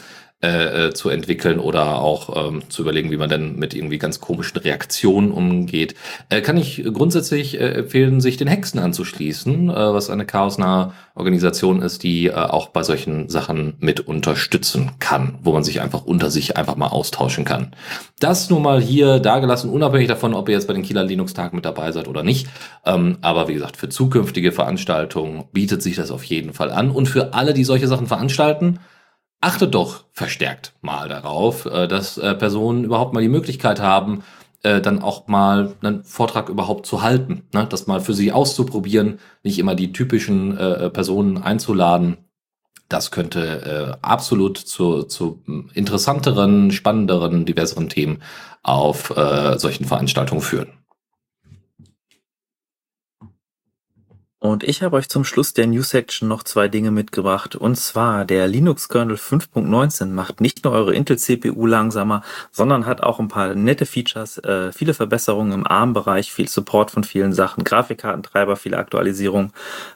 äh, 0.44 0.88
äh, 0.88 0.94
zu 0.94 1.08
entwickeln 1.08 1.58
oder 1.58 2.02
auch 2.02 2.50
ähm, 2.50 2.64
zu 2.68 2.82
überlegen, 2.82 3.12
wie 3.12 3.18
man 3.18 3.30
denn 3.30 3.56
mit 3.56 3.74
irgendwie 3.74 3.98
ganz 3.98 4.20
komischen 4.20 4.60
Reaktionen 4.60 5.32
umgeht, 5.32 5.96
äh, 6.28 6.42
kann 6.42 6.58
ich 6.58 6.84
grundsätzlich 6.84 7.62
äh, 7.62 7.70
empfehlen, 7.76 8.20
sich 8.20 8.36
den 8.36 8.50
Hexen 8.50 8.78
anzuschließen, 8.82 9.70
äh, 9.70 9.74
was 9.74 10.10
eine 10.10 10.26
chaosnahe 10.26 10.92
Organisation 11.16 11.82
ist, 11.82 12.04
die 12.04 12.28
äh, 12.28 12.34
auch 12.34 12.68
bei 12.68 12.84
solchen 12.84 13.30
Sachen 13.30 13.76
mit 13.80 14.02
unterstützen 14.02 14.92
kann, 15.00 15.40
wo 15.44 15.54
man 15.54 15.64
sich 15.64 15.80
einfach 15.80 16.04
unter 16.04 16.30
sich 16.30 16.58
einfach 16.58 16.76
mal 16.76 16.88
austauschen 16.88 17.46
kann. 17.46 17.72
Das 18.20 18.50
nur 18.50 18.60
mal 18.60 18.82
hier 18.82 19.20
dargelassen, 19.20 19.70
unabhängig 19.70 20.10
davon, 20.10 20.34
ob 20.34 20.50
ihr 20.50 20.56
jetzt 20.56 20.68
bei 20.68 20.74
den 20.74 20.84
Kieler 20.84 21.06
Linux-Tag 21.06 21.54
mit 21.54 21.64
dabei 21.64 21.94
seid 21.94 22.10
oder 22.10 22.22
nicht. 22.24 22.50
Ähm, 22.86 23.18
aber 23.22 23.48
wie 23.48 23.54
gesagt, 23.54 23.78
für 23.78 23.88
zukünftige 23.88 24.52
Veranstaltungen 24.52 25.46
bietet 25.54 25.82
sich 25.82 25.96
das 25.96 26.12
auf 26.12 26.26
jeden 26.26 26.52
Fall 26.52 26.70
an. 26.70 26.92
Und 26.92 27.08
für 27.08 27.34
alle, 27.34 27.54
die 27.54 27.64
solche 27.64 27.88
Sachen 27.88 28.08
veranstalten, 28.08 28.80
achtet 29.44 29.76
doch 29.76 30.06
verstärkt 30.14 30.74
mal 30.82 31.10
darauf, 31.10 31.66
äh, 31.66 31.88
dass 31.88 32.18
äh, 32.18 32.34
Personen 32.34 32.86
überhaupt 32.86 33.14
mal 33.14 33.22
die 33.22 33.30
Möglichkeit 33.30 33.82
haben, 33.82 34.24
äh, 34.64 34.80
dann 34.80 35.02
auch 35.02 35.28
mal 35.28 35.74
einen 35.82 36.04
Vortrag 36.04 36.50
überhaupt 36.50 36.86
zu 36.86 37.02
halten, 37.02 37.44
ne? 37.54 37.68
das 37.70 37.86
mal 37.86 38.00
für 38.00 38.14
sie 38.14 38.32
auszuprobieren, 38.32 39.20
nicht 39.44 39.60
immer 39.60 39.76
die 39.76 39.92
typischen 39.92 40.58
Personen 40.94 41.42
einzuladen. 41.44 42.18
Das 42.88 43.12
könnte 43.12 43.98
absolut 44.02 44.58
zu, 44.58 45.04
zu 45.04 45.42
interessanteren, 45.74 46.72
spannenderen, 46.72 47.46
diverseren 47.46 47.90
Themen 47.90 48.22
auf 48.62 49.12
solchen 49.58 49.86
Veranstaltungen 49.86 50.42
führen. 50.42 50.83
Und 54.44 54.66
ich 54.66 54.84
habe 54.84 54.98
euch 54.98 55.08
zum 55.08 55.24
Schluss 55.24 55.54
der 55.54 55.68
News 55.68 55.92
Section 55.92 56.28
noch 56.28 56.44
zwei 56.44 56.68
Dinge 56.68 56.92
mitgebracht. 56.92 57.56
Und 57.56 57.78
zwar, 57.78 58.26
der 58.26 58.46
Linux 58.46 58.90
Kernel 58.90 59.16
5.19 59.16 60.08
macht 60.08 60.42
nicht 60.42 60.66
nur 60.66 60.74
eure 60.74 60.94
Intel 60.94 61.18
CPU 61.18 61.66
langsamer, 61.66 62.24
sondern 62.52 62.86
hat 62.86 63.02
auch 63.02 63.22
ein 63.22 63.30
paar 63.30 63.56
nette 63.56 63.86
Features, 63.86 64.40
äh, 64.40 64.74
viele 64.74 64.94
Verbesserungen 64.94 65.54
im 65.54 65.66
ARM-Bereich, 65.66 66.34
viel 66.34 66.50
Support 66.50 66.92
von 66.92 67.06
vielen 67.06 67.32
Sachen, 67.32 67.64
Grafikkartentreiber, 67.64 68.58
viele 68.58 68.80
Aktualisierungen. 68.80 69.54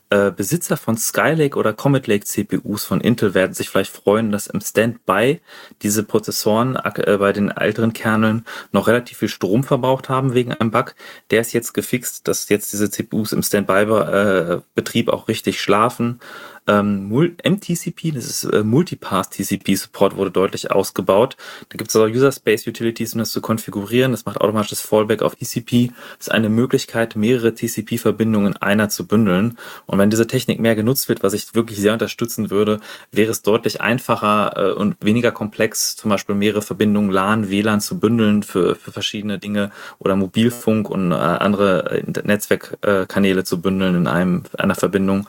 Äh, 0.10 0.32
Besitzer 0.32 0.78
von 0.78 0.96
Skylake 0.98 1.58
oder 1.58 1.74
Comet 1.74 2.08
Lake 2.08 2.24
CPUs 2.24 2.86
von 2.86 3.02
Intel 3.02 3.34
werden 3.34 3.54
sich 3.54 3.70
vielleicht 3.70 3.92
freuen, 3.92 4.32
dass 4.32 4.48
im 4.48 4.62
Standby 4.62 5.42
diese 5.82 6.04
Prozessoren 6.04 6.78
äh, 6.78 7.18
bei 7.18 7.34
den 7.34 7.52
älteren 7.52 7.92
Kerneln 7.92 8.46
noch 8.72 8.88
relativ 8.88 9.18
viel 9.18 9.28
Strom 9.28 9.66
verbraucht 9.66 10.08
haben 10.08 10.34
wegen 10.34 10.54
einem 10.54 10.72
Bug. 10.72 10.96
Der 11.30 11.42
ist 11.42 11.52
jetzt 11.52 11.74
gefixt, 11.74 12.26
dass 12.30 12.48
jetzt 12.48 12.72
diese 12.72 12.90
CPUs 12.90 13.34
im 13.34 13.44
Standby 13.44 13.82
äh, 13.82 15.10
auch 15.10 15.28
richtig 15.28 15.60
schlafen. 15.60 16.22
Ähm, 16.68 17.10
MTCP, 17.10 18.12
das 18.12 18.26
ist 18.26 18.44
äh, 18.44 18.64
Multipath 18.64 19.32
TCP 19.32 19.76
Support 19.76 20.18
wurde 20.18 20.32
deutlich 20.32 20.72
ausgebaut. 20.72 21.38
Da 21.70 21.78
gibt 21.78 21.90
es 21.90 21.96
auch 21.96 22.08
User 22.08 22.32
Space 22.32 22.68
Utilities, 22.68 23.14
um 23.14 23.20
das 23.20 23.32
zu 23.32 23.42
konfigurieren. 23.42 24.12
Das 24.12 24.26
macht 24.26 24.42
automatisch 24.42 24.72
das 24.72 24.82
Fallback 24.82 25.22
auf 25.22 25.36
TCP. 25.36 25.92
Das 26.18 26.28
ist 26.28 26.32
eine 26.32 26.50
Möglichkeit, 26.50 27.16
mehrere 27.16 27.54
TCP-Verbindungen 27.54 28.54
in 28.54 28.58
einer 28.58 28.90
zu 28.90 29.08
bündeln. 29.08 29.58
Und 29.86 29.98
wenn 29.98 30.10
diese 30.10 30.28
Technik 30.28 30.60
mehr 30.60 30.76
genutzt 30.76 31.08
wird, 31.08 31.24
was 31.24 31.34
ich 31.34 31.56
wirklich 31.56 31.80
sehr 31.80 31.94
unterstützen 31.94 32.50
würde, 32.50 32.80
wäre 33.12 33.32
es 33.32 33.42
deutlich 33.42 33.80
einfacher 33.80 34.54
äh, 34.56 34.74
und 34.74 34.98
weniger 35.00 35.32
komplex, 35.32 35.96
zum 35.96 36.10
Beispiel 36.10 36.36
mehrere 36.36 36.62
Verbindungen 36.62 37.12
LAN, 37.12 37.50
WLAN 37.50 37.80
zu 37.80 38.00
bündeln 38.00 38.44
für, 38.44 38.76
für 38.76 38.92
verschiedene 38.92 39.40
Dinge 39.40 39.72
oder 40.00 40.16
Mobilfunk 40.16 40.90
und 40.90 41.12
äh, 41.12 41.16
andere 41.16 42.04
Netzwerkkanäle 42.24 43.44
zu 43.46 43.62
bündeln 43.62 43.96
in 43.96 44.08
einem 44.08 44.44
einer 44.58 44.76
Verbindung. 44.76 45.28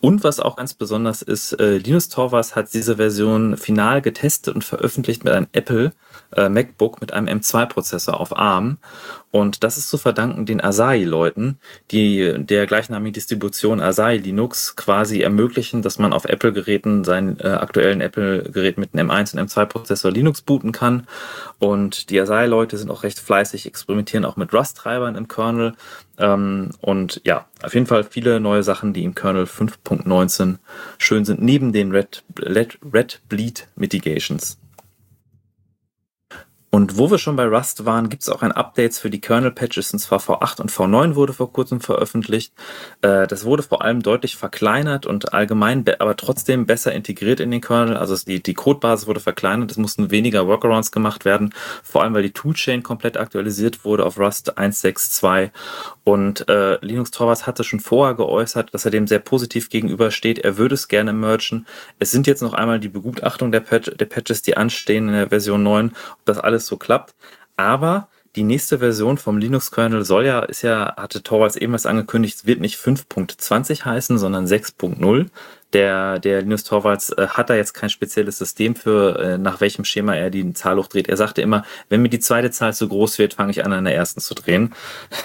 Und 0.00 0.24
was 0.24 0.40
auch 0.40 0.56
ganz 0.56 0.74
besonders 0.80 1.22
ist, 1.22 1.52
äh, 1.60 1.76
Linus 1.76 2.08
Torvalds 2.08 2.56
hat 2.56 2.74
diese 2.74 2.96
Version 2.96 3.56
final 3.56 4.02
getestet 4.02 4.54
und 4.54 4.64
veröffentlicht 4.64 5.22
mit 5.22 5.32
einem 5.32 5.46
Apple 5.52 5.92
äh, 6.36 6.48
MacBook 6.48 7.00
mit 7.00 7.12
einem 7.12 7.28
M2-Prozessor 7.28 8.18
auf 8.18 8.36
ARM. 8.36 8.78
Und 9.30 9.62
das 9.62 9.78
ist 9.78 9.88
zu 9.88 9.98
verdanken 9.98 10.46
den 10.46 10.60
Asahi-Leuten, 10.60 11.58
die 11.92 12.34
der 12.38 12.66
gleichnamigen 12.66 13.12
Distribution 13.12 13.80
Asahi 13.80 14.16
Linux 14.16 14.74
quasi 14.74 15.20
ermöglichen, 15.20 15.82
dass 15.82 15.98
man 15.98 16.12
auf 16.12 16.24
Apple-Geräten 16.24 17.04
seinen 17.04 17.38
äh, 17.38 17.48
aktuellen 17.48 18.00
Apple-Gerät 18.00 18.78
mit 18.78 18.94
einem 18.94 19.10
M1 19.10 19.36
und 19.38 19.48
M2-Prozessor 19.48 20.10
Linux 20.10 20.40
booten 20.40 20.72
kann. 20.72 21.06
Und 21.58 22.10
die 22.10 22.20
Asahi-Leute 22.20 22.76
sind 22.78 22.90
auch 22.90 23.02
recht 23.04 23.20
fleißig, 23.20 23.66
experimentieren 23.66 24.24
auch 24.24 24.36
mit 24.36 24.52
Rust-Treibern 24.52 25.14
im 25.14 25.28
Kernel. 25.28 25.74
Ähm, 26.20 26.70
und 26.80 27.20
ja, 27.24 27.46
auf 27.62 27.74
jeden 27.74 27.86
Fall 27.86 28.04
viele 28.04 28.40
neue 28.40 28.62
Sachen, 28.62 28.92
die 28.92 29.04
im 29.04 29.14
Kernel 29.14 29.44
5.19 29.44 30.58
schön 30.98 31.24
sind, 31.24 31.42
neben 31.42 31.72
den 31.72 31.90
Red, 31.90 32.22
Red, 32.38 32.78
Red 32.92 33.20
Bleed 33.28 33.66
Mitigations. 33.74 34.58
Und 36.72 36.96
wo 36.96 37.10
wir 37.10 37.18
schon 37.18 37.34
bei 37.34 37.46
Rust 37.46 37.84
waren, 37.84 38.08
gibt 38.08 38.22
es 38.22 38.28
auch 38.28 38.42
ein 38.42 38.52
Updates 38.52 39.00
für 39.00 39.10
die 39.10 39.20
Kernel-Patches, 39.20 39.92
und 39.92 39.98
zwar 39.98 40.20
V8 40.20 40.60
und 40.60 40.70
V9 40.70 41.16
wurde 41.16 41.32
vor 41.32 41.52
kurzem 41.52 41.80
veröffentlicht. 41.80 42.52
Äh, 43.02 43.26
das 43.26 43.44
wurde 43.44 43.64
vor 43.64 43.82
allem 43.82 44.02
deutlich 44.02 44.36
verkleinert 44.36 45.04
und 45.04 45.34
allgemein, 45.34 45.84
aber 45.98 46.16
trotzdem 46.16 46.66
besser 46.66 46.92
integriert 46.92 47.40
in 47.40 47.50
den 47.50 47.60
Kernel. 47.60 47.96
Also 47.96 48.16
die, 48.24 48.40
die 48.40 48.54
Codebasis 48.54 49.08
wurde 49.08 49.18
verkleinert, 49.18 49.72
es 49.72 49.78
mussten 49.78 50.12
weniger 50.12 50.46
Workarounds 50.46 50.92
gemacht 50.92 51.24
werden, 51.24 51.52
vor 51.82 52.04
allem 52.04 52.14
weil 52.14 52.22
die 52.22 52.32
Toolchain 52.32 52.84
komplett 52.84 53.16
aktualisiert 53.16 53.84
wurde 53.84 54.06
auf 54.06 54.18
Rust 54.18 54.56
1.6.2. 54.56 55.50
Und 56.04 56.48
äh, 56.48 56.78
Linux 56.84 57.10
Torvalds 57.10 57.46
hatte 57.46 57.64
schon 57.64 57.80
vorher 57.80 58.14
geäußert, 58.14 58.72
dass 58.74 58.84
er 58.84 58.90
dem 58.90 59.06
sehr 59.06 59.18
positiv 59.18 59.70
gegenübersteht. 59.70 60.38
Er 60.38 60.56
würde 60.56 60.74
es 60.74 60.88
gerne 60.88 61.12
merchen. 61.12 61.66
Es 61.98 62.10
sind 62.10 62.26
jetzt 62.26 62.42
noch 62.42 62.52
einmal 62.52 62.80
die 62.80 62.88
Begutachtung 62.88 63.52
der, 63.52 63.60
Patch, 63.60 63.90
der 63.96 64.06
Patches, 64.06 64.42
die 64.42 64.56
anstehen 64.56 65.08
in 65.08 65.14
der 65.14 65.28
Version 65.28 65.62
9, 65.62 65.88
ob 65.88 66.24
das 66.24 66.38
alles 66.38 66.59
so 66.66 66.76
klappt. 66.76 67.14
Aber 67.56 68.08
die 68.36 68.44
nächste 68.44 68.78
Version 68.78 69.18
vom 69.18 69.38
Linux-Kernel 69.38 70.04
soll 70.04 70.24
ja, 70.24 70.40
ist 70.40 70.62
ja, 70.62 70.94
hatte 70.96 71.22
Torvalds 71.22 71.56
ebenfalls 71.56 71.86
angekündigt, 71.86 72.46
wird 72.46 72.60
nicht 72.60 72.78
5.20 72.78 73.84
heißen, 73.84 74.18
sondern 74.18 74.46
6.0 74.46 75.26
der, 75.72 76.18
der 76.18 76.42
Linus 76.42 76.64
Torvalds 76.64 77.10
äh, 77.10 77.28
hat 77.28 77.50
da 77.50 77.54
jetzt 77.54 77.74
kein 77.74 77.90
spezielles 77.90 78.38
System 78.38 78.74
für, 78.74 79.18
äh, 79.18 79.38
nach 79.38 79.60
welchem 79.60 79.84
Schema 79.84 80.14
er 80.14 80.30
die 80.30 80.52
Zahl 80.52 80.76
hochdreht. 80.76 81.08
Er 81.08 81.16
sagte 81.16 81.42
immer, 81.42 81.64
wenn 81.88 82.02
mir 82.02 82.08
die 82.08 82.18
zweite 82.18 82.50
Zahl 82.50 82.74
zu 82.74 82.88
groß 82.88 83.18
wird, 83.18 83.34
fange 83.34 83.50
ich 83.52 83.64
an, 83.64 83.72
an 83.72 83.84
der 83.84 83.94
ersten 83.94 84.20
zu 84.20 84.34
drehen. 84.34 84.74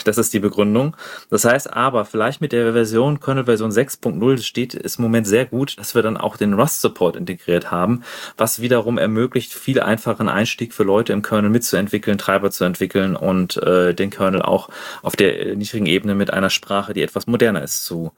Das 0.03 0.17
ist 0.17 0.33
die 0.33 0.39
Begründung. 0.39 0.95
Das 1.29 1.45
heißt 1.45 1.73
aber, 1.73 2.05
vielleicht 2.05 2.41
mit 2.41 2.51
der 2.51 2.73
Version, 2.73 3.19
Kernel 3.19 3.45
Version 3.45 3.71
6.0 3.71 4.43
steht 4.43 4.75
es 4.75 4.97
im 4.97 5.03
Moment 5.03 5.27
sehr 5.27 5.45
gut, 5.45 5.77
dass 5.79 5.95
wir 5.95 6.01
dann 6.01 6.17
auch 6.17 6.37
den 6.37 6.53
Rust-Support 6.53 7.15
integriert 7.15 7.71
haben, 7.71 8.03
was 8.37 8.61
wiederum 8.61 8.97
ermöglicht, 8.97 9.53
viel 9.53 9.79
einfachen 9.79 10.29
Einstieg 10.29 10.73
für 10.73 10.83
Leute 10.83 11.13
im 11.13 11.21
Kernel 11.21 11.49
mitzuentwickeln, 11.49 12.17
Treiber 12.17 12.51
zu 12.51 12.63
entwickeln 12.65 13.15
und 13.15 13.57
äh, 13.57 13.93
den 13.93 14.09
Kernel 14.09 14.41
auch 14.41 14.69
auf 15.01 15.15
der 15.15 15.39
äh, 15.39 15.55
niedrigen 15.55 15.85
Ebene 15.85 16.15
mit 16.15 16.31
einer 16.31 16.49
Sprache, 16.49 16.93
die 16.93 17.01
etwas 17.01 17.27
moderner 17.27 17.63
ist, 17.63 17.85
zu, 17.85 18.11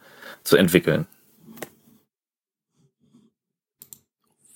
zu 0.44 0.58
entwickeln. 0.58 1.08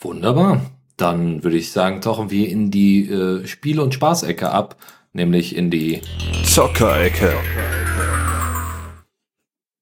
Wunderbar. 0.02 0.62
Dann 0.98 1.44
würde 1.44 1.58
ich 1.58 1.72
sagen, 1.72 2.02
tauchen 2.02 2.32
wir 2.32 2.50
in 2.50 2.72
die 2.72 3.08
äh, 3.08 3.46
Spiele- 3.46 3.84
und 3.84 3.94
Spaßecke 3.94 4.50
ab, 4.50 4.76
nämlich 5.14 5.56
in 5.56 5.70
die 5.70 6.02
Zockerecke. 6.44 7.32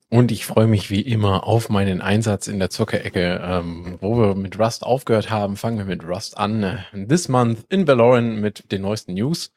Und 0.10 0.32
ich 0.32 0.46
freue 0.46 0.68
mich 0.68 0.90
wie 0.90 1.02
immer 1.02 1.48
auf 1.48 1.70
meinen 1.70 2.02
Einsatz 2.02 2.48
in 2.48 2.60
der 2.60 2.70
Zockerecke. 2.70 3.42
Ähm, 3.42 3.98
wo 4.02 4.18
wir 4.18 4.36
mit 4.36 4.60
Rust 4.60 4.84
aufgehört 4.84 5.30
haben, 5.30 5.56
fangen 5.56 5.78
wir 5.78 5.86
mit 5.86 6.04
Rust 6.06 6.38
an. 6.38 6.80
This 7.08 7.30
month 7.30 7.60
in 7.70 7.88
Valorant 7.88 8.42
mit 8.42 8.70
den 8.74 8.82
neuesten 8.82 9.14
News. 9.14 9.54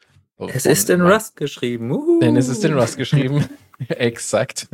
Es 0.48 0.66
ist 0.66 0.90
in 0.90 1.00
Rust 1.00 1.36
geschrieben. 1.36 1.90
Uhu. 1.90 2.20
Denn 2.20 2.36
es 2.36 2.48
ist 2.48 2.64
in 2.64 2.74
Rust 2.74 2.96
geschrieben. 2.96 3.44
Exakt. 3.88 4.68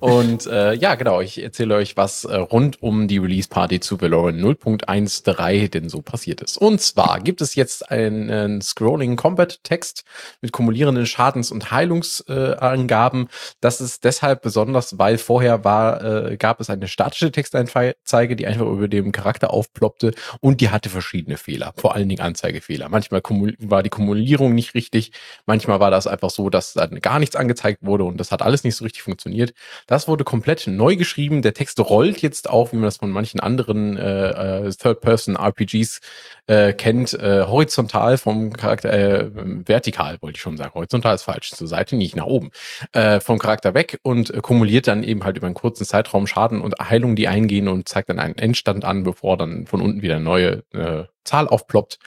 Und 0.00 0.46
äh, 0.46 0.74
ja, 0.74 0.94
genau, 0.94 1.20
ich 1.20 1.42
erzähle 1.42 1.76
euch, 1.76 1.96
was 1.96 2.24
äh, 2.24 2.36
rund 2.36 2.82
um 2.82 3.08
die 3.08 3.18
Release-Party 3.18 3.80
zu 3.80 4.00
Valorant 4.00 4.40
0.13 4.40 5.68
denn 5.68 5.88
so 5.88 6.02
passiert 6.02 6.40
ist. 6.40 6.56
Und 6.56 6.80
zwar 6.80 7.20
gibt 7.20 7.40
es 7.40 7.54
jetzt 7.54 7.90
einen 7.90 8.60
Scrolling 8.60 9.16
Combat-Text 9.16 10.04
mit 10.40 10.52
kumulierenden 10.52 11.06
Schadens- 11.06 11.50
und 11.50 11.70
Heilungsangaben. 11.70 13.24
Äh, 13.24 13.28
das 13.60 13.80
ist 13.80 14.04
deshalb 14.04 14.42
besonders, 14.42 14.98
weil 14.98 15.18
vorher 15.18 15.64
war, 15.64 16.02
äh, 16.02 16.36
gab 16.36 16.60
es 16.60 16.70
eine 16.70 16.88
statische 16.88 17.30
Textanzeige, 17.32 18.36
die 18.36 18.46
einfach 18.46 18.66
über 18.66 18.88
dem 18.88 19.12
Charakter 19.12 19.52
aufploppte 19.52 20.12
und 20.40 20.60
die 20.60 20.70
hatte 20.70 20.88
verschiedene 20.88 21.36
Fehler, 21.36 21.72
vor 21.76 21.94
allen 21.94 22.08
Dingen 22.08 22.20
Anzeigefehler. 22.20 22.88
Manchmal 22.88 23.22
war 23.58 23.82
die 23.82 23.90
Kumulierung 23.90 24.54
nicht 24.54 24.74
richtig, 24.74 25.12
manchmal 25.46 25.80
war 25.80 25.90
das 25.90 26.06
einfach 26.06 26.30
so, 26.30 26.50
dass 26.50 26.74
dann 26.74 27.00
gar 27.00 27.18
nichts 27.18 27.36
angezeigt 27.36 27.78
wurde 27.82 28.01
wurde 28.02 28.12
und 28.12 28.18
das 28.18 28.30
hat 28.32 28.42
alles 28.42 28.64
nicht 28.64 28.76
so 28.76 28.84
richtig 28.84 29.02
funktioniert. 29.02 29.54
Das 29.86 30.08
wurde 30.08 30.24
komplett 30.24 30.66
neu 30.66 30.96
geschrieben. 30.96 31.42
Der 31.42 31.54
Text 31.54 31.78
rollt 31.80 32.22
jetzt 32.22 32.50
auch, 32.50 32.72
wie 32.72 32.76
man 32.76 32.84
das 32.84 32.98
von 32.98 33.10
manchen 33.10 33.40
anderen 33.40 33.96
äh, 33.96 34.66
äh, 34.66 34.70
Third-Person-RPGs 34.70 36.00
äh, 36.46 36.72
kennt, 36.72 37.14
äh, 37.14 37.44
horizontal 37.46 38.18
vom 38.18 38.52
Charakter, 38.52 38.92
äh, 38.92 39.30
vertikal 39.66 40.18
wollte 40.20 40.36
ich 40.36 40.42
schon 40.42 40.56
sagen. 40.56 40.74
Horizontal 40.74 41.14
ist 41.14 41.22
falsch, 41.22 41.50
zur 41.52 41.68
Seite, 41.68 41.96
nicht 41.96 42.16
nach 42.16 42.26
oben. 42.26 42.50
Äh, 42.92 43.20
vom 43.20 43.38
Charakter 43.38 43.74
weg 43.74 43.98
und 44.02 44.30
äh, 44.30 44.40
kumuliert 44.40 44.86
dann 44.86 45.02
eben 45.04 45.24
halt 45.24 45.36
über 45.36 45.46
einen 45.46 45.54
kurzen 45.54 45.84
Zeitraum 45.84 46.26
Schaden 46.26 46.60
und 46.60 46.74
Heilung, 46.80 47.16
die 47.16 47.28
eingehen 47.28 47.68
und 47.68 47.88
zeigt 47.88 48.08
dann 48.08 48.18
einen 48.18 48.36
Endstand 48.36 48.84
an, 48.84 49.04
bevor 49.04 49.36
dann 49.36 49.66
von 49.66 49.80
unten 49.80 50.02
wieder 50.02 50.18
neue 50.18 50.62
äh, 50.72 51.04
Zahl 51.24 51.48
aufploppt. 51.48 51.98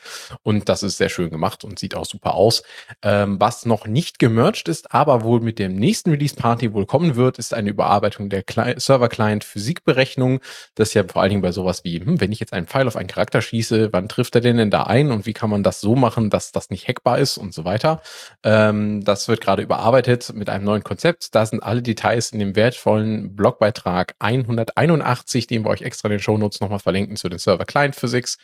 Und 0.44 0.70
das 0.70 0.84
ist 0.84 0.98
sehr 0.98 1.10
schön 1.10 1.30
gemacht 1.30 1.64
und 1.64 1.80
sieht 1.80 1.96
auch 1.96 2.06
super 2.06 2.36
aus. 2.36 2.64
Ähm, 3.02 3.40
was 3.40 3.66
noch 3.66 3.88
nicht 3.88 4.20
gemerged 4.20 4.68
ist, 4.68 4.94
aber 4.94 5.24
wohl 5.24 5.40
mit 5.40 5.60
dem 5.60 5.76
nächsten 5.76 6.12
Release-Party 6.12 6.74
wohl 6.74 6.86
kommen 6.86 7.16
wird, 7.16 7.40
ist 7.40 7.54
eine 7.54 7.70
Überarbeitung 7.70 8.30
der 8.30 8.44
Server-Client-Physikberechnung. 8.78 10.40
Das 10.76 10.90
ist 10.90 10.94
ja 10.94 11.04
vor 11.08 11.22
allen 11.22 11.30
Dingen 11.30 11.42
bei 11.42 11.52
sowas 11.52 11.84
wie, 11.84 12.00
hm, 12.00 12.20
wenn 12.20 12.32
ich 12.32 12.40
jetzt 12.40 12.54
einen 12.54 12.68
Pfeil 12.68 12.88
auf 12.88 12.96
einen 12.96 13.08
Charakter 13.08 13.42
schieße, 13.42 13.94
wann 13.94 14.10
trifft 14.10 14.36
er 14.36 14.42
den 14.42 14.58
denn 14.58 14.72
da 14.72 14.84
ein 14.84 15.12
und 15.12 15.26
wie 15.26 15.34
kann 15.34 15.50
man 15.50 15.64
das 15.64 15.82
so 15.82 15.96
machen, 15.96 16.30
dass 16.30 16.52
das 16.52 16.70
nicht 16.70 16.88
hackbar 16.88 17.20
ist 17.20 17.38
und 17.38 17.54
so 17.54 17.66
weiter. 17.66 18.02
Ähm, 18.44 19.04
das 19.04 19.28
wird 19.28 19.42
gerade 19.42 19.64
überarbeitet 19.64 20.34
mit 20.34 20.50
einem 20.50 20.66
neuen 20.66 20.84
Konzept. 20.84 21.36
Da 21.36 21.46
sind 21.46 21.64
alle 21.64 21.82
Details 21.82 22.32
in 22.32 22.40
dem 22.40 22.56
wertvollen 22.56 23.36
Blogbeitrag 23.36 24.16
181, 24.20 25.48
den 25.48 25.64
wir 25.64 25.70
euch 25.70 25.82
extra 25.82 26.08
in 26.08 26.14
den 26.14 26.20
Shownotes 26.20 26.60
nochmal 26.60 26.80
verlinken 26.80 27.16
zu 27.16 27.30
den 27.30 27.40
Server-Client-Physics. 27.40 28.38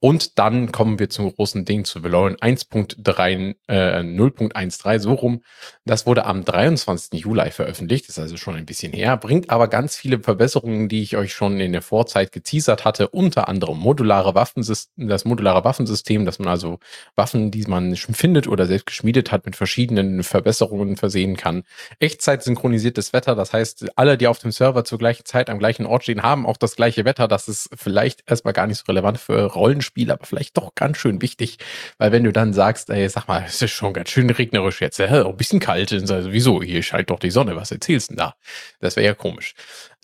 Und 0.00 0.38
dann 0.38 0.70
kommen 0.70 1.00
wir 1.00 1.10
zum 1.10 1.34
großen 1.34 1.64
Ding 1.64 1.84
zu 1.84 2.04
Valorant 2.04 2.40
1.3, 2.40 3.56
äh, 3.66 4.00
0.13, 4.00 5.00
so 5.00 5.14
rum. 5.14 5.42
Das 5.84 6.06
wurde 6.06 6.24
am 6.24 6.44
23. 6.44 7.20
Juli 7.20 7.50
veröffentlicht, 7.50 8.08
ist 8.08 8.18
also 8.20 8.36
schon 8.36 8.54
ein 8.54 8.64
bisschen 8.64 8.92
her, 8.92 9.16
bringt 9.16 9.50
aber 9.50 9.66
ganz 9.66 9.96
viele 9.96 10.20
Verbesserungen, 10.20 10.88
die 10.88 11.02
ich 11.02 11.16
euch 11.16 11.32
schon 11.32 11.58
in 11.58 11.72
der 11.72 11.82
Vorzeit 11.82 12.30
geteasert 12.30 12.84
hatte, 12.84 13.08
unter 13.08 13.48
anderem 13.48 13.78
modulare 13.78 14.36
Waffensystem, 14.36 15.08
das 15.08 15.24
modulare 15.24 15.64
Waffensystem, 15.64 16.24
dass 16.24 16.38
man 16.38 16.46
also 16.46 16.78
Waffen, 17.16 17.50
die 17.50 17.62
man 17.62 17.96
findet 17.96 18.46
oder 18.46 18.66
selbst 18.66 18.86
geschmiedet 18.86 19.32
hat, 19.32 19.46
mit 19.46 19.56
verschiedenen 19.56 20.22
Verbesserungen 20.22 20.96
versehen 20.96 21.36
kann. 21.36 21.64
Echtzeit 21.98 22.44
synchronisiertes 22.44 23.12
Wetter, 23.12 23.34
das 23.34 23.52
heißt, 23.52 23.86
alle, 23.96 24.16
die 24.16 24.28
auf 24.28 24.38
dem 24.38 24.52
Server 24.52 24.84
zur 24.84 24.98
gleichen 24.98 25.24
Zeit 25.24 25.50
am 25.50 25.58
gleichen 25.58 25.86
Ort 25.86 26.04
stehen, 26.04 26.22
haben 26.22 26.46
auch 26.46 26.56
das 26.56 26.76
gleiche 26.76 27.04
Wetter. 27.04 27.26
Das 27.26 27.48
ist 27.48 27.70
vielleicht 27.74 28.22
erstmal 28.30 28.54
gar 28.54 28.68
nicht 28.68 28.78
so 28.78 28.84
relevant 28.86 29.18
für 29.18 29.42
Rollenspiele 29.42 29.87
Spiel, 29.88 30.10
aber 30.10 30.24
vielleicht 30.24 30.56
doch 30.56 30.74
ganz 30.74 30.98
schön 30.98 31.20
wichtig, 31.20 31.58
weil 31.98 32.12
wenn 32.12 32.24
du 32.24 32.32
dann 32.32 32.52
sagst, 32.52 32.90
ey, 32.90 33.08
sag 33.08 33.26
mal, 33.26 33.44
es 33.46 33.60
ist 33.60 33.72
schon 33.72 33.92
ganz 33.92 34.10
schön 34.10 34.30
regnerisch 34.30 34.80
jetzt, 34.80 34.98
ja, 34.98 35.26
ein 35.26 35.36
bisschen 35.36 35.60
kalt, 35.60 35.92
also 35.92 36.32
wieso, 36.32 36.62
hier 36.62 36.82
scheint 36.82 37.10
doch 37.10 37.18
die 37.18 37.30
Sonne, 37.30 37.56
was 37.56 37.72
erzählst 37.72 38.10
du 38.10 38.14
denn 38.14 38.18
da? 38.18 38.34
Das 38.80 38.96
wäre 38.96 39.06
ja 39.06 39.14
komisch. 39.14 39.54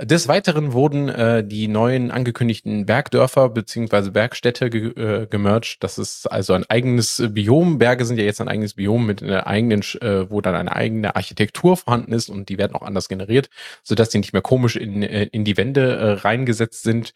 Des 0.00 0.26
Weiteren 0.26 0.72
wurden 0.72 1.08
äh, 1.08 1.46
die 1.46 1.68
neuen 1.68 2.10
angekündigten 2.10 2.84
Bergdörfer 2.84 3.48
beziehungsweise 3.48 4.10
Bergstädte 4.10 4.68
ge 4.68 4.88
äh, 4.88 5.26
gemerged. 5.28 5.76
Das 5.84 5.98
ist 5.98 6.26
also 6.26 6.52
ein 6.54 6.64
eigenes 6.68 7.22
Biom. 7.30 7.78
Berge 7.78 8.04
sind 8.04 8.18
ja 8.18 8.24
jetzt 8.24 8.40
ein 8.40 8.48
eigenes 8.48 8.74
Biom 8.74 9.06
mit 9.06 9.22
einer 9.22 9.46
eigenen, 9.46 9.82
äh, 10.00 10.28
wo 10.28 10.40
dann 10.40 10.56
eine 10.56 10.74
eigene 10.74 11.14
Architektur 11.14 11.76
vorhanden 11.76 12.12
ist 12.12 12.28
und 12.28 12.48
die 12.48 12.58
werden 12.58 12.74
auch 12.74 12.82
anders 12.82 13.08
generiert, 13.08 13.50
sodass 13.84 14.08
die 14.08 14.18
nicht 14.18 14.32
mehr 14.32 14.42
komisch 14.42 14.74
in, 14.74 15.04
äh, 15.04 15.28
in 15.30 15.44
die 15.44 15.56
Wände 15.56 15.96
äh, 15.96 16.10
reingesetzt 16.14 16.82
sind. 16.82 17.12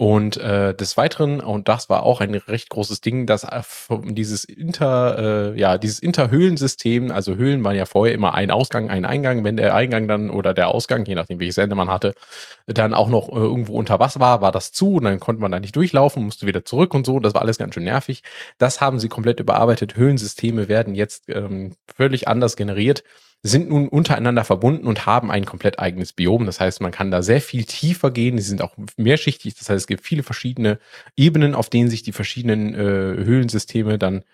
Und 0.00 0.38
äh, 0.38 0.74
des 0.74 0.96
Weiteren, 0.96 1.40
und 1.40 1.68
das 1.68 1.90
war 1.90 2.04
auch 2.04 2.22
ein 2.22 2.34
recht 2.34 2.70
großes 2.70 3.02
Ding, 3.02 3.26
dass 3.26 3.44
äh, 3.44 3.60
dieses 4.06 4.44
Inter, 4.44 5.52
äh, 5.52 5.60
ja, 5.60 5.76
dieses 5.76 5.98
Interhöhlensystem, 5.98 7.10
also 7.10 7.34
Höhlen 7.34 7.62
waren 7.64 7.76
ja 7.76 7.84
vorher 7.84 8.14
immer 8.14 8.32
ein 8.32 8.50
Ausgang, 8.50 8.88
ein 8.88 9.04
Eingang, 9.04 9.44
wenn 9.44 9.58
der 9.58 9.74
Eingang 9.74 10.08
dann 10.08 10.30
oder 10.30 10.54
der 10.54 10.68
Ausgang, 10.68 11.04
je 11.04 11.14
nachdem 11.14 11.38
welches 11.38 11.58
Ende 11.58 11.74
man 11.74 11.90
hatte, 11.90 12.14
dann 12.66 12.94
auch 12.94 13.10
noch 13.10 13.28
äh, 13.28 13.34
irgendwo 13.34 13.74
unter 13.74 14.00
Wasser 14.00 14.20
war, 14.20 14.40
war 14.40 14.52
das 14.52 14.72
zu 14.72 14.94
und 14.94 15.04
dann 15.04 15.20
konnte 15.20 15.42
man 15.42 15.52
da 15.52 15.60
nicht 15.60 15.76
durchlaufen, 15.76 16.24
musste 16.24 16.46
wieder 16.46 16.64
zurück 16.64 16.94
und 16.94 17.04
so. 17.04 17.20
Das 17.20 17.34
war 17.34 17.42
alles 17.42 17.58
ganz 17.58 17.74
schön 17.74 17.84
nervig. 17.84 18.22
Das 18.56 18.80
haben 18.80 19.00
sie 19.00 19.10
komplett 19.10 19.38
überarbeitet. 19.38 19.96
Höhlensysteme 19.96 20.68
werden 20.68 20.94
jetzt 20.94 21.28
ähm, 21.28 21.74
völlig 21.94 22.26
anders 22.26 22.56
generiert 22.56 23.04
sind 23.42 23.70
nun 23.70 23.88
untereinander 23.88 24.44
verbunden 24.44 24.86
und 24.86 25.06
haben 25.06 25.30
ein 25.30 25.46
komplett 25.46 25.78
eigenes 25.78 26.12
Biom. 26.12 26.44
Das 26.44 26.60
heißt, 26.60 26.80
man 26.82 26.92
kann 26.92 27.10
da 27.10 27.22
sehr 27.22 27.40
viel 27.40 27.64
tiefer 27.64 28.10
gehen. 28.10 28.36
Sie 28.36 28.44
sind 28.44 28.60
auch 28.60 28.74
mehrschichtig. 28.96 29.54
Das 29.54 29.70
heißt, 29.70 29.80
es 29.80 29.86
gibt 29.86 30.04
viele 30.04 30.22
verschiedene 30.22 30.78
Ebenen, 31.16 31.54
auf 31.54 31.70
denen 31.70 31.88
sich 31.88 32.02
die 32.02 32.12
verschiedenen 32.12 32.74
äh, 32.74 32.78
Höhlensysteme 33.24 33.98
dann 33.98 34.24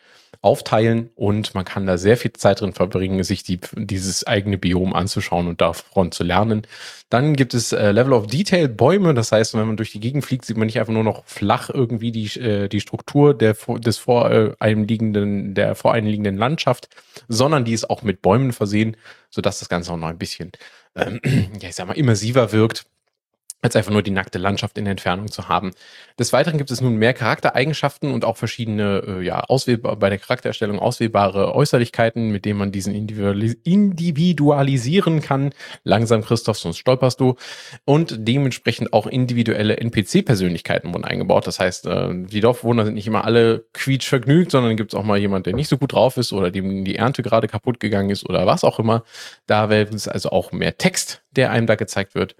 aufteilen 0.42 1.10
und 1.14 1.54
man 1.54 1.64
kann 1.64 1.86
da 1.86 1.98
sehr 1.98 2.16
viel 2.16 2.32
Zeit 2.32 2.60
drin 2.60 2.72
verbringen, 2.72 3.22
sich 3.24 3.42
die, 3.42 3.60
dieses 3.74 4.26
eigene 4.26 4.58
Biom 4.58 4.92
anzuschauen 4.92 5.48
und 5.48 5.60
davon 5.60 6.12
zu 6.12 6.24
lernen. 6.24 6.62
Dann 7.08 7.34
gibt 7.34 7.54
es 7.54 7.72
äh, 7.72 7.92
Level 7.92 8.12
of 8.12 8.26
Detail 8.26 8.68
Bäume, 8.68 9.14
das 9.14 9.32
heißt, 9.32 9.54
wenn 9.54 9.66
man 9.66 9.76
durch 9.76 9.92
die 9.92 10.00
Gegend 10.00 10.24
fliegt, 10.24 10.44
sieht 10.44 10.56
man 10.56 10.66
nicht 10.66 10.80
einfach 10.80 10.92
nur 10.92 11.04
noch 11.04 11.24
flach 11.26 11.70
irgendwie 11.70 12.10
die, 12.10 12.26
äh, 12.40 12.68
die 12.68 12.80
Struktur 12.80 13.32
der, 13.32 13.56
des 13.78 13.98
vor 13.98 14.30
äh, 14.30 14.52
einem 14.58 14.84
liegenden, 14.84 15.54
der 15.54 15.74
vor 15.74 15.92
einem 15.92 16.08
liegenden 16.08 16.36
Landschaft, 16.36 16.88
sondern 17.28 17.64
die 17.64 17.72
ist 17.72 17.88
auch 17.88 18.02
mit 18.02 18.22
Bäumen 18.22 18.52
versehen, 18.52 18.96
sodass 19.30 19.60
das 19.60 19.68
Ganze 19.68 19.92
auch 19.92 19.96
noch 19.96 20.08
ein 20.08 20.18
bisschen, 20.18 20.52
ähm, 20.96 21.20
ja, 21.60 21.68
ich 21.68 21.74
sag 21.74 21.86
mal, 21.86 21.96
immersiver 21.96 22.52
wirkt. 22.52 22.86
Als 23.62 23.74
einfach 23.74 23.90
nur 23.90 24.02
die 24.02 24.10
nackte 24.10 24.38
Landschaft 24.38 24.78
in 24.78 24.84
der 24.84 24.92
Entfernung 24.92 25.30
zu 25.30 25.48
haben. 25.48 25.72
Des 26.18 26.32
Weiteren 26.32 26.58
gibt 26.58 26.70
es 26.70 26.80
nun 26.80 26.96
mehr 26.96 27.14
Charaktereigenschaften 27.14 28.12
und 28.12 28.24
auch 28.24 28.36
verschiedene, 28.36 29.02
äh, 29.06 29.22
ja, 29.22 29.40
auswählbar, 29.40 29.96
bei 29.96 30.08
der 30.08 30.18
Charaktererstellung 30.18 30.78
auswählbare 30.78 31.54
Äußerlichkeiten, 31.54 32.30
mit 32.30 32.44
denen 32.44 32.58
man 32.58 32.70
diesen 32.70 32.94
individualis 32.94 33.56
individualisieren 33.64 35.20
kann. 35.20 35.52
Langsam, 35.84 36.22
Christoph, 36.22 36.58
sonst 36.58 36.78
stolperst 36.78 37.20
du. 37.20 37.36
Und 37.84 38.14
dementsprechend 38.18 38.92
auch 38.92 39.06
individuelle 39.06 39.78
NPC-Persönlichkeiten 39.78 40.92
wurden 40.92 41.04
eingebaut. 41.04 41.46
Das 41.46 41.58
heißt, 41.58 41.86
äh, 41.86 42.10
die 42.12 42.40
Dorfbewohner 42.40 42.84
sind 42.84 42.94
nicht 42.94 43.06
immer 43.06 43.24
alle 43.24 43.66
quietschvergnügt, 43.72 44.50
sondern 44.50 44.76
gibt 44.76 44.92
es 44.92 44.98
auch 44.98 45.04
mal 45.04 45.18
jemand, 45.18 45.46
der 45.46 45.54
nicht 45.54 45.68
so 45.68 45.78
gut 45.78 45.92
drauf 45.92 46.18
ist 46.18 46.32
oder 46.32 46.50
dem 46.50 46.84
die 46.84 46.96
Ernte 46.96 47.22
gerade 47.22 47.48
kaputt 47.48 47.80
gegangen 47.80 48.10
ist 48.10 48.28
oder 48.28 48.46
was 48.46 48.64
auch 48.64 48.78
immer. 48.78 49.02
Da 49.46 49.70
wäre 49.70 49.92
es 49.94 50.06
also 50.08 50.30
auch 50.30 50.52
mehr 50.52 50.78
Text, 50.78 51.22
der 51.36 51.50
einem 51.50 51.66
da 51.66 51.74
gezeigt 51.74 52.14
wird. 52.14 52.36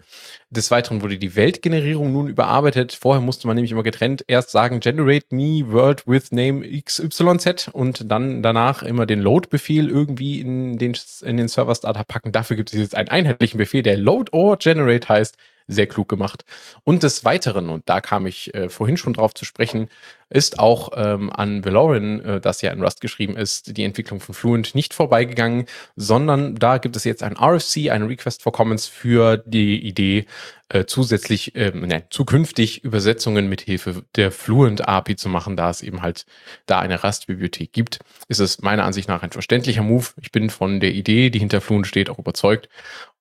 Des 0.50 0.70
Weiteren 0.70 1.02
wurde 1.02 1.18
die 1.18 1.36
Weltgenerierung 1.36 2.12
nun 2.12 2.28
überarbeitet. 2.28 2.92
Vorher 2.92 3.20
musste 3.20 3.46
man 3.46 3.56
nämlich 3.56 3.72
immer 3.72 3.82
getrennt 3.82 4.24
erst 4.26 4.50
sagen, 4.50 4.80
generate 4.80 5.26
me 5.30 5.64
world 5.66 6.06
with 6.06 6.32
name 6.32 6.66
XYZ 6.82 7.68
und 7.72 8.10
dann 8.10 8.42
danach 8.42 8.82
immer 8.82 9.06
den 9.06 9.20
Load-Befehl 9.20 9.88
irgendwie 9.88 10.40
in 10.40 10.78
den, 10.78 10.96
in 11.22 11.36
den 11.36 11.48
Server-Starter 11.48 12.04
packen. 12.04 12.32
Dafür 12.32 12.56
gibt 12.56 12.72
es 12.72 12.78
jetzt 12.78 12.94
einen 12.94 13.08
einheitlichen 13.08 13.58
Befehl, 13.58 13.82
der 13.82 13.96
load 13.96 14.32
or 14.32 14.56
generate 14.56 15.08
heißt 15.08 15.36
sehr 15.68 15.86
klug 15.86 16.08
gemacht. 16.08 16.44
Und 16.84 17.02
des 17.02 17.24
Weiteren, 17.24 17.68
und 17.68 17.88
da 17.88 18.00
kam 18.00 18.26
ich 18.26 18.54
äh, 18.54 18.68
vorhin 18.68 18.96
schon 18.96 19.14
drauf 19.14 19.34
zu 19.34 19.44
sprechen, 19.44 19.88
ist 20.28 20.58
auch 20.58 20.90
ähm, 20.96 21.30
an 21.32 21.64
Valoran, 21.64 22.20
äh, 22.20 22.40
das 22.40 22.60
ja 22.62 22.72
in 22.72 22.82
Rust 22.82 23.00
geschrieben 23.00 23.36
ist, 23.36 23.76
die 23.76 23.84
Entwicklung 23.84 24.20
von 24.20 24.34
Fluent 24.34 24.74
nicht 24.74 24.92
vorbeigegangen, 24.92 25.66
sondern 25.94 26.56
da 26.56 26.78
gibt 26.78 26.96
es 26.96 27.04
jetzt 27.04 27.22
ein 27.22 27.36
RFC, 27.36 27.90
ein 27.90 28.04
Request 28.04 28.42
for 28.42 28.52
Comments 28.52 28.86
für 28.86 29.36
die 29.36 29.86
Idee, 29.86 30.26
äh, 30.68 30.84
zusätzlich, 30.84 31.54
äh, 31.54 31.70
nein, 31.72 32.04
zukünftig 32.10 32.82
Übersetzungen 32.82 33.48
mit 33.48 33.60
Hilfe 33.60 34.02
der 34.16 34.32
Fluent 34.32 34.88
API 34.88 35.14
zu 35.14 35.28
machen, 35.28 35.56
da 35.56 35.70
es 35.70 35.82
eben 35.82 36.02
halt 36.02 36.26
da 36.66 36.80
eine 36.80 37.04
Rust-Bibliothek 37.04 37.72
gibt, 37.72 38.00
ist 38.26 38.40
es 38.40 38.62
meiner 38.62 38.84
Ansicht 38.84 39.08
nach 39.08 39.22
ein 39.22 39.30
verständlicher 39.30 39.82
Move. 39.82 40.06
Ich 40.20 40.32
bin 40.32 40.50
von 40.50 40.80
der 40.80 40.92
Idee, 40.92 41.30
die 41.30 41.38
hinter 41.38 41.60
Fluent 41.60 41.86
steht, 41.86 42.10
auch 42.10 42.18
überzeugt 42.18 42.68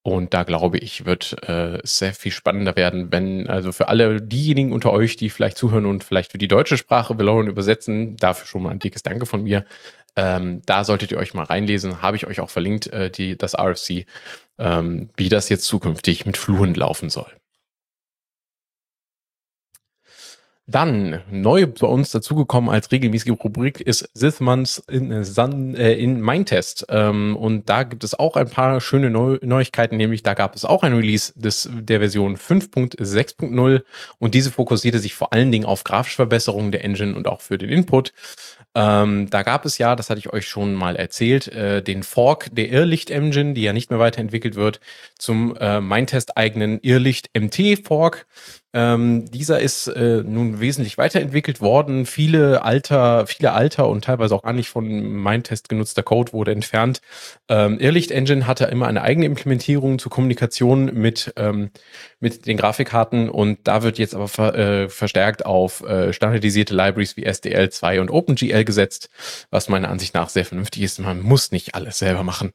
und 0.05 0.35
da 0.35 0.43
glaube 0.43 0.77
ich, 0.77 1.07
wird 1.07 1.35
äh, 1.49 1.79
sehr 1.81 2.13
viel 2.13 2.31
spannender 2.31 2.75
werden, 2.75 3.11
wenn, 3.11 3.49
also 3.49 3.71
für 3.71 3.87
alle 3.87 4.21
diejenigen 4.21 4.71
unter 4.71 4.93
euch, 4.93 5.15
die 5.15 5.31
vielleicht 5.31 5.57
zuhören 5.57 5.87
und 5.87 6.03
vielleicht 6.03 6.31
für 6.31 6.37
die 6.37 6.47
deutsche 6.47 6.77
Sprache 6.77 7.17
Valoran 7.17 7.47
übersetzen, 7.47 8.15
dafür 8.17 8.45
schon 8.45 8.61
mal 8.61 8.69
ein 8.69 8.77
dickes 8.77 9.01
Danke 9.01 9.25
von 9.25 9.41
mir. 9.41 9.65
Ähm, 10.15 10.61
da 10.67 10.83
solltet 10.83 11.11
ihr 11.11 11.17
euch 11.17 11.33
mal 11.33 11.45
reinlesen, 11.45 12.03
habe 12.03 12.17
ich 12.17 12.27
euch 12.27 12.39
auch 12.39 12.51
verlinkt, 12.51 12.85
äh, 12.93 13.09
die, 13.09 13.35
das 13.35 13.55
RFC, 13.57 14.05
ähm, 14.59 15.09
wie 15.17 15.29
das 15.29 15.49
jetzt 15.49 15.65
zukünftig 15.65 16.27
mit 16.27 16.37
Fluent 16.37 16.77
laufen 16.77 17.09
soll. 17.09 17.31
Dann 20.67 21.21
neu 21.29 21.67
bei 21.67 21.85
uns 21.85 22.09
dazugekommen 22.09 22.71
als 22.71 22.91
regelmäßige 22.91 23.33
Rubrik 23.43 23.81
ist 23.81 24.09
Sithmans 24.15 24.79
in, 24.89 25.11
äh, 25.11 25.93
in 25.93 26.19
Mindtest. 26.19 26.87
Ähm, 26.89 27.37
und 27.37 27.69
da 27.69 27.83
gibt 27.83 28.03
es 28.03 28.17
auch 28.17 28.35
ein 28.35 28.49
paar 28.49 28.81
schöne 28.81 29.11
Neu 29.11 29.37
Neuigkeiten, 29.43 29.95
nämlich 29.95 30.23
da 30.23 30.33
gab 30.33 30.55
es 30.55 30.65
auch 30.65 30.81
ein 30.81 30.93
Release 30.93 31.33
des, 31.35 31.69
der 31.71 31.99
Version 31.99 32.35
5.6.0 32.35 33.83
und 34.17 34.33
diese 34.33 34.49
fokussierte 34.49 34.97
sich 34.97 35.13
vor 35.13 35.33
allen 35.33 35.51
Dingen 35.51 35.65
auf 35.65 35.83
grafische 35.83 36.15
Verbesserungen 36.15 36.71
der 36.71 36.83
Engine 36.83 37.15
und 37.15 37.27
auch 37.27 37.41
für 37.41 37.59
den 37.59 37.69
Input. 37.69 38.11
Ähm, 38.73 39.29
da 39.29 39.43
gab 39.43 39.65
es 39.65 39.77
ja, 39.77 39.95
das 39.95 40.09
hatte 40.09 40.19
ich 40.19 40.33
euch 40.33 40.47
schon 40.47 40.73
mal 40.73 40.97
erzählt, 40.97 41.47
äh, 41.47 41.81
den 41.81 42.03
Fork 42.03 42.49
der 42.51 42.69
Irrlicht-Engine, 42.69 43.53
die 43.53 43.61
ja 43.61 43.71
nicht 43.71 43.89
mehr 43.89 43.99
weiterentwickelt 43.99 44.55
wird, 44.55 44.81
zum 45.17 45.55
äh, 45.57 45.79
Mindtest 45.79 46.35
eigenen 46.37 46.79
Irrlicht-MT-Fork. 46.81 48.25
Ähm, 48.75 49.31
dieser 49.31 49.61
ist 49.61 49.87
äh, 49.87 50.21
nun 50.21 50.59
wesentlich 50.59 50.97
weiterentwickelt 50.97 51.61
worden. 51.61 52.05
Viele 52.05 52.61
alter, 52.61 53.25
viele 53.25 53.53
alter 53.53 53.87
und 53.87 54.03
teilweise 54.03 54.35
auch 54.35 54.43
gar 54.43 54.51
nicht 54.51 54.67
von 54.67 54.85
Mindtest 54.85 55.69
genutzter 55.69 56.03
Code 56.03 56.33
wurde 56.33 56.51
entfernt. 56.51 56.99
Ähm, 57.47 57.79
Irrlicht 57.79 58.11
Engine 58.11 58.47
hatte 58.47 58.65
immer 58.65 58.87
eine 58.87 59.01
eigene 59.01 59.27
Implementierung 59.27 59.97
zur 59.97 60.11
Kommunikation 60.11 60.93
mit, 60.93 61.31
ähm, 61.37 61.71
mit 62.19 62.47
den 62.47 62.57
Grafikkarten 62.57 63.29
und 63.29 63.59
da 63.63 63.81
wird 63.81 63.97
jetzt 63.97 64.13
aber 64.13 64.27
ver, 64.27 64.55
äh, 64.55 64.89
verstärkt 64.89 65.45
auf 65.45 65.81
äh, 65.87 66.11
standardisierte 66.11 66.75
Libraries 66.75 67.15
wie 67.15 67.25
SDL2 67.25 68.01
und 68.01 68.09
OpenGL 68.09 68.65
gesetzt, 68.65 69.09
was 69.51 69.69
meiner 69.69 69.89
Ansicht 69.89 70.13
nach 70.13 70.27
sehr 70.27 70.43
vernünftig 70.43 70.83
ist. 70.83 70.99
Man 70.99 71.21
muss 71.21 71.51
nicht 71.51 71.75
alles 71.75 71.99
selber 71.99 72.23
machen. 72.23 72.51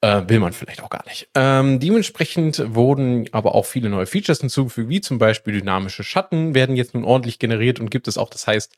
Äh, 0.00 0.22
will 0.28 0.38
man 0.38 0.52
vielleicht 0.52 0.84
auch 0.84 0.90
gar 0.90 1.04
nicht. 1.06 1.28
Ähm, 1.34 1.80
dementsprechend 1.80 2.62
wurden 2.72 3.28
aber 3.32 3.56
auch 3.56 3.66
viele 3.66 3.88
neue 3.88 4.06
Features 4.06 4.38
hinzugefügt, 4.38 4.88
wie 4.88 5.00
zum 5.00 5.18
Beispiel 5.18 5.55
dynamische 5.60 6.04
Schatten 6.04 6.54
werden 6.54 6.76
jetzt 6.76 6.94
nun 6.94 7.04
ordentlich 7.04 7.38
generiert 7.38 7.80
und 7.80 7.90
gibt 7.90 8.08
es 8.08 8.18
auch. 8.18 8.30
Das 8.30 8.46
heißt, 8.46 8.74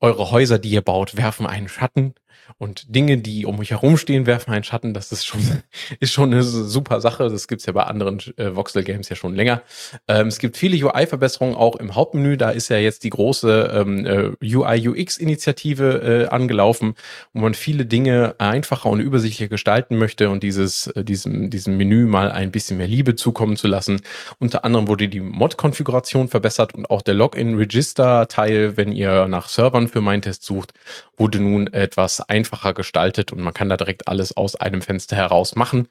eure 0.00 0.30
Häuser, 0.30 0.58
die 0.58 0.70
ihr 0.70 0.82
baut, 0.82 1.16
werfen 1.16 1.46
einen 1.46 1.68
Schatten 1.68 2.14
und 2.58 2.94
Dinge, 2.94 3.18
die 3.18 3.46
um 3.46 3.58
euch 3.58 3.70
herumstehen, 3.70 4.26
werfen 4.26 4.52
einen 4.52 4.64
Schatten. 4.64 4.94
Das 4.94 5.12
ist 5.12 5.24
schon, 5.24 5.40
ist 6.00 6.12
schon 6.12 6.32
eine 6.32 6.42
super 6.42 7.00
Sache. 7.00 7.28
Das 7.28 7.48
gibt's 7.48 7.66
ja 7.66 7.72
bei 7.72 7.84
anderen 7.84 8.20
äh, 8.36 8.54
Voxel-Games 8.54 9.08
ja 9.08 9.16
schon 9.16 9.34
länger. 9.34 9.62
Ähm, 10.08 10.28
es 10.28 10.38
gibt 10.38 10.56
viele 10.56 10.76
UI-Verbesserungen 10.84 11.56
auch 11.56 11.76
im 11.76 11.94
Hauptmenü. 11.94 12.36
Da 12.36 12.50
ist 12.50 12.68
ja 12.68 12.78
jetzt 12.78 13.04
die 13.04 13.10
große 13.10 13.70
ähm, 13.74 14.06
äh, 14.06 14.54
UI-UX-Initiative 14.56 16.26
äh, 16.26 16.28
angelaufen, 16.28 16.94
wo 17.32 17.40
man 17.40 17.54
viele 17.54 17.86
Dinge 17.86 18.34
einfacher 18.38 18.90
und 18.90 19.00
übersichtlicher 19.00 19.48
gestalten 19.48 19.96
möchte 19.96 20.30
und 20.30 20.42
dieses, 20.42 20.88
äh, 20.88 21.04
diesem, 21.04 21.50
diesem 21.50 21.76
Menü 21.76 22.06
mal 22.06 22.30
ein 22.30 22.50
bisschen 22.50 22.78
mehr 22.78 22.88
Liebe 22.88 23.16
zukommen 23.16 23.56
zu 23.56 23.68
lassen. 23.68 24.00
Unter 24.38 24.64
anderem 24.64 24.88
wurde 24.88 25.08
die 25.08 25.20
Mod-Konfiguration 25.20 26.28
verbessert 26.28 26.74
und 26.74 26.90
auch 26.90 27.02
der 27.02 27.14
Login-Register-Teil, 27.14 28.76
wenn 28.76 28.92
ihr 28.92 29.28
nach 29.28 29.48
Servern 29.48 29.88
für 29.88 30.00
Mindtest 30.00 30.42
sucht, 30.44 30.72
wurde 31.16 31.40
nun 31.40 31.72
etwas 31.72 32.20
einfacher 32.32 32.72
gestaltet 32.72 33.30
und 33.30 33.42
man 33.42 33.52
kann 33.52 33.68
da 33.68 33.76
direkt 33.76 34.08
alles 34.08 34.34
aus 34.36 34.56
einem 34.56 34.80
Fenster 34.80 35.16
heraus 35.16 35.54
machen. 35.54 35.88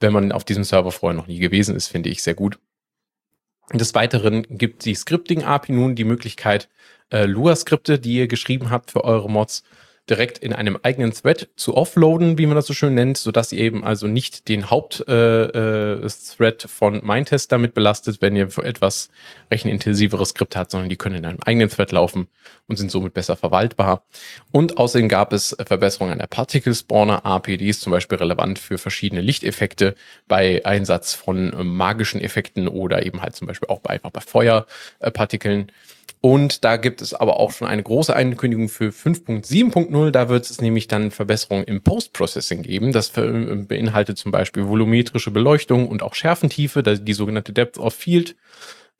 Wenn 0.00 0.12
man 0.12 0.32
auf 0.32 0.44
diesem 0.44 0.64
Server 0.64 0.90
vorher 0.90 1.16
noch 1.16 1.28
nie 1.28 1.38
gewesen 1.38 1.76
ist, 1.76 1.86
finde 1.86 2.10
ich 2.10 2.22
sehr 2.22 2.34
gut. 2.34 2.58
Des 3.72 3.94
Weiteren 3.94 4.42
gibt 4.50 4.84
die 4.84 4.94
Scripting-API 4.94 5.72
nun 5.72 5.94
die 5.94 6.04
Möglichkeit, 6.04 6.68
äh, 7.10 7.24
Lua-Skripte, 7.24 7.98
die 7.98 8.16
ihr 8.16 8.28
geschrieben 8.28 8.70
habt 8.70 8.90
für 8.90 9.04
eure 9.04 9.30
Mods, 9.30 9.62
direkt 10.10 10.36
in 10.38 10.52
einem 10.52 10.78
eigenen 10.82 11.12
Thread 11.12 11.48
zu 11.56 11.76
offloaden, 11.76 12.36
wie 12.36 12.44
man 12.44 12.56
das 12.56 12.66
so 12.66 12.74
schön 12.74 12.94
nennt, 12.94 13.16
sodass 13.16 13.52
ihr 13.52 13.60
eben 13.60 13.84
also 13.84 14.06
nicht 14.06 14.48
den 14.48 14.68
Hauptthread 14.68 15.54
äh, 15.54 16.46
äh, 16.46 16.68
von 16.68 17.04
Mindtest 17.04 17.50
damit 17.52 17.72
belastet, 17.72 18.20
wenn 18.20 18.36
ihr 18.36 18.48
etwas 18.58 19.08
rechenintensiveres 19.50 20.30
Skript 20.30 20.56
habt, 20.56 20.70
sondern 20.70 20.90
die 20.90 20.96
können 20.96 21.16
in 21.16 21.24
einem 21.24 21.38
eigenen 21.44 21.70
Thread 21.70 21.90
laufen 21.92 22.28
und 22.66 22.76
sind 22.76 22.90
somit 22.90 23.14
besser 23.14 23.36
verwaltbar. 23.36 24.04
Und 24.52 24.76
außerdem 24.76 25.08
gab 25.08 25.32
es 25.32 25.56
Verbesserungen 25.66 26.12
an 26.12 26.18
der 26.18 26.26
Particle 26.26 26.74
Spawner 26.74 27.24
API, 27.24 27.56
die 27.56 27.68
ist 27.68 27.80
zum 27.80 27.90
Beispiel 27.90 28.18
relevant 28.18 28.58
für 28.58 28.76
verschiedene 28.76 29.22
Lichteffekte 29.22 29.94
bei 30.28 30.64
Einsatz 30.66 31.14
von 31.14 31.50
magischen 31.66 32.20
Effekten 32.20 32.68
oder 32.68 33.06
eben 33.06 33.22
halt 33.22 33.36
zum 33.36 33.46
Beispiel 33.46 33.68
auch 33.68 33.80
bei, 33.80 33.90
einfach 33.90 34.10
bei 34.10 34.20
Feuerpartikeln. 34.20 35.72
Und 36.24 36.64
da 36.64 36.78
gibt 36.78 37.02
es 37.02 37.12
aber 37.12 37.38
auch 37.38 37.52
schon 37.52 37.68
eine 37.68 37.82
große 37.82 38.16
Ankündigung 38.16 38.70
für 38.70 38.88
5.7.0. 38.88 40.10
Da 40.10 40.30
wird 40.30 40.48
es 40.48 40.58
nämlich 40.58 40.88
dann 40.88 41.10
Verbesserungen 41.10 41.66
im 41.66 41.82
Post-Processing 41.82 42.62
geben. 42.62 42.92
Das 42.92 43.10
beinhaltet 43.10 44.16
zum 44.16 44.32
Beispiel 44.32 44.66
volumetrische 44.66 45.30
Beleuchtung 45.30 45.86
und 45.86 46.02
auch 46.02 46.14
Schärfentiefe, 46.14 46.82
die 46.82 47.12
sogenannte 47.12 47.52
Depth 47.52 47.76
of 47.76 47.92
Field, 47.92 48.36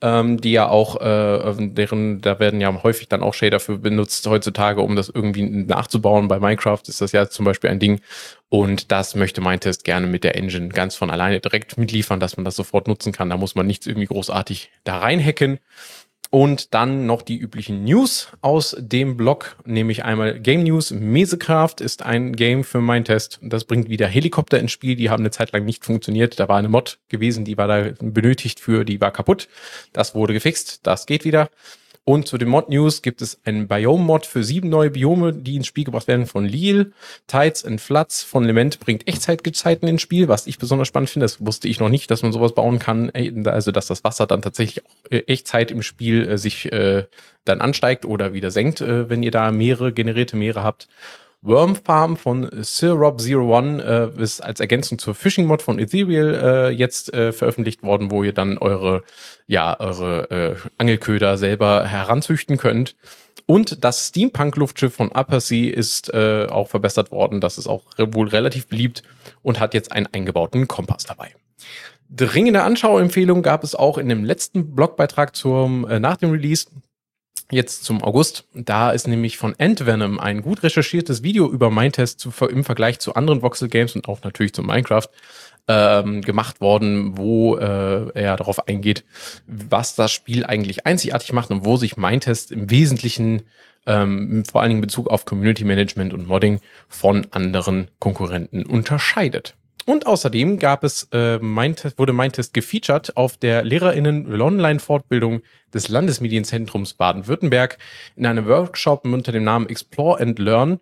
ähm, 0.03 0.39
die 0.39 0.53
ja 0.53 0.69
auch, 0.69 1.01
äh, 1.01 1.55
deren, 1.59 2.21
da 2.21 2.39
werden 2.41 2.61
ja 2.61 2.83
häufig 2.83 3.09
dann 3.09 3.23
auch 3.23 3.33
Shader 3.33 3.59
für 3.59 3.79
benutzt 3.79 4.27
heutzutage, 4.27 4.83
um 4.83 4.95
das 4.95 5.09
irgendwie 5.09 5.45
nachzubauen. 5.45 6.29
Bei 6.29 6.39
Minecraft 6.39 6.83
ist 6.89 7.01
das 7.01 7.13
ja 7.13 7.31
zum 7.31 7.47
Beispiel 7.47 7.71
ein 7.71 7.79
Ding. 7.81 8.03
Und 8.51 8.93
das 8.93 9.15
möchte 9.15 9.41
Mindtest 9.41 9.85
gerne 9.85 10.07
mit 10.07 10.25
der 10.25 10.37
Engine 10.37 10.69
ganz 10.69 10.95
von 10.95 11.09
alleine 11.09 11.41
direkt 11.41 11.79
mitliefern, 11.79 12.21
dass 12.21 12.37
man 12.37 12.45
das 12.45 12.55
sofort 12.55 12.87
nutzen 12.87 13.13
kann. 13.13 13.31
Da 13.31 13.39
muss 13.39 13.55
man 13.55 13.67
nichts 13.67 13.87
irgendwie 13.87 14.09
großartig 14.09 14.71
da 14.85 14.99
reinhacken. 14.99 15.59
Und 16.31 16.75
dann 16.75 17.07
noch 17.07 17.23
die 17.23 17.37
üblichen 17.37 17.85
News 17.85 18.29
aus 18.41 18.75
dem 18.79 19.17
Blog, 19.17 19.57
nämlich 19.65 20.05
einmal 20.05 20.41
Game 20.41 20.65
News. 20.65 20.91
Mesecraft 20.91 21.77
ist 21.79 22.03
ein 22.03 22.35
Game 22.35 22.65
für 22.65 22.81
mein 22.81 23.05
Test. 23.05 23.39
Das 23.41 23.65
bringt 23.65 23.89
wieder 23.89 24.09
Helikopter 24.09 24.59
ins 24.59 24.73
Spiel. 24.73 24.97
Die 24.97 25.11
haben 25.11 25.23
eine 25.23 25.31
Zeit 25.31 25.53
lang 25.53 25.65
nicht 25.65 25.85
funktioniert. 25.85 26.41
Da 26.41 26.49
war 26.49 26.57
eine 26.57 26.69
Mod 26.69 26.99
gewesen, 27.09 27.45
die 27.45 27.57
war 27.57 27.69
da 27.69 27.91
benötigt 28.01 28.59
für, 28.59 28.85
die 28.85 29.01
war 29.01 29.13
kaputt. 29.13 29.49
Das 29.93 30.15
wurde 30.17 30.33
gefixt. 30.33 30.81
Das 30.83 31.07
geht 31.07 31.25
wieder. 31.25 31.51
Und 32.07 32.29
zu 32.29 32.37
den 32.37 32.49
Mod-News 32.49 33.01
gibt 33.01 33.23
es 33.23 33.41
einen 33.45 33.67
Biome-Mod 33.67 34.27
für 34.27 34.45
sieben 34.45 34.69
neue 34.69 34.91
Biome, 34.91 35.33
die 35.33 35.57
ins 35.57 35.67
Spiel 35.67 35.85
gebracht 35.85 36.07
werden 36.07 36.27
von 36.27 36.45
Lille. 36.45 36.93
Tides 37.27 37.65
and 37.65 37.81
Floods 37.81 38.23
von 38.23 38.45
Lament 38.45 38.79
bringt 38.79 39.09
Echtzeitgezeiten 39.09 39.89
ins 39.89 40.03
Spiel, 40.03 40.29
was 40.29 40.47
ich 40.47 40.59
besonders 40.59 40.89
spannend 40.89 41.09
finde. 41.09 41.25
Das 41.25 41.45
wusste 41.45 41.67
ich 41.67 41.81
noch 41.81 41.89
nicht, 41.89 42.11
dass 42.11 42.23
man 42.23 42.33
sowas 42.33 42.55
bauen 42.55 42.79
kann. 42.79 43.11
Also, 43.47 43.73
dass 43.73 43.87
das 43.87 44.05
Wasser 44.05 44.27
dann 44.27 44.43
tatsächlich 44.43 44.85
auch 44.85 45.11
äh, 45.11 45.21
Echtzeit 45.27 45.71
im 45.71 45.81
Spiel 45.81 46.29
äh, 46.29 46.37
sich 46.37 46.71
äh, 46.73 47.05
dann 47.47 47.63
ansteigt 47.63 48.05
oder 48.05 48.35
wieder 48.35 48.51
senkt, 48.51 48.83
äh, 48.83 49.09
wenn 49.09 49.23
ihr 49.23 49.31
da 49.31 49.51
mehrere 49.51 49.93
generierte 49.93 50.37
Meere 50.37 50.63
habt. 50.63 50.89
Worm 51.45 51.77
Farm 51.77 52.17
von 52.17 52.49
SirRob01 52.49 53.81
äh, 53.81 54.23
ist 54.23 54.43
als 54.43 54.61
Ergänzung 54.61 54.99
zur 54.99 55.15
Fishing 55.15 55.47
Mod 55.47 55.61
von 55.61 55.79
Ethereal 55.79 56.35
äh, 56.35 56.71
jetzt 56.71 57.13
äh, 57.13 57.33
veröffentlicht 57.33 57.83
worden, 57.83 58.11
wo 58.11 58.23
ihr 58.23 58.33
dann 58.33 58.57
eure, 58.57 59.03
ja, 59.47 59.79
eure 59.79 60.31
äh, 60.31 60.57
Angelköder 60.79 61.37
selber 61.37 61.85
heranzüchten 61.85 62.57
könnt. 62.57 62.97
Und 63.45 63.85
das 63.85 64.09
Steampunk-Luftschiff 64.09 64.95
von 64.95 65.13
Upper 65.13 65.41
Sea 65.41 65.71
ist 65.71 66.13
äh, 66.15 66.47
auch 66.51 66.69
verbessert 66.69 67.11
worden. 67.11 67.43
Das 67.43 67.59
ist 67.59 67.67
auch 67.67 67.85
wohl 67.99 68.29
relativ 68.29 68.67
beliebt 68.67 69.03
und 69.43 69.61
hat 69.61 69.75
jetzt 69.75 69.93
einen 69.93 70.07
eingebauten 70.07 70.67
Kompass 70.67 71.05
dabei. 71.05 71.35
Dringende 72.09 72.63
Anschauempfehlung 72.63 73.43
gab 73.43 73.65
es 73.65 73.75
auch 73.75 73.99
in 73.99 74.09
dem 74.09 74.25
letzten 74.25 74.75
Blogbeitrag 74.75 75.37
zum, 75.37 75.87
äh, 75.89 76.01
nach 76.01 76.17
dem 76.17 76.31
Release 76.31 76.67
jetzt 77.55 77.85
zum 77.85 78.03
August. 78.03 78.45
Da 78.55 78.91
ist 78.91 79.09
nämlich 79.09 79.39
von 79.39 79.55
Antvenom 79.59 80.19
ein 80.19 80.43
gut 80.43 80.63
recherchiertes 80.63 81.23
Video 81.23 81.51
über 81.51 81.71
Mindtest 81.71 82.21
zu, 82.21 82.31
im 82.47 82.65
Vergleich 82.65 82.99
zu 82.99 83.15
anderen 83.15 83.43
Voxel 83.43 83.69
Games 83.69 83.95
und 83.95 84.09
auch 84.09 84.23
natürlich 84.23 84.53
zu 84.53 84.63
Minecraft 84.63 85.09
ähm, 85.67 86.21
gemacht 86.21 86.61
worden, 86.61 87.17
wo 87.17 87.57
äh, 87.57 88.11
er 88.15 88.37
darauf 88.37 88.69
eingeht, 88.69 89.05
was 89.47 89.95
das 89.95 90.13
Spiel 90.13 90.45
eigentlich 90.45 90.87
einzigartig 90.87 91.33
macht 91.33 91.51
und 91.51 91.65
wo 91.65 91.77
sich 91.77 91.97
Mindtest 91.97 92.53
im 92.53 92.71
Wesentlichen 92.71 93.43
ähm, 93.87 94.45
vor 94.51 94.61
allen 94.61 94.71
Dingen 94.71 94.79
in 94.79 94.87
Bezug 94.87 95.09
auf 95.09 95.25
Community 95.25 95.65
Management 95.65 96.15
und 96.15 96.27
Modding 96.27 96.61
von 96.89 97.27
anderen 97.31 97.89
Konkurrenten 97.99 98.65
unterscheidet. 98.65 99.57
Und 99.87 100.07
außerdem 100.07 100.59
gab 100.59 100.83
es, 100.83 101.09
äh, 101.13 101.39
Mindtest, 101.39 101.99
wurde 101.99 102.15
Mindtest 102.15 102.55
gefeatured 102.55 103.17
auf 103.17 103.37
der 103.37 103.65
LehrerInnen-Online-Fortbildung 103.65 105.43
des 105.75 105.89
Landesmedienzentrums 105.89 106.95
Baden-Württemberg 106.95 107.79
in 108.17 108.25
einem 108.25 108.47
Workshop 108.47 109.05
unter 109.05 109.33
dem 109.33 109.45
Namen 109.45 109.69
Explore 109.69 110.21
and 110.21 110.39
Learn. 110.39 110.81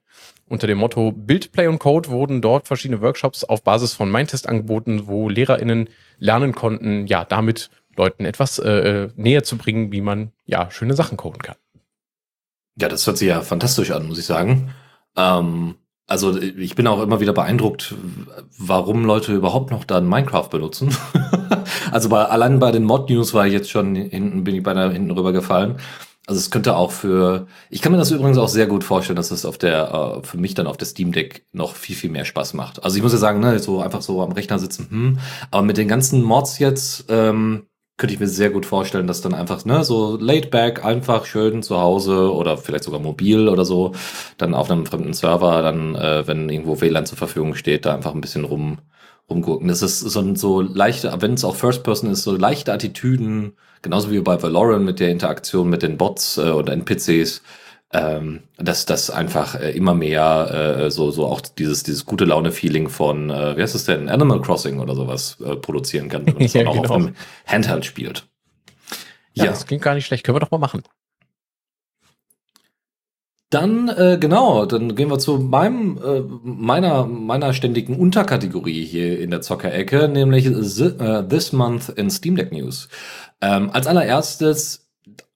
Unter 0.49 0.67
dem 0.67 0.79
Motto 0.79 1.13
Build, 1.13 1.51
Play 1.51 1.67
und 1.67 1.79
Code 1.79 2.11
wurden 2.11 2.43
dort 2.43 2.69
verschiedene 2.69 3.01
Workshops 3.01 3.43
auf 3.43 3.63
Basis 3.65 3.95
von 3.95 4.11
Mindtest 4.11 4.49
angeboten, 4.49 5.07
wo 5.07 5.29
LehrerInnen 5.29 5.89
lernen 6.19 6.55
konnten, 6.55 7.07
ja, 7.07 7.25
damit 7.25 7.71
Leuten 7.97 8.25
etwas 8.25 8.59
äh, 8.59 8.71
äh, 8.71 9.11
näher 9.17 9.43
zu 9.43 9.57
bringen, 9.57 9.93
wie 9.93 10.01
man 10.01 10.33
ja 10.45 10.71
schöne 10.71 10.95
Sachen 10.95 11.17
coden 11.17 11.43
kann. 11.43 11.57
Ja, 12.77 12.89
das 12.89 13.07
hört 13.07 13.19
sich 13.19 13.29
ja 13.29 13.41
fantastisch 13.43 13.91
an, 13.91 14.07
muss 14.07 14.19
ich 14.19 14.27
sagen. 14.27 14.75
Ähm, 15.17 15.75
also 16.13 16.39
ich 16.39 16.75
bin 16.75 16.87
auch 16.87 17.01
immer 17.01 17.21
wieder 17.21 17.33
beeindruckt, 17.33 17.95
warum 18.59 19.07
Leute 19.07 19.33
überhaupt 19.33 19.71
noch 19.71 19.85
dann 19.85 20.07
Minecraft 20.07 20.47
benutzen. 20.51 20.95
also 21.91 22.11
bei, 22.11 22.23
allein 22.27 22.59
bei 22.59 22.71
den 22.71 22.85
Mod-News 22.85 23.33
war 23.33 23.47
ich 23.47 23.55
jetzt 23.55 23.71
schon 23.71 23.95
hinten, 23.95 24.45
bin 24.45 24.55
ich 24.55 24.63
beinahe 24.63 24.93
hinten 24.93 25.11
rübergefallen. 25.11 25.77
Also 26.27 26.39
es 26.39 26.51
könnte 26.51 26.77
auch 26.77 26.91
für, 26.91 27.47
ich 27.71 27.81
kann 27.81 27.93
mir 27.93 27.99
das 27.99 28.11
übrigens 28.11 28.37
auch 28.37 28.51
sehr 28.51 28.67
gut 28.67 28.85
vorstellen, 28.85 29.17
dass 29.17 29.31
es 29.31 29.47
auf 29.47 29.57
der, 29.57 30.21
äh, 30.23 30.27
für 30.27 30.37
mich 30.37 30.53
dann 30.53 30.67
auf 30.67 30.77
der 30.77 30.87
Steam 30.87 31.13
Deck 31.13 31.47
noch 31.53 31.77
viel, 31.77 31.97
viel 31.97 32.11
mehr 32.11 32.27
Spaß 32.27 32.53
macht. 32.53 32.85
Also 32.85 32.99
ich 32.99 33.03
muss 33.03 33.13
ja 33.13 33.19
sagen, 33.19 33.41
ne, 33.41 33.59
so 33.59 33.81
einfach 33.81 34.03
so 34.03 34.21
am 34.21 34.33
Rechner 34.33 34.59
sitzen, 34.59 34.89
hm, 34.91 35.19
aber 35.51 35.63
mit 35.63 35.79
den 35.79 35.89
ganzen 35.89 36.23
Mods 36.23 36.59
jetzt, 36.59 37.07
ähm, 37.09 37.69
könnte 38.03 38.15
ich 38.15 38.21
mir 38.21 38.27
sehr 38.27 38.51
gut 38.51 38.67
vorstellen, 38.67 39.07
dass 39.07 39.21
dann 39.21 39.33
einfach, 39.33 39.65
ne, 39.65 39.85
so 39.85 40.19
laid 40.21 40.51
back, 40.51 40.85
einfach 40.85 41.25
schön 41.25 41.63
zu 41.63 41.79
Hause 41.79 42.35
oder 42.35 42.59
vielleicht 42.59 42.83
sogar 42.83 42.99
mobil 42.99 43.49
oder 43.49 43.65
so, 43.65 43.93
dann 44.39 44.55
auf 44.55 44.69
einem 44.69 44.87
fremden 44.87 45.13
Server, 45.13 45.63
dann, 45.63 45.95
äh, 45.95 46.27
wenn 46.27 46.49
irgendwo 46.49 46.81
WLAN 46.81 47.07
zur 47.07 47.17
Verfügung 47.17 47.55
steht, 47.55 47.87
da 47.87 47.95
einfach 47.95 48.13
ein 48.13 48.21
bisschen 48.21 48.43
rum, 48.43 48.79
rumgucken. 49.31 49.69
Das 49.69 49.83
ist 49.83 50.01
so, 50.01 50.35
so 50.35 50.61
leichte, 50.63 51.15
wenn 51.21 51.35
es 51.35 51.45
auch 51.45 51.55
First 51.55 51.85
Person 51.85 52.11
ist, 52.11 52.25
so 52.25 52.37
leichte 52.37 52.73
Attitüden, 52.73 53.53
genauso 53.83 54.11
wie 54.11 54.19
bei 54.19 54.43
Valorant 54.43 54.85
mit 54.85 54.99
der 54.99 55.11
Interaktion 55.11 55.71
mit 55.71 55.85
den 55.85 55.97
Bots 55.97 56.39
äh, 56.39 56.51
oder 56.51 56.73
NPCs, 56.73 57.41
ähm, 57.93 58.41
dass 58.57 58.87
das 58.87 59.11
einfach 59.11 59.55
äh, 59.55 59.71
immer 59.73 59.95
mehr 59.95 60.77
äh, 60.87 60.91
so 60.91 61.11
so 61.11 61.27
auch 61.27 61.41
dieses 61.41 61.83
dieses 61.83 62.07
gute 62.07 62.25
Laune 62.25 62.51
Feeling 62.53 62.89
von 62.89 63.31
äh, 63.31 63.57
wie 63.57 63.63
heißt 63.63 63.75
es 63.75 63.85
denn 63.85 64.09
Animal 64.09 64.41
Crossing 64.41 64.81
oder 64.81 64.95
sowas 64.95 65.37
äh, 65.45 65.57
produzieren 65.57 66.09
kann 66.09 66.27
wenn 66.27 66.35
man 66.35 66.43
das 66.43 66.53
Ja, 66.55 66.67
auch 66.67 66.75
genau. 66.83 66.95
auf 66.95 67.05
dem 67.05 67.15
Handheld 67.47 67.85
spielt. 67.85 68.27
Ja, 69.35 69.45
Ja, 69.45 69.51
das 69.51 69.67
klingt 69.67 69.83
gar 69.83 69.95
nicht 69.95 70.07
schlecht. 70.07 70.25
Können 70.25 70.37
wir 70.37 70.41
doch 70.41 70.51
mal 70.51 70.59
machen. 70.59 70.83
dann 73.51 73.89
äh, 73.91 74.17
genau, 74.19 74.65
dann 74.65 74.95
gehen 74.95 75.11
wir 75.11 75.19
zu 75.19 75.37
meinem 75.39 75.99
äh, 76.03 76.21
meiner 76.43 77.05
meiner 77.07 77.53
ständigen 77.53 77.97
Unterkategorie 77.97 78.85
hier 78.85 79.19
in 79.21 79.31
der 79.31 79.43
Zockerecke, 79.43 80.09
nämlich 80.09 80.45
thi- 80.47 80.85
äh, 80.99 81.29
This 81.29 81.53
Month 81.53 81.91
in 81.91 82.09
Steam 82.11 82.37
Deck 82.37 82.51
News. 82.53 82.89
Ähm, 83.43 83.69
als 83.71 83.87
allererstes 83.87 84.82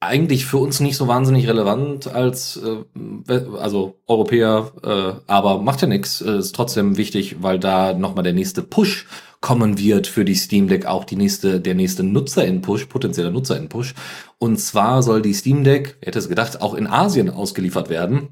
eigentlich 0.00 0.46
für 0.46 0.58
uns 0.58 0.80
nicht 0.80 0.96
so 0.96 1.08
wahnsinnig 1.08 1.48
relevant 1.48 2.06
als 2.06 2.60
äh, 2.62 3.40
also 3.58 3.98
Europäer, 4.06 4.72
äh, 4.82 5.20
aber 5.26 5.60
macht 5.60 5.82
ja 5.82 5.88
nichts, 5.88 6.20
äh, 6.20 6.38
ist 6.38 6.54
trotzdem 6.54 6.96
wichtig, 6.96 7.36
weil 7.40 7.58
da 7.58 7.94
nochmal 7.94 8.24
der 8.24 8.32
nächste 8.32 8.62
Push 8.62 9.06
kommen 9.40 9.78
wird 9.78 10.06
für 10.06 10.24
die 10.24 10.34
Steam 10.34 10.68
Deck, 10.68 10.86
auch 10.86 11.04
die 11.04 11.16
nächste, 11.16 11.60
der 11.60 11.74
nächste 11.74 12.02
Nutzer-In-Push, 12.02 12.86
potenzieller 12.86 13.30
Nutzer-In-Push. 13.30 13.94
Und 14.38 14.58
zwar 14.58 15.02
soll 15.02 15.22
die 15.22 15.34
Steam 15.34 15.62
Deck, 15.62 15.98
hätte 16.02 16.18
es 16.18 16.28
gedacht, 16.28 16.60
auch 16.60 16.74
in 16.74 16.86
Asien 16.86 17.30
ausgeliefert 17.30 17.88
werden. 17.88 18.30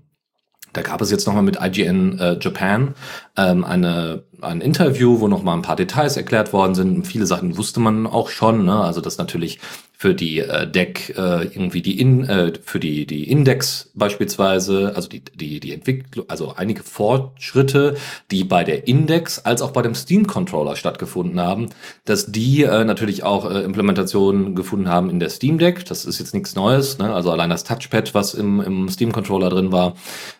Da 0.72 0.82
gab 0.82 1.00
es 1.00 1.12
jetzt 1.12 1.26
nochmal 1.26 1.44
mit 1.44 1.58
IGN 1.60 2.18
äh, 2.18 2.38
Japan 2.40 2.94
ähm, 3.36 3.64
eine, 3.64 4.24
ein 4.40 4.60
Interview, 4.60 5.20
wo 5.20 5.28
nochmal 5.28 5.56
ein 5.56 5.62
paar 5.62 5.76
Details 5.76 6.16
erklärt 6.16 6.52
worden 6.52 6.74
sind. 6.74 7.06
Viele 7.06 7.26
Sachen 7.26 7.56
wusste 7.56 7.78
man 7.78 8.08
auch 8.08 8.28
schon, 8.28 8.64
ne? 8.64 8.80
also 8.80 9.00
dass 9.00 9.16
natürlich 9.16 9.60
für 10.04 10.14
die 10.14 10.40
äh, 10.40 10.70
Deck 10.70 11.14
äh, 11.16 11.44
irgendwie 11.44 11.80
die 11.80 11.98
in 11.98 12.24
äh, 12.24 12.52
für 12.62 12.78
die 12.78 13.06
die 13.06 13.30
Index 13.30 13.90
beispielsweise, 13.94 14.92
also 14.94 15.08
die 15.08 15.22
die 15.24 15.60
die 15.60 15.72
Entwicklung, 15.72 16.26
also 16.28 16.52
einige 16.54 16.82
Fortschritte, 16.82 17.96
die 18.30 18.44
bei 18.44 18.64
der 18.64 18.86
Index 18.86 19.38
als 19.38 19.62
auch 19.62 19.70
bei 19.70 19.80
dem 19.80 19.94
Steam 19.94 20.26
Controller 20.26 20.76
stattgefunden 20.76 21.40
haben, 21.40 21.70
dass 22.04 22.30
die 22.30 22.64
äh, 22.64 22.84
natürlich 22.84 23.22
auch 23.22 23.50
äh, 23.50 23.62
Implementationen 23.62 24.54
gefunden 24.54 24.90
haben 24.90 25.08
in 25.08 25.20
der 25.20 25.30
Steam 25.30 25.56
Deck. 25.56 25.86
Das 25.86 26.04
ist 26.04 26.18
jetzt 26.18 26.34
nichts 26.34 26.54
Neues, 26.54 26.98
ne? 26.98 27.14
also 27.14 27.30
allein 27.30 27.48
das 27.48 27.64
Touchpad, 27.64 28.12
was 28.12 28.34
im 28.34 28.60
im 28.60 28.90
Steam 28.90 29.10
Controller 29.10 29.48
drin 29.48 29.72
war, 29.72 29.94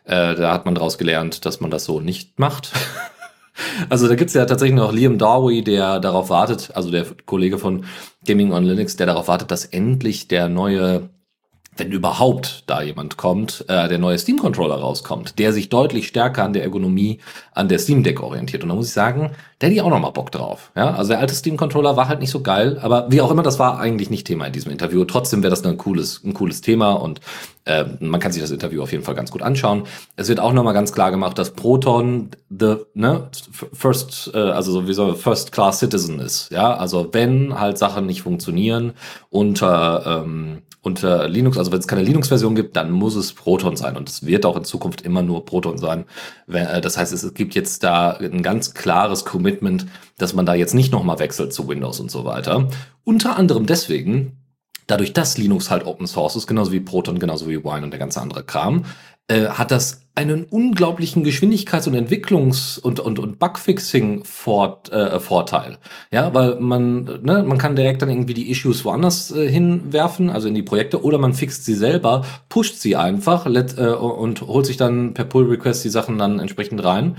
äh, 0.04 0.34
da 0.34 0.52
hat 0.52 0.66
man 0.66 0.74
daraus 0.74 0.98
gelernt, 0.98 1.46
dass 1.46 1.60
man 1.60 1.70
das 1.70 1.86
so 1.86 2.00
nicht 2.00 2.38
macht. 2.38 2.70
Also 3.88 4.08
da 4.08 4.14
gibt's 4.16 4.34
ja 4.34 4.44
tatsächlich 4.46 4.76
noch 4.76 4.92
Liam 4.92 5.18
Darby, 5.18 5.62
der 5.62 6.00
darauf 6.00 6.28
wartet, 6.28 6.70
also 6.74 6.90
der 6.90 7.06
Kollege 7.24 7.58
von 7.58 7.84
Gaming 8.26 8.52
on 8.52 8.64
Linux, 8.64 8.96
der 8.96 9.06
darauf 9.06 9.28
wartet, 9.28 9.50
dass 9.50 9.64
endlich 9.64 10.28
der 10.28 10.48
neue, 10.48 11.10
wenn 11.76 11.90
überhaupt 11.90 12.64
da 12.66 12.82
jemand 12.82 13.16
kommt, 13.16 13.64
äh, 13.68 13.88
der 13.88 13.98
neue 13.98 14.18
Steam-Controller 14.18 14.76
rauskommt, 14.76 15.38
der 15.38 15.52
sich 15.52 15.68
deutlich 15.68 16.08
stärker 16.08 16.44
an 16.44 16.52
der 16.52 16.62
Ergonomie 16.62 17.20
an 17.52 17.68
der 17.68 17.78
Steam 17.78 18.02
Deck 18.02 18.22
orientiert. 18.22 18.62
Und 18.62 18.68
da 18.68 18.74
muss 18.74 18.88
ich 18.88 18.92
sagen, 18.92 19.32
der 19.60 19.68
hätte 19.68 19.76
ich 19.76 19.82
auch 19.82 19.90
noch 19.90 20.00
mal 20.00 20.10
Bock 20.10 20.30
drauf. 20.30 20.72
Ja, 20.76 20.94
also 20.94 21.10
der 21.10 21.20
alte 21.20 21.34
Steam-Controller 21.34 21.96
war 21.96 22.08
halt 22.08 22.20
nicht 22.20 22.30
so 22.30 22.40
geil, 22.40 22.78
aber 22.82 23.10
wie 23.10 23.20
auch 23.20 23.30
immer, 23.30 23.42
das 23.42 23.58
war 23.58 23.78
eigentlich 23.78 24.10
nicht 24.10 24.26
Thema 24.26 24.46
in 24.46 24.52
diesem 24.52 24.72
Interview. 24.72 25.04
Trotzdem 25.04 25.42
wäre 25.42 25.50
das 25.50 25.64
ein 25.64 25.78
cooles, 25.78 26.20
ein 26.24 26.34
cooles 26.34 26.60
Thema 26.60 26.92
und 26.92 27.20
äh, 27.64 27.84
man 28.00 28.20
kann 28.20 28.32
sich 28.32 28.42
das 28.42 28.50
Interview 28.50 28.82
auf 28.82 28.92
jeden 28.92 29.04
Fall 29.04 29.14
ganz 29.14 29.30
gut 29.30 29.42
anschauen. 29.42 29.84
Es 30.16 30.28
wird 30.28 30.38
auch 30.40 30.52
noch 30.52 30.64
mal 30.64 30.72
ganz 30.72 30.92
klar 30.92 31.10
gemacht, 31.10 31.38
dass 31.38 31.52
Proton 31.52 32.30
the 32.50 32.76
ne, 32.94 33.28
first, 33.72 34.30
äh, 34.34 34.38
also 34.38 34.72
sowieso 34.72 35.14
First 35.14 35.52
Class 35.52 35.78
Citizen 35.78 36.18
ist. 36.18 36.50
Ja, 36.50 36.76
also 36.76 37.08
wenn 37.12 37.58
halt 37.58 37.78
Sachen 37.78 38.06
nicht 38.06 38.22
funktionieren 38.22 38.92
unter 39.30 40.24
ähm, 40.24 40.62
unter 40.84 41.28
Linux, 41.28 41.56
also 41.56 41.72
wenn 41.72 41.78
es 41.78 41.88
keine 41.88 42.02
Linux-Version 42.02 42.54
gibt, 42.54 42.76
dann 42.76 42.90
muss 42.90 43.16
es 43.16 43.32
Proton 43.32 43.76
sein 43.76 43.96
und 43.96 44.08
es 44.08 44.26
wird 44.26 44.44
auch 44.44 44.56
in 44.56 44.64
Zukunft 44.64 45.00
immer 45.00 45.22
nur 45.22 45.44
Proton 45.44 45.78
sein. 45.78 46.04
Äh, 46.46 46.80
das 46.80 46.98
heißt, 46.98 47.12
es 47.12 47.34
gibt 47.34 47.54
jetzt 47.54 47.82
da 47.82 48.10
ein 48.10 48.42
ganz 48.42 48.74
klares 48.74 49.24
Commitment, 49.24 49.86
dass 50.18 50.34
man 50.34 50.46
da 50.46 50.54
jetzt 50.54 50.74
nicht 50.74 50.92
nochmal 50.92 51.18
wechselt 51.18 51.52
zu 51.52 51.68
Windows 51.68 52.00
und 52.00 52.10
so 52.10 52.24
weiter. 52.24 52.68
Unter 53.02 53.36
anderem 53.36 53.66
deswegen, 53.66 54.36
dadurch, 54.86 55.12
dass 55.14 55.38
Linux 55.38 55.70
halt 55.70 55.86
Open 55.86 56.06
Source 56.06 56.36
ist, 56.36 56.46
genauso 56.46 56.72
wie 56.72 56.80
Proton, 56.80 57.18
genauso 57.18 57.48
wie 57.48 57.64
Wine 57.64 57.84
und 57.84 57.90
der 57.90 57.98
ganze 57.98 58.20
andere 58.20 58.44
Kram, 58.44 58.84
äh, 59.28 59.46
hat 59.46 59.70
das 59.70 60.03
einen 60.16 60.44
unglaublichen 60.44 61.24
Geschwindigkeits- 61.24 61.88
und 61.88 61.94
Entwicklungs- 61.94 62.78
und, 62.78 63.00
und, 63.00 63.18
und 63.18 63.40
Bugfixing-Vorteil. 63.40 65.72
Äh, 65.72 66.14
ja, 66.14 66.32
weil 66.32 66.60
man, 66.60 67.02
ne, 67.22 67.42
man 67.42 67.58
kann 67.58 67.74
direkt 67.74 68.00
dann 68.00 68.10
irgendwie 68.10 68.34
die 68.34 68.48
Issues 68.48 68.84
woanders 68.84 69.32
äh, 69.32 69.50
hinwerfen, 69.50 70.30
also 70.30 70.46
in 70.46 70.54
die 70.54 70.62
Projekte, 70.62 71.02
oder 71.02 71.18
man 71.18 71.34
fixt 71.34 71.64
sie 71.64 71.74
selber, 71.74 72.24
pusht 72.48 72.76
sie 72.76 72.94
einfach 72.94 73.46
let, 73.46 73.76
äh, 73.76 73.88
und 73.88 74.42
holt 74.42 74.66
sich 74.66 74.76
dann 74.76 75.14
per 75.14 75.24
Pull-Request 75.24 75.84
die 75.84 75.90
Sachen 75.90 76.16
dann 76.16 76.38
entsprechend 76.38 76.84
rein 76.84 77.16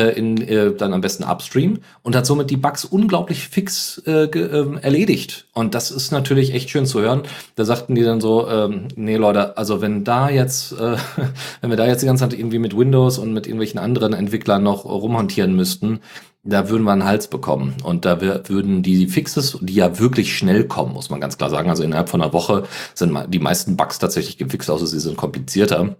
in 0.00 0.40
äh, 0.42 0.74
dann 0.74 0.92
am 0.92 1.00
besten 1.00 1.24
upstream 1.24 1.78
und 2.02 2.16
hat 2.16 2.26
somit 2.26 2.50
die 2.50 2.56
Bugs 2.56 2.84
unglaublich 2.84 3.48
fix 3.48 4.02
äh, 4.06 4.24
ähm, 4.24 4.78
erledigt. 4.78 5.46
Und 5.52 5.74
das 5.74 5.90
ist 5.90 6.10
natürlich 6.10 6.52
echt 6.52 6.70
schön 6.70 6.86
zu 6.86 7.00
hören. 7.00 7.22
Da 7.54 7.64
sagten 7.64 7.94
die 7.94 8.02
dann 8.02 8.20
so, 8.20 8.48
ähm, 8.48 8.88
nee 8.96 9.16
Leute, 9.16 9.56
also 9.56 9.80
wenn 9.80 10.04
da 10.04 10.28
jetzt, 10.28 10.72
äh, 10.72 10.96
wenn 11.60 11.70
wir 11.70 11.76
da 11.76 11.86
jetzt 11.86 12.02
die 12.02 12.06
ganze 12.06 12.28
Zeit 12.28 12.38
irgendwie 12.38 12.58
mit 12.58 12.76
Windows 12.76 13.18
und 13.18 13.32
mit 13.32 13.46
irgendwelchen 13.46 13.78
anderen 13.78 14.12
Entwicklern 14.12 14.62
noch 14.62 14.84
rumhantieren 14.84 15.54
müssten, 15.54 16.00
da 16.44 16.68
würden 16.68 16.84
wir 16.84 16.92
einen 16.92 17.04
Hals 17.04 17.28
bekommen. 17.28 17.74
Und 17.84 18.04
da 18.04 18.20
würden 18.20 18.82
die 18.82 19.06
Fixes, 19.06 19.58
die 19.60 19.74
ja 19.74 19.98
wirklich 19.98 20.36
schnell 20.36 20.64
kommen, 20.64 20.92
muss 20.92 21.10
man 21.10 21.20
ganz 21.20 21.38
klar 21.38 21.50
sagen. 21.50 21.70
Also 21.70 21.82
innerhalb 21.82 22.08
von 22.08 22.20
einer 22.20 22.32
Woche 22.32 22.64
sind 22.94 23.16
die 23.28 23.38
meisten 23.38 23.76
Bugs 23.76 23.98
tatsächlich 23.98 24.36
gefixt, 24.36 24.70
außer 24.70 24.86
sie 24.86 25.00
sind 25.00 25.16
komplizierter 25.16 25.96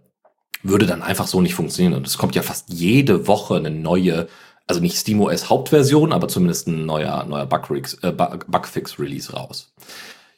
würde 0.65 0.87
dann 0.87 1.03
einfach 1.03 1.29
so 1.29 1.41
nicht 1.41 1.55
funktionieren. 1.55 1.95
Und 1.95 2.07
es 2.07 2.19
kommt 2.19 2.35
ja 2.35 2.43
fast 2.43 2.73
jede 2.73 3.29
Woche 3.29 3.55
eine 3.57 3.71
neue, 3.71 4.27
also 4.67 4.81
nicht 4.81 4.97
SteamOS 4.97 5.51
Hauptversion, 5.51 6.13
aber 6.13 6.27
zumindest 6.27 6.67
ein 6.67 6.87
neuer, 6.87 7.25
neuer 7.25 7.47
Bugfix, 7.47 7.95
äh, 8.03 8.13
Bugfix 8.13 8.99
Release 8.99 9.33
raus. 9.33 9.73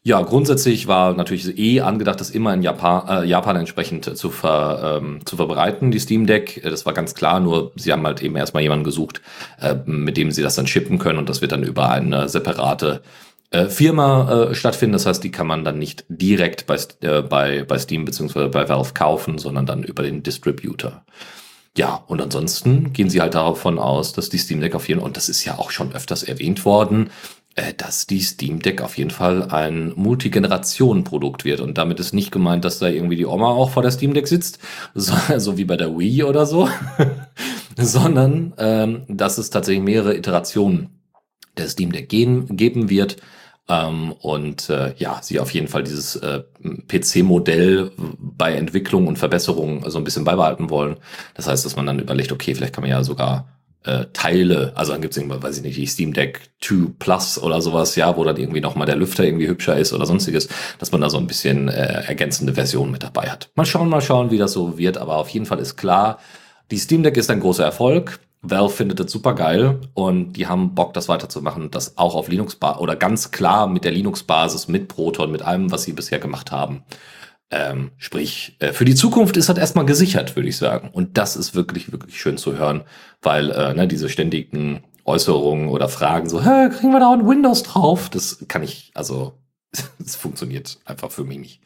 Ja, 0.03 0.23
grundsätzlich 0.23 0.87
war 0.87 1.15
natürlich 1.15 1.59
eh 1.59 1.81
angedacht, 1.81 2.21
das 2.21 2.31
immer 2.31 2.55
in 2.55 2.63
Japan, 2.63 3.25
äh, 3.25 3.27
Japan 3.27 3.57
entsprechend 3.57 4.17
zu, 4.17 4.31
ver, 4.31 5.01
ähm, 5.03 5.19
zu 5.25 5.35
verbreiten, 5.35 5.91
die 5.91 5.99
Steam 5.99 6.29
Deck. 6.29 6.61
Das 6.63 6.87
war 6.87 6.93
ganz 6.93 7.17
klar, 7.17 7.41
nur 7.41 7.73
sie 7.75 7.93
haben 7.93 8.07
halt 8.07 8.23
eben 8.23 8.37
erstmal 8.37 8.63
jemanden 8.63 8.85
gesucht, 8.85 9.21
äh, 9.61 9.75
mit 9.85 10.17
dem 10.17 10.31
sie 10.31 10.43
das 10.43 10.55
dann 10.55 10.69
shippen 10.69 10.99
können 10.99 11.19
und 11.19 11.29
das 11.29 11.41
wird 11.41 11.51
dann 11.51 11.65
über 11.65 11.91
eine 11.91 12.29
separate 12.29 13.03
äh, 13.51 13.67
Firma 13.67 14.51
äh, 14.51 14.55
stattfinden. 14.55 14.95
Das 14.95 15.07
heißt, 15.07 15.23
die 15.23 15.31
kann 15.31 15.47
man 15.47 15.65
dann 15.65 15.79
nicht 15.79 16.05
direkt 16.09 16.67
bei, 16.67 16.79
äh, 17.01 17.23
bei, 17.23 17.65
bei 17.65 17.79
Steam 17.79 18.05
beziehungsweise 18.05 18.49
bei 18.49 18.69
Valve 18.69 18.95
kaufen, 18.95 19.39
sondern 19.39 19.67
dann 19.67 19.83
über 19.83 20.03
den 20.03 20.23
Distributor. 20.23 21.05
Ja, 21.77 22.03
und 22.07 22.23
ansonsten 22.23 22.93
gehen 22.93 23.11
sie 23.11 23.21
halt 23.21 23.35
davon 23.35 23.79
aus, 23.79 24.13
dass 24.15 24.31
die 24.31 24.39
Steam 24.39 24.61
Deck 24.61 24.75
auf 24.75 24.89
jeden 24.89 25.01
Fall, 25.01 25.07
und 25.07 25.17
das 25.17 25.29
ist 25.29 25.45
ja 25.45 25.59
auch 25.59 25.71
schon 25.71 25.93
öfters 25.93 26.23
erwähnt 26.23 26.65
worden, 26.65 27.11
äh, 27.55 27.73
dass 27.75 28.07
die 28.07 28.21
Steam 28.21 28.61
Deck 28.61 28.83
auf 28.83 28.97
jeden 28.99 29.11
Fall 29.11 29.51
ein 29.51 29.93
Multigeneration-Produkt 29.95 31.45
wird. 31.45 31.61
Und 31.61 31.79
damit 31.79 32.01
ist 32.01 32.15
nicht 32.15 32.33
gemeint, 32.33 32.65
dass 32.65 32.79
da 32.79 32.89
irgendwie 32.89 33.17
die 33.17 33.27
Oma 33.27 33.49
auch 33.49 33.71
vor 33.71 33.83
der 33.83 33.91
Steam 33.91 34.15
Deck 34.15 34.29
sitzt, 34.29 34.59
so, 34.95 35.15
so 35.39 35.59
wie 35.59 35.65
bei 35.65 35.77
der 35.77 35.99
Wii 35.99 36.25
oder 36.25 36.47
so, 36.47 36.69
sondern 37.77 38.55
ähm, 38.59 39.03
dass 39.09 39.39
es 39.39 39.51
tatsächlich 39.51 39.85
mehrere 39.85 40.17
Iterationen 40.17 41.01
der 41.57 41.69
Steam 41.69 41.93
Deck 41.93 42.09
gehen, 42.09 42.57
geben 42.57 42.91
wird. 42.91 43.17
Ähm, 43.69 44.13
und 44.13 44.71
äh, 44.71 44.95
ja, 44.97 45.21
sie 45.23 45.41
auf 45.41 45.53
jeden 45.53 45.69
Fall 45.69 45.83
dieses 45.83 46.17
äh, 46.17 46.43
PC-Modell 46.89 47.91
bei 48.19 48.55
Entwicklung 48.55 49.07
und 49.07 49.19
Verbesserung 49.19 49.89
so 49.91 49.99
ein 49.99 50.05
bisschen 50.05 50.25
beibehalten 50.25 50.71
wollen. 50.71 50.97
Das 51.35 51.49
heißt, 51.49 51.65
dass 51.65 51.77
man 51.77 51.87
dann 51.87 51.99
überlegt, 51.99 52.33
okay, 52.33 52.55
vielleicht 52.55 52.75
kann 52.75 52.83
man 52.83 52.91
ja 52.91 53.03
sogar 53.03 53.49
äh, 53.87 54.07
Teile, 54.13 54.73
also 54.75 54.93
dann 54.93 55.01
gibt's 55.01 55.17
irgendwann, 55.17 55.43
weiß 55.43 55.59
ich 55.59 55.63
nicht, 55.63 55.77
die 55.77 55.87
Steam 55.87 56.13
Deck 56.13 56.41
2 56.61 56.93
Plus 56.99 57.39
oder 57.39 57.61
sowas, 57.61 57.97
ja, 57.97 58.17
wo 58.17 58.25
dann 58.25 58.37
irgendwie 58.37 58.61
nochmal 58.61 58.87
der 58.87 58.97
Lüfter 58.97 59.25
irgendwie 59.25 59.49
hübscher 59.49 59.77
ist 59.77 59.93
oder 59.93 60.07
sonstiges, 60.07 60.49
dass 60.79 60.93
man 60.93 61.01
da 61.01 61.11
so 61.11 61.19
ein 61.19 61.27
bisschen 61.27 61.69
äh, 61.69 62.05
ergänzende 62.07 62.55
Version 62.55 62.91
mit 62.91 63.03
dabei 63.03 63.31
hat. 63.31 63.51
Mal 63.55 63.65
schauen, 63.65 63.89
mal 63.89 64.01
schauen, 64.01 64.31
wie 64.31 64.39
das 64.39 64.53
so 64.53 64.77
wird, 64.79 64.99
aber 64.99 65.17
auf 65.17 65.29
jeden 65.29 65.47
Fall 65.47 65.61
ist 65.61 65.77
klar, 65.77 66.19
die 66.71 66.79
Steam 66.79 67.05
Deck 67.05 67.17
ist 67.17 67.31
ein 67.31 67.41
großer 67.41 67.65
Erfolg. 67.65 68.19
Valve 68.43 68.73
findet 68.73 69.01
das 69.01 69.11
super 69.11 69.35
geil 69.35 69.81
und 69.95 70.35
die 70.35 70.47
haben 70.47 70.75
Bock, 70.75 70.95
das 70.95 71.09
weiterzumachen, 71.09 71.71
das 71.71 71.99
auch 71.99 72.15
auf 72.15 72.29
Linux 72.29 72.59
oder 72.79 72.97
ganz 72.97 73.31
klar 73.31 73.67
mit 73.67 73.85
der 73.85 73.93
Linux-Basis, 73.93 74.69
mit 74.69 74.89
Proton, 74.89 75.33
mit 75.33 75.43
allem, 75.43 75.73
was 75.73 75.83
sie 75.83 75.93
bisher 75.93 76.19
gemacht 76.19 76.53
haben. 76.53 76.85
Ähm, 77.51 77.93
sprich, 77.97 78.57
äh, 78.59 78.73
für 78.73 78.85
die 78.85 78.97
Zukunft 78.97 79.37
ist 79.37 79.49
das 79.49 79.57
erstmal 79.57 79.87
gesichert, 79.87 80.35
würde 80.35 80.49
ich 80.49 80.57
sagen. 80.57 80.91
Und 80.93 81.17
das 81.17 81.37
ist 81.37 81.55
wirklich, 81.55 81.93
wirklich 81.93 82.21
schön 82.21 82.39
zu 82.39 82.59
hören, 82.59 82.83
weil 83.23 83.51
äh, 83.51 83.73
ne, 83.73 83.87
diese 83.87 84.09
ständigen 84.09 84.83
Äußerungen 85.05 85.69
oder 85.69 85.89
Fragen 85.89 86.29
so, 86.29 86.45
Hä, 86.45 86.71
kriegen 86.71 86.93
wir 86.93 87.01
da 87.01 87.13
ein 87.13 87.29
Windows 87.29 87.63
drauf? 87.63 88.11
Das 88.11 88.45
kann 88.49 88.65
ich, 88.65 88.91
also, 88.95 89.35
das 89.99 90.17
funktioniert 90.17 90.79
einfach 90.85 91.13
für 91.13 91.25
mich 91.25 91.39
nicht. 91.39 91.61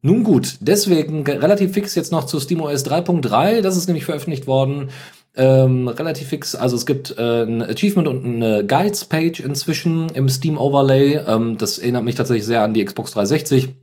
Nun 0.00 0.24
gut, 0.24 0.56
deswegen 0.60 1.24
relativ 1.24 1.74
fix 1.74 1.94
jetzt 1.94 2.10
noch 2.10 2.24
zu 2.24 2.40
SteamOS 2.40 2.84
3.3. 2.84 3.60
Das 3.60 3.76
ist 3.76 3.86
nämlich 3.86 4.04
veröffentlicht 4.04 4.48
worden. 4.48 4.90
Ähm, 5.34 5.88
relativ 5.88 6.28
fix, 6.28 6.54
also 6.54 6.76
es 6.76 6.84
gibt 6.84 7.16
äh, 7.16 7.44
ein 7.44 7.62
Achievement 7.62 8.06
und 8.06 8.24
eine 8.24 8.66
Guides-Page 8.66 9.40
inzwischen 9.40 10.10
im 10.10 10.28
Steam 10.28 10.58
Overlay. 10.58 11.20
Ähm, 11.26 11.56
das 11.56 11.78
erinnert 11.78 12.04
mich 12.04 12.16
tatsächlich 12.16 12.44
sehr 12.44 12.62
an 12.62 12.74
die 12.74 12.84
Xbox 12.84 13.12
360 13.12 13.74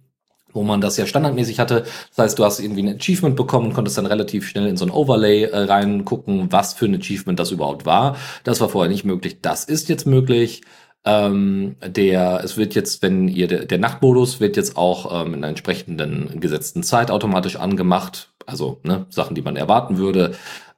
wo 0.53 0.63
man 0.63 0.81
das 0.81 0.97
ja 0.97 1.05
standardmäßig 1.05 1.59
hatte. 1.59 1.83
Das 2.15 2.17
heißt, 2.17 2.39
du 2.39 2.45
hast 2.45 2.59
irgendwie 2.59 2.83
ein 2.83 2.95
Achievement 2.95 3.35
bekommen 3.35 3.67
und 3.67 3.73
konntest 3.73 3.97
dann 3.97 4.05
relativ 4.05 4.47
schnell 4.47 4.67
in 4.67 4.77
so 4.77 4.85
ein 4.85 4.91
Overlay 4.91 5.43
äh, 5.43 5.57
reingucken, 5.57 6.51
was 6.51 6.73
für 6.73 6.85
ein 6.85 6.95
Achievement 6.95 7.39
das 7.39 7.51
überhaupt 7.51 7.85
war. 7.85 8.17
Das 8.43 8.61
war 8.61 8.69
vorher 8.69 8.89
nicht 8.89 9.05
möglich. 9.05 9.41
Das 9.41 9.63
ist 9.65 9.89
jetzt 9.89 10.07
möglich. 10.07 10.61
Ähm, 11.05 11.75
der, 11.85 12.41
es 12.43 12.57
wird 12.57 12.75
jetzt, 12.75 13.01
wenn 13.01 13.27
ihr, 13.27 13.47
der, 13.47 13.65
der 13.65 13.77
Nachtmodus 13.77 14.39
wird 14.39 14.57
jetzt 14.57 14.75
auch 14.75 15.21
ähm, 15.21 15.33
in 15.33 15.39
einer 15.39 15.47
entsprechenden 15.47 16.39
gesetzten 16.39 16.83
Zeit 16.83 17.09
automatisch 17.09 17.55
angemacht. 17.55 18.29
Also 18.45 18.79
ne, 18.83 19.05
Sachen, 19.09 19.35
die 19.35 19.41
man 19.41 19.55
erwarten 19.55 19.97
würde. 19.97 20.33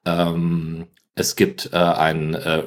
Ähm, 0.05 0.87
es 1.13 1.35
gibt 1.35 1.69
äh, 1.73 1.77
ein 1.77 2.33
äh, 2.35 2.63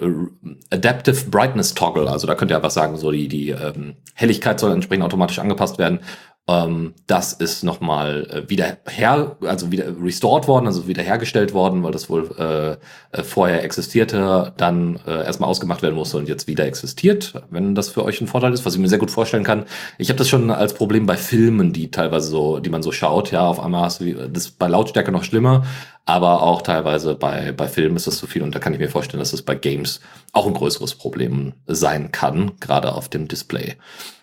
Adaptive 0.70 1.30
Brightness 1.30 1.74
Toggle, 1.74 2.10
also 2.10 2.26
da 2.26 2.34
könnt 2.34 2.50
ihr 2.50 2.56
einfach 2.56 2.70
sagen, 2.70 2.96
so 2.96 3.10
die, 3.10 3.28
die 3.28 3.50
ähm, 3.50 3.96
Helligkeit 4.14 4.60
soll 4.60 4.72
entsprechend 4.72 5.04
automatisch 5.04 5.38
angepasst 5.38 5.78
werden. 5.78 6.00
Ähm, 6.46 6.92
das 7.06 7.32
ist 7.32 7.64
nochmal 7.64 8.26
äh, 8.30 8.50
wieder 8.50 8.76
her, 8.86 9.36
also 9.40 9.72
wieder 9.72 9.86
restored 9.98 10.46
worden, 10.46 10.66
also 10.66 10.86
wieder 10.86 11.02
hergestellt 11.02 11.54
worden, 11.54 11.82
weil 11.82 11.92
das 11.92 12.10
wohl 12.10 12.30
äh, 12.38 13.18
äh, 13.18 13.22
vorher 13.22 13.64
existierte, 13.64 14.52
dann 14.58 15.00
äh, 15.06 15.24
erstmal 15.24 15.48
ausgemacht 15.48 15.80
werden 15.80 15.94
musste 15.94 16.18
und 16.18 16.28
jetzt 16.28 16.46
wieder 16.46 16.66
existiert, 16.66 17.32
wenn 17.48 17.74
das 17.74 17.88
für 17.88 18.04
euch 18.04 18.20
ein 18.20 18.26
Vorteil 18.26 18.52
ist, 18.52 18.66
was 18.66 18.74
ich 18.74 18.80
mir 18.80 18.88
sehr 18.88 18.98
gut 18.98 19.10
vorstellen 19.10 19.42
kann. 19.42 19.64
Ich 19.96 20.10
habe 20.10 20.18
das 20.18 20.28
schon 20.28 20.50
als 20.50 20.74
Problem 20.74 21.06
bei 21.06 21.16
Filmen, 21.16 21.72
die 21.72 21.90
teilweise 21.90 22.28
so, 22.28 22.58
die 22.58 22.70
man 22.70 22.82
so 22.82 22.92
schaut, 22.92 23.30
ja, 23.30 23.46
auf 23.46 23.58
einmal 23.58 23.84
hast 23.84 24.02
du 24.02 24.12
das 24.28 24.44
ist 24.44 24.58
bei 24.58 24.68
Lautstärke 24.68 25.12
noch 25.12 25.24
schlimmer, 25.24 25.64
aber 26.04 26.42
auch 26.42 26.60
teilweise 26.60 27.14
bei, 27.14 27.52
bei 27.52 27.68
Filmen 27.68 27.96
ist 27.96 28.06
das 28.06 28.18
zu 28.18 28.26
viel 28.26 28.42
und 28.42 28.54
da 28.54 28.58
kann 28.58 28.74
ich 28.74 28.78
mir 28.78 28.90
vorstellen, 28.90 29.20
dass 29.20 29.30
das 29.30 29.40
bei 29.40 29.54
Games 29.54 30.00
auch 30.32 30.46
ein 30.46 30.52
größeres 30.52 30.96
Problem 30.96 31.54
sein 31.66 32.12
kann, 32.12 32.52
gerade 32.60 32.92
auf 32.94 33.08
dem 33.08 33.28
Display. 33.28 33.76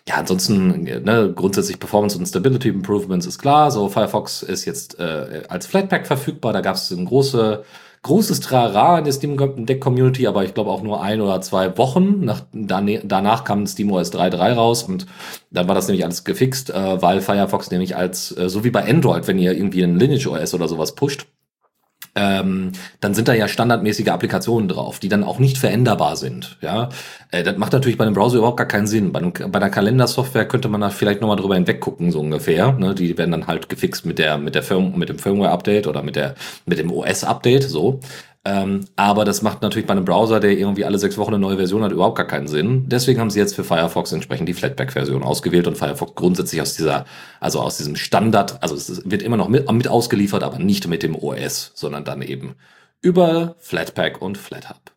Ja, 0.08 0.16
ansonsten 0.16 0.82
ne, 0.82 1.32
grundsätzlich 1.34 1.78
Performance 1.78 2.18
und 2.18 2.26
Stability 2.26 2.68
Improvements 2.68 3.26
ist 3.26 3.38
klar. 3.38 3.70
So 3.70 3.88
Firefox 3.88 4.42
ist 4.42 4.64
jetzt 4.64 4.98
äh, 4.98 5.44
als 5.48 5.66
Flatpak 5.66 6.06
verfügbar. 6.08 6.52
Da 6.52 6.60
gab 6.60 6.74
es 6.74 6.90
ein 6.90 7.04
große, 7.04 7.64
großes 8.02 8.40
Trara 8.40 8.98
in 8.98 9.04
der 9.04 9.12
Steam 9.12 9.36
Deck 9.64 9.80
Community, 9.80 10.26
aber 10.26 10.44
ich 10.44 10.54
glaube 10.54 10.70
auch 10.70 10.82
nur 10.82 11.02
ein 11.02 11.20
oder 11.20 11.40
zwei 11.40 11.78
Wochen. 11.78 12.24
Nach, 12.24 12.42
danach 12.52 13.44
kam 13.44 13.64
SteamOS 13.64 14.12
3.3 14.12 14.54
raus 14.54 14.82
und 14.82 15.06
dann 15.52 15.68
war 15.68 15.76
das 15.76 15.86
nämlich 15.86 16.04
alles 16.04 16.24
gefixt, 16.24 16.70
äh, 16.70 17.00
weil 17.00 17.20
Firefox 17.20 17.70
nämlich 17.70 17.94
als, 17.96 18.36
äh, 18.36 18.48
so 18.48 18.64
wie 18.64 18.70
bei 18.70 18.84
Android, 18.88 19.28
wenn 19.28 19.38
ihr 19.38 19.52
irgendwie 19.52 19.84
ein 19.84 20.00
Lineage 20.00 20.26
OS 20.26 20.52
oder 20.52 20.66
sowas 20.66 20.96
pusht, 20.96 21.26
ähm, 22.14 22.72
dann 23.00 23.14
sind 23.14 23.28
da 23.28 23.32
ja 23.32 23.48
standardmäßige 23.48 24.08
Applikationen 24.08 24.68
drauf, 24.68 24.98
die 24.98 25.08
dann 25.08 25.24
auch 25.24 25.38
nicht 25.38 25.56
veränderbar 25.56 26.16
sind. 26.16 26.58
Ja, 26.60 26.90
äh, 27.30 27.42
das 27.42 27.56
macht 27.56 27.72
natürlich 27.72 27.96
bei 27.96 28.04
einem 28.04 28.14
Browser 28.14 28.38
überhaupt 28.38 28.58
gar 28.58 28.68
keinen 28.68 28.86
Sinn. 28.86 29.12
Bei, 29.12 29.20
einem, 29.20 29.32
bei 29.32 29.58
einer 29.58 29.70
Kalendersoftware 29.70 30.46
könnte 30.46 30.68
man 30.68 30.82
da 30.82 30.90
vielleicht 30.90 31.22
nochmal 31.22 31.38
drüber 31.38 31.54
hinweggucken, 31.54 32.12
so 32.12 32.20
ungefähr. 32.20 32.72
Ne? 32.72 32.94
Die 32.94 33.16
werden 33.16 33.30
dann 33.30 33.46
halt 33.46 33.68
gefixt 33.68 34.04
mit 34.04 34.18
der 34.18 34.36
mit 34.36 34.54
der 34.54 34.62
Firm 34.62 34.98
mit 34.98 35.08
dem 35.08 35.18
Firmware-Update 35.18 35.86
oder 35.86 36.02
mit 36.02 36.16
der 36.16 36.34
mit 36.66 36.78
dem 36.78 36.90
OS-Update. 36.90 37.64
So. 37.64 38.00
Ähm, 38.44 38.86
aber 38.96 39.24
das 39.24 39.42
macht 39.42 39.62
natürlich 39.62 39.86
bei 39.86 39.92
einem 39.92 40.04
Browser, 40.04 40.40
der 40.40 40.52
irgendwie 40.52 40.84
alle 40.84 40.98
sechs 40.98 41.16
Wochen 41.16 41.32
eine 41.32 41.38
neue 41.38 41.58
Version 41.58 41.84
hat, 41.84 41.92
überhaupt 41.92 42.16
gar 42.16 42.26
keinen 42.26 42.48
Sinn. 42.48 42.88
Deswegen 42.88 43.20
haben 43.20 43.30
sie 43.30 43.38
jetzt 43.38 43.54
für 43.54 43.62
Firefox 43.62 44.10
entsprechend 44.10 44.48
die 44.48 44.54
Flatpak-Version 44.54 45.22
ausgewählt 45.22 45.68
und 45.68 45.78
Firefox 45.78 46.16
grundsätzlich 46.16 46.60
aus 46.60 46.74
dieser, 46.74 47.04
also 47.38 47.60
aus 47.60 47.76
diesem 47.76 47.94
Standard, 47.94 48.60
also 48.60 48.74
es 48.74 49.08
wird 49.08 49.22
immer 49.22 49.36
noch 49.36 49.48
mit, 49.48 49.70
mit 49.70 49.86
ausgeliefert, 49.86 50.42
aber 50.42 50.58
nicht 50.58 50.88
mit 50.88 51.04
dem 51.04 51.14
OS, 51.14 51.70
sondern 51.74 52.04
dann 52.04 52.20
eben 52.20 52.56
über 53.00 53.54
Flatpak 53.58 54.20
und 54.20 54.38
FlatHub. 54.38 54.92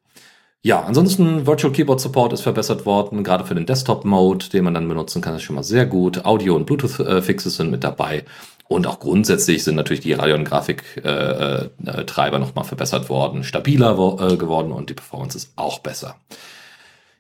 Ja, 0.64 0.82
ansonsten 0.82 1.46
Virtual 1.46 1.72
Keyboard 1.72 2.02
Support 2.02 2.34
ist 2.34 2.42
verbessert 2.42 2.88
worden, 2.88 3.24
gerade 3.24 3.46
für 3.46 3.54
den 3.54 3.68
Desktop-Mode, 3.68 4.50
den 4.50 4.64
man 4.64 4.74
dann 4.74 4.88
benutzen 4.88 5.22
kann, 5.22 5.36
ist 5.36 5.44
schon 5.44 5.56
mal 5.56 5.62
sehr 5.62 5.86
gut. 5.86 6.26
Audio- 6.26 6.56
und 6.56 6.66
Bluetooth-Fixes 6.66 7.58
sind 7.58 7.70
mit 7.70 7.84
dabei. 7.84 8.26
Und 8.68 8.88
auch 8.88 9.00
grundsätzlich 9.00 9.64
sind 9.64 9.76
natürlich 9.76 10.02
die 10.02 10.14
Radeon-Grafik-Treiber 10.14 11.68
äh, 11.84 12.36
äh, 12.36 12.40
nochmal 12.40 12.66
verbessert 12.66 13.10
worden, 13.10 13.44
stabiler 13.44 13.92
äh, 14.20 14.38
geworden 14.38 14.72
und 14.72 14.90
die 14.90 14.96
Performance 14.96 15.38
ist 15.38 15.52
auch 15.56 15.80
besser. 15.80 16.16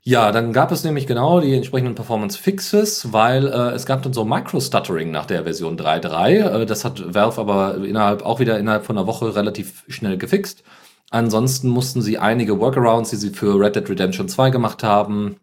Ja, 0.07 0.31
dann 0.31 0.53
gab 0.53 0.71
es 0.71 0.83
nämlich 0.83 1.07
genau 1.07 1.39
die 1.41 1.55
entsprechenden 1.55 1.95
Performance 1.95 2.37
Fixes, 2.37 3.11
weil 3.11 3.47
äh, 3.47 3.71
es 3.71 3.87
gab 3.87 4.03
dann 4.03 4.13
so 4.13 4.23
Micro-Stuttering 4.23 5.09
nach 5.09 5.25
der 5.25 5.43
Version 5.43 5.77
3.3. 5.77 6.61
Äh, 6.61 6.65
das 6.67 6.85
hat 6.85 7.13
Valve 7.13 7.41
aber 7.41 7.77
innerhalb 7.83 8.23
auch 8.23 8.39
wieder 8.39 8.59
innerhalb 8.59 8.85
von 8.85 8.97
einer 8.97 9.07
Woche 9.07 9.35
relativ 9.35 9.83
schnell 9.87 10.17
gefixt. 10.17 10.63
Ansonsten 11.09 11.69
mussten 11.69 12.03
sie 12.03 12.19
einige 12.19 12.59
Workarounds, 12.59 13.09
die 13.11 13.15
sie 13.15 13.31
für 13.31 13.59
Red 13.59 13.75
Dead 13.75 13.89
Redemption 13.89 14.29
2 14.29 14.51
gemacht 14.51 14.83
haben, 14.83 15.37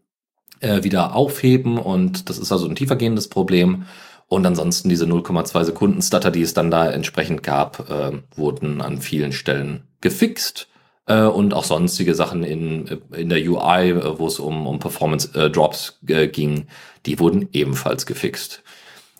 äh, 0.61 0.85
wieder 0.85 1.17
aufheben 1.17 1.79
und 1.79 2.29
das 2.29 2.39
ist 2.39 2.53
also 2.53 2.69
ein 2.69 2.77
tiefergehendes 2.77 3.29
Problem. 3.29 3.87
Und 4.33 4.47
ansonsten 4.47 4.89
diese 4.89 5.05
0,2 5.05 5.65
Sekunden 5.65 6.01
Stutter, 6.01 6.31
die 6.31 6.41
es 6.41 6.55
dann 6.55 6.71
da 6.71 6.91
entsprechend 6.91 7.43
gab, 7.43 7.91
äh, 7.91 8.13
wurden 8.35 8.81
an 8.81 9.03
vielen 9.03 9.33
Stellen 9.33 9.83
gefixt. 10.01 10.69
Äh, 11.05 11.25
und 11.25 11.53
auch 11.53 11.65
sonstige 11.65 12.15
Sachen 12.15 12.43
in, 12.43 13.03
in 13.15 13.29
der 13.29 13.41
UI, 13.41 13.91
äh, 13.91 14.19
wo 14.19 14.27
es 14.27 14.39
um, 14.39 14.67
um 14.67 14.79
Performance 14.79 15.39
äh, 15.39 15.51
Drops 15.51 15.99
äh, 16.07 16.29
ging, 16.29 16.67
die 17.05 17.19
wurden 17.19 17.51
ebenfalls 17.53 18.07
gefixt. 18.07 18.63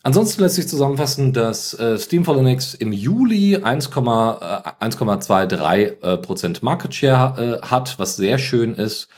Ansonsten 0.03 0.41
lässt 0.41 0.55
sich 0.55 0.67
zusammenfassen, 0.67 1.35
dass 1.35 1.75
äh, 1.75 1.99
Steam 1.99 2.25
for 2.25 2.35
Linux 2.35 2.73
im 2.73 2.95
Juli 2.95 3.59
1,23 3.59 6.01
äh, 6.01 6.17
Prozent 6.17 6.63
Market 6.63 6.95
Share 6.95 7.61
äh, 7.61 7.67
hat, 7.67 7.99
was 7.99 8.17
sehr 8.17 8.39
schön 8.39 8.75
ist. 8.77 9.09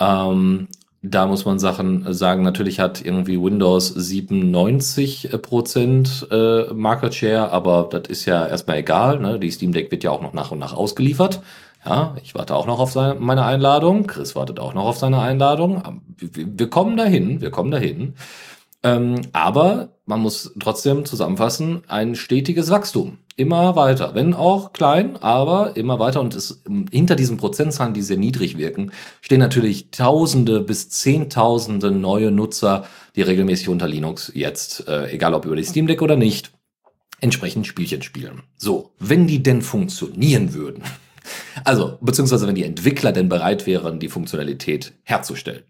Ähm, 0.00 0.68
da 1.02 1.26
muss 1.26 1.44
man 1.44 1.58
Sachen 1.58 2.12
sagen, 2.14 2.42
natürlich 2.44 2.78
hat 2.78 3.04
irgendwie 3.04 3.40
Windows 3.40 3.88
97 3.88 5.30
Prozent 5.42 6.28
äh, 6.30 6.72
Market 6.72 7.14
Share, 7.14 7.50
aber 7.50 7.88
das 7.90 8.02
ist 8.08 8.24
ja 8.24 8.46
erstmal 8.46 8.78
egal. 8.78 9.18
Ne? 9.18 9.40
Die 9.40 9.50
Steam 9.50 9.72
Deck 9.72 9.90
wird 9.90 10.04
ja 10.04 10.12
auch 10.12 10.22
noch 10.22 10.32
nach 10.32 10.52
und 10.52 10.60
nach 10.60 10.74
ausgeliefert. 10.74 11.42
Ja, 11.84 12.14
ich 12.22 12.36
warte 12.36 12.54
auch 12.54 12.68
noch 12.68 12.78
auf 12.78 12.92
seine, 12.92 13.18
meine 13.18 13.44
Einladung. 13.44 14.06
Chris 14.06 14.36
wartet 14.36 14.60
auch 14.60 14.74
noch 14.74 14.84
auf 14.84 14.96
seine 14.96 15.18
Einladung. 15.18 15.82
Wir, 16.16 16.46
wir 16.46 16.70
kommen 16.70 16.96
dahin, 16.96 17.40
wir 17.40 17.50
kommen 17.50 17.72
dahin. 17.72 18.14
Ähm, 18.84 19.22
aber 19.32 19.88
man 20.06 20.20
muss 20.20 20.52
trotzdem 20.60 21.04
zusammenfassen, 21.04 21.82
ein 21.88 22.14
stetiges 22.14 22.70
Wachstum. 22.70 23.18
Immer 23.36 23.76
weiter. 23.76 24.14
Wenn 24.14 24.34
auch 24.34 24.72
klein, 24.72 25.16
aber 25.16 25.76
immer 25.76 25.98
weiter. 25.98 26.20
Und 26.20 26.34
es, 26.34 26.62
hinter 26.90 27.16
diesen 27.16 27.36
Prozentzahlen, 27.38 27.94
die 27.94 28.02
sehr 28.02 28.18
niedrig 28.18 28.58
wirken, 28.58 28.92
stehen 29.20 29.40
natürlich 29.40 29.90
Tausende 29.90 30.60
bis 30.60 30.90
Zehntausende 30.90 31.90
neue 31.90 32.30
Nutzer, 32.30 32.86
die 33.16 33.22
regelmäßig 33.22 33.68
unter 33.68 33.88
Linux 33.88 34.30
jetzt, 34.34 34.86
äh, 34.88 35.10
egal 35.10 35.34
ob 35.34 35.46
über 35.46 35.56
die 35.56 35.64
Steam 35.64 35.86
Deck 35.86 36.02
oder 36.02 36.16
nicht, 36.16 36.52
entsprechend 37.20 37.66
Spielchen 37.66 38.02
spielen. 38.02 38.42
So, 38.56 38.92
wenn 38.98 39.26
die 39.26 39.42
denn 39.42 39.62
funktionieren 39.62 40.52
würden, 40.52 40.82
also, 41.64 41.98
beziehungsweise 42.00 42.46
wenn 42.46 42.54
die 42.54 42.64
Entwickler 42.64 43.12
denn 43.12 43.28
bereit 43.28 43.66
wären, 43.66 43.98
die 43.98 44.08
Funktionalität 44.08 44.92
herzustellen. 45.04 45.62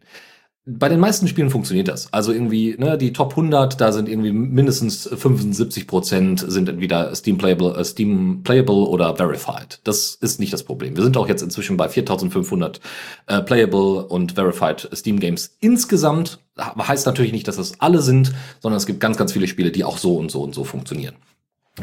Bei 0.64 0.88
den 0.88 1.00
meisten 1.00 1.26
Spielen 1.26 1.50
funktioniert 1.50 1.88
das. 1.88 2.12
Also 2.12 2.30
irgendwie, 2.30 2.76
ne, 2.78 2.96
die 2.96 3.12
Top 3.12 3.30
100, 3.30 3.80
da 3.80 3.90
sind 3.90 4.08
irgendwie 4.08 4.30
mindestens 4.30 5.08
75 5.08 5.88
Prozent 5.88 6.44
sind 6.46 6.68
entweder 6.68 7.12
Steam 7.16 7.36
Playable, 7.36 7.74
äh, 7.76 7.84
Steam 7.84 8.44
Playable 8.44 8.86
oder 8.86 9.16
Verified. 9.16 9.80
Das 9.82 10.14
ist 10.14 10.38
nicht 10.38 10.52
das 10.52 10.62
Problem. 10.62 10.94
Wir 10.94 11.02
sind 11.02 11.16
auch 11.16 11.26
jetzt 11.26 11.42
inzwischen 11.42 11.76
bei 11.76 11.88
4500 11.88 12.80
äh, 13.26 13.42
Playable 13.42 14.06
und 14.06 14.32
Verified 14.32 14.88
Steam 14.94 15.18
Games 15.18 15.56
insgesamt. 15.58 16.38
Heißt 16.56 17.06
natürlich 17.06 17.32
nicht, 17.32 17.48
dass 17.48 17.56
das 17.56 17.80
alle 17.80 18.00
sind, 18.00 18.32
sondern 18.60 18.76
es 18.76 18.86
gibt 18.86 19.00
ganz, 19.00 19.16
ganz 19.16 19.32
viele 19.32 19.48
Spiele, 19.48 19.72
die 19.72 19.82
auch 19.82 19.98
so 19.98 20.14
und 20.16 20.30
so 20.30 20.42
und 20.42 20.54
so 20.54 20.62
funktionieren. 20.62 21.16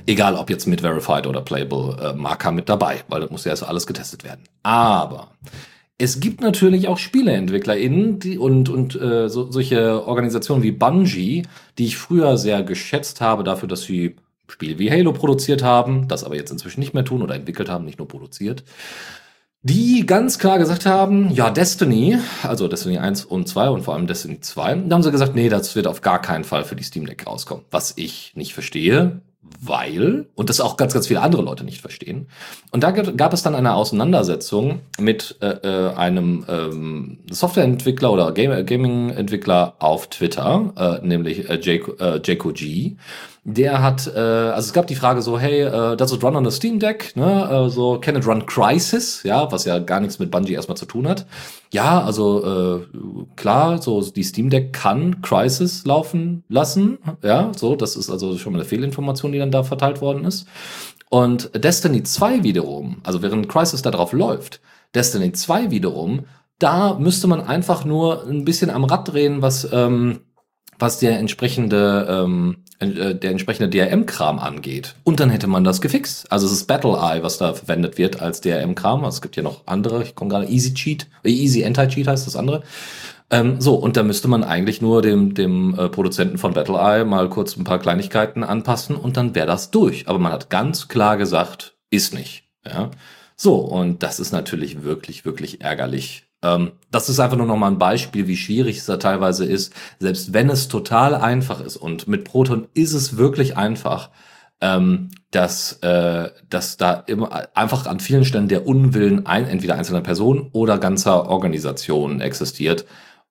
Egal, 0.05 0.35
ob 0.35 0.49
jetzt 0.49 0.67
mit 0.67 0.81
Verified 0.81 1.27
oder 1.27 1.41
Playable 1.41 1.97
äh, 2.01 2.13
Marker 2.13 2.53
mit 2.53 2.69
dabei, 2.69 3.03
weil 3.09 3.19
das 3.19 3.29
muss 3.29 3.43
ja 3.43 3.51
erst 3.51 3.63
alles 3.63 3.87
getestet 3.87 4.23
werden. 4.23 4.45
Aber 4.63 5.31
es 6.01 6.21
gibt 6.21 6.41
natürlich 6.41 6.87
auch 6.87 6.97
SpieleentwicklerInnen 6.97 8.19
die, 8.19 8.37
und, 8.37 8.69
und 8.69 8.99
äh, 8.99 9.27
so, 9.29 9.51
solche 9.51 10.07
Organisationen 10.07 10.63
wie 10.63 10.71
Bungie, 10.71 11.43
die 11.77 11.85
ich 11.85 11.97
früher 11.97 12.37
sehr 12.37 12.63
geschätzt 12.63 13.19
habe 13.19 13.43
dafür, 13.43 13.67
dass 13.67 13.81
sie 13.81 14.15
Spiele 14.47 14.79
wie 14.79 14.89
Halo 14.89 15.11
produziert 15.11 15.61
haben, 15.61 16.07
das 16.07 16.23
aber 16.23 16.35
jetzt 16.35 16.51
inzwischen 16.51 16.79
nicht 16.79 16.93
mehr 16.93 17.03
tun 17.03 17.21
oder 17.21 17.35
entwickelt 17.35 17.69
haben, 17.69 17.85
nicht 17.85 17.99
nur 17.99 18.07
produziert, 18.07 18.63
die 19.61 20.05
ganz 20.05 20.39
klar 20.39 20.57
gesagt 20.57 20.85
haben, 20.85 21.31
ja, 21.31 21.49
Destiny, 21.49 22.17
also 22.43 22.69
Destiny 22.69 22.97
1 22.97 23.25
und 23.25 23.49
2 23.49 23.69
und 23.69 23.81
vor 23.81 23.93
allem 23.93 24.07
Destiny 24.07 24.39
2, 24.39 24.75
da 24.75 24.95
haben 24.95 25.03
sie 25.03 25.11
gesagt, 25.11 25.35
nee, 25.35 25.49
das 25.49 25.75
wird 25.75 25.85
auf 25.85 25.99
gar 25.99 26.21
keinen 26.21 26.45
Fall 26.45 26.63
für 26.63 26.77
die 26.77 26.83
Steam 26.83 27.05
Deck 27.05 27.27
rauskommen. 27.27 27.65
Was 27.71 27.93
ich 27.97 28.31
nicht 28.35 28.53
verstehe, 28.53 29.19
weil, 29.41 30.27
und 30.35 30.49
das 30.49 30.59
auch 30.59 30.77
ganz, 30.77 30.93
ganz 30.93 31.07
viele 31.07 31.21
andere 31.21 31.41
Leute 31.41 31.63
nicht 31.63 31.81
verstehen. 31.81 32.27
Und 32.71 32.83
da 32.83 32.91
gab 32.91 33.33
es 33.33 33.41
dann 33.41 33.55
eine 33.55 33.73
Auseinandersetzung 33.73 34.81
mit 34.99 35.37
äh, 35.41 35.47
äh, 35.47 35.93
einem 35.95 36.45
ähm, 36.47 37.19
Softwareentwickler 37.31 38.11
oder 38.11 38.31
Gaming-Entwickler 38.31 39.75
auf 39.79 40.07
Twitter, 40.07 40.73
äh, 41.01 41.05
nämlich 41.05 41.49
äh, 41.49 41.59
Jayco, 41.61 42.51
äh. 42.51 42.97
Der 43.55 43.81
hat, 43.81 44.05
äh, 44.07 44.19
also 44.19 44.67
es 44.67 44.73
gab 44.73 44.87
die 44.87 44.95
Frage 44.95 45.21
so, 45.21 45.39
hey, 45.39 45.61
äh, 45.61 45.97
does 45.97 46.11
it 46.11 46.23
run 46.23 46.35
on 46.35 46.45
a 46.45 46.51
Steam 46.51 46.79
Deck? 46.79 47.15
Ne? 47.15 47.49
Äh, 47.49 47.69
so, 47.69 47.99
can 47.99 48.15
it 48.15 48.27
run 48.27 48.45
Crisis? 48.45 49.23
Ja, 49.23 49.51
was 49.51 49.65
ja 49.65 49.79
gar 49.79 49.99
nichts 49.99 50.19
mit 50.19 50.29
Bungie 50.29 50.53
erstmal 50.53 50.77
zu 50.77 50.85
tun 50.85 51.07
hat. 51.07 51.25
Ja, 51.71 52.01
also 52.03 52.43
äh, 52.45 52.85
klar, 53.35 53.81
so 53.81 54.01
die 54.01 54.23
Steam 54.23 54.49
Deck 54.49 54.73
kann 54.73 55.21
Crisis 55.21 55.85
laufen 55.85 56.43
lassen. 56.47 56.99
Ja, 57.23 57.51
so, 57.55 57.75
das 57.75 57.95
ist 57.95 58.09
also 58.09 58.37
schon 58.37 58.53
mal 58.53 58.59
eine 58.59 58.67
Fehlinformation, 58.67 59.31
die 59.31 59.39
dann 59.39 59.51
da 59.51 59.63
verteilt 59.63 60.01
worden 60.01 60.25
ist. 60.25 60.45
Und 61.09 61.51
Destiny 61.55 62.03
2 62.03 62.43
wiederum, 62.43 62.97
also 63.03 63.21
während 63.21 63.49
Crisis 63.49 63.81
da 63.81 63.89
drauf 63.89 64.13
läuft, 64.13 64.61
Destiny 64.93 65.31
2 65.31 65.71
wiederum, 65.71 66.25
da 66.59 66.95
müsste 66.99 67.27
man 67.27 67.41
einfach 67.41 67.85
nur 67.85 68.27
ein 68.27 68.45
bisschen 68.45 68.69
am 68.69 68.83
Rad 68.83 69.11
drehen, 69.11 69.41
was 69.41 69.67
ähm, 69.71 70.19
was 70.79 70.99
der 70.99 71.19
entsprechende, 71.19 72.07
ähm, 72.09 72.63
äh, 72.79 73.13
der 73.13 73.31
entsprechende 73.31 73.69
DRM-Kram 73.69 74.39
angeht. 74.39 74.95
Und 75.03 75.19
dann 75.19 75.29
hätte 75.29 75.47
man 75.47 75.63
das 75.63 75.81
gefixt. 75.81 76.31
Also 76.31 76.47
es 76.47 76.53
ist 76.53 76.67
Battle 76.67 76.97
Eye, 76.97 77.21
was 77.21 77.37
da 77.37 77.53
verwendet 77.53 77.97
wird 77.97 78.21
als 78.21 78.41
DRM-Kram. 78.41 79.03
Es 79.03 79.21
gibt 79.21 79.35
ja 79.35 79.43
noch 79.43 79.67
andere. 79.67 80.01
Ich 80.03 80.15
komme 80.15 80.31
gerade 80.31 80.47
Easy 80.47 80.73
Cheat, 80.73 81.07
äh, 81.23 81.29
Easy 81.29 81.63
Anti-Cheat 81.63 82.07
heißt 82.07 82.25
das 82.25 82.35
andere. 82.35 82.63
Ähm, 83.31 83.61
so, 83.61 83.75
und 83.75 83.95
da 83.95 84.03
müsste 84.03 84.27
man 84.27 84.43
eigentlich 84.43 84.81
nur 84.81 85.01
dem, 85.01 85.35
dem 85.35 85.77
äh, 85.77 85.89
Produzenten 85.89 86.37
von 86.37 86.53
Battle 86.53 86.77
Eye 86.77 87.05
mal 87.05 87.29
kurz 87.29 87.55
ein 87.55 87.63
paar 87.63 87.79
Kleinigkeiten 87.79 88.43
anpassen 88.43 88.95
und 88.95 89.17
dann 89.17 89.35
wäre 89.35 89.45
das 89.45 89.69
durch. 89.69 90.07
Aber 90.07 90.17
man 90.17 90.31
hat 90.31 90.49
ganz 90.49 90.87
klar 90.87 91.17
gesagt, 91.17 91.75
ist 91.91 92.13
nicht. 92.13 92.43
Ja. 92.65 92.89
So, 93.35 93.55
und 93.55 94.03
das 94.03 94.19
ist 94.19 94.31
natürlich 94.31 94.83
wirklich, 94.83 95.25
wirklich 95.25 95.61
ärgerlich. 95.61 96.28
Ähm, 96.41 96.71
das 96.91 97.09
ist 97.09 97.19
einfach 97.19 97.37
nur 97.37 97.47
noch 97.47 97.57
mal 97.57 97.71
ein 97.71 97.77
Beispiel, 97.77 98.27
wie 98.27 98.37
schwierig 98.37 98.77
es 98.77 98.85
da 98.85 98.97
teilweise 98.97 99.45
ist, 99.45 99.73
selbst 99.99 100.33
wenn 100.33 100.49
es 100.49 100.67
total 100.67 101.15
einfach 101.15 101.61
ist. 101.61 101.77
Und 101.77 102.07
mit 102.07 102.23
Proton 102.23 102.67
ist 102.73 102.93
es 102.93 103.17
wirklich 103.17 103.57
einfach, 103.57 104.09
ähm, 104.61 105.09
dass, 105.31 105.73
äh, 105.81 106.29
dass 106.49 106.77
da 106.77 106.93
immer 107.07 107.47
einfach 107.55 107.85
an 107.85 107.99
vielen 107.99 108.25
Stellen 108.25 108.47
der 108.47 108.67
Unwillen 108.67 109.25
ein, 109.25 109.47
entweder 109.47 109.75
einzelner 109.75 110.01
Personen 110.01 110.49
oder 110.51 110.77
ganzer 110.77 111.29
Organisationen 111.29 112.19
existiert, 112.19 112.85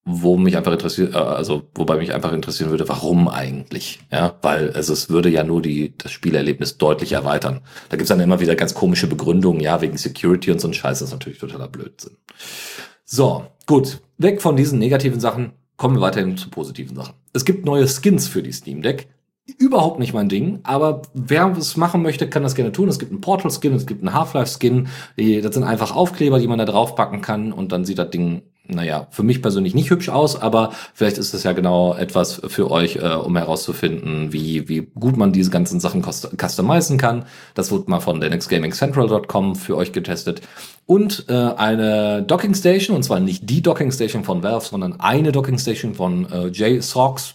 wo 0.04 0.38
mich 0.38 0.56
einfach 0.56 0.72
interessiert, 0.72 1.14
äh, 1.14 1.18
also 1.18 1.68
wobei 1.74 1.96
mich 1.96 2.14
einfach 2.14 2.32
interessieren 2.32 2.70
würde, 2.70 2.88
warum 2.88 3.28
eigentlich? 3.28 4.00
Ja, 4.10 4.36
weil 4.42 4.72
also 4.72 4.92
es 4.92 5.10
würde 5.10 5.28
ja 5.28 5.44
nur 5.44 5.60
die 5.60 5.96
das 5.98 6.12
Spielerlebnis 6.12 6.78
deutlich 6.78 7.12
erweitern. 7.12 7.60
Da 7.90 7.96
gibt's 7.96 8.08
dann 8.08 8.20
immer 8.20 8.40
wieder 8.40 8.56
ganz 8.56 8.74
komische 8.74 9.06
Begründungen, 9.06 9.60
ja, 9.60 9.80
wegen 9.82 9.98
Security 9.98 10.50
und 10.50 10.60
so 10.60 10.68
ein 10.68 10.74
Scheiß, 10.74 11.00
das 11.00 11.08
ist 11.08 11.12
natürlich 11.12 11.38
totaler 11.38 11.68
Blödsinn. 11.68 12.16
So, 13.10 13.46
gut. 13.64 14.02
Weg 14.18 14.42
von 14.42 14.54
diesen 14.54 14.78
negativen 14.78 15.18
Sachen, 15.18 15.52
kommen 15.78 15.96
wir 15.96 16.02
weiterhin 16.02 16.36
zu 16.36 16.50
positiven 16.50 16.94
Sachen. 16.94 17.14
Es 17.32 17.46
gibt 17.46 17.64
neue 17.64 17.88
Skins 17.88 18.28
für 18.28 18.42
die 18.42 18.52
Steam 18.52 18.82
Deck. 18.82 19.08
Überhaupt 19.56 19.98
nicht 19.98 20.12
mein 20.12 20.28
Ding, 20.28 20.60
aber 20.62 21.00
wer 21.14 21.50
es 21.56 21.78
machen 21.78 22.02
möchte, 22.02 22.28
kann 22.28 22.42
das 22.42 22.54
gerne 22.54 22.70
tun. 22.70 22.86
Es 22.86 22.98
gibt 22.98 23.10
einen 23.10 23.22
Portal-Skin, 23.22 23.72
es 23.72 23.86
gibt 23.86 24.02
einen 24.02 24.12
Half-Life-Skin. 24.12 24.88
Das 25.16 25.54
sind 25.54 25.64
einfach 25.64 25.96
Aufkleber, 25.96 26.38
die 26.38 26.48
man 26.48 26.58
da 26.58 26.66
draufpacken 26.66 27.22
kann 27.22 27.50
und 27.54 27.72
dann 27.72 27.86
sieht 27.86 27.98
das 27.98 28.10
Ding 28.10 28.42
naja, 28.68 29.06
für 29.10 29.22
mich 29.22 29.42
persönlich 29.42 29.74
nicht 29.74 29.90
hübsch 29.90 30.08
aus, 30.08 30.40
aber 30.40 30.72
vielleicht 30.94 31.18
ist 31.18 31.34
es 31.34 31.42
ja 31.42 31.52
genau 31.52 31.94
etwas 31.94 32.40
für 32.48 32.70
euch, 32.70 32.96
äh, 32.96 33.14
um 33.14 33.36
herauszufinden, 33.36 34.32
wie, 34.32 34.68
wie 34.68 34.90
gut 34.94 35.16
man 35.16 35.32
diese 35.32 35.50
ganzen 35.50 35.80
Sachen 35.80 36.02
customizen 36.02 36.98
kann. 36.98 37.24
Das 37.54 37.70
wurde 37.70 37.90
mal 37.90 38.00
von 38.00 38.20
linuxgamingcentral.com 38.20 39.56
für 39.56 39.76
euch 39.76 39.92
getestet. 39.92 40.42
Und 40.86 41.26
äh, 41.28 41.32
eine 41.32 42.22
Docking 42.22 42.54
Station, 42.54 42.96
und 42.96 43.02
zwar 43.02 43.20
nicht 43.20 43.48
die 43.48 43.62
Docking 43.62 43.90
Station 43.90 44.24
von 44.24 44.42
Valve, 44.42 44.64
sondern 44.64 45.00
eine 45.00 45.32
Docking 45.32 45.58
Station 45.58 45.94
von 45.94 46.30
äh, 46.30 46.48
JSOX 46.48 47.34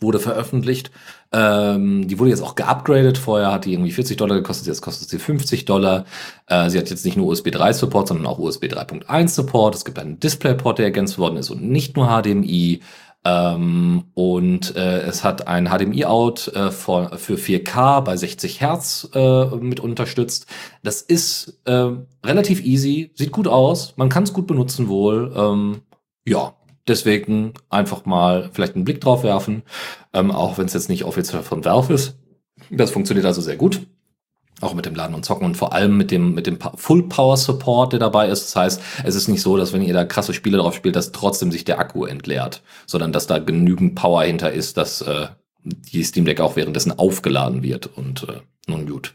wurde 0.00 0.18
veröffentlicht. 0.18 0.90
Ähm, 1.36 2.08
die 2.08 2.18
wurde 2.18 2.30
jetzt 2.30 2.42
auch 2.42 2.54
geupgradet. 2.54 3.18
Vorher 3.18 3.52
hat 3.52 3.66
die 3.66 3.74
irgendwie 3.74 3.92
40 3.92 4.16
Dollar 4.16 4.36
gekostet, 4.36 4.66
jetzt 4.68 4.80
kostet 4.80 5.10
sie 5.10 5.18
50 5.18 5.66
Dollar. 5.66 6.06
Äh, 6.46 6.70
sie 6.70 6.78
hat 6.78 6.88
jetzt 6.88 7.04
nicht 7.04 7.18
nur 7.18 7.26
USB 7.26 7.50
3 7.50 7.74
Support, 7.74 8.08
sondern 8.08 8.26
auch 8.26 8.38
USB 8.38 8.64
3.1 8.64 9.28
Support. 9.28 9.74
Es 9.74 9.84
gibt 9.84 9.98
einen 9.98 10.18
DisplayPort, 10.18 10.78
der 10.78 10.86
ergänzt 10.86 11.18
worden 11.18 11.36
ist 11.36 11.50
und 11.50 11.62
nicht 11.62 11.94
nur 11.94 12.08
HDMI. 12.08 12.80
Ähm, 13.26 14.04
und 14.14 14.76
äh, 14.76 15.00
es 15.00 15.24
hat 15.24 15.46
ein 15.46 15.66
HDMI-Out 15.68 16.48
äh, 16.54 16.70
für 16.70 17.34
4K 17.34 18.00
bei 18.00 18.16
60 18.16 18.62
Hertz 18.62 19.10
äh, 19.12 19.46
mit 19.56 19.80
unterstützt. 19.80 20.46
Das 20.82 21.02
ist 21.02 21.60
äh, 21.66 21.90
relativ 22.24 22.64
easy, 22.64 23.10
sieht 23.14 23.32
gut 23.32 23.48
aus, 23.48 23.92
man 23.96 24.08
kann 24.08 24.22
es 24.22 24.32
gut 24.32 24.46
benutzen 24.46 24.88
wohl. 24.88 25.34
Ähm, 25.36 25.82
ja, 26.24 26.54
Deswegen 26.88 27.54
einfach 27.68 28.04
mal 28.04 28.50
vielleicht 28.52 28.76
einen 28.76 28.84
Blick 28.84 29.00
drauf 29.00 29.22
werfen, 29.22 29.62
ähm, 30.12 30.30
auch 30.30 30.58
wenn 30.58 30.66
es 30.66 30.74
jetzt 30.74 30.88
nicht 30.88 31.04
offiziell 31.04 31.42
von 31.42 31.64
Valve 31.64 31.92
ist. 31.92 32.16
Das 32.70 32.90
funktioniert 32.90 33.26
also 33.26 33.40
sehr 33.40 33.56
gut. 33.56 33.86
Auch 34.62 34.72
mit 34.72 34.86
dem 34.86 34.94
Laden 34.94 35.14
und 35.14 35.24
Zocken 35.24 35.44
und 35.44 35.56
vor 35.56 35.74
allem 35.74 35.98
mit 35.98 36.10
dem, 36.10 36.32
mit 36.32 36.46
dem 36.46 36.58
Full 36.76 37.08
Power 37.08 37.36
Support, 37.36 37.92
der 37.92 38.00
dabei 38.00 38.28
ist. 38.28 38.44
Das 38.44 38.56
heißt, 38.56 38.82
es 39.04 39.14
ist 39.14 39.28
nicht 39.28 39.42
so, 39.42 39.58
dass 39.58 39.74
wenn 39.74 39.82
ihr 39.82 39.92
da 39.92 40.04
krasse 40.04 40.32
Spiele 40.32 40.56
drauf 40.58 40.74
spielt, 40.74 40.96
dass 40.96 41.12
trotzdem 41.12 41.52
sich 41.52 41.64
der 41.64 41.78
Akku 41.78 42.06
entleert, 42.06 42.62
sondern 42.86 43.12
dass 43.12 43.26
da 43.26 43.38
genügend 43.38 43.96
Power 43.96 44.22
hinter 44.22 44.52
ist, 44.52 44.78
dass 44.78 45.02
äh, 45.02 45.26
die 45.62 46.04
Steam 46.04 46.24
Deck 46.24 46.40
auch 46.40 46.56
währenddessen 46.56 46.98
aufgeladen 46.98 47.62
wird. 47.62 47.86
Und 47.86 48.26
äh, 48.28 48.40
nun 48.66 48.86
gut. 48.88 49.14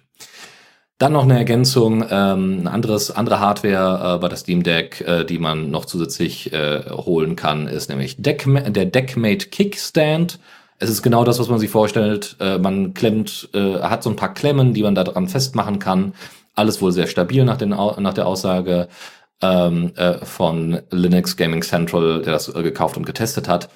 Dann 1.02 1.14
noch 1.14 1.24
eine 1.24 1.36
Ergänzung, 1.36 2.06
ähm, 2.12 2.60
ein 2.62 2.68
anderes, 2.68 3.10
andere 3.10 3.40
Hardware 3.40 4.18
äh, 4.18 4.20
bei 4.20 4.28
der 4.28 4.38
Steam 4.38 4.62
Deck, 4.62 5.02
äh, 5.02 5.26
die 5.26 5.40
man 5.40 5.72
noch 5.72 5.86
zusätzlich 5.86 6.54
äh, 6.54 6.84
holen 6.92 7.36
kann, 7.36 7.68
ist 7.68 7.90
nämlich 7.90 8.22
Deck, 8.22 8.46
der 8.68 8.86
Deckmate 8.86 9.48
Kickstand. 9.48 10.38
Es 10.78 10.92
ist 10.92 11.02
genau 11.02 11.24
das, 11.24 11.40
was 11.40 11.50
man 11.50 11.58
sich 11.58 11.72
vorstellt. 11.72 12.36
Äh, 12.40 12.60
man 12.60 12.94
klemmt, 12.94 13.50
äh, 13.56 13.80
hat 13.80 14.04
so 14.04 14.12
ein 14.12 14.16
paar 14.16 14.36
Klemmen, 14.36 14.76
die 14.76 14.84
man 14.84 14.94
da 14.94 15.04
dran 15.04 15.28
festmachen 15.28 15.80
kann. 15.80 16.14
Alles 16.54 16.84
wohl 16.84 16.92
sehr 16.92 17.08
stabil 17.08 17.46
nach, 17.46 17.58
den, 17.58 17.70
nach 17.70 18.14
der 18.14 18.28
Aussage. 18.28 18.88
ähm, 19.42 19.94
äh, 19.96 20.24
von 20.24 20.82
Linux 20.92 21.36
Gaming 21.36 21.64
Central, 21.64 22.22
der 22.22 22.34
das 22.34 22.48
äh, 22.48 22.62
gekauft 22.62 22.96
und 22.98 23.08
getestet 23.08 23.48
hat. 23.48 23.70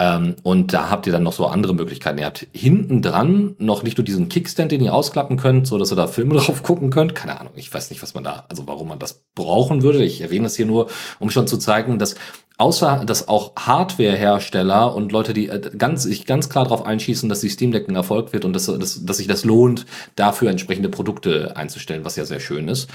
Ähm, 0.00 0.36
und 0.42 0.72
da 0.72 0.88
habt 0.88 1.06
ihr 1.06 1.12
dann 1.12 1.22
noch 1.22 1.34
so 1.34 1.46
andere 1.46 1.74
Möglichkeiten. 1.74 2.18
Ihr 2.18 2.24
habt 2.24 2.46
hinten 2.52 3.02
dran 3.02 3.54
noch 3.58 3.82
nicht 3.82 3.98
nur 3.98 4.04
diesen 4.04 4.30
Kickstand, 4.30 4.72
den 4.72 4.80
ihr 4.82 4.94
ausklappen 4.94 5.36
könnt, 5.36 5.66
so 5.66 5.76
dass 5.76 5.92
ihr 5.92 5.96
da 5.96 6.06
Filme 6.06 6.34
drauf 6.38 6.62
gucken 6.62 6.88
könnt. 6.88 7.14
Keine 7.14 7.38
Ahnung, 7.38 7.52
ich 7.54 7.72
weiß 7.72 7.90
nicht, 7.90 8.02
was 8.02 8.14
man 8.14 8.24
da, 8.24 8.46
also 8.48 8.66
warum 8.66 8.88
man 8.88 8.98
das 8.98 9.22
brauchen 9.34 9.82
würde. 9.82 10.02
Ich 10.02 10.22
erwähne 10.22 10.44
das 10.44 10.56
hier 10.56 10.64
nur, 10.64 10.88
um 11.18 11.30
schon 11.30 11.46
zu 11.46 11.58
zeigen, 11.58 11.98
dass 11.98 12.14
außer 12.56 13.04
dass 13.06 13.28
auch 13.28 13.52
Hardware-Hersteller 13.56 14.94
und 14.94 15.12
Leute, 15.12 15.34
die 15.34 15.48
äh, 15.48 15.60
ganz, 15.76 16.04
sich 16.04 16.26
ganz 16.26 16.48
klar 16.48 16.64
darauf 16.64 16.84
einschießen, 16.84 17.28
dass 17.28 17.40
die 17.40 17.48
Steam 17.48 17.70
Deck 17.70 17.88
ein 17.88 17.96
Erfolg 17.96 18.32
wird 18.32 18.44
und 18.46 18.54
dass, 18.54 18.66
dass, 18.66 19.04
dass 19.04 19.16
sich 19.18 19.26
das 19.26 19.44
lohnt, 19.44 19.86
dafür 20.16 20.50
entsprechende 20.50 20.88
Produkte 20.88 21.56
einzustellen, 21.56 22.04
was 22.04 22.16
ja 22.16 22.24
sehr 22.24 22.40
schön 22.40 22.68
ist. 22.68 22.88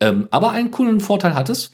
Ähm, 0.00 0.28
aber 0.30 0.50
einen 0.50 0.70
coolen 0.70 1.00
Vorteil 1.00 1.34
hat 1.34 1.48
es, 1.50 1.72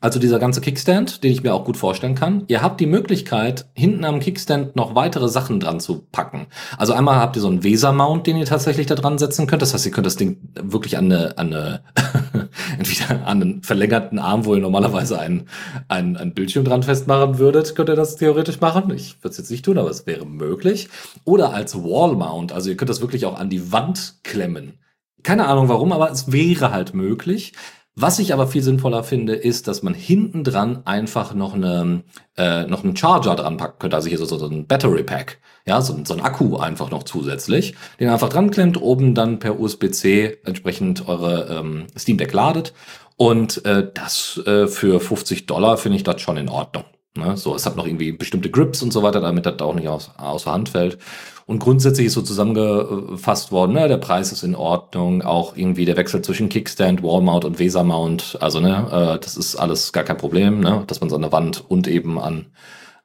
also 0.00 0.18
dieser 0.18 0.38
ganze 0.38 0.60
Kickstand, 0.60 1.24
den 1.24 1.32
ich 1.32 1.42
mir 1.42 1.54
auch 1.54 1.64
gut 1.64 1.76
vorstellen 1.76 2.14
kann. 2.14 2.44
Ihr 2.48 2.62
habt 2.62 2.80
die 2.80 2.86
Möglichkeit, 2.86 3.66
hinten 3.74 4.04
am 4.04 4.20
Kickstand 4.20 4.76
noch 4.76 4.94
weitere 4.94 5.28
Sachen 5.28 5.60
dran 5.60 5.80
zu 5.80 6.06
packen. 6.12 6.46
Also 6.78 6.92
einmal 6.92 7.16
habt 7.16 7.36
ihr 7.36 7.42
so 7.42 7.48
einen 7.48 7.64
Weser-Mount, 7.64 8.26
den 8.26 8.36
ihr 8.36 8.46
tatsächlich 8.46 8.86
da 8.86 8.94
dran 8.94 9.18
setzen 9.18 9.46
könnt. 9.46 9.62
Das 9.62 9.74
heißt, 9.74 9.86
ihr 9.86 9.92
könnt 9.92 10.06
das 10.06 10.16
Ding 10.16 10.38
wirklich 10.54 10.98
an 10.98 11.06
eine, 11.06 11.38
an 11.38 11.52
eine 11.52 11.80
entweder 12.78 13.26
an 13.26 13.42
einen 13.42 13.62
verlängerten 13.62 14.18
Arm, 14.18 14.44
wo 14.44 14.54
ihr 14.54 14.60
normalerweise 14.60 15.18
einen, 15.18 15.48
einen, 15.88 16.16
einen 16.16 16.34
Bildschirm 16.34 16.64
dran 16.64 16.82
festmachen 16.82 17.38
würdet, 17.38 17.74
könnt 17.74 17.88
ihr 17.88 17.96
das 17.96 18.16
theoretisch 18.16 18.60
machen. 18.60 18.90
Ich 18.94 19.22
würde 19.22 19.30
es 19.30 19.38
jetzt 19.38 19.50
nicht 19.50 19.64
tun, 19.64 19.78
aber 19.78 19.90
es 19.90 20.06
wäre 20.06 20.26
möglich. 20.26 20.88
Oder 21.24 21.52
als 21.52 21.74
Wall-Mount. 21.76 22.52
Also 22.52 22.70
ihr 22.70 22.76
könnt 22.76 22.90
das 22.90 23.00
wirklich 23.00 23.26
auch 23.26 23.38
an 23.38 23.50
die 23.50 23.72
Wand 23.72 24.16
klemmen. 24.22 24.78
Keine 25.22 25.46
Ahnung 25.48 25.68
warum, 25.68 25.92
aber 25.92 26.10
es 26.10 26.30
wäre 26.30 26.70
halt 26.70 26.94
möglich. 26.94 27.52
Was 27.98 28.18
ich 28.18 28.34
aber 28.34 28.46
viel 28.46 28.62
sinnvoller 28.62 29.02
finde, 29.02 29.34
ist, 29.34 29.68
dass 29.68 29.82
man 29.82 29.94
hinten 29.94 30.44
dran 30.44 30.82
einfach 30.84 31.32
noch 31.32 31.54
eine 31.54 32.02
äh, 32.36 32.66
noch 32.66 32.84
einen 32.84 32.94
Charger 32.94 33.34
dran 33.36 33.56
packen 33.56 33.78
könnte, 33.78 33.96
also 33.96 34.10
hier 34.10 34.18
so, 34.18 34.26
so 34.26 34.46
ein 34.46 34.66
Battery 34.66 35.02
Pack, 35.02 35.38
ja, 35.66 35.80
so, 35.80 35.98
so 36.04 36.12
ein 36.12 36.20
Akku 36.20 36.58
einfach 36.58 36.90
noch 36.90 37.04
zusätzlich, 37.04 37.74
den 37.98 38.10
einfach 38.10 38.28
dran 38.28 38.50
klemmt, 38.50 38.80
oben 38.82 39.14
dann 39.14 39.38
per 39.38 39.58
USB-C 39.58 40.40
entsprechend 40.44 41.08
eure 41.08 41.48
ähm, 41.48 41.86
Steam 41.98 42.18
Deck 42.18 42.34
ladet 42.34 42.74
und 43.16 43.64
äh, 43.64 43.90
das 43.94 44.42
äh, 44.44 44.66
für 44.66 45.00
50 45.00 45.46
Dollar 45.46 45.78
finde 45.78 45.96
ich 45.96 46.04
das 46.04 46.20
schon 46.20 46.36
in 46.36 46.50
Ordnung. 46.50 46.84
Ne? 47.16 47.38
So, 47.38 47.54
es 47.54 47.64
hat 47.64 47.76
noch 47.76 47.86
irgendwie 47.86 48.12
bestimmte 48.12 48.50
Grips 48.50 48.82
und 48.82 48.92
so 48.92 49.02
weiter, 49.02 49.20
damit 49.20 49.46
das 49.46 49.58
auch 49.60 49.74
nicht 49.74 49.88
aus, 49.88 50.10
außer 50.18 50.52
Hand 50.52 50.68
fällt. 50.68 50.98
Und 51.46 51.60
grundsätzlich 51.60 52.08
ist 52.08 52.14
so 52.14 52.22
zusammengefasst 52.22 53.52
worden, 53.52 53.74
ne, 53.74 53.86
der 53.86 53.98
Preis 53.98 54.32
ist 54.32 54.42
in 54.42 54.56
Ordnung, 54.56 55.22
auch 55.22 55.56
irgendwie 55.56 55.84
der 55.84 55.96
Wechsel 55.96 56.20
zwischen 56.20 56.48
Kickstand, 56.48 57.04
Wallmount 57.04 57.44
und 57.44 57.60
Weser-Mount, 57.60 58.38
also 58.40 58.58
ne, 58.58 59.14
äh, 59.16 59.20
das 59.22 59.36
ist 59.36 59.54
alles 59.54 59.92
gar 59.92 60.02
kein 60.02 60.16
Problem, 60.16 60.58
ne, 60.58 60.82
dass 60.88 61.00
man 61.00 61.08
so 61.08 61.16
eine 61.16 61.30
Wand 61.30 61.64
und 61.68 61.86
eben 61.86 62.18
an 62.18 62.46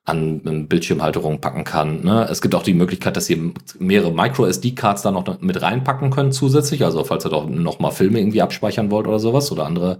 an 0.03 0.67
Bildschirmhalterung 0.67 1.41
packen 1.41 1.63
kann. 1.63 2.03
Ne? 2.03 2.27
Es 2.29 2.41
gibt 2.41 2.55
auch 2.55 2.63
die 2.63 2.73
Möglichkeit, 2.73 3.15
dass 3.15 3.29
ihr 3.29 3.53
mehrere 3.77 4.11
Micro-SD-Cards 4.11 5.03
da 5.03 5.11
noch 5.11 5.39
mit 5.41 5.61
reinpacken 5.61 6.09
könnt 6.09 6.33
zusätzlich. 6.33 6.83
Also 6.83 7.03
falls 7.03 7.25
ihr 7.25 7.29
doch 7.29 7.47
noch 7.47 7.79
mal 7.79 7.91
Filme 7.91 8.19
irgendwie 8.19 8.41
abspeichern 8.41 8.89
wollt 8.89 9.07
oder 9.07 9.19
sowas 9.19 9.51
oder 9.51 9.65
andere 9.65 9.99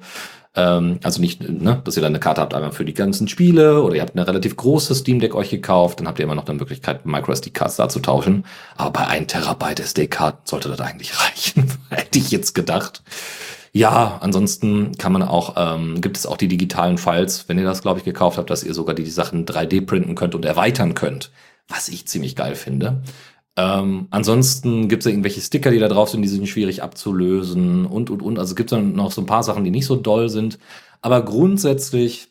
ähm, 0.56 1.00
also 1.04 1.22
nicht, 1.22 1.48
ne, 1.48 1.82
dass 1.84 1.96
ihr 1.96 2.02
dann 2.02 2.12
eine 2.12 2.20
Karte 2.20 2.42
habt 2.42 2.54
einmal 2.54 2.72
für 2.72 2.84
die 2.84 2.94
ganzen 2.94 3.28
Spiele 3.28 3.82
oder 3.82 3.96
ihr 3.96 4.02
habt 4.02 4.16
eine 4.16 4.28
relativ 4.28 4.58
große 4.58 4.94
Steam 4.96 5.20
Deck 5.20 5.34
euch 5.34 5.50
gekauft, 5.50 6.00
dann 6.00 6.08
habt 6.08 6.20
ihr 6.20 6.24
immer 6.24 6.36
noch 6.36 6.46
eine 6.46 6.58
Möglichkeit, 6.58 7.06
MicroSD-Cards 7.06 7.78
da 7.78 7.88
zu 7.88 8.00
tauschen. 8.00 8.46
Aber 8.76 8.92
bei 8.92 9.08
1 9.08 9.32
Terabyte 9.32 9.80
SD-Karten 9.80 10.42
sollte 10.46 10.70
das 10.70 10.82
eigentlich 10.82 11.14
reichen, 11.20 11.72
hätte 11.90 12.20
ich 12.20 12.32
jetzt 12.32 12.54
gedacht. 12.54 13.02
Ja, 13.74 14.18
ansonsten 14.20 14.98
kann 14.98 15.14
man 15.14 15.24
auch, 15.24 15.56
ähm, 15.56 16.02
gibt 16.02 16.18
es 16.18 16.26
auch 16.26 16.36
die 16.36 16.50
digitalen 16.50 16.98
Files, 16.98 17.48
wenn 17.48 17.58
ihr 17.58 17.64
das, 17.64 17.82
glaube 17.82 18.00
ich, 18.00 18.06
gekauft 18.06 18.38
habt, 18.38 18.50
dass 18.50 18.66
ihr 18.66 18.74
sogar 18.74 18.94
die, 18.94 19.06
die 19.06 19.10
Sachen 19.10 19.46
3D 19.46 19.86
printen 19.86 20.16
könnt 20.16 20.36
und 20.36 20.44
erweitern 20.44 20.94
könnt, 20.94 21.32
was 21.70 21.88
ich 21.88 22.06
ziemlich 22.06 22.36
geil 22.36 22.56
finde. 22.56 23.02
Ähm, 23.58 24.08
ansonsten 24.12 24.88
gibt 24.88 25.02
es 25.02 25.06
ja 25.06 25.12
irgendwelche 25.12 25.42
Sticker, 25.42 25.72
die 25.72 25.80
da 25.80 25.90
drauf 25.90 26.10
sind, 26.10 26.22
die 26.22 26.28
sind 26.28 26.48
schwierig 26.48 26.84
abzulösen 26.84 27.86
und, 27.86 28.10
und, 28.10 28.22
und. 28.22 28.40
Also 28.40 28.56
gibt 28.56 28.72
es 28.72 28.78
dann 28.78 28.94
noch 28.94 29.12
so 29.12 29.22
ein 29.22 29.28
paar 29.28 29.44
Sachen, 29.44 29.64
die 29.64 29.72
nicht 29.72 29.86
so 29.86 29.96
doll 29.96 30.30
sind. 30.30 30.58
Aber 31.02 31.24
grundsätzlich 31.24 32.30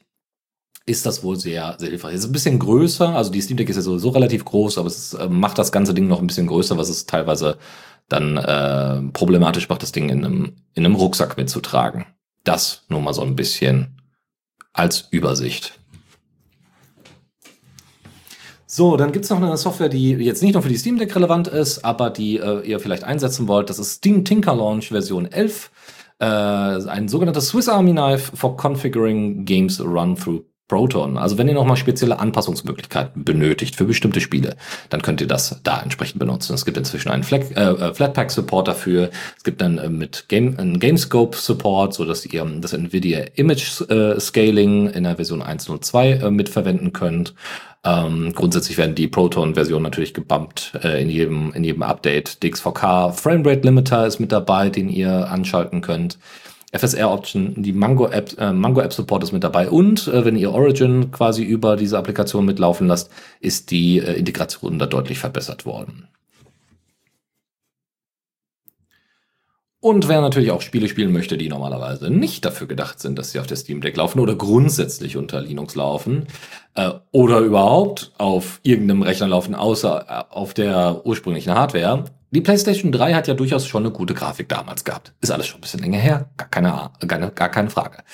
ist 0.86 1.06
das 1.06 1.22
wohl 1.22 1.36
sehr, 1.36 1.76
sehr 1.78 1.90
hilfreich. 1.90 2.14
Es 2.14 2.20
ist 2.20 2.30
ein 2.30 2.32
bisschen 2.32 2.58
größer, 2.58 3.10
also 3.10 3.30
die 3.30 3.40
Steam 3.40 3.56
Deck 3.56 3.68
ist 3.68 3.76
ja 3.76 3.82
sowieso 3.82 4.10
relativ 4.10 4.44
groß, 4.44 4.78
aber 4.78 4.88
es 4.88 5.14
äh, 5.14 5.28
macht 5.28 5.58
das 5.58 5.72
ganze 5.72 5.94
Ding 5.94 6.08
noch 6.08 6.20
ein 6.20 6.26
bisschen 6.26 6.46
größer, 6.46 6.76
was 6.78 6.88
es 6.88 7.06
teilweise 7.06 7.58
dann 8.08 8.36
äh, 8.36 9.02
problematisch 9.12 9.68
macht, 9.68 9.82
das 9.82 9.92
Ding 9.92 10.08
in 10.08 10.24
einem, 10.24 10.56
in 10.74 10.84
einem 10.84 10.96
Rucksack 10.96 11.36
mitzutragen. 11.36 12.06
Das 12.44 12.84
nur 12.88 13.00
mal 13.00 13.14
so 13.14 13.22
ein 13.22 13.36
bisschen 13.36 14.00
als 14.72 15.08
Übersicht. 15.10 15.79
So, 18.72 18.96
dann 18.96 19.10
gibt's 19.10 19.28
noch 19.30 19.42
eine 19.42 19.56
Software, 19.56 19.88
die 19.88 20.12
jetzt 20.12 20.44
nicht 20.44 20.52
nur 20.52 20.62
für 20.62 20.68
die 20.68 20.76
Steam 20.76 20.96
Deck 20.96 21.16
relevant 21.16 21.48
ist, 21.48 21.84
aber 21.84 22.08
die 22.08 22.36
äh, 22.36 22.60
ihr 22.60 22.78
vielleicht 22.78 23.02
einsetzen 23.02 23.48
wollt. 23.48 23.68
Das 23.68 23.80
ist 23.80 23.94
Steam 23.94 24.24
Tinker 24.24 24.54
Launch 24.54 24.90
Version 24.90 25.26
11. 25.26 25.72
Äh, 26.20 26.24
ein 26.24 27.08
sogenanntes 27.08 27.48
Swiss 27.48 27.68
Army 27.68 27.90
Knife 27.90 28.36
for 28.36 28.56
Configuring 28.56 29.44
Games 29.44 29.80
Run 29.80 30.14
Through 30.14 30.44
Proton. 30.68 31.18
Also 31.18 31.36
wenn 31.36 31.48
ihr 31.48 31.54
nochmal 31.54 31.76
spezielle 31.76 32.20
Anpassungsmöglichkeiten 32.20 33.24
benötigt 33.24 33.74
für 33.74 33.86
bestimmte 33.86 34.20
Spiele, 34.20 34.54
dann 34.88 35.02
könnt 35.02 35.20
ihr 35.20 35.26
das 35.26 35.58
da 35.64 35.82
entsprechend 35.82 36.20
benutzen. 36.20 36.54
Es 36.54 36.64
gibt 36.64 36.76
inzwischen 36.76 37.10
einen 37.10 37.24
Flat, 37.24 37.50
äh, 37.50 37.72
äh 37.72 37.92
Flatpak 37.92 38.30
Support 38.30 38.68
dafür. 38.68 39.10
Es 39.36 39.42
gibt 39.42 39.60
dann 39.62 39.78
äh, 39.78 39.88
mit 39.88 40.26
Game, 40.28 40.56
einen 40.60 40.78
Gamescope 40.78 41.36
Support, 41.36 41.92
so 41.94 42.04
dass 42.04 42.24
ihr 42.24 42.44
das 42.60 42.72
Nvidia 42.72 43.24
Image 43.34 43.80
äh, 43.90 44.20
Scaling 44.20 44.90
in 44.90 45.02
der 45.02 45.16
Version 45.16 45.42
1.02 45.42 46.24
äh, 46.24 46.30
mitverwenden 46.30 46.92
könnt. 46.92 47.34
Ähm, 47.82 48.32
grundsätzlich 48.34 48.76
werden 48.76 48.94
die 48.94 49.08
Proton-Versionen 49.08 49.84
natürlich 49.84 50.12
gebumpt 50.12 50.78
äh, 50.82 51.00
in 51.00 51.08
jedem 51.08 51.52
in 51.54 51.64
jedem 51.64 51.82
Update. 51.82 52.42
DXVK 52.42 53.12
Framerate 53.14 53.62
Limiter 53.62 54.06
ist 54.06 54.20
mit 54.20 54.32
dabei, 54.32 54.68
den 54.68 54.90
ihr 54.90 55.30
anschalten 55.30 55.80
könnt. 55.80 56.18
FSR 56.72 57.10
Option, 57.10 57.54
die 57.56 57.72
Mango 57.72 58.06
App, 58.08 58.38
äh, 58.38 58.52
Mango 58.52 58.80
App 58.80 58.92
Support 58.92 59.24
ist 59.24 59.32
mit 59.32 59.42
dabei 59.42 59.68
und 59.70 60.06
äh, 60.08 60.24
wenn 60.24 60.36
ihr 60.36 60.52
Origin 60.52 61.10
quasi 61.10 61.42
über 61.42 61.76
diese 61.76 61.98
Applikation 61.98 62.44
mitlaufen 62.44 62.86
lasst, 62.86 63.10
ist 63.40 63.70
die 63.70 63.98
äh, 63.98 64.12
Integration 64.12 64.78
da 64.78 64.86
deutlich 64.86 65.18
verbessert 65.18 65.64
worden. 65.66 66.08
Und 69.82 70.08
wer 70.08 70.20
natürlich 70.20 70.50
auch 70.50 70.60
Spiele 70.60 70.88
spielen 70.88 71.10
möchte, 71.10 71.38
die 71.38 71.48
normalerweise 71.48 72.10
nicht 72.10 72.44
dafür 72.44 72.66
gedacht 72.66 73.00
sind, 73.00 73.18
dass 73.18 73.32
sie 73.32 73.40
auf 73.40 73.46
der 73.46 73.56
Steam 73.56 73.80
Deck 73.80 73.96
laufen 73.96 74.20
oder 74.20 74.34
grundsätzlich 74.34 75.16
unter 75.16 75.40
Linux 75.40 75.74
laufen 75.74 76.26
äh, 76.74 76.90
oder 77.12 77.38
überhaupt 77.38 78.12
auf 78.18 78.60
irgendeinem 78.62 79.00
Rechner 79.00 79.28
laufen, 79.28 79.54
außer 79.54 80.06
äh, 80.06 80.34
auf 80.34 80.52
der 80.52 81.00
ursprünglichen 81.06 81.54
Hardware. 81.54 82.04
Die 82.30 82.42
PlayStation 82.42 82.92
3 82.92 83.14
hat 83.14 83.26
ja 83.26 83.32
durchaus 83.32 83.66
schon 83.66 83.84
eine 83.84 83.92
gute 83.92 84.12
Grafik 84.12 84.50
damals 84.50 84.84
gehabt. 84.84 85.14
Ist 85.22 85.30
alles 85.30 85.46
schon 85.46 85.58
ein 85.58 85.62
bisschen 85.62 85.80
länger 85.80 85.98
her, 85.98 86.28
gar 86.36 86.48
keine, 86.48 86.90
gar, 87.06 87.30
gar 87.30 87.48
keine 87.48 87.70
Frage. 87.70 88.04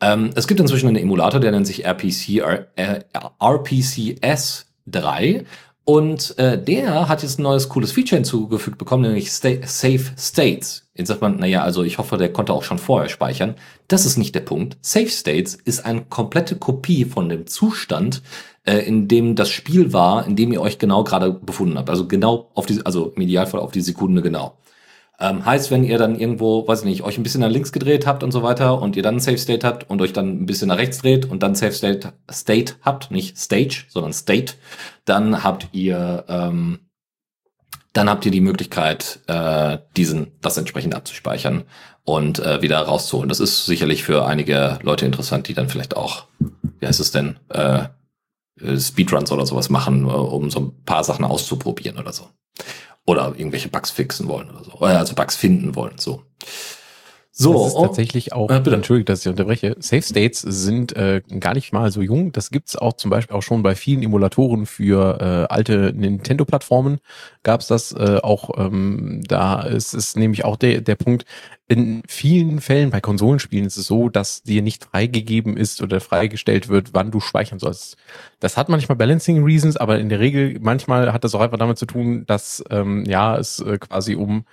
Ähm, 0.00 0.30
es 0.36 0.46
gibt 0.46 0.60
inzwischen 0.60 0.86
einen 0.86 0.96
Emulator, 0.96 1.40
der 1.40 1.50
nennt 1.50 1.66
sich 1.66 1.84
RPC, 1.84 2.44
äh, 2.76 3.00
RPCS 3.42 4.66
3 4.86 5.44
und 5.88 6.38
äh, 6.38 6.62
der 6.62 7.08
hat 7.08 7.22
jetzt 7.22 7.38
ein 7.38 7.44
neues 7.44 7.70
cooles 7.70 7.92
Feature 7.92 8.16
hinzugefügt 8.16 8.76
bekommen, 8.76 9.04
nämlich 9.04 9.30
Sta 9.30 9.48
Safe 9.64 10.04
States. 10.18 10.86
Jetzt 10.94 11.08
sagt 11.08 11.22
man, 11.22 11.38
naja, 11.38 11.62
also 11.62 11.82
ich 11.82 11.96
hoffe, 11.96 12.18
der 12.18 12.30
konnte 12.30 12.52
auch 12.52 12.62
schon 12.62 12.76
vorher 12.76 13.08
speichern. 13.08 13.54
Das 13.86 14.04
ist 14.04 14.18
nicht 14.18 14.34
der 14.34 14.40
Punkt. 14.40 14.76
Safe 14.82 15.08
States 15.08 15.54
ist 15.54 15.86
eine 15.86 16.04
komplette 16.04 16.56
Kopie 16.56 17.06
von 17.06 17.30
dem 17.30 17.46
Zustand, 17.46 18.20
äh, 18.64 18.80
in 18.80 19.08
dem 19.08 19.34
das 19.34 19.48
Spiel 19.48 19.94
war, 19.94 20.26
in 20.26 20.36
dem 20.36 20.52
ihr 20.52 20.60
euch 20.60 20.78
genau 20.78 21.04
gerade 21.04 21.32
befunden 21.32 21.78
habt. 21.78 21.88
Also 21.88 22.06
genau 22.06 22.50
auf 22.52 22.66
die, 22.66 22.84
also 22.84 23.14
im 23.16 23.22
Idealfall 23.22 23.60
auf 23.60 23.72
die 23.72 23.80
Sekunde 23.80 24.20
genau. 24.20 24.58
Ähm, 25.20 25.44
heißt, 25.44 25.72
wenn 25.72 25.82
ihr 25.82 25.98
dann 25.98 26.18
irgendwo, 26.18 26.66
weiß 26.66 26.80
ich 26.80 26.84
nicht, 26.84 27.02
euch 27.02 27.18
ein 27.18 27.24
bisschen 27.24 27.40
nach 27.40 27.50
links 27.50 27.72
gedreht 27.72 28.06
habt 28.06 28.22
und 28.22 28.30
so 28.30 28.42
weiter 28.44 28.80
und 28.80 28.94
ihr 28.94 29.02
dann 29.02 29.18
Safe 29.18 29.38
State 29.38 29.66
habt 29.66 29.90
und 29.90 30.00
euch 30.00 30.12
dann 30.12 30.42
ein 30.42 30.46
bisschen 30.46 30.68
nach 30.68 30.78
rechts 30.78 30.98
dreht 30.98 31.26
und 31.26 31.42
dann 31.42 31.56
Safe 31.56 31.72
State, 31.72 32.12
State 32.30 32.74
habt, 32.82 33.10
nicht 33.10 33.36
Stage, 33.36 33.84
sondern 33.88 34.12
State, 34.12 34.54
dann 35.04 35.42
habt 35.42 35.68
ihr, 35.72 36.24
ähm, 36.28 36.78
dann 37.92 38.08
habt 38.08 38.26
ihr 38.26 38.30
die 38.30 38.40
Möglichkeit, 38.40 39.18
äh, 39.26 39.78
diesen, 39.96 40.32
das 40.40 40.56
entsprechend 40.56 40.94
abzuspeichern 40.94 41.64
und 42.04 42.38
äh, 42.38 42.62
wieder 42.62 42.78
rauszuholen. 42.78 43.28
Das 43.28 43.40
ist 43.40 43.66
sicherlich 43.66 44.04
für 44.04 44.24
einige 44.24 44.78
Leute 44.82 45.04
interessant, 45.04 45.48
die 45.48 45.54
dann 45.54 45.68
vielleicht 45.68 45.96
auch, 45.96 46.26
wie 46.78 46.86
heißt 46.86 47.00
es 47.00 47.10
denn, 47.10 47.40
äh, 47.48 47.88
Speedruns 48.78 49.32
oder 49.32 49.46
sowas 49.46 49.68
machen, 49.68 50.04
äh, 50.04 50.12
um 50.12 50.48
so 50.48 50.60
ein 50.60 50.84
paar 50.84 51.02
Sachen 51.02 51.24
auszuprobieren 51.24 51.98
oder 51.98 52.12
so. 52.12 52.28
Oder 53.08 53.32
irgendwelche 53.34 53.70
Bugs 53.70 53.90
fixen 53.90 54.28
wollen 54.28 54.50
oder 54.50 54.64
so. 54.64 54.72
Also 54.80 55.14
Bugs 55.14 55.34
finden 55.34 55.74
wollen, 55.74 55.96
so. 55.96 56.24
So, 57.40 57.52
das 57.52 57.68
ist 57.68 57.74
oh, 57.76 57.82
tatsächlich 57.82 58.32
auch, 58.32 58.50
äh, 58.50 58.56
entschuldige, 58.56 59.04
dass 59.04 59.20
ich 59.20 59.28
unterbreche, 59.28 59.76
Safe 59.78 60.02
States 60.02 60.40
sind 60.40 60.96
äh, 60.96 61.22
gar 61.38 61.54
nicht 61.54 61.72
mal 61.72 61.92
so 61.92 62.02
jung. 62.02 62.32
Das 62.32 62.50
gibt's 62.50 62.74
auch 62.74 62.94
zum 62.94 63.12
Beispiel 63.12 63.36
auch 63.36 63.42
schon 63.42 63.62
bei 63.62 63.76
vielen 63.76 64.02
Emulatoren 64.02 64.66
für 64.66 65.20
äh, 65.20 65.54
alte 65.54 65.92
Nintendo-Plattformen. 65.94 66.98
Gab's 67.44 67.68
das 67.68 67.92
äh, 67.92 68.18
auch, 68.24 68.50
ähm, 68.58 69.20
da 69.28 69.62
ist, 69.62 69.94
ist 69.94 70.16
nämlich 70.16 70.44
auch 70.44 70.56
der, 70.56 70.80
der 70.80 70.96
Punkt, 70.96 71.26
in 71.68 72.02
vielen 72.08 72.60
Fällen 72.60 72.90
bei 72.90 73.00
Konsolenspielen 73.00 73.66
ist 73.66 73.76
es 73.76 73.86
so, 73.86 74.08
dass 74.08 74.42
dir 74.42 74.62
nicht 74.62 74.84
freigegeben 74.86 75.56
ist 75.56 75.82
oder 75.82 76.00
freigestellt 76.00 76.68
wird, 76.70 76.94
wann 76.94 77.10
du 77.10 77.20
speichern 77.20 77.58
sollst. 77.58 77.98
Das 78.40 78.56
hat 78.56 78.70
manchmal 78.70 78.96
Balancing 78.96 79.44
Reasons, 79.44 79.76
aber 79.76 79.98
in 79.98 80.08
der 80.08 80.18
Regel 80.18 80.56
manchmal 80.60 81.12
hat 81.12 81.24
das 81.24 81.34
auch 81.34 81.40
einfach 81.40 81.58
damit 81.58 81.76
zu 81.76 81.84
tun, 81.84 82.24
dass 82.26 82.64
ähm, 82.70 83.04
ja 83.04 83.36
es 83.36 83.60
äh, 83.60 83.76
quasi 83.78 84.14
um 84.14 84.44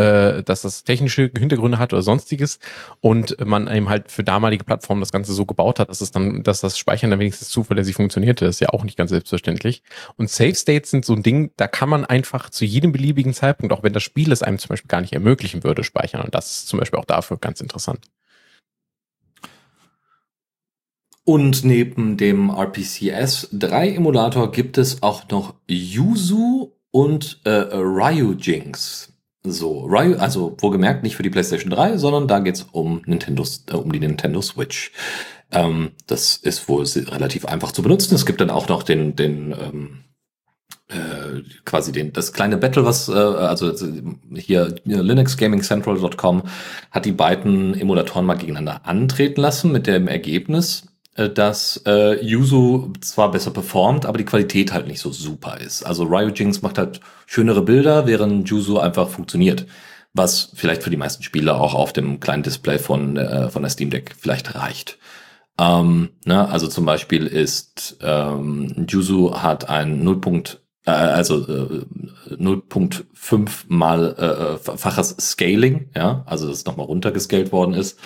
äh, 0.00 0.42
dass 0.42 0.62
das 0.62 0.84
technische 0.84 1.30
Hintergründe 1.36 1.78
hat 1.78 1.92
oder 1.92 2.00
sonstiges 2.02 2.58
und 3.00 3.36
man 3.44 3.68
eben 3.68 3.88
halt 3.88 4.10
für 4.10 4.24
damalige 4.24 4.64
Plattformen 4.64 5.00
das 5.00 5.12
Ganze 5.12 5.34
so 5.34 5.44
gebaut 5.44 5.78
hat, 5.78 5.90
dass 5.90 6.00
es 6.00 6.10
dann, 6.10 6.42
dass 6.42 6.60
das 6.60 6.78
Speichern 6.78 7.10
dann 7.10 7.20
wenigstens 7.20 7.50
zuverlässig 7.50 7.96
funktionierte. 7.96 8.46
Das 8.46 8.56
ist 8.56 8.60
ja 8.60 8.70
auch 8.70 8.84
nicht 8.84 8.96
ganz 8.96 9.10
selbstverständlich. 9.10 9.82
Und 10.16 10.30
Save 10.30 10.54
States 10.54 10.90
sind 10.90 11.04
so 11.04 11.12
ein 11.12 11.22
Ding, 11.22 11.50
da 11.56 11.66
kann 11.66 11.88
man 11.88 12.06
einfach 12.06 12.48
zu 12.48 12.64
jedem 12.64 12.92
beliebigen 12.92 13.34
Zeitpunkt, 13.34 13.74
auch 13.74 13.82
wenn 13.82 13.92
das 13.92 14.02
Spiel 14.02 14.32
es 14.32 14.42
einem 14.42 14.58
zum 14.58 14.70
Beispiel 14.70 14.88
gar 14.88 15.02
nicht 15.02 15.12
ermöglichen 15.12 15.64
würde, 15.64 15.84
speichern. 15.84 16.22
Und 16.22 16.34
das 16.34 16.50
ist 16.50 16.68
zum 16.68 16.78
Beispiel 16.78 16.98
auch 16.98 17.04
dafür 17.04 17.36
ganz 17.36 17.60
interessant. 17.60 18.06
Und 21.24 21.64
neben 21.64 22.16
dem 22.16 22.48
RPCS 22.48 23.50
3 23.52 23.90
Emulator 23.90 24.50
gibt 24.50 24.78
es 24.78 25.02
auch 25.02 25.28
noch 25.28 25.54
Yuzu 25.68 26.72
und 26.90 27.40
äh, 27.44 27.50
Ryujinx. 27.50 29.09
So, 29.42 29.86
Ryu, 29.86 30.16
also 30.16 30.54
wohlgemerkt 30.58 31.02
nicht 31.02 31.16
für 31.16 31.22
die 31.22 31.30
PlayStation 31.30 31.70
3, 31.70 31.96
sondern 31.96 32.28
da 32.28 32.40
geht's 32.40 32.66
um 32.72 33.02
Nintendo, 33.06 33.44
äh, 33.68 33.74
um 33.74 33.90
die 33.90 34.00
Nintendo 34.00 34.42
Switch. 34.42 34.92
Ähm, 35.50 35.92
das 36.06 36.36
ist 36.36 36.68
wohl 36.68 36.84
relativ 36.84 37.46
einfach 37.46 37.72
zu 37.72 37.82
benutzen. 37.82 38.14
Es 38.14 38.26
gibt 38.26 38.40
dann 38.40 38.50
auch 38.50 38.68
noch 38.68 38.82
den, 38.82 39.16
den 39.16 39.52
ähm, 39.52 40.04
äh, 40.88 41.42
quasi 41.64 41.92
den, 41.92 42.12
das 42.12 42.32
kleine 42.32 42.58
Battle, 42.58 42.84
was, 42.84 43.08
äh, 43.08 43.12
also 43.12 43.72
hier 44.34 44.74
linuxgamingcentral.com 44.84 46.42
hat 46.90 47.04
die 47.04 47.12
beiden 47.12 47.78
Emulatoren 47.80 48.26
mal 48.26 48.34
gegeneinander 48.34 48.86
antreten 48.86 49.40
lassen 49.40 49.72
mit 49.72 49.86
dem 49.86 50.06
Ergebnis, 50.06 50.89
dass 51.28 51.82
äh, 51.86 52.24
Yuzu 52.24 52.92
zwar 53.00 53.30
besser 53.30 53.50
performt, 53.50 54.06
aber 54.06 54.18
die 54.18 54.24
Qualität 54.24 54.72
halt 54.72 54.86
nicht 54.86 55.00
so 55.00 55.12
super 55.12 55.58
ist. 55.58 55.82
Also 55.82 56.04
Ryujinx 56.04 56.62
macht 56.62 56.78
halt 56.78 57.00
schönere 57.26 57.62
Bilder, 57.62 58.06
während 58.06 58.48
Yuzu 58.48 58.78
einfach 58.78 59.08
funktioniert. 59.08 59.66
Was 60.12 60.50
vielleicht 60.54 60.82
für 60.82 60.90
die 60.90 60.96
meisten 60.96 61.22
Spieler 61.22 61.60
auch 61.60 61.74
auf 61.74 61.92
dem 61.92 62.18
kleinen 62.18 62.42
Display 62.42 62.78
von, 62.78 63.16
äh, 63.16 63.48
von 63.50 63.62
der 63.62 63.70
Steam 63.70 63.90
Deck 63.90 64.14
vielleicht 64.18 64.54
reicht. 64.54 64.98
Ähm, 65.58 66.10
ne, 66.24 66.48
also 66.48 66.66
zum 66.66 66.84
Beispiel 66.86 67.26
ist 67.26 67.98
ähm, 68.00 68.86
Yuzu 68.88 69.42
hat 69.42 69.68
ein 69.68 70.02
0. 70.02 70.20
Äh, 70.86 70.90
also 70.90 71.46
äh, 71.46 71.84
0.5 72.30 73.50
mal 73.68 74.58
äh, 74.64 74.76
faches 74.76 75.16
Scaling, 75.20 75.90
ja, 75.94 76.22
also 76.26 76.48
das 76.48 76.64
nochmal 76.64 76.86
runtergescaled 76.86 77.52
worden 77.52 77.74
ist 77.74 77.98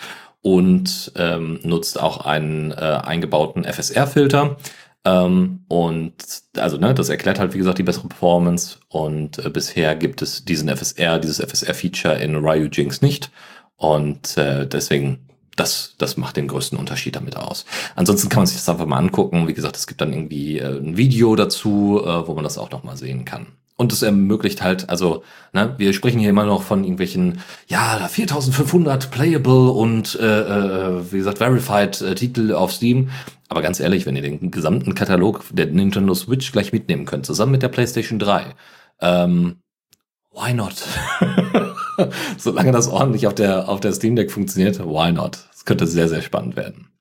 und 0.44 1.10
ähm, 1.16 1.58
nutzt 1.62 1.98
auch 1.98 2.26
einen 2.26 2.70
äh, 2.70 2.74
eingebauten 2.74 3.64
FSR-Filter. 3.64 4.58
Ähm, 5.06 5.64
und 5.68 6.14
also 6.58 6.76
ne, 6.76 6.92
das 6.92 7.08
erklärt 7.08 7.38
halt, 7.38 7.54
wie 7.54 7.58
gesagt, 7.58 7.78
die 7.78 7.82
bessere 7.82 8.08
Performance. 8.08 8.76
Und 8.90 9.38
äh, 9.38 9.48
bisher 9.48 9.96
gibt 9.96 10.20
es 10.20 10.44
diesen 10.44 10.68
FSR, 10.68 11.18
dieses 11.18 11.40
FSR-Feature 11.40 12.16
in 12.16 12.36
Ryujinx 12.36 13.00
nicht. 13.00 13.30
Und 13.76 14.36
äh, 14.36 14.66
deswegen, 14.66 15.30
das, 15.56 15.94
das 15.96 16.18
macht 16.18 16.36
den 16.36 16.48
größten 16.48 16.78
Unterschied 16.78 17.16
damit 17.16 17.38
aus. 17.38 17.64
Ansonsten 17.96 18.28
kann 18.28 18.40
man 18.40 18.46
sich 18.46 18.58
das 18.58 18.68
einfach 18.68 18.84
mal 18.84 18.98
angucken. 18.98 19.48
Wie 19.48 19.54
gesagt, 19.54 19.76
es 19.76 19.86
gibt 19.86 20.02
dann 20.02 20.12
irgendwie 20.12 20.58
äh, 20.58 20.78
ein 20.78 20.98
Video 20.98 21.36
dazu, 21.36 22.02
äh, 22.04 22.28
wo 22.28 22.34
man 22.34 22.44
das 22.44 22.58
auch 22.58 22.70
nochmal 22.70 22.98
sehen 22.98 23.24
kann. 23.24 23.46
Und 23.76 23.92
es 23.92 24.02
ermöglicht 24.02 24.62
halt, 24.62 24.88
also, 24.88 25.24
ne, 25.52 25.74
wir 25.78 25.92
sprechen 25.92 26.20
hier 26.20 26.30
immer 26.30 26.44
noch 26.44 26.62
von 26.62 26.84
irgendwelchen, 26.84 27.40
ja, 27.66 28.06
4500 28.06 29.10
Playable 29.10 29.70
und, 29.70 30.16
äh, 30.20 30.40
äh, 30.42 31.12
wie 31.12 31.18
gesagt, 31.18 31.38
Verified 31.38 32.00
äh, 32.00 32.14
Titel 32.14 32.52
auf 32.52 32.72
Steam. 32.72 33.10
Aber 33.48 33.62
ganz 33.62 33.80
ehrlich, 33.80 34.06
wenn 34.06 34.14
ihr 34.14 34.22
den 34.22 34.52
gesamten 34.52 34.94
Katalog 34.94 35.44
der 35.52 35.66
Nintendo 35.66 36.14
Switch 36.14 36.52
gleich 36.52 36.72
mitnehmen 36.72 37.04
könnt, 37.04 37.26
zusammen 37.26 37.52
mit 37.52 37.62
der 37.62 37.68
PlayStation 37.68 38.20
3, 38.20 38.54
ähm, 39.00 39.56
why 40.32 40.54
not? 40.54 40.74
Solange 42.38 42.70
das 42.70 42.86
ordentlich 42.88 43.26
auf 43.26 43.34
der, 43.34 43.68
auf 43.68 43.80
der 43.80 43.92
Steam 43.92 44.14
Deck 44.14 44.30
funktioniert, 44.30 44.78
why 44.78 45.10
not? 45.10 45.38
Es 45.52 45.64
könnte 45.64 45.88
sehr, 45.88 46.08
sehr 46.08 46.22
spannend 46.22 46.54
werden. 46.56 46.93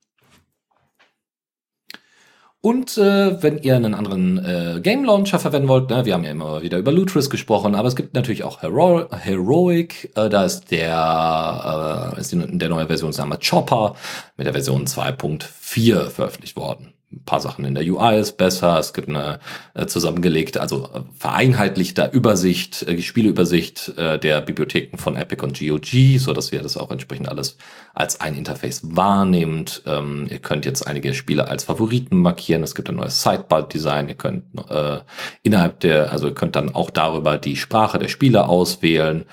Und 2.64 2.96
äh, 2.96 3.42
wenn 3.42 3.58
ihr 3.58 3.76
einen 3.76 3.92
anderen 3.92 4.38
äh, 4.42 4.80
Game 4.80 5.04
Launcher 5.04 5.38
verwenden 5.38 5.68
wollt, 5.68 5.90
ne, 5.90 6.06
wir 6.06 6.14
haben 6.14 6.24
ja 6.24 6.30
immer 6.30 6.62
wieder 6.62 6.78
über 6.78 6.92
Lutris 6.92 7.28
gesprochen, 7.28 7.74
aber 7.74 7.88
es 7.88 7.94
gibt 7.94 8.14
natürlich 8.14 8.42
auch 8.42 8.62
Hero 8.62 9.04
Heroic, 9.14 10.10
äh, 10.16 10.30
da 10.30 10.46
ist 10.46 10.70
der, 10.70 12.14
äh, 12.16 12.20
ist 12.20 12.32
die, 12.32 12.38
der 12.56 12.70
neue 12.70 12.86
Versionsname 12.86 13.38
Chopper 13.38 13.96
mit 14.38 14.46
der 14.46 14.54
Version 14.54 14.86
2.4 14.86 16.08
veröffentlicht 16.08 16.56
worden 16.56 16.93
ein 17.14 17.24
paar 17.24 17.40
Sachen 17.40 17.64
in 17.64 17.74
der 17.74 17.84
UI 17.84 18.18
ist 18.18 18.36
besser, 18.36 18.78
es 18.78 18.92
gibt 18.92 19.08
eine 19.08 19.38
äh, 19.74 19.86
zusammengelegte, 19.86 20.60
also 20.60 20.88
äh, 20.92 21.00
vereinheitlichte 21.16 22.10
Übersicht, 22.12 22.82
äh, 22.82 23.00
Spieleübersicht 23.00 23.96
äh, 23.96 24.18
der 24.18 24.40
Bibliotheken 24.40 24.98
von 24.98 25.16
Epic 25.16 25.42
und 25.42 25.58
GOG, 25.58 26.18
so 26.18 26.32
dass 26.32 26.52
ihr 26.52 26.62
das 26.62 26.76
auch 26.76 26.90
entsprechend 26.90 27.28
alles 27.28 27.56
als 27.94 28.20
ein 28.20 28.34
Interface 28.34 28.82
wahrnehmt. 28.84 29.82
Ähm, 29.86 30.26
ihr 30.30 30.38
könnt 30.40 30.66
jetzt 30.66 30.86
einige 30.86 31.14
Spiele 31.14 31.48
als 31.48 31.64
Favoriten 31.64 32.18
markieren, 32.18 32.62
es 32.62 32.74
gibt 32.74 32.88
ein 32.88 32.96
neues 32.96 33.22
Sidebar-Design, 33.22 34.08
ihr 34.08 34.16
könnt 34.16 34.44
äh, 34.68 34.98
innerhalb 35.42 35.80
der, 35.80 36.12
also 36.12 36.28
ihr 36.28 36.34
könnt 36.34 36.56
dann 36.56 36.74
auch 36.74 36.90
darüber 36.90 37.38
die 37.38 37.56
Sprache 37.56 37.98
der 37.98 38.08
Spiele 38.08 38.48
auswählen 38.48 39.24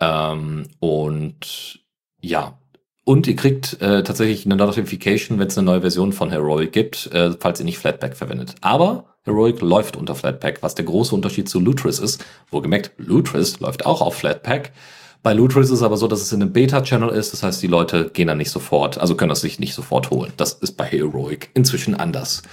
ähm, 0.00 0.68
und 0.78 1.80
ja, 2.20 2.59
und 3.10 3.26
ihr 3.26 3.34
kriegt 3.34 3.82
äh, 3.82 4.04
tatsächlich 4.04 4.46
eine 4.46 4.54
Notification, 4.54 5.40
wenn 5.40 5.48
es 5.48 5.58
eine 5.58 5.64
neue 5.64 5.80
Version 5.80 6.12
von 6.12 6.30
Heroic 6.30 6.70
gibt, 6.70 7.12
äh, 7.12 7.32
falls 7.40 7.58
ihr 7.58 7.64
nicht 7.64 7.78
Flatpak 7.78 8.16
verwendet. 8.16 8.54
Aber 8.60 9.06
Heroic 9.24 9.60
läuft 9.62 9.96
unter 9.96 10.14
Flatpak, 10.14 10.62
was 10.62 10.76
der 10.76 10.84
große 10.84 11.12
Unterschied 11.12 11.48
zu 11.48 11.58
Lutris 11.58 11.98
ist. 11.98 12.24
Wohlgemerkt, 12.52 12.92
Lutris 12.98 13.58
läuft 13.58 13.84
auch 13.84 14.00
auf 14.00 14.14
Flatpak. 14.14 14.70
Bei 15.24 15.32
Lutris 15.32 15.66
ist 15.66 15.78
es 15.78 15.82
aber 15.82 15.96
so, 15.96 16.06
dass 16.06 16.22
es 16.22 16.32
in 16.32 16.40
einem 16.40 16.52
Beta-Channel 16.52 17.08
ist. 17.08 17.32
Das 17.32 17.42
heißt, 17.42 17.60
die 17.60 17.66
Leute 17.66 18.10
gehen 18.10 18.28
dann 18.28 18.38
nicht 18.38 18.52
sofort, 18.52 18.98
also 18.98 19.16
können 19.16 19.30
das 19.30 19.40
sich 19.40 19.58
nicht 19.58 19.74
sofort 19.74 20.10
holen. 20.10 20.32
Das 20.36 20.52
ist 20.52 20.76
bei 20.76 20.84
Heroic 20.84 21.50
inzwischen 21.54 21.96
anders. 21.96 22.44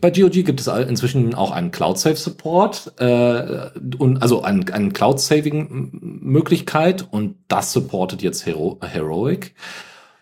Bei 0.00 0.10
GOG 0.10 0.32
gibt 0.32 0.60
es 0.60 0.66
inzwischen 0.66 1.34
auch 1.34 1.50
einen 1.50 1.72
Cloud-Save-Support, 1.72 3.00
äh, 3.00 3.68
und 3.98 4.22
also 4.22 4.40
einen, 4.40 4.66
einen 4.70 4.94
Cloud-Saving-Möglichkeit 4.94 7.06
und 7.10 7.36
das 7.48 7.74
supportet 7.74 8.22
jetzt 8.22 8.46
Hero 8.46 8.80
Heroic. 8.80 9.54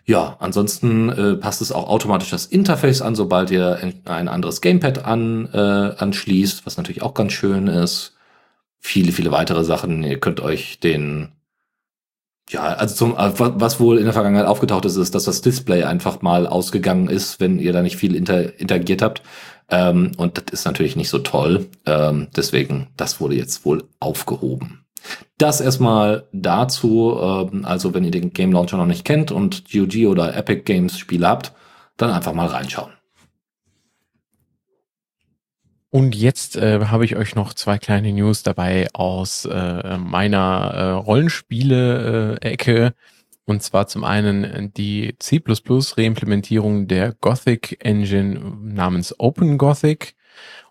Ja, 0.07 0.37
ansonsten 0.39 1.09
äh, 1.09 1.35
passt 1.35 1.61
es 1.61 1.71
auch 1.71 1.89
automatisch 1.89 2.29
das 2.29 2.45
Interface 2.45 3.01
an, 3.01 3.15
sobald 3.15 3.49
ihr 3.49 3.79
ein 4.05 4.27
anderes 4.27 4.61
Gamepad 4.61 5.03
an, 5.03 5.49
äh, 5.51 5.57
anschließt, 5.57 6.65
was 6.65 6.77
natürlich 6.77 7.01
auch 7.01 7.15
ganz 7.15 7.33
schön 7.33 7.67
ist. 7.67 8.15
Viele, 8.79 9.11
viele 9.11 9.31
weitere 9.31 9.63
Sachen. 9.63 10.03
Ihr 10.03 10.19
könnt 10.19 10.41
euch 10.41 10.79
den, 10.79 11.31
ja, 12.51 12.65
also 12.65 12.93
zum, 12.95 13.17
äh, 13.17 13.31
was 13.35 13.79
wohl 13.79 13.97
in 13.97 14.03
der 14.03 14.13
Vergangenheit 14.13 14.45
aufgetaucht 14.45 14.85
ist, 14.85 14.95
ist, 14.95 15.15
dass 15.15 15.23
das 15.23 15.41
Display 15.41 15.83
einfach 15.83 16.21
mal 16.21 16.45
ausgegangen 16.45 17.09
ist, 17.09 17.39
wenn 17.39 17.57
ihr 17.57 17.73
da 17.73 17.81
nicht 17.81 17.97
viel 17.97 18.15
inter, 18.15 18.59
interagiert 18.59 19.01
habt. 19.01 19.23
Ähm, 19.69 20.11
und 20.17 20.37
das 20.37 20.45
ist 20.51 20.65
natürlich 20.65 20.95
nicht 20.95 21.09
so 21.09 21.19
toll. 21.19 21.67
Ähm, 21.87 22.27
deswegen, 22.35 22.89
das 22.95 23.19
wurde 23.19 23.35
jetzt 23.35 23.65
wohl 23.65 23.85
aufgehoben. 23.99 24.84
Das 25.37 25.61
erstmal 25.61 26.27
dazu, 26.31 27.17
ähm, 27.19 27.65
also 27.65 27.93
wenn 27.93 28.03
ihr 28.03 28.11
den 28.11 28.31
Game 28.31 28.51
Launcher 28.51 28.77
noch 28.77 28.85
nicht 28.85 29.05
kennt 29.05 29.31
und 29.31 29.71
GOG 29.71 30.07
oder 30.07 30.35
Epic 30.35 30.63
Games 30.63 30.97
Spiele 30.97 31.27
habt, 31.27 31.53
dann 31.97 32.11
einfach 32.11 32.33
mal 32.33 32.47
reinschauen. 32.47 32.95
Und 35.95 36.13
jetzt 36.13 36.57
äh, 36.57 36.87
habe 36.87 37.05
ich 37.05 37.15
euch 37.15 37.35
noch 37.35 37.53
zwei 37.53 37.77
kleine 37.77 38.11
News 38.11 38.43
dabei 38.43 38.89
aus 38.91 39.45
äh, 39.45 39.97
meiner 39.97 40.73
äh, 40.73 40.89
Rollenspiele-Ecke. 40.91 42.93
Und 43.45 43.63
zwar 43.63 43.87
zum 43.87 44.03
einen 44.03 44.73
die 44.73 45.15
C++ 45.19 45.41
Reimplementierung 45.41 46.87
der 46.87 47.13
Gothic 47.21 47.77
Engine 47.79 48.57
namens 48.61 49.17
Open 49.19 49.57
Gothic. 49.57 50.15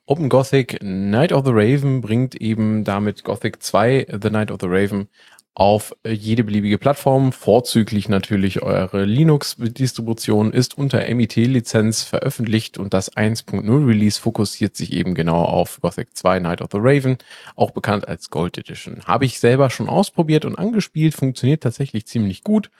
Open 0.06 0.28
Gothic 0.28 0.82
Night 0.82 1.32
of 1.32 1.47
the 1.47 1.52
Raven 1.52 2.02
bringt 2.02 2.35
eben 2.35 2.85
damit 2.85 3.24
Gothic 3.24 3.62
2 3.62 4.18
The 4.20 4.28
Night 4.28 4.51
of 4.51 4.59
the 4.60 4.66
Raven 4.68 5.09
auf 5.55 5.94
äh, 6.02 6.10
jede 6.10 6.43
beliebige 6.43 6.78
Plattform, 6.78 7.32
vorzüglich 7.32 8.09
natürlich 8.09 8.62
eure 8.62 9.05
Linux-Distribution, 9.05 10.52
ist 10.52 10.76
unter 10.76 11.09
MIT-Lizenz 11.09 12.02
veröffentlicht 12.02 12.76
und 12.76 12.93
das 12.93 13.16
1.0 13.16 13.86
Release 13.86 14.20
fokussiert 14.20 14.76
sich 14.76 14.93
eben 14.93 15.14
genau 15.14 15.43
auf 15.43 15.81
Gothic 15.81 16.16
2 16.16 16.40
Night 16.40 16.60
of 16.60 16.68
the 16.72 16.78
Raven, 16.81 17.18
auch 17.55 17.70
bekannt 17.70 18.09
als 18.09 18.31
Gold 18.31 18.59
Edition. 18.59 19.01
Habe 19.06 19.26
ich 19.26 19.39
selber 19.39 19.70
schon 19.70 19.89
ausprobiert 19.89 20.44
und 20.44 20.56
angespielt, 20.56 21.14
funktioniert 21.14 21.62
tatsächlich 21.62 22.06
ziemlich 22.06 22.43
gut. 22.43 22.70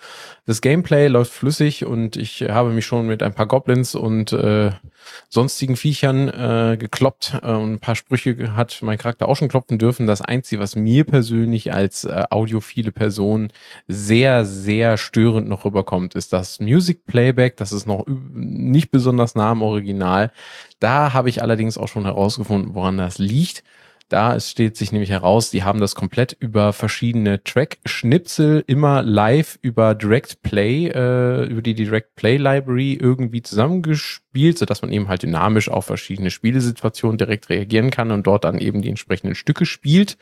Das 0.44 0.60
Gameplay 0.60 1.06
läuft 1.06 1.32
flüssig 1.32 1.86
und 1.86 2.16
ich 2.16 2.42
habe 2.42 2.70
mich 2.70 2.84
schon 2.84 3.06
mit 3.06 3.22
ein 3.22 3.34
paar 3.34 3.46
Goblins 3.46 3.94
und 3.94 4.32
äh, 4.32 4.72
sonstigen 5.28 5.76
Viechern 5.76 6.28
äh, 6.28 6.76
gekloppt 6.78 7.39
äh, 7.43 7.47
ein 7.47 7.78
paar 7.78 7.97
Sprüche 7.97 8.56
hat 8.56 8.78
mein 8.82 8.98
Charakter 8.98 9.28
auch 9.28 9.36
schon 9.36 9.48
klopfen 9.48 9.78
dürfen. 9.78 10.06
Das 10.06 10.20
Einzige, 10.20 10.60
was 10.60 10.76
mir 10.76 11.05
persönlich 11.05 11.72
als 11.72 12.05
äh, 12.05 12.24
Audio 12.31 12.60
viele 12.60 12.93
Personen 12.93 13.52
sehr, 13.89 14.44
sehr 14.44 14.97
störend 14.97 15.48
noch 15.48 15.64
rüberkommt, 15.64 16.14
ist 16.14 16.32
das 16.32 16.60
Music 16.60 17.06
Playback. 17.06 17.56
Das 17.56 17.72
ist 17.72 17.86
noch 17.86 18.05
nicht 18.06 18.90
besonders 18.90 19.35
nah 19.35 19.51
am 19.51 19.62
Original. 19.62 20.31
Da 20.81 21.12
habe 21.12 21.28
ich 21.28 21.43
allerdings 21.43 21.78
auch 21.78 21.89
schon 21.89 22.05
herausgefunden, 22.05 22.74
woran 22.74 22.98
das 22.98 23.18
liegt. 23.18 23.62
Da 24.09 24.36
es 24.36 24.51
steht 24.51 24.76
sich 24.76 24.93
nämlich 24.93 25.10
heraus, 25.10 25.51
die 25.51 25.62
haben 25.62 25.81
das 25.81 25.94
komplett 25.94 26.36
über 26.39 26.74
verschiedene 26.74 27.43
Track-Schnipsel 27.43 28.62
immer 28.66 29.02
live 29.02 29.59
über 29.62 29.94
Direct 29.94 30.43
Play, 30.43 30.89
äh, 30.89 31.44
über 31.47 31.62
die 31.62 31.74
Direct 31.74 32.14
Play 32.14 32.36
Library 32.36 32.94
irgendwie 33.01 33.40
zusammengespielt, 33.40 34.59
sodass 34.59 34.82
man 34.82 34.93
eben 34.93 35.09
halt 35.09 35.22
dynamisch 35.22 35.70
auf 35.70 35.86
verschiedene 35.86 36.31
Spielesituationen 36.31 37.16
direkt 37.16 37.48
reagieren 37.48 37.90
kann 37.90 38.10
und 38.10 38.26
dort 38.26 38.44
dann 38.44 38.59
eben 38.59 38.82
die 38.82 38.90
entsprechenden 38.90 39.35
Stücke 39.35 39.64
spielt. 39.64 40.18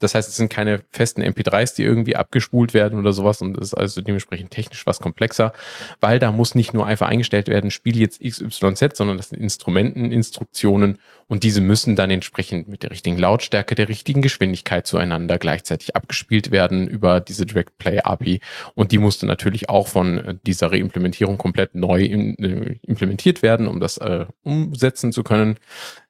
Das 0.00 0.14
heißt, 0.14 0.28
es 0.28 0.36
sind 0.36 0.48
keine 0.48 0.80
festen 0.90 1.22
MP3s, 1.22 1.76
die 1.76 1.84
irgendwie 1.84 2.16
abgespult 2.16 2.72
werden 2.72 2.98
oder 2.98 3.12
sowas 3.12 3.42
und 3.42 3.58
ist 3.58 3.74
also 3.74 4.00
dementsprechend 4.00 4.50
technisch 4.50 4.86
was 4.86 4.98
komplexer, 4.98 5.52
weil 6.00 6.18
da 6.18 6.32
muss 6.32 6.54
nicht 6.54 6.72
nur 6.72 6.86
einfach 6.86 7.08
eingestellt 7.08 7.48
werden, 7.48 7.70
spiel 7.70 7.98
jetzt 7.98 8.20
XYZ, 8.22 8.96
sondern 8.96 9.18
das 9.18 9.28
sind 9.28 9.40
Instrumenten, 9.40 10.10
Instruktionen 10.10 10.98
und 11.28 11.44
diese 11.44 11.60
müssen 11.60 11.96
dann 11.96 12.10
entsprechend 12.10 12.66
mit 12.66 12.82
der 12.82 12.90
richtigen 12.90 13.09
Lautstärke, 13.18 13.74
der 13.74 13.88
richtigen 13.88 14.22
Geschwindigkeit 14.22 14.86
zueinander 14.86 15.38
gleichzeitig 15.38 15.96
abgespielt 15.96 16.50
werden 16.50 16.88
über 16.88 17.20
diese 17.20 17.46
Direct 17.46 17.78
Play 17.78 18.00
API 18.00 18.40
und 18.74 18.92
die 18.92 18.98
musste 18.98 19.26
natürlich 19.26 19.68
auch 19.68 19.88
von 19.88 20.38
dieser 20.46 20.72
Reimplementierung 20.72 21.38
komplett 21.38 21.74
neu 21.74 22.02
in, 22.02 22.36
äh, 22.38 22.78
implementiert 22.82 23.42
werden, 23.42 23.66
um 23.66 23.80
das 23.80 23.98
äh, 23.98 24.26
umsetzen 24.42 25.12
zu 25.12 25.22
können. 25.22 25.56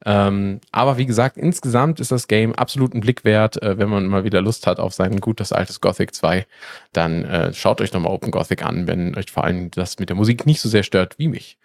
Ähm, 0.04 0.60
aber 0.72 0.96
wie 0.96 1.06
gesagt, 1.06 1.36
insgesamt 1.36 2.00
ist 2.00 2.10
das 2.10 2.26
Game 2.26 2.54
absolut 2.54 2.94
ein 2.94 3.00
Blick 3.00 3.24
wert. 3.24 3.62
Äh, 3.62 3.78
wenn 3.78 3.88
man 3.88 4.06
mal 4.06 4.24
wieder 4.24 4.40
Lust 4.40 4.66
hat 4.66 4.80
auf 4.80 4.94
sein 4.94 5.20
gutes 5.20 5.52
altes 5.52 5.80
Gothic 5.80 6.14
2, 6.14 6.46
dann 6.92 7.24
äh, 7.24 7.52
schaut 7.52 7.80
euch 7.80 7.92
nochmal 7.92 8.12
Open 8.12 8.30
Gothic 8.30 8.64
an, 8.64 8.86
wenn 8.86 9.14
euch 9.16 9.30
vor 9.30 9.44
allem 9.44 9.70
das 9.70 9.98
mit 9.98 10.08
der 10.08 10.16
Musik 10.16 10.46
nicht 10.46 10.60
so 10.60 10.68
sehr 10.68 10.82
stört 10.82 11.18
wie 11.18 11.28
mich. 11.28 11.58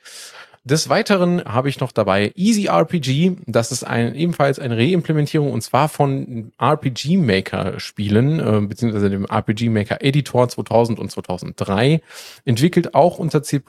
Des 0.68 0.90
Weiteren 0.90 1.46
habe 1.46 1.70
ich 1.70 1.80
noch 1.80 1.92
dabei 1.92 2.32
Easy 2.34 2.66
RPG. 2.66 3.34
Das 3.46 3.72
ist 3.72 3.84
ein, 3.84 4.16
ebenfalls 4.16 4.58
eine 4.58 4.76
Reimplementierung 4.76 5.52
und 5.52 5.62
zwar 5.62 5.90
von 5.90 6.54
RPG 6.60 7.18
Maker 7.18 7.80
Spielen, 7.80 8.40
äh, 8.40 8.62
beziehungsweise 8.62 9.12
dem 9.12 9.26
RPG 9.26 9.70
Maker 9.70 10.04
Editor 10.04 10.50
2000 10.50 10.98
und 10.98 11.12
2003. 11.12 12.02
Entwickelt 12.46 12.96
auch 12.96 13.20
unter 13.20 13.44
C++ 13.44 13.62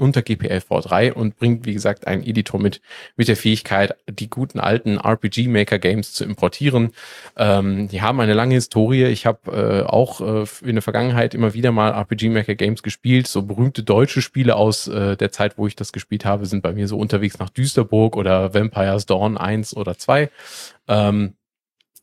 unter 0.00 0.22
GPL-V3 0.22 1.12
und 1.12 1.36
bringt, 1.36 1.66
wie 1.66 1.72
gesagt, 1.72 2.08
einen 2.08 2.24
Editor 2.24 2.60
mit, 2.60 2.80
mit 3.16 3.28
der 3.28 3.36
Fähigkeit, 3.36 3.94
die 4.10 4.28
guten 4.28 4.58
alten 4.58 4.98
RPG 4.98 5.46
Maker 5.46 5.78
Games 5.78 6.14
zu 6.14 6.24
importieren. 6.24 6.90
Ähm, 7.36 7.86
die 7.86 8.02
haben 8.02 8.18
eine 8.18 8.34
lange 8.34 8.56
Historie. 8.56 9.04
Ich 9.04 9.24
habe 9.24 9.52
äh, 9.52 9.88
auch 9.88 10.20
äh, 10.20 10.46
in 10.68 10.74
der 10.74 10.82
Vergangenheit 10.82 11.32
immer 11.32 11.54
wieder 11.54 11.70
mal 11.70 11.92
RPG 11.92 12.28
Maker 12.30 12.56
Games 12.56 12.82
gespielt, 12.82 13.28
so 13.28 13.42
berühmte 13.42 13.84
deutsche 13.84 14.20
Spiele 14.20 14.56
aus 14.56 14.88
äh, 14.88 15.16
der 15.16 15.30
Zeit, 15.30 15.58
wo 15.58 15.68
ich 15.68 15.76
das 15.76 15.92
gespielt 15.92 16.23
habe, 16.24 16.46
sind 16.46 16.62
bei 16.62 16.72
mir 16.72 16.88
so 16.88 16.98
unterwegs 16.98 17.38
nach 17.38 17.50
Düsterburg 17.50 18.16
oder 18.16 18.54
Vampires 18.54 19.06
Dawn 19.06 19.36
1 19.36 19.76
oder 19.76 19.96
2. 19.96 20.30
Ähm, 20.88 21.34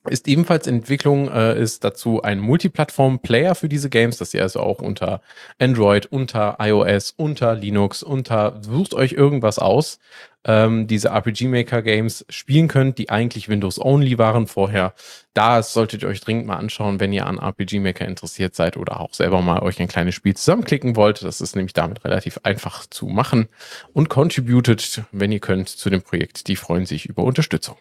ist 0.10 0.28
ebenfalls 0.28 0.66
Entwicklung, 0.66 1.30
äh, 1.30 1.62
ist 1.62 1.84
dazu 1.84 2.24
ein 2.24 2.40
Multiplattform-Player 2.40 3.54
für 3.54 3.70
diese 3.70 3.90
Games, 3.90 4.18
dass 4.18 4.34
ihr 4.34 4.42
also 4.42 4.60
auch 4.60 4.82
unter 4.82 5.22
Android, 5.60 6.08
unter 6.08 6.58
iOS, 6.60 7.14
unter 7.18 7.54
Linux, 7.54 8.02
unter, 8.02 8.60
sucht 8.64 8.96
euch 8.96 9.14
irgendwas 9.14 9.60
aus, 9.60 10.00
ähm, 10.44 10.88
diese 10.88 11.10
RPG 11.10 11.48
Maker 11.48 11.82
Games 11.82 12.26
spielen 12.30 12.68
könnt, 12.68 12.98
die 12.98 13.10
eigentlich 13.10 13.50
Windows 13.50 13.80
Only 13.80 14.18
waren 14.18 14.48
vorher. 14.48 14.94
Da 15.34 15.62
solltet 15.62 16.04
ihr 16.04 16.10
euch 16.10 16.22
dringend 16.22 16.48
mal 16.48 16.58
anschauen, 16.58 17.00
wenn 17.00 17.14
ihr 17.14 17.28
an 17.28 17.38
RPG 17.38 17.80
Maker 17.80 18.08
interessiert 18.08 18.56
seid 18.56 18.78
oder 18.78 19.00
auch 19.00 19.14
selber 19.14 19.42
mal 19.42 19.62
euch 19.62 19.80
ein 19.80 19.88
kleines 19.88 20.16
Spiel 20.16 20.36
zusammenklicken 20.36 20.96
wollt. 20.96 21.24
Das 21.24 21.42
ist 21.42 21.56
nämlich 21.56 21.74
damit 21.74 22.04
relativ 22.04 22.40
einfach 22.44 22.86
zu 22.88 23.06
machen 23.06 23.48
und 23.94 24.10
contributed, 24.10 25.04
wenn 25.12 25.32
ihr 25.32 25.40
könnt, 25.40 25.70
zu 25.70 25.90
dem 25.90 26.02
Projekt. 26.02 26.48
Die 26.48 26.56
freuen 26.56 26.86
sich 26.86 27.06
über 27.06 27.24
Unterstützung. 27.24 27.78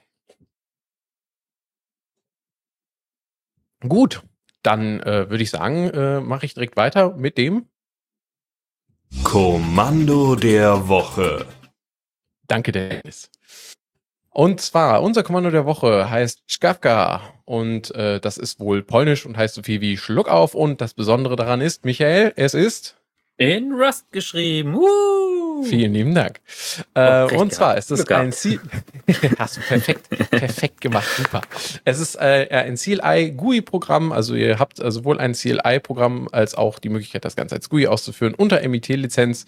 Gut, 3.80 4.22
dann 4.62 5.00
äh, 5.00 5.30
würde 5.30 5.42
ich 5.42 5.50
sagen, 5.50 5.88
äh, 5.88 6.20
mache 6.20 6.44
ich 6.44 6.52
direkt 6.52 6.76
weiter 6.76 7.16
mit 7.16 7.38
dem 7.38 7.66
Kommando 9.24 10.36
der 10.36 10.86
Woche. 10.88 11.46
Danke, 12.50 12.72
Dennis. 12.72 13.30
Und 14.30 14.60
zwar, 14.60 15.02
unser 15.02 15.22
Kommando 15.22 15.50
der 15.50 15.66
Woche 15.66 16.10
heißt 16.10 16.42
Skawka 16.48 17.20
und 17.44 17.94
äh, 17.94 18.18
das 18.18 18.38
ist 18.38 18.58
wohl 18.58 18.82
polnisch 18.82 19.24
und 19.24 19.36
heißt 19.36 19.54
so 19.54 19.62
viel 19.62 19.80
wie 19.80 19.96
Schluck 19.96 20.28
auf 20.28 20.56
und 20.56 20.80
das 20.80 20.94
Besondere 20.94 21.36
daran 21.36 21.60
ist, 21.60 21.84
Michael, 21.84 22.32
es 22.34 22.54
ist 22.54 22.99
in 23.40 23.72
Rust 23.72 24.12
geschrieben. 24.12 24.74
Uh. 24.74 25.64
Vielen 25.64 25.94
lieben 25.94 26.14
Dank. 26.14 26.40
Äh, 26.94 27.24
oh, 27.24 27.40
und 27.40 27.54
zwar 27.54 27.78
ist 27.78 27.90
es 27.90 28.06
ein 28.08 28.32
Ziel. 28.32 28.60
Hast 29.38 29.56
du 29.56 29.60
perfekt, 29.62 30.08
perfekt 30.30 30.80
gemacht, 30.80 31.08
super. 31.16 31.40
Es 31.84 32.00
ist 32.00 32.16
äh, 32.16 32.48
ein 32.50 32.76
CLI 32.76 33.32
GUI 33.32 33.62
Programm, 33.62 34.12
also 34.12 34.34
ihr 34.34 34.58
habt 34.58 34.78
äh, 34.78 34.90
sowohl 34.90 35.18
ein 35.18 35.32
CLI 35.32 35.80
Programm 35.80 36.28
als 36.32 36.54
auch 36.54 36.78
die 36.78 36.90
Möglichkeit, 36.90 37.24
das 37.24 37.34
Ganze 37.34 37.54
als 37.54 37.70
GUI 37.70 37.86
auszuführen 37.86 38.34
unter 38.34 38.66
MIT 38.66 38.88
Lizenz 38.88 39.46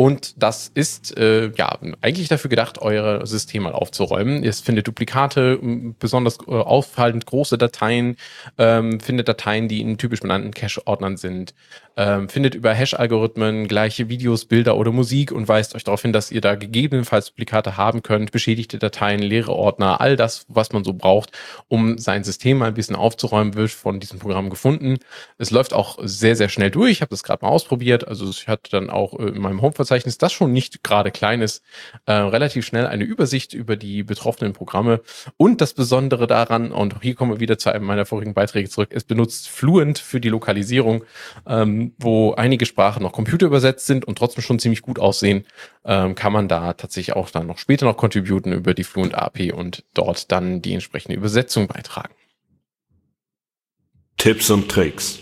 und 0.00 0.42
das 0.42 0.70
ist 0.72 1.16
äh, 1.18 1.50
ja 1.56 1.78
eigentlich 2.00 2.28
dafür 2.28 2.48
gedacht, 2.48 2.80
eure 2.80 3.26
Systeme 3.26 3.64
mal 3.64 3.72
aufzuräumen. 3.74 4.42
Ihr 4.42 4.54
findet 4.54 4.86
Duplikate, 4.86 5.58
besonders 5.98 6.38
äh, 6.46 6.52
auffallend 6.52 7.26
große 7.26 7.58
Dateien, 7.58 8.16
ähm, 8.56 8.98
findet 9.00 9.28
Dateien, 9.28 9.68
die 9.68 9.82
in 9.82 9.98
typisch 9.98 10.20
benannten 10.20 10.52
Cache-Ordnern 10.52 11.18
sind, 11.18 11.52
ähm, 12.00 12.28
findet 12.28 12.54
über 12.54 12.72
Hash-Algorithmen 12.72 13.68
gleiche 13.68 14.08
Videos, 14.08 14.46
Bilder 14.46 14.76
oder 14.76 14.90
Musik 14.90 15.32
und 15.32 15.46
weist 15.46 15.74
euch 15.74 15.84
darauf 15.84 16.02
hin, 16.02 16.12
dass 16.12 16.32
ihr 16.32 16.40
da 16.40 16.54
gegebenenfalls 16.54 17.26
Duplikate 17.26 17.76
haben 17.76 18.02
könnt, 18.02 18.32
beschädigte 18.32 18.78
Dateien, 18.78 19.20
leere 19.20 19.52
Ordner, 19.52 20.00
all 20.00 20.16
das, 20.16 20.46
was 20.48 20.72
man 20.72 20.82
so 20.82 20.94
braucht, 20.94 21.30
um 21.68 21.98
sein 21.98 22.24
System 22.24 22.58
mal 22.58 22.68
ein 22.68 22.74
bisschen 22.74 22.96
aufzuräumen, 22.96 23.54
wird 23.54 23.70
von 23.70 24.00
diesem 24.00 24.18
Programm 24.18 24.50
gefunden. 24.50 24.98
Es 25.38 25.50
läuft 25.50 25.74
auch 25.74 25.98
sehr, 26.02 26.36
sehr 26.36 26.48
schnell 26.48 26.70
durch. 26.70 26.90
Ich 26.90 27.00
habe 27.02 27.10
das 27.10 27.22
gerade 27.22 27.44
mal 27.44 27.50
ausprobiert. 27.50 28.08
Also 28.08 28.28
ich 28.30 28.48
hatte 28.48 28.70
dann 28.70 28.90
auch 28.90 29.18
äh, 29.18 29.24
in 29.28 29.40
meinem 29.40 29.60
Homeverzeichnis 29.60 29.90
Verzeichnis, 29.90 30.18
das 30.18 30.32
schon 30.32 30.52
nicht 30.52 30.82
gerade 30.82 31.10
klein 31.10 31.42
ist, 31.42 31.62
äh, 32.06 32.12
relativ 32.12 32.64
schnell 32.64 32.86
eine 32.86 33.04
Übersicht 33.04 33.54
über 33.54 33.76
die 33.76 34.02
betroffenen 34.02 34.52
Programme. 34.52 35.00
Und 35.36 35.60
das 35.60 35.74
Besondere 35.74 36.26
daran, 36.26 36.72
und 36.72 37.02
hier 37.02 37.14
kommen 37.14 37.32
wir 37.32 37.40
wieder 37.40 37.58
zu 37.58 37.70
einem 37.72 37.86
meiner 37.86 38.06
vorigen 38.06 38.34
Beiträge 38.34 38.68
zurück, 38.68 38.90
es 38.92 39.04
benutzt 39.04 39.48
Fluent 39.48 39.98
für 39.98 40.20
die 40.20 40.28
Lokalisierung, 40.28 41.04
ähm, 41.46 41.89
wo 41.98 42.32
einige 42.34 42.66
Sprachen 42.66 43.02
noch 43.02 43.12
computerübersetzt 43.12 43.86
sind 43.86 44.04
und 44.04 44.18
trotzdem 44.18 44.42
schon 44.42 44.58
ziemlich 44.58 44.82
gut 44.82 44.98
aussehen, 44.98 45.46
ähm, 45.84 46.14
kann 46.14 46.32
man 46.32 46.48
da 46.48 46.72
tatsächlich 46.72 47.16
auch 47.16 47.30
dann 47.30 47.46
noch 47.46 47.58
später 47.58 47.86
noch 47.86 47.96
contributen 47.96 48.52
über 48.52 48.74
die 48.74 48.84
Fluent 48.84 49.14
API 49.14 49.52
und 49.52 49.84
dort 49.94 50.30
dann 50.32 50.62
die 50.62 50.74
entsprechende 50.74 51.16
Übersetzung 51.16 51.66
beitragen. 51.66 52.14
Tipps 54.16 54.50
und 54.50 54.68
Tricks. 54.68 55.20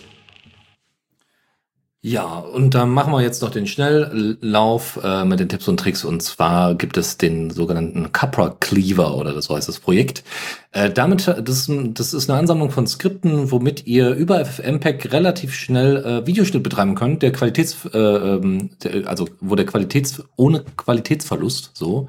Ja, 2.00 2.38
und 2.38 2.76
dann 2.76 2.90
machen 2.90 3.12
wir 3.12 3.22
jetzt 3.22 3.42
noch 3.42 3.50
den 3.50 3.66
Schnelllauf 3.66 5.00
äh, 5.02 5.24
mit 5.24 5.40
den 5.40 5.48
Tipps 5.48 5.66
und 5.66 5.80
Tricks. 5.80 6.04
Und 6.04 6.22
zwar 6.22 6.76
gibt 6.76 6.96
es 6.96 7.18
den 7.18 7.50
sogenannten 7.50 8.12
Capra 8.12 8.50
Cleaver 8.60 9.16
oder 9.16 9.32
das 9.32 9.50
heißt 9.50 9.66
das 9.66 9.80
Projekt. 9.80 10.22
Äh, 10.70 10.90
damit, 10.90 11.26
das, 11.26 11.68
das 11.68 12.14
ist 12.14 12.30
eine 12.30 12.38
Ansammlung 12.38 12.70
von 12.70 12.86
Skripten, 12.86 13.50
womit 13.50 13.88
ihr 13.88 14.10
über 14.14 14.44
FFmpeg 14.44 15.12
relativ 15.12 15.54
schnell 15.54 15.96
äh, 15.96 16.26
Videoschnitt 16.26 16.62
betreiben 16.62 16.94
könnt, 16.94 17.22
der 17.22 17.32
Qualitäts, 17.32 17.84
äh, 17.92 17.98
ähm, 17.98 18.70
der, 18.84 19.08
also 19.08 19.28
wo 19.40 19.56
der 19.56 19.66
Qualitäts, 19.66 20.22
ohne 20.36 20.64
Qualitätsverlust, 20.76 21.72
so, 21.74 22.08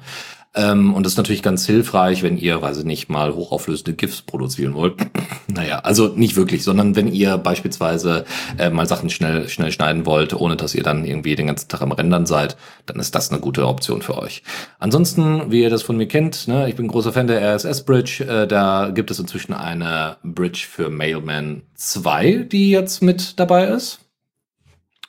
ähm, 0.52 0.94
und 0.94 1.06
das 1.06 1.12
ist 1.12 1.16
natürlich 1.16 1.44
ganz 1.44 1.64
hilfreich, 1.64 2.24
wenn 2.24 2.36
ihr, 2.36 2.60
weiß 2.60 2.78
ich 2.78 2.84
nicht, 2.84 3.08
mal 3.08 3.34
hochauflösende 3.34 3.92
GIFs 3.92 4.22
produzieren 4.22 4.74
wollt. 4.74 4.94
naja, 5.46 5.78
also 5.80 6.08
nicht 6.08 6.34
wirklich, 6.34 6.64
sondern 6.64 6.96
wenn 6.96 7.12
ihr 7.12 7.38
beispielsweise 7.38 8.24
äh, 8.58 8.68
mal 8.68 8.86
Sachen 8.86 9.10
schnell, 9.10 9.48
schnell 9.48 9.70
schneiden 9.70 10.06
wollt, 10.06 10.34
ohne 10.34 10.56
dass 10.56 10.74
ihr 10.74 10.82
dann 10.82 11.04
irgendwie 11.04 11.36
den 11.36 11.46
ganzen 11.46 11.68
Tag 11.68 11.82
am 11.82 11.92
Rendern 11.92 12.26
seid, 12.26 12.56
dann 12.86 12.98
ist 12.98 13.14
das 13.14 13.30
eine 13.30 13.40
gute 13.40 13.66
Option 13.68 14.02
für 14.02 14.18
euch. 14.18 14.42
Ansonsten, 14.80 15.52
wie 15.52 15.62
ihr 15.62 15.70
das 15.70 15.82
von 15.82 15.96
mir 15.96 16.08
kennt, 16.08 16.48
ne, 16.48 16.68
ich 16.68 16.74
bin 16.74 16.88
großer 16.88 17.12
Fan 17.12 17.28
der 17.28 17.42
RSS-Bridge. 17.54 18.24
Äh, 18.24 18.48
da 18.48 18.90
gibt 18.92 19.12
es 19.12 19.20
inzwischen 19.20 19.52
eine 19.52 20.16
Bridge 20.24 20.66
für 20.68 20.90
Mailman 20.90 21.62
2, 21.76 22.48
die 22.50 22.70
jetzt 22.70 23.02
mit 23.02 23.38
dabei 23.38 23.68
ist. 23.68 24.00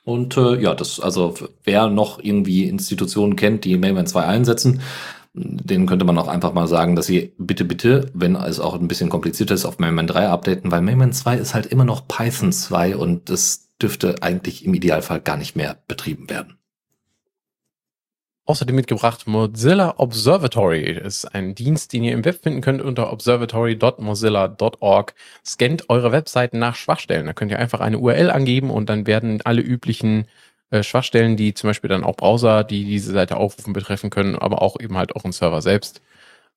Und 0.03 0.38
äh, 0.38 0.59
ja, 0.59 0.76
das, 0.76 0.99
also 0.99 1.34
wer 1.63 1.88
noch 1.88 2.19
irgendwie 2.23 2.68
Institutionen 2.68 3.35
kennt, 3.35 3.65
die 3.65 3.77
Mailman 3.77 4.07
2 4.07 4.23
einsetzen, 4.23 4.81
denen 5.34 5.88
könnte 5.88 6.06
man 6.06 6.18
auch 6.18 6.28
einfach 6.28 6.53
mal 6.53 6.68
sagen, 6.68 6.95
dass 6.95 7.06
sie 7.06 7.34
bitte, 7.38 7.64
bitte, 7.64 8.10
wenn 8.14 8.36
es 8.36 8.60
auch 8.60 8.74
ein 8.74 8.88
bisschen 8.88 9.10
komplizierter 9.10 9.53
ist, 9.53 9.66
auf 9.66 9.80
Mailman 9.80 10.08
3 10.08 10.28
updaten, 10.28 10.72
weil 10.72 10.82
Mailman 10.82 11.14
2 11.14 11.38
ist 11.38 11.53
halt 11.53 11.68
immer 11.68 11.86
noch 11.86 12.08
Python 12.08 12.52
2 12.52 12.98
und 12.98 13.30
das 13.30 13.70
dürfte 13.82 14.22
eigentlich 14.22 14.66
im 14.66 14.74
Idealfall 14.74 15.22
gar 15.22 15.38
nicht 15.38 15.56
mehr 15.56 15.78
betrieben 15.88 16.30
werden. 16.30 16.58
außerdem 18.45 18.76
mitgebracht 18.76 19.28
Mozilla 19.28 19.94
Observatory. 19.98 20.82
Ist 20.82 21.26
ein 21.34 21.56
Dienst, 21.56 21.94
den 21.94 22.03
ihr 22.03 22.12
im 22.12 22.26
Web 22.26 22.44
finden 22.44 22.60
könnt 22.62 22.82
unter 22.82 23.14
observatory.mozilla.org. 23.14 25.14
Scannt 25.45 25.90
eure 25.90 26.12
Webseiten 26.12 26.60
nach 26.60 26.76
Schwachstellen. 26.76 27.28
Da 27.28 27.34
könnt 27.34 27.52
ihr 27.52 27.60
einfach 27.60 27.80
eine 27.80 27.99
URL 27.99 28.30
angeben 28.30 28.70
und 28.70 28.90
dann 28.90 29.08
werden 29.08 29.41
alle 29.45 29.62
üblichen 29.62 30.26
äh, 30.72 30.84
Schwachstellen, 30.84 31.38
die 31.38 31.53
zum 31.53 31.69
Beispiel 31.69 31.89
dann 31.89 32.03
auch 32.03 32.15
Browser, 32.18 32.64
die 32.64 32.85
diese 32.85 33.11
Seite 33.14 33.38
aufrufen, 33.38 33.73
betreffen 33.73 34.10
können, 34.10 34.35
aber 34.35 34.61
auch 34.61 34.80
eben 34.80 34.98
halt 34.98 35.15
euren 35.15 35.31
Server 35.31 35.61
selbst, 35.61 36.02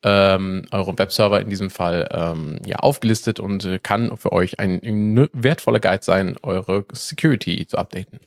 ähm, 0.02 0.66
euren 0.70 0.98
Webserver 0.98 1.40
in 1.40 1.50
diesem 1.50 1.70
Fall, 1.70 2.08
ähm, 2.12 2.58
ja, 2.66 2.76
aufgelistet 2.76 3.40
und 3.40 3.64
äh, 3.64 3.78
kann 3.78 4.16
für 4.16 4.32
euch 4.32 4.60
ein, 4.60 4.80
ein 4.82 5.28
wertvoller 5.32 5.80
Guide 5.80 6.04
sein, 6.04 6.36
eure 6.42 6.84
Security 6.92 7.66
zu 7.66 7.78
updaten. 7.78 8.20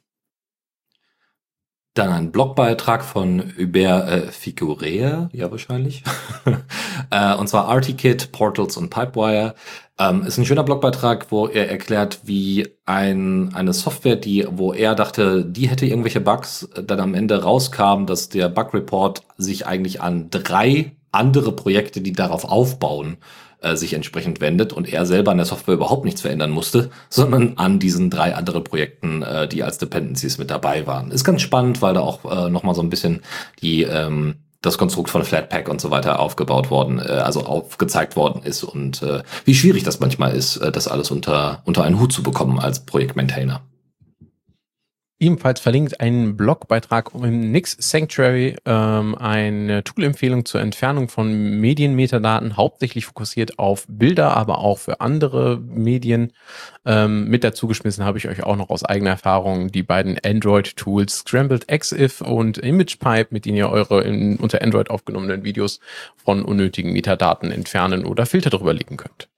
Dann 1.97 2.11
ein 2.11 2.31
Blogbeitrag 2.31 3.03
von 3.03 3.53
Hubert 3.57 4.07
äh, 4.07 4.31
Figurea, 4.31 5.29
ja 5.33 5.49
wahrscheinlich. 5.49 6.03
äh, 7.09 7.33
und 7.33 7.49
zwar 7.49 7.73
RTKit, 7.73 8.31
Portals 8.31 8.77
und 8.77 8.91
Pipewire. 8.91 9.55
Ähm, 9.97 10.23
ist 10.23 10.37
ein 10.37 10.45
schöner 10.45 10.61
Blogbeitrag, 10.61 11.31
wo 11.31 11.47
er 11.47 11.71
erklärt, 11.71 12.19
wie 12.25 12.67
ein, 12.85 13.51
eine 13.55 13.73
Software, 13.73 14.15
die, 14.15 14.45
wo 14.47 14.73
er 14.73 14.93
dachte, 14.93 15.43
die 15.43 15.69
hätte 15.69 15.87
irgendwelche 15.87 16.21
Bugs, 16.21 16.69
dann 16.85 16.99
am 16.99 17.15
Ende 17.15 17.41
rauskam, 17.41 18.05
dass 18.05 18.29
der 18.29 18.49
Bug 18.49 18.75
Report 18.75 19.23
sich 19.37 19.65
eigentlich 19.65 19.99
an 19.99 20.29
drei 20.29 20.95
andere 21.11 21.51
Projekte, 21.51 22.01
die 22.01 22.13
darauf 22.13 22.45
aufbauen, 22.45 23.17
äh, 23.61 23.75
sich 23.75 23.93
entsprechend 23.93 24.41
wendet 24.41 24.73
und 24.73 24.91
er 24.91 25.05
selber 25.05 25.31
an 25.31 25.37
der 25.37 25.45
Software 25.45 25.75
überhaupt 25.75 26.05
nichts 26.05 26.21
verändern 26.21 26.51
musste, 26.51 26.89
sondern 27.09 27.57
an 27.57 27.79
diesen 27.79 28.09
drei 28.09 28.35
anderen 28.35 28.63
Projekten, 28.63 29.23
äh, 29.23 29.47
die 29.47 29.63
als 29.63 29.77
Dependencies 29.77 30.37
mit 30.37 30.51
dabei 30.51 30.87
waren. 30.87 31.11
Ist 31.11 31.23
ganz 31.23 31.41
spannend, 31.41 31.81
weil 31.81 31.93
da 31.93 32.01
auch 32.01 32.25
äh, 32.25 32.49
nochmal 32.49 32.75
so 32.75 32.81
ein 32.81 32.89
bisschen 32.89 33.21
die 33.61 33.83
ähm, 33.83 34.35
das 34.61 34.77
Konstrukt 34.77 35.09
von 35.09 35.23
Flatpak 35.23 35.69
und 35.69 35.79
so 35.79 35.91
weiter 35.91 36.19
aufgebaut 36.19 36.69
worden, 36.69 36.99
äh, 36.99 37.03
also 37.03 37.45
aufgezeigt 37.45 38.15
worden 38.15 38.43
ist 38.43 38.63
und 38.63 39.01
äh, 39.01 39.23
wie 39.45 39.55
schwierig 39.55 39.83
das 39.83 39.99
manchmal 39.99 40.33
ist, 40.33 40.57
äh, 40.57 40.71
das 40.71 40.87
alles 40.87 41.11
unter, 41.11 41.61
unter 41.65 41.83
einen 41.83 41.99
Hut 41.99 42.11
zu 42.11 42.23
bekommen 42.23 42.59
als 42.59 42.85
Projektmaintainer. 42.85 43.61
Ebenfalls 45.19 45.59
verlinkt 45.59 45.99
ein 45.99 46.37
Blogbeitrag 46.37 47.09
im 47.15 47.51
Nix 47.51 47.75
Sanctuary, 47.79 48.55
ähm, 48.65 49.15
eine 49.15 49.83
Tool-Empfehlung 49.83 50.45
zur 50.45 50.61
Entfernung 50.61 51.09
von 51.09 51.59
Medienmetadaten, 51.59 52.55
hauptsächlich 52.55 53.07
fokussiert 53.07 53.57
auf 53.57 53.85
Bilder, 53.89 54.37
aber 54.37 54.59
auch 54.59 54.77
für 54.77 55.01
andere 55.01 55.59
Medien. 55.59 56.33
Ähm, 56.85 57.27
mit 57.29 57.43
dazu 57.43 57.67
geschmissen 57.67 58.05
habe 58.05 58.19
ich 58.19 58.27
euch 58.27 58.43
auch 58.43 58.57
noch 58.57 58.69
aus 58.69 58.85
eigener 58.85 59.09
Erfahrung 59.09 59.71
die 59.71 59.81
beiden 59.81 60.19
Android-Tools 60.23 61.19
Scrambled 61.19 61.67
XIF 61.67 62.21
und 62.21 62.59
ImagePipe, 62.59 63.29
mit 63.31 63.45
denen 63.45 63.57
ihr 63.57 63.69
eure 63.71 64.03
in, 64.03 64.37
unter 64.37 64.61
Android 64.61 64.91
aufgenommenen 64.91 65.43
Videos 65.43 65.79
von 66.15 66.43
unnötigen 66.43 66.93
Metadaten 66.93 67.49
entfernen 67.49 68.05
oder 68.05 68.27
Filter 68.27 68.51
drüber 68.51 68.73
legen 68.73 68.97
könnt. 68.97 69.29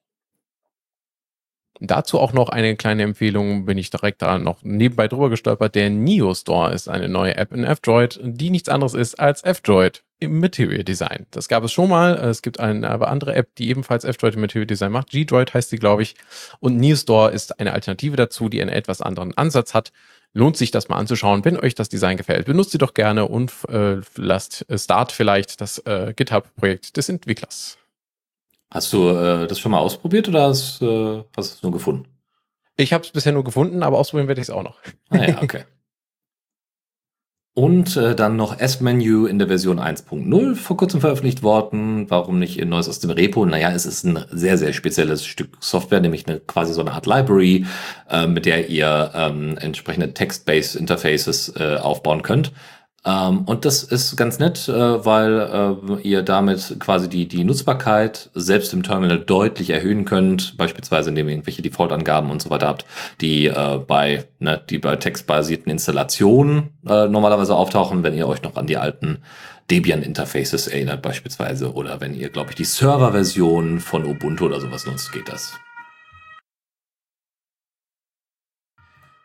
Dazu 1.81 2.19
auch 2.19 2.33
noch 2.33 2.49
eine 2.49 2.75
kleine 2.75 3.03
Empfehlung, 3.03 3.65
bin 3.65 3.77
ich 3.77 3.89
direkt 3.89 4.21
da 4.21 4.37
noch 4.37 4.63
nebenbei 4.63 5.07
drüber 5.07 5.29
gestolpert. 5.29 5.75
Der 5.75 5.89
Neo 5.89 6.33
Store 6.33 6.73
ist 6.73 6.89
eine 6.89 7.07
neue 7.07 7.37
App 7.37 7.53
in 7.53 7.63
F-Droid, 7.63 8.19
die 8.21 8.49
nichts 8.49 8.67
anderes 8.67 8.93
ist 8.93 9.17
als 9.17 9.43
F-Droid 9.45 10.03
im 10.19 10.41
Material 10.41 10.83
Design. 10.83 11.25
Das 11.31 11.47
gab 11.47 11.63
es 11.63 11.71
schon 11.71 11.89
mal. 11.89 12.15
Es 12.15 12.41
gibt 12.41 12.59
eine 12.59 12.89
aber 12.89 13.07
andere 13.07 13.33
App, 13.33 13.55
die 13.55 13.69
ebenfalls 13.69 14.03
F-Droid 14.03 14.35
im 14.35 14.41
Material 14.41 14.67
Design 14.67 14.91
macht. 14.91 15.09
G-Droid 15.11 15.53
heißt 15.53 15.69
sie, 15.69 15.77
glaube 15.77 16.01
ich. 16.01 16.15
Und 16.59 16.75
Neo 16.75 16.97
Store 16.97 17.31
ist 17.31 17.61
eine 17.61 17.71
Alternative 17.71 18.17
dazu, 18.17 18.49
die 18.49 18.61
einen 18.61 18.69
etwas 18.69 19.01
anderen 19.01 19.37
Ansatz 19.37 19.73
hat. 19.73 19.93
Lohnt 20.33 20.57
sich 20.57 20.71
das 20.71 20.89
mal 20.89 20.97
anzuschauen. 20.97 21.45
Wenn 21.45 21.57
euch 21.57 21.75
das 21.75 21.87
Design 21.87 22.17
gefällt, 22.17 22.45
benutzt 22.45 22.71
sie 22.71 22.77
doch 22.77 22.93
gerne 22.93 23.25
und 23.25 23.53
äh, 23.69 24.01
lasst 24.15 24.65
Start 24.75 25.13
vielleicht 25.13 25.61
das 25.61 25.79
äh, 25.79 26.13
GitHub-Projekt 26.13 26.97
des 26.97 27.07
Entwicklers. 27.07 27.78
Hast 28.71 28.93
du 28.93 29.09
äh, 29.09 29.47
das 29.47 29.59
schon 29.59 29.71
mal 29.71 29.79
ausprobiert 29.79 30.27
oder 30.27 30.43
hast, 30.43 30.81
äh, 30.81 31.23
hast 31.35 31.51
du 31.51 31.55
es 31.55 31.63
nur 31.63 31.71
gefunden? 31.71 32.05
Ich 32.77 32.93
habe 32.93 33.03
es 33.03 33.11
bisher 33.11 33.33
nur 33.33 33.43
gefunden, 33.43 33.83
aber 33.83 33.97
ausprobieren 33.97 34.27
werde 34.27 34.41
ich 34.41 34.47
es 34.47 34.53
auch 34.53 34.63
noch. 34.63 34.77
Ah 35.09 35.25
ja, 35.27 35.41
okay. 35.41 35.63
Und 37.55 37.97
äh, 37.97 38.15
dann 38.15 38.37
noch 38.37 38.57
S-Menu 38.57 39.25
in 39.25 39.37
der 39.37 39.49
Version 39.49 39.81
1.0 39.81 40.55
vor 40.55 40.77
kurzem 40.77 41.01
veröffentlicht 41.01 41.43
worden. 41.43 42.09
Warum 42.09 42.39
nicht 42.39 42.61
ein 42.61 42.69
neues 42.69 42.87
aus 42.87 42.99
dem 42.99 43.09
Repo? 43.09 43.45
Naja, 43.45 43.71
es 43.71 43.85
ist 43.85 44.05
ein 44.05 44.23
sehr, 44.31 44.57
sehr 44.57 44.71
spezielles 44.71 45.25
Stück 45.25 45.57
Software, 45.59 45.99
nämlich 45.99 46.25
eine, 46.25 46.39
quasi 46.39 46.73
so 46.73 46.79
eine 46.79 46.93
Art 46.93 47.05
Library, 47.05 47.65
äh, 48.09 48.27
mit 48.27 48.45
der 48.45 48.69
ihr 48.69 49.11
ähm, 49.13 49.57
entsprechende 49.57 50.13
Text-Based 50.13 50.77
Interfaces 50.77 51.53
äh, 51.57 51.75
aufbauen 51.75 52.21
könnt. 52.21 52.53
Ähm, 53.05 53.43
und 53.45 53.65
das 53.65 53.83
ist 53.83 54.17
ganz 54.17 54.39
nett, 54.39 54.67
äh, 54.67 55.05
weil 55.05 55.77
äh, 55.89 56.01
ihr 56.01 56.21
damit 56.21 56.75
quasi 56.79 57.07
die, 57.07 57.27
die 57.27 57.43
Nutzbarkeit 57.43 58.29
selbst 58.33 58.73
im 58.73 58.83
Terminal 58.83 59.19
deutlich 59.19 59.69
erhöhen 59.69 60.05
könnt, 60.05 60.57
beispielsweise 60.57 61.09
indem 61.09 61.27
ihr 61.27 61.35
irgendwelche 61.35 61.61
Default-Angaben 61.61 62.29
und 62.29 62.41
so 62.41 62.49
weiter 62.49 62.67
habt, 62.67 62.85
die 63.21 63.47
äh, 63.47 63.79
bei, 63.87 64.25
ne, 64.39 64.61
die 64.69 64.79
bei 64.79 64.97
textbasierten 64.97 65.71
Installationen 65.71 66.71
äh, 66.87 67.07
normalerweise 67.07 67.55
auftauchen, 67.55 68.03
wenn 68.03 68.15
ihr 68.15 68.27
euch 68.27 68.43
noch 68.43 68.55
an 68.57 68.67
die 68.67 68.77
alten 68.77 69.19
Debian-Interfaces 69.71 70.67
erinnert 70.67 71.01
beispielsweise 71.01 71.73
oder 71.73 72.01
wenn 72.01 72.15
ihr, 72.15 72.29
glaube 72.29 72.49
ich, 72.49 72.55
die 72.55 72.65
Server-Version 72.65 73.79
von 73.79 74.05
Ubuntu 74.05 74.45
oder 74.45 74.59
sowas 74.59 74.85
nutzt, 74.85 75.11
geht 75.11 75.29
das. 75.29 75.53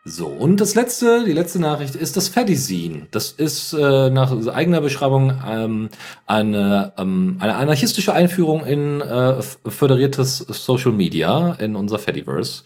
So, 0.07 0.27
und 0.27 0.61
das 0.61 0.75
letzte, 0.75 1.25
die 1.25 1.31
letzte 1.31 1.59
Nachricht 1.59 1.95
ist 1.95 2.15
das 2.15 2.27
Fedizin. 2.27 3.07
Das 3.09 3.31
ist 3.31 3.73
äh, 3.73 4.11
nach 4.11 4.31
eigener 4.49 4.79
Beschreibung 4.79 5.33
ähm, 5.49 5.89
eine, 6.27 6.93
ähm, 6.99 7.37
eine 7.39 7.55
anarchistische 7.55 8.13
Einführung 8.13 8.63
in 8.67 9.01
äh, 9.01 9.41
föderiertes 9.41 10.37
Social 10.37 10.91
Media 10.91 11.53
in 11.53 11.75
unser 11.75 11.97
Fediverse. 11.97 12.61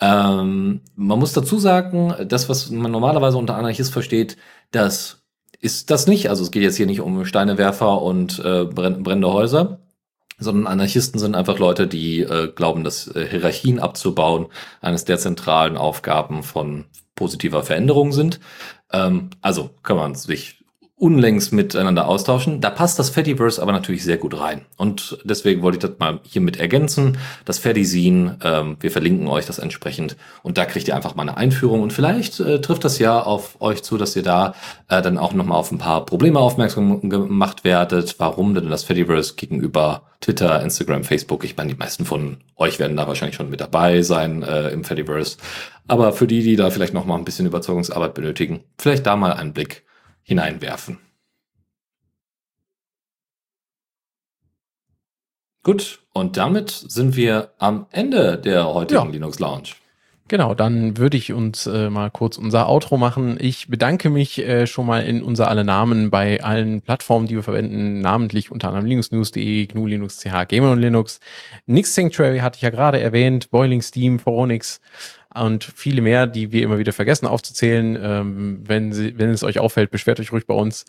Ähm, 0.00 0.80
man 0.96 1.18
muss 1.20 1.32
dazu 1.32 1.60
sagen, 1.60 2.12
das, 2.26 2.48
was 2.48 2.70
man 2.70 2.90
normalerweise 2.90 3.38
unter 3.38 3.54
Anarchist 3.54 3.92
versteht, 3.92 4.36
das 4.72 5.22
ist 5.60 5.92
das 5.92 6.08
nicht. 6.08 6.28
Also 6.28 6.42
es 6.42 6.50
geht 6.50 6.64
jetzt 6.64 6.76
hier 6.76 6.86
nicht 6.86 7.02
um 7.02 7.24
Steinewerfer 7.24 8.02
und 8.02 8.40
äh, 8.40 8.64
brennende 8.64 9.32
Häuser, 9.32 9.78
sondern 10.40 10.66
Anarchisten 10.66 11.20
sind 11.20 11.36
einfach 11.36 11.58
Leute, 11.58 11.86
die 11.86 12.20
äh, 12.20 12.48
glauben, 12.48 12.82
dass 12.82 13.06
äh, 13.14 13.26
Hierarchien 13.28 13.78
abzubauen 13.78 14.46
eines 14.80 15.04
der 15.04 15.18
zentralen 15.18 15.76
Aufgaben 15.76 16.42
von 16.42 16.86
positiver 17.14 17.62
Veränderung 17.62 18.12
sind. 18.12 18.40
Ähm, 18.92 19.30
also 19.42 19.70
kann 19.82 19.96
man 19.96 20.14
sich 20.14 20.59
unlängst 21.00 21.54
miteinander 21.54 22.06
austauschen. 22.06 22.60
Da 22.60 22.68
passt 22.68 22.98
das 22.98 23.08
Fediverse 23.08 23.60
aber 23.60 23.72
natürlich 23.72 24.04
sehr 24.04 24.18
gut 24.18 24.38
rein. 24.38 24.66
Und 24.76 25.18
deswegen 25.24 25.62
wollte 25.62 25.78
ich 25.78 25.90
das 25.90 25.98
mal 25.98 26.20
hiermit 26.24 26.60
ergänzen. 26.60 27.16
Das 27.46 27.58
Fedizin, 27.58 28.36
ähm, 28.44 28.76
wir 28.80 28.90
verlinken 28.90 29.26
euch 29.26 29.46
das 29.46 29.58
entsprechend. 29.58 30.18
Und 30.42 30.58
da 30.58 30.66
kriegt 30.66 30.88
ihr 30.88 30.94
einfach 30.94 31.14
mal 31.14 31.22
eine 31.22 31.38
Einführung. 31.38 31.80
Und 31.80 31.94
vielleicht 31.94 32.38
äh, 32.40 32.60
trifft 32.60 32.84
das 32.84 32.98
ja 32.98 33.18
auf 33.18 33.62
euch 33.62 33.82
zu, 33.82 33.96
dass 33.96 34.14
ihr 34.14 34.22
da 34.22 34.54
äh, 34.88 35.00
dann 35.00 35.16
auch 35.16 35.32
nochmal 35.32 35.56
auf 35.56 35.72
ein 35.72 35.78
paar 35.78 36.04
Probleme 36.04 36.38
aufmerksam 36.38 37.08
gemacht 37.08 37.64
werdet. 37.64 38.16
Warum 38.18 38.54
denn 38.54 38.68
das 38.68 38.84
Fediverse 38.84 39.36
gegenüber 39.36 40.02
Twitter, 40.20 40.62
Instagram, 40.62 41.04
Facebook? 41.04 41.44
Ich 41.44 41.56
meine, 41.56 41.72
die 41.72 41.78
meisten 41.78 42.04
von 42.04 42.36
euch 42.56 42.78
werden 42.78 42.98
da 42.98 43.08
wahrscheinlich 43.08 43.36
schon 43.36 43.48
mit 43.48 43.62
dabei 43.62 44.02
sein 44.02 44.42
äh, 44.42 44.68
im 44.68 44.84
Fediverse. 44.84 45.38
Aber 45.88 46.12
für 46.12 46.26
die, 46.26 46.42
die 46.42 46.56
da 46.56 46.68
vielleicht 46.68 46.92
nochmal 46.92 47.16
ein 47.16 47.24
bisschen 47.24 47.46
Überzeugungsarbeit 47.46 48.12
benötigen, 48.12 48.60
vielleicht 48.76 49.06
da 49.06 49.16
mal 49.16 49.32
einen 49.32 49.54
Blick 49.54 49.82
hineinwerfen. 50.30 50.98
Gut, 55.64 55.98
und 56.12 56.36
damit 56.36 56.70
sind 56.70 57.16
wir 57.16 57.50
am 57.58 57.86
Ende 57.90 58.38
der 58.38 58.72
heutigen 58.72 59.06
ja. 59.06 59.10
Linux 59.10 59.40
Lounge. 59.40 59.70
Genau, 60.28 60.54
dann 60.54 60.96
würde 60.96 61.16
ich 61.16 61.32
uns 61.32 61.66
äh, 61.66 61.90
mal 61.90 62.08
kurz 62.12 62.38
unser 62.38 62.68
Outro 62.68 62.96
machen. 62.96 63.36
Ich 63.40 63.66
bedanke 63.66 64.08
mich 64.08 64.38
äh, 64.38 64.68
schon 64.68 64.86
mal 64.86 65.00
in 65.00 65.24
unser 65.24 65.48
alle 65.48 65.64
Namen 65.64 66.10
bei 66.10 66.40
allen 66.44 66.80
Plattformen, 66.82 67.26
die 67.26 67.34
wir 67.34 67.42
verwenden, 67.42 68.00
namentlich 68.00 68.52
unter 68.52 68.68
anderem 68.68 68.86
linuxnews.de, 68.86 69.66
GNU 69.66 69.86
Linux, 69.86 70.20
CH, 70.20 70.46
Gamer 70.46 70.70
und 70.70 70.78
Linux. 70.78 71.18
Nix 71.66 71.92
Sanctuary 71.96 72.38
hatte 72.38 72.58
ich 72.58 72.62
ja 72.62 72.70
gerade 72.70 73.00
erwähnt, 73.00 73.50
Boiling 73.50 73.82
Steam, 73.82 74.20
Foronix, 74.20 74.80
und 75.34 75.64
viele 75.64 76.02
mehr, 76.02 76.26
die 76.26 76.50
wir 76.50 76.62
immer 76.62 76.78
wieder 76.78 76.92
vergessen 76.92 77.26
aufzuzählen. 77.26 77.98
Ähm, 78.00 78.62
wenn, 78.66 78.92
sie, 78.92 79.16
wenn 79.16 79.30
es 79.30 79.44
euch 79.44 79.60
auffällt, 79.60 79.90
beschwert 79.90 80.18
euch 80.18 80.32
ruhig 80.32 80.46
bei 80.46 80.54
uns. 80.54 80.84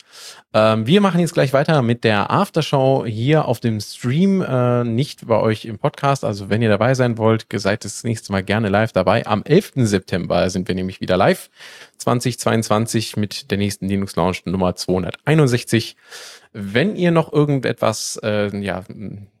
Ähm, 0.52 0.86
wir 0.86 1.00
machen 1.00 1.20
jetzt 1.20 1.34
gleich 1.34 1.52
weiter 1.52 1.82
mit 1.82 2.02
der 2.02 2.30
Aftershow 2.30 3.04
hier 3.06 3.46
auf 3.46 3.60
dem 3.60 3.80
Stream, 3.80 4.42
äh, 4.42 4.82
nicht 4.84 5.26
bei 5.26 5.38
euch 5.38 5.64
im 5.64 5.78
Podcast. 5.78 6.24
Also 6.24 6.50
wenn 6.50 6.60
ihr 6.60 6.68
dabei 6.68 6.94
sein 6.94 7.18
wollt, 7.18 7.46
seid 7.54 7.84
das 7.84 8.02
nächste 8.02 8.32
Mal 8.32 8.42
gerne 8.42 8.68
live 8.68 8.92
dabei. 8.92 9.26
Am 9.26 9.42
11. 9.44 9.72
September 9.76 10.50
sind 10.50 10.66
wir 10.66 10.74
nämlich 10.74 11.00
wieder 11.00 11.16
live 11.16 11.48
2022 11.98 13.16
mit 13.16 13.50
der 13.50 13.58
nächsten 13.58 13.88
Linux 13.88 14.16
Launch 14.16 14.44
Nummer 14.44 14.74
261. 14.74 15.96
Wenn 16.52 16.96
ihr 16.96 17.12
noch 17.12 17.32
irgendetwas, 17.32 18.18
äh, 18.22 18.54
ja, 18.58 18.84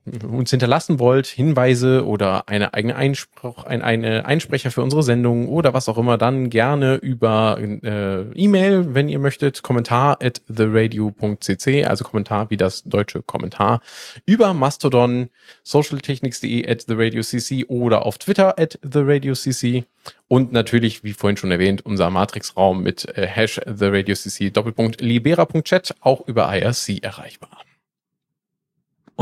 uns 0.04 0.50
hinterlassen 0.50 0.98
wollt, 0.98 1.26
Hinweise 1.26 2.04
oder 2.04 2.48
eine 2.48 2.74
eigene 2.74 2.96
Einspruch, 2.96 3.64
ein, 3.64 3.82
eine 3.82 4.26
Einsprecher 4.26 4.72
für 4.72 4.82
unsere 4.82 5.02
Sendung 5.04 5.48
oder 5.48 5.74
was 5.74 5.88
auch 5.88 5.96
immer, 5.96 6.18
dann 6.18 6.50
gerne 6.50 6.96
über 6.96 7.58
äh, 7.60 8.22
E-Mail, 8.34 8.94
wenn 8.94 9.08
ihr 9.08 9.20
möchtet, 9.20 9.62
kommentar 9.62 10.18
at 10.20 10.42
theradio.cc, 10.48 11.84
also 11.84 12.04
Kommentar 12.04 12.50
wie 12.50 12.56
das 12.56 12.82
deutsche 12.82 13.22
Kommentar, 13.22 13.80
über 14.26 14.54
Mastodon, 14.54 15.28
socialtechnics.de 15.62 16.68
at 16.68 16.86
theradiocc 16.86 17.66
oder 17.68 18.04
auf 18.04 18.18
Twitter 18.18 18.58
at 18.58 18.80
theradiocc 18.82 19.84
und 20.26 20.52
natürlich, 20.52 21.04
wie 21.04 21.12
vorhin 21.12 21.36
schon 21.36 21.52
erwähnt, 21.52 21.86
unser 21.86 22.10
Matrix-Raum 22.10 22.82
mit 22.82 23.06
äh, 23.16 23.26
Hash 23.26 23.60
theradiocc 23.64 24.52
Doppelpunkt 24.52 25.00
libera.chat 25.00 25.94
auch 26.00 26.26
über 26.26 26.52
IRC 26.52 27.04
erreichbar. 27.04 27.62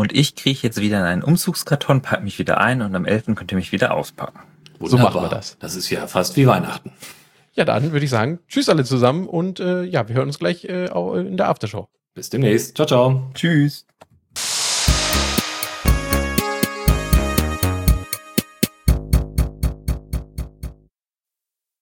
Und 0.01 0.14
ich 0.16 0.35
kriege 0.35 0.59
jetzt 0.62 0.81
wieder 0.81 0.98
in 1.01 1.05
einen 1.05 1.22
Umzugskarton, 1.22 2.01
pack 2.01 2.24
mich 2.24 2.39
wieder 2.39 2.59
ein 2.59 2.81
und 2.81 2.94
am 2.94 3.05
11. 3.05 3.35
könnt 3.35 3.52
ihr 3.52 3.56
mich 3.56 3.70
wieder 3.70 3.93
auspacken. 3.93 4.40
So 4.81 4.97
machen 4.97 5.20
wir 5.20 5.28
das. 5.28 5.59
Das 5.59 5.77
ist 5.77 5.90
ja 5.90 6.06
fast 6.06 6.39
wie 6.39 6.47
Weihnachten. 6.47 6.93
Ja, 7.52 7.66
dann 7.66 7.93
würde 7.93 8.05
ich 8.06 8.10
sagen, 8.10 8.39
tschüss 8.48 8.70
alle 8.70 8.85
zusammen 8.85 9.28
und 9.28 9.60
äh, 9.60 9.82
ja, 9.82 10.09
wir 10.09 10.14
hören 10.14 10.28
uns 10.28 10.39
gleich 10.39 10.64
äh, 10.64 10.89
auch 10.89 11.16
in 11.16 11.36
der 11.36 11.51
Aftershow. 11.51 11.89
Bis 12.14 12.31
demnächst. 12.31 12.77
Ciao, 12.77 12.86
ciao. 12.86 13.31
Tschüss. 13.35 13.85